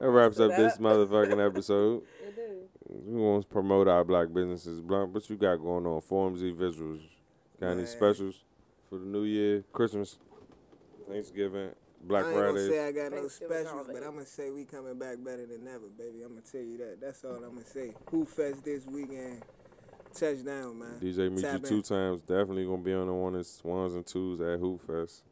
that 0.00 0.08
wraps 0.08 0.40
up 0.40 0.50
this 0.56 0.78
motherfucking 0.78 1.46
episode. 1.46 2.02
It 2.26 2.36
do. 2.36 2.68
We 2.88 3.20
want 3.20 3.42
to 3.42 3.48
promote 3.48 3.88
our 3.88 4.04
black 4.04 4.32
businesses. 4.32 4.80
Blunt, 4.80 5.12
what 5.12 5.28
you 5.28 5.36
got 5.36 5.56
going 5.56 5.86
on? 5.86 6.00
Forms, 6.00 6.42
e 6.42 6.52
visuals. 6.52 7.02
Got 7.60 7.72
any 7.72 7.82
Man. 7.82 7.86
specials 7.86 8.42
for 8.88 8.98
the 8.98 9.06
new 9.06 9.24
year, 9.24 9.64
Christmas, 9.72 10.18
Thanksgiving, 11.08 11.70
Black 12.04 12.24
I 12.24 12.28
ain't 12.30 12.36
gonna 12.38 12.68
say 12.68 12.86
I 12.86 12.92
got 12.92 13.12
no 13.12 13.28
specials, 13.28 13.86
but 13.86 14.02
I'm 14.02 14.14
gonna 14.14 14.26
say 14.26 14.50
we 14.50 14.64
coming 14.64 14.98
back 14.98 15.16
better 15.24 15.46
than 15.46 15.66
ever, 15.68 15.86
baby. 15.96 16.22
I'm 16.22 16.30
gonna 16.30 16.40
tell 16.40 16.60
you 16.60 16.78
that. 16.78 16.98
That's 17.00 17.24
all 17.24 17.36
I'm 17.36 17.54
gonna 17.54 17.64
say. 17.64 17.94
Who 18.10 18.24
Fest 18.24 18.64
this 18.64 18.84
weekend? 18.86 19.42
Touchdown, 20.12 20.78
man. 20.78 20.98
DJ 21.00 21.30
meet 21.30 21.36
you 21.36 21.42
Tap 21.42 21.54
in. 21.56 21.62
two 21.62 21.80
times. 21.82 22.20
Definitely 22.22 22.64
gonna 22.66 22.82
be 22.82 22.92
on 22.92 23.06
the 23.06 23.14
one 23.14 23.34
that's 23.34 23.62
ones 23.64 23.94
and 23.94 24.04
twos 24.06 24.40
at 24.40 24.58
Who 24.58 24.78
Fest. 24.86 25.22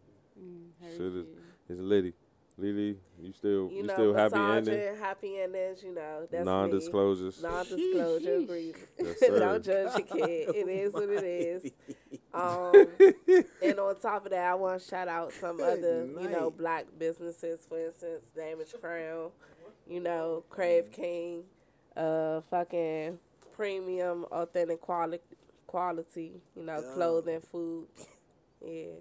Mm, 0.40 0.68
Shit 0.92 1.00
is- 1.00 1.26
It's 1.68 1.80
Liddy. 1.80 2.14
Liddy, 2.56 2.98
you 3.20 3.32
still 3.32 3.70
you 3.70 3.76
you, 3.78 3.82
know, 3.84 3.94
still 3.94 4.14
happy 4.14 4.36
massaging, 4.36 4.74
ending? 4.74 4.96
happy 5.00 5.38
endings. 5.40 5.82
You 5.82 5.94
know, 5.94 6.26
that's. 6.30 6.44
Non-disclosures. 6.44 7.42
Non-disclosure 7.42 8.20
Sheesh. 8.26 8.42
agreement. 8.44 8.76
Yes. 8.98 9.20
Don't 9.28 9.64
judge 9.64 9.98
your 9.98 10.06
kid. 10.26 10.54
It 10.56 10.68
is 10.68 10.92
what 10.92 11.08
it 11.08 11.24
is. 11.24 11.72
Um, 12.32 12.86
and 13.62 13.78
on 13.80 13.98
top 14.00 14.24
of 14.24 14.30
that, 14.30 14.50
I 14.50 14.54
want 14.54 14.80
to 14.80 14.88
shout 14.88 15.08
out 15.08 15.32
some 15.32 15.56
Good 15.56 15.78
other, 15.78 16.06
you 16.20 16.28
know, 16.28 16.50
black 16.50 16.86
businesses. 16.98 17.66
For 17.68 17.78
instance, 17.86 18.22
Damage 18.36 18.74
Crown, 18.80 19.30
you 19.88 20.00
know, 20.00 20.44
Crave 20.48 20.90
King, 20.92 21.42
uh, 21.96 22.40
fucking 22.50 23.18
premium, 23.56 24.24
authentic 24.30 24.80
quality, 24.80 25.22
quality. 25.66 26.40
You 26.54 26.62
know, 26.64 26.80
Yeah. 26.80 26.94
clothing, 26.94 27.40
food. 27.40 27.88
Yeah. 28.64 28.92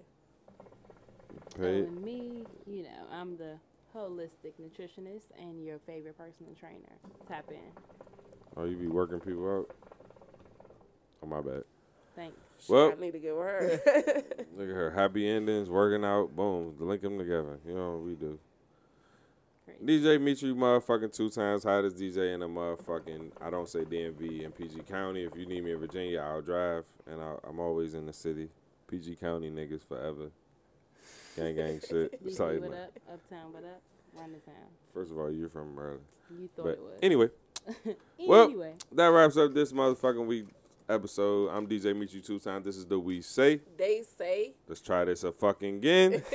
Paid. 1.56 1.84
And 1.84 2.02
me, 2.02 2.44
you 2.66 2.82
know, 2.82 3.06
I'm 3.12 3.36
the 3.36 3.58
holistic 3.94 4.52
nutritionist 4.60 5.30
and 5.38 5.64
your 5.64 5.78
favorite 5.80 6.16
personal 6.16 6.54
trainer. 6.54 6.96
Tap 7.28 7.50
in. 7.50 7.58
Oh, 8.56 8.64
you 8.64 8.76
be 8.76 8.86
working 8.88 9.20
people 9.20 9.48
out? 9.58 9.70
Oh 11.22 11.26
my 11.26 11.40
bad. 11.40 11.64
Thanks. 12.20 12.68
Well- 12.68 12.92
I 12.96 13.00
need 13.00 13.12
to 13.12 13.18
get 13.18 13.34
with 13.34 13.46
her. 13.46 13.80
Look 14.56 14.68
at 14.68 14.74
her. 14.74 14.90
Happy 14.90 15.26
endings, 15.28 15.70
working 15.70 16.04
out, 16.04 16.34
boom, 16.36 16.74
link 16.78 17.00
them 17.02 17.18
together. 17.18 17.58
You 17.66 17.74
know 17.74 17.92
what 17.92 18.02
we 18.02 18.14
do. 18.14 18.38
Crazy. 19.64 20.02
DJ 20.02 20.20
meet 20.20 20.42
you 20.42 20.54
motherfucking 20.54 21.14
two 21.14 21.30
times 21.30 21.64
hottest 21.64 21.96
DJ 21.96 22.34
in 22.34 22.40
the 22.40 22.48
motherfucking 22.48 23.30
I 23.40 23.48
don't 23.50 23.68
say 23.68 23.80
DMV 23.80 24.42
in 24.42 24.52
PG 24.52 24.80
County. 24.88 25.22
If 25.22 25.34
you 25.36 25.46
need 25.46 25.64
me 25.64 25.72
in 25.72 25.78
Virginia, 25.78 26.20
I'll 26.20 26.42
drive, 26.42 26.84
and 27.06 27.20
I, 27.22 27.36
I'm 27.48 27.58
always 27.60 27.94
in 27.94 28.04
the 28.06 28.12
city. 28.12 28.50
PG 28.88 29.16
County 29.16 29.50
niggas 29.50 29.86
forever. 29.86 30.30
Gang 31.36 31.54
gang 31.56 31.80
shit. 31.88 32.22
DC, 32.24 32.32
Sorry, 32.32 32.58
what 32.58 32.70
man. 32.72 32.80
up? 32.82 32.90
Uptown, 33.14 33.52
what 33.52 33.64
up? 33.64 33.80
Run 34.14 34.32
the 34.32 34.38
town. 34.40 34.54
First 34.92 35.12
of 35.12 35.18
all, 35.18 35.30
you're 35.32 35.48
from 35.48 35.74
Maryland. 35.74 36.00
You 36.38 36.48
thought 36.54 36.64
But 36.64 36.70
it 36.72 36.80
was. 36.80 36.98
anyway, 37.02 37.28
well- 38.26 38.52
that 38.92 39.06
wraps 39.06 39.36
up 39.38 39.54
this 39.54 39.72
motherfucking 39.72 40.26
week 40.26 40.46
episode. 40.90 41.48
I'm 41.50 41.66
DJ 41.66 41.96
Meet 41.96 42.12
You 42.14 42.20
Two 42.20 42.38
Times. 42.38 42.64
This 42.64 42.76
is 42.76 42.86
the 42.86 42.98
We 42.98 43.20
Say. 43.22 43.60
they 43.76 44.02
say 44.18 44.52
Let's 44.68 44.80
try 44.80 45.04
this 45.04 45.24
a 45.24 45.32
fucking 45.32 45.76
again. 45.76 46.22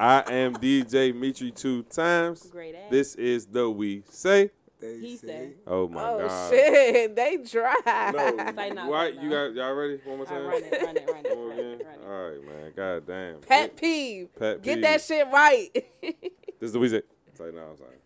I 0.00 0.22
am 0.32 0.54
DJ 0.54 1.14
Meet 1.14 1.40
You 1.40 1.50
Two 1.50 1.82
Times. 1.84 2.42
Great 2.50 2.74
ass. 2.74 2.90
This 2.90 3.14
is 3.14 3.46
the 3.46 3.70
We 3.70 4.02
Say. 4.10 4.50
They 4.80 4.98
He 4.98 5.16
say. 5.18 5.26
said. 5.26 5.54
Oh 5.66 5.88
my 5.88 6.02
oh 6.08 6.26
god. 6.26 6.50
shit, 6.50 7.14
they 7.16 7.36
dry. 7.38 7.74
No, 7.86 8.52
Say 8.56 8.70
no, 8.70 8.88
why 8.88 9.10
say 9.10 9.16
you 9.22 9.28
no. 9.28 9.48
got 9.48 9.54
y'all 9.54 9.74
ready? 9.74 10.00
One 10.04 10.16
more 10.16 10.26
All 10.26 10.34
time. 10.34 10.46
right, 10.46 10.62
run 10.62 10.72
it, 10.72 10.82
run 10.82 10.96
it, 10.96 11.10
run 11.10 11.26
it, 11.26 11.36
One 11.36 11.38
more 11.38 11.48
run 11.50 11.58
it, 11.58 11.62
again? 11.62 11.86
run 11.86 11.94
it. 11.94 12.00
All 12.08 12.30
right, 12.30 12.46
man. 12.46 12.72
God 12.74 13.06
damn. 13.06 13.40
Pet 13.40 13.76
peeve. 13.76 14.28
Pet 14.38 14.56
peeve. 14.56 14.62
Get 14.64 14.80
that 14.82 15.02
shit 15.02 15.26
right. 15.30 15.68
This 16.02 16.68
is 16.68 16.72
the 16.72 16.78
We 16.78 16.88
Say. 16.88 17.02
Say 17.34 17.50
no, 17.54 17.60
I'm 17.70 17.76
sorry. 17.76 17.96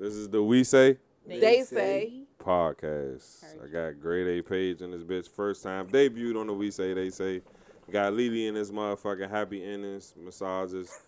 This 0.00 0.14
is 0.14 0.28
the 0.28 0.42
We 0.42 0.64
Say 0.64 0.96
they 1.28 1.62
say. 1.62 2.22
Podcast. 2.46 3.44
I 3.62 3.66
got 3.66 4.00
grade 4.00 4.38
A 4.38 4.42
page 4.42 4.80
in 4.80 4.92
this 4.92 5.02
bitch. 5.02 5.28
First 5.28 5.64
time 5.64 5.88
debuted 5.88 6.40
on 6.40 6.46
the 6.46 6.52
We 6.54 6.70
Say 6.70 6.94
They 6.94 7.10
Say. 7.10 7.42
Got 7.90 8.14
Lily 8.14 8.46
in 8.46 8.54
this 8.54 8.70
motherfucking 8.70 9.28
happy 9.28 9.64
endings, 9.64 10.14
massages. 10.16 11.02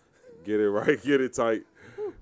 Get 0.45 0.59
it 0.59 0.69
right, 0.69 1.01
get 1.01 1.21
it 1.21 1.33
tight. 1.33 1.63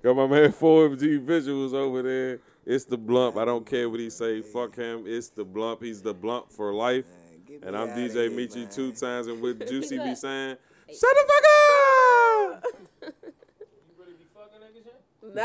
Got 0.03 0.15
my 0.15 0.27
man 0.27 0.52
4MG 0.52 1.26
Visuals 1.26 1.73
over 1.73 2.03
there. 2.03 2.39
It's 2.65 2.85
the 2.85 2.98
blump. 2.98 3.38
I 3.38 3.45
don't 3.45 3.65
care 3.65 3.89
what 3.89 3.99
he 3.99 4.10
say. 4.10 4.41
Fuck 4.41 4.76
him. 4.76 5.03
It's 5.07 5.30
the 5.30 5.45
blump. 5.45 5.81
He's 5.81 6.02
the 6.02 6.14
blump 6.14 6.52
for 6.52 6.73
life. 6.73 7.06
Man, 7.49 7.60
And 7.64 7.77
I'm 7.77 7.89
DJ 7.89 8.14
here, 8.14 8.31
Meet 8.31 8.56
You 8.56 8.65
two 8.65 8.91
times. 8.91 9.27
And 9.27 9.41
with 9.41 9.68
Juicy 9.69 9.98
be 9.98 10.03
What's 10.03 10.22
saying, 10.22 10.57
shut 10.88 10.99
the 10.99 11.23
fuck 11.27 11.44
up! 11.44 11.86